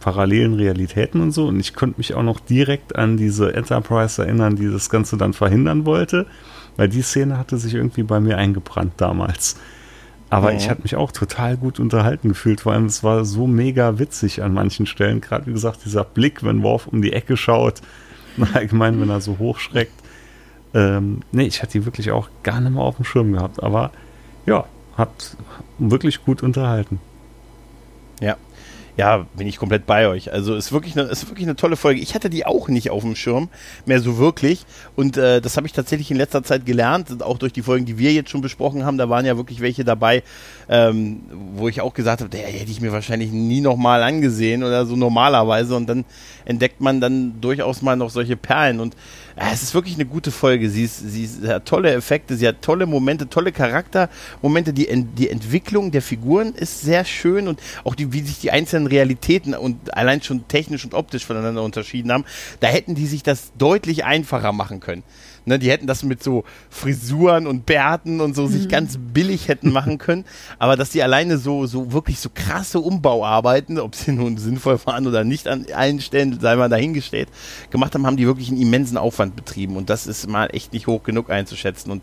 parallelen 0.00 0.52
Realitäten 0.52 1.22
und 1.22 1.32
so. 1.32 1.46
Und 1.46 1.58
ich 1.58 1.72
konnte 1.72 1.96
mich 1.96 2.12
auch 2.12 2.22
noch 2.22 2.40
direkt 2.40 2.96
an 2.96 3.16
diese 3.16 3.54
Enterprise 3.54 4.20
erinnern, 4.20 4.56
die 4.56 4.70
das 4.70 4.90
Ganze 4.90 5.16
dann 5.16 5.32
verhindern 5.32 5.86
wollte, 5.86 6.26
weil 6.76 6.90
die 6.90 7.02
Szene 7.02 7.38
hatte 7.38 7.56
sich 7.56 7.72
irgendwie 7.72 8.02
bei 8.02 8.20
mir 8.20 8.36
eingebrannt 8.36 8.92
damals. 8.98 9.56
Aber 10.30 10.52
ja. 10.52 10.58
ich 10.58 10.68
habe 10.68 10.82
mich 10.82 10.96
auch 10.96 11.12
total 11.12 11.56
gut 11.56 11.80
unterhalten 11.80 12.28
gefühlt. 12.28 12.60
Vor 12.60 12.72
allem, 12.72 12.86
es 12.86 13.02
war 13.02 13.24
so 13.24 13.46
mega 13.46 13.98
witzig 13.98 14.42
an 14.42 14.52
manchen 14.52 14.86
Stellen. 14.86 15.20
Gerade 15.20 15.46
wie 15.46 15.52
gesagt, 15.52 15.84
dieser 15.84 16.04
Blick, 16.04 16.44
wenn 16.44 16.62
Worf 16.62 16.86
um 16.86 17.00
die 17.00 17.12
Ecke 17.12 17.36
schaut. 17.36 17.80
Allgemein, 18.54 19.00
wenn 19.00 19.10
er 19.10 19.20
so 19.20 19.38
hochschreckt. 19.38 19.94
Ähm, 20.74 21.20
nee, 21.32 21.46
ich 21.46 21.62
hatte 21.62 21.72
die 21.72 21.84
wirklich 21.86 22.10
auch 22.10 22.28
gar 22.42 22.60
nicht 22.60 22.72
mehr 22.72 22.82
auf 22.82 22.96
dem 22.96 23.04
Schirm 23.04 23.32
gehabt. 23.32 23.62
Aber 23.62 23.90
ja, 24.44 24.66
hat 24.96 25.36
wirklich 25.78 26.24
gut 26.24 26.42
unterhalten. 26.42 27.00
Ja, 28.20 28.36
ja, 28.98 29.28
bin 29.36 29.46
ich 29.46 29.58
komplett 29.58 29.86
bei 29.86 30.08
euch. 30.08 30.32
Also 30.32 30.56
ist 30.56 30.72
wirklich 30.72 30.98
eine, 30.98 31.08
ist 31.08 31.28
wirklich 31.28 31.46
eine 31.46 31.54
tolle 31.54 31.76
Folge. 31.76 32.00
Ich 32.00 32.16
hatte 32.16 32.28
die 32.28 32.44
auch 32.44 32.66
nicht 32.66 32.90
auf 32.90 33.04
dem 33.04 33.14
Schirm, 33.14 33.48
mehr 33.86 34.00
so 34.00 34.18
wirklich. 34.18 34.66
Und 34.96 35.16
äh, 35.16 35.40
das 35.40 35.56
habe 35.56 35.68
ich 35.68 35.72
tatsächlich 35.72 36.10
in 36.10 36.16
letzter 36.16 36.42
Zeit 36.42 36.66
gelernt, 36.66 37.22
auch 37.22 37.38
durch 37.38 37.52
die 37.52 37.62
Folgen, 37.62 37.86
die 37.86 37.96
wir 37.96 38.12
jetzt 38.12 38.30
schon 38.30 38.40
besprochen 38.40 38.84
haben. 38.84 38.98
Da 38.98 39.08
waren 39.08 39.24
ja 39.24 39.36
wirklich 39.36 39.60
welche 39.60 39.84
dabei, 39.84 40.24
ähm, 40.68 41.20
wo 41.54 41.68
ich 41.68 41.80
auch 41.80 41.94
gesagt 41.94 42.22
habe, 42.22 42.28
der 42.28 42.40
hätte 42.40 42.72
ich 42.72 42.80
mir 42.80 42.90
wahrscheinlich 42.90 43.30
nie 43.30 43.60
nochmal 43.60 44.02
angesehen 44.02 44.64
oder 44.64 44.84
so 44.84 44.96
normalerweise. 44.96 45.76
Und 45.76 45.88
dann 45.88 46.04
entdeckt 46.44 46.80
man 46.80 47.00
dann 47.00 47.40
durchaus 47.40 47.82
mal 47.82 47.94
noch 47.94 48.10
solche 48.10 48.36
Perlen. 48.36 48.80
Und 48.80 48.96
es 49.40 49.62
ist 49.62 49.74
wirklich 49.74 49.94
eine 49.94 50.06
gute 50.06 50.30
Folge. 50.30 50.68
Sie, 50.68 50.84
ist, 50.84 50.98
sie, 50.98 51.28
hat 51.46 51.66
tolle 51.66 51.92
Effekte, 51.92 52.36
sie 52.36 52.46
hat 52.48 52.62
tolle 52.62 52.86
Momente, 52.86 53.28
tolle 53.28 53.52
Charaktermomente. 53.52 54.72
Die, 54.72 54.88
die 55.04 55.28
Entwicklung 55.28 55.90
der 55.90 56.02
Figuren 56.02 56.54
ist 56.54 56.80
sehr 56.80 57.04
schön 57.04 57.46
und 57.48 57.60
auch 57.84 57.94
die, 57.94 58.12
wie 58.12 58.20
sich 58.22 58.40
die 58.40 58.50
einzelnen 58.50 58.86
Realitäten 58.86 59.54
und 59.54 59.96
allein 59.96 60.22
schon 60.22 60.48
technisch 60.48 60.84
und 60.84 60.94
optisch 60.94 61.24
voneinander 61.24 61.62
unterschieden 61.62 62.10
haben. 62.12 62.24
Da 62.60 62.68
hätten 62.68 62.94
die 62.94 63.06
sich 63.06 63.22
das 63.22 63.52
deutlich 63.56 64.04
einfacher 64.04 64.52
machen 64.52 64.80
können. 64.80 65.04
Ne, 65.48 65.58
die 65.58 65.70
hätten 65.70 65.86
das 65.86 66.02
mit 66.02 66.22
so 66.22 66.44
Frisuren 66.68 67.46
und 67.46 67.64
Bärten 67.64 68.20
und 68.20 68.36
so 68.36 68.42
mhm. 68.42 68.48
sich 68.48 68.68
ganz 68.68 68.98
billig 68.98 69.48
hätten 69.48 69.72
machen 69.72 69.96
können. 69.96 70.26
Aber 70.58 70.76
dass 70.76 70.90
die 70.90 71.02
alleine 71.02 71.38
so, 71.38 71.64
so 71.64 71.90
wirklich 71.92 72.20
so 72.20 72.28
krasse 72.32 72.80
Umbauarbeiten, 72.80 73.78
ob 73.78 73.94
sie 73.94 74.12
nun 74.12 74.36
sinnvoll 74.36 74.78
waren 74.84 75.06
oder 75.06 75.24
nicht 75.24 75.48
an 75.48 75.64
allen 75.74 76.02
Stellen, 76.02 76.38
sei 76.38 76.54
mal 76.56 76.68
dahingestellt, 76.68 77.30
gemacht 77.70 77.94
haben, 77.94 78.06
haben 78.06 78.18
die 78.18 78.26
wirklich 78.26 78.50
einen 78.50 78.60
immensen 78.60 78.98
Aufwand 78.98 79.36
betrieben. 79.36 79.76
Und 79.76 79.88
das 79.88 80.06
ist 80.06 80.28
mal 80.28 80.48
echt 80.52 80.74
nicht 80.74 80.86
hoch 80.86 81.02
genug 81.02 81.30
einzuschätzen. 81.30 81.90
Und 81.90 82.02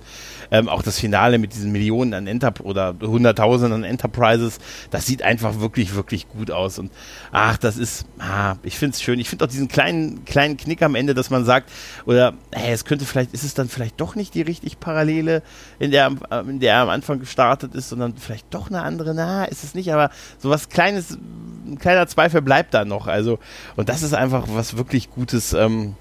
ähm, 0.50 0.68
auch 0.68 0.82
das 0.82 1.00
Finale 1.00 1.38
mit 1.38 1.54
diesen 1.54 1.72
Millionen 1.72 2.16
an 2.16 2.26
Enterp 2.26 2.62
oder 2.62 2.96
Hunderttausenden 3.00 3.84
an 3.84 3.90
Enterprises, 3.90 4.58
das 4.90 5.06
sieht 5.06 5.22
einfach 5.22 5.60
wirklich, 5.60 5.94
wirklich 5.94 6.28
gut 6.30 6.50
aus. 6.50 6.80
Und 6.80 6.92
ach, 7.32 7.58
das 7.58 7.78
ist, 7.78 8.08
ah, 8.18 8.56
ich 8.64 8.80
finde 8.80 8.96
es 8.96 9.04
schön. 9.04 9.20
Ich 9.20 9.30
finde 9.30 9.46
auch 9.46 9.50
diesen 9.50 9.68
kleinen, 9.68 10.26
kleinen 10.26 10.58
Knick 10.58 10.82
am 10.82 10.96
Ende, 10.96 11.14
dass 11.14 11.30
man 11.30 11.46
sagt, 11.46 11.70
oder 12.08 12.34
hey, 12.52 12.74
es 12.74 12.86
könnte 12.86 13.06
vielleicht 13.06 13.35
ist 13.36 13.44
es 13.44 13.54
dann 13.54 13.68
vielleicht 13.68 14.00
doch 14.00 14.16
nicht 14.16 14.34
die 14.34 14.42
richtig 14.42 14.80
Parallele, 14.80 15.44
in 15.78 15.92
der, 15.92 16.12
in 16.48 16.60
der 16.60 16.74
er 16.74 16.82
am 16.82 16.90
Anfang 16.90 17.20
gestartet 17.20 17.76
ist, 17.76 17.90
sondern 17.90 18.16
vielleicht 18.16 18.54
doch 18.54 18.70
eine 18.70 18.82
andere. 18.82 19.14
Na, 19.14 19.46
ist 19.46 19.64
es 19.64 19.76
nicht, 19.76 19.94
aber 19.94 20.10
so 20.40 20.50
was 20.50 20.70
Kleines, 20.70 21.18
ein 21.66 21.78
kleiner 21.78 22.08
Zweifel 22.08 22.42
bleibt 22.42 22.74
da 22.74 22.86
noch. 22.86 23.08
Also, 23.08 23.40
und 23.76 23.90
das 23.90 24.02
ist 24.04 24.14
einfach 24.14 24.46
was 24.50 24.78
wirklich 24.78 25.12
Gutes, 25.12 25.54
ähm, 25.54 25.96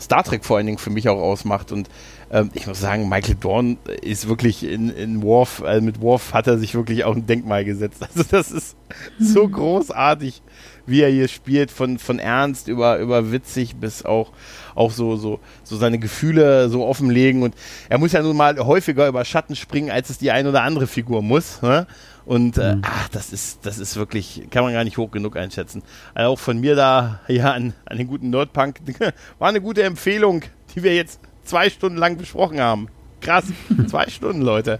Star 0.00 0.22
Trek 0.22 0.44
vor 0.44 0.58
allen 0.58 0.66
Dingen 0.66 0.78
für 0.78 0.90
mich 0.90 1.08
auch 1.08 1.18
ausmacht. 1.18 1.72
Und 1.72 1.88
ähm, 2.30 2.50
ich 2.52 2.66
muss 2.66 2.80
sagen, 2.80 3.08
Michael 3.08 3.34
Dorn 3.34 3.78
ist 4.02 4.28
wirklich 4.28 4.62
in, 4.64 4.90
in 4.90 5.22
Worf, 5.22 5.62
also 5.62 5.82
mit 5.82 6.00
Worf 6.00 6.34
hat 6.34 6.46
er 6.46 6.58
sich 6.58 6.74
wirklich 6.74 7.04
auch 7.04 7.16
ein 7.16 7.26
Denkmal 7.26 7.64
gesetzt. 7.64 8.02
Also 8.14 8.24
das 8.30 8.50
ist 8.50 8.76
so 9.18 9.46
mhm. 9.46 9.52
großartig, 9.52 10.42
wie 10.88 11.02
er 11.02 11.10
hier 11.10 11.28
spielt, 11.28 11.70
von, 11.70 11.98
von 11.98 12.18
ernst 12.18 12.68
über, 12.68 12.98
über 12.98 13.32
witzig 13.32 13.76
bis 13.76 14.04
auch 14.04 14.32
auch 14.78 14.92
so, 14.92 15.16
so, 15.16 15.40
so 15.64 15.76
seine 15.76 15.98
Gefühle 15.98 16.68
so 16.68 16.86
offenlegen. 16.86 17.42
Und 17.42 17.54
er 17.88 17.98
muss 17.98 18.12
ja 18.12 18.22
nun 18.22 18.36
mal 18.36 18.56
häufiger 18.58 19.08
über 19.08 19.24
Schatten 19.24 19.56
springen, 19.56 19.90
als 19.90 20.08
es 20.08 20.18
die 20.18 20.30
eine 20.30 20.48
oder 20.48 20.62
andere 20.62 20.86
Figur 20.86 21.20
muss. 21.20 21.60
Ne? 21.62 21.86
Und 22.24 22.58
äh, 22.58 22.76
mhm. 22.76 22.82
ach, 22.84 23.08
das 23.08 23.32
ist, 23.32 23.66
das 23.66 23.78
ist 23.78 23.96
wirklich, 23.96 24.42
kann 24.50 24.62
man 24.62 24.72
gar 24.72 24.84
nicht 24.84 24.96
hoch 24.96 25.10
genug 25.10 25.36
einschätzen. 25.36 25.82
Also 26.14 26.32
auch 26.32 26.38
von 26.38 26.60
mir 26.60 26.76
da, 26.76 27.20
ja, 27.26 27.52
an, 27.52 27.74
an 27.86 27.98
den 27.98 28.06
guten 28.06 28.30
Nerdpunk, 28.30 28.80
war 29.38 29.48
eine 29.48 29.60
gute 29.60 29.82
Empfehlung, 29.82 30.42
die 30.74 30.82
wir 30.82 30.94
jetzt 30.94 31.20
zwei 31.44 31.70
Stunden 31.70 31.98
lang 31.98 32.16
besprochen 32.16 32.60
haben. 32.60 32.88
Krass, 33.20 33.46
zwei 33.88 34.08
Stunden, 34.08 34.42
Leute. 34.42 34.78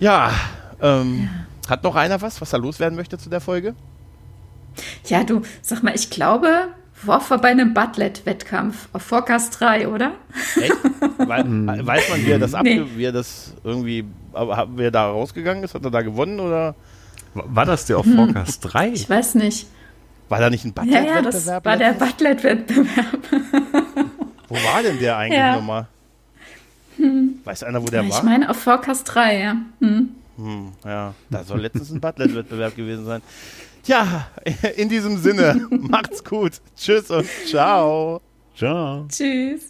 Ja, 0.00 0.32
ähm, 0.82 1.28
ja, 1.64 1.70
hat 1.70 1.84
noch 1.84 1.96
einer 1.96 2.20
was, 2.20 2.40
was 2.40 2.52
er 2.52 2.58
loswerden 2.58 2.96
möchte 2.96 3.16
zu 3.16 3.30
der 3.30 3.40
Folge? 3.40 3.74
Ja, 5.06 5.24
du, 5.24 5.42
sag 5.62 5.82
mal, 5.82 5.94
ich 5.94 6.10
glaube, 6.10 6.68
Worf 7.02 7.30
war 7.30 7.38
bei 7.38 7.48
einem 7.48 7.72
Butlet-Wettkampf 7.72 8.88
auf 8.92 9.02
Forecast 9.02 9.60
3, 9.60 9.88
oder? 9.88 10.12
Echt? 10.60 10.72
We 11.18 11.86
weiß 11.86 12.10
man, 12.10 12.26
wie 12.26 12.30
er 12.30 12.38
das, 12.38 12.52
nee. 12.62 12.82
wie 12.94 13.04
er 13.04 13.12
das 13.12 13.54
irgendwie, 13.64 14.04
wie 14.34 14.82
er 14.82 14.90
da 14.90 15.10
rausgegangen 15.10 15.64
ist? 15.64 15.74
Hat 15.74 15.84
er 15.84 15.90
da 15.90 16.02
gewonnen 16.02 16.40
oder? 16.40 16.74
War 17.34 17.64
das 17.64 17.86
der 17.86 17.98
auf 17.98 18.06
hm. 18.06 18.16
Forecast 18.16 18.60
3? 18.72 18.88
Ich 18.90 19.08
weiß 19.08 19.36
nicht. 19.36 19.66
War 20.28 20.40
da 20.40 20.50
nicht 20.50 20.64
ein 20.64 20.72
Butlet-Wettbewerb? 20.72 21.08
Ja, 21.08 21.16
ja, 21.16 21.22
das 21.22 21.46
war 21.46 21.76
der 21.76 21.92
Butlet-Wettbewerb. 21.94 23.18
wo 24.48 24.54
war 24.54 24.82
denn 24.82 24.98
der 24.98 25.16
eigentlich 25.16 25.38
ja. 25.38 25.56
nochmal? 25.56 25.86
Hm. 26.96 27.40
Weiß 27.44 27.62
einer, 27.62 27.82
wo 27.82 27.86
der 27.86 28.02
ich 28.02 28.10
war? 28.10 28.18
Ich 28.18 28.22
meine 28.24 28.50
auf 28.50 28.56
Forecast 28.56 29.14
3, 29.14 29.40
ja. 29.40 29.56
Hm. 29.80 30.10
Hm, 30.36 30.72
ja, 30.84 31.14
da 31.28 31.44
soll 31.44 31.60
letztens 31.60 31.90
ein 31.90 32.00
Butlet-Wettbewerb 32.00 32.76
gewesen 32.76 33.04
sein. 33.06 33.22
Ja, 33.90 34.28
in 34.76 34.88
diesem 34.88 35.18
Sinne, 35.18 35.66
macht's 35.70 36.22
gut. 36.22 36.60
Tschüss 36.76 37.10
und 37.10 37.26
ciao. 37.44 38.20
Ciao. 38.54 39.04
Tschüss. 39.08 39.69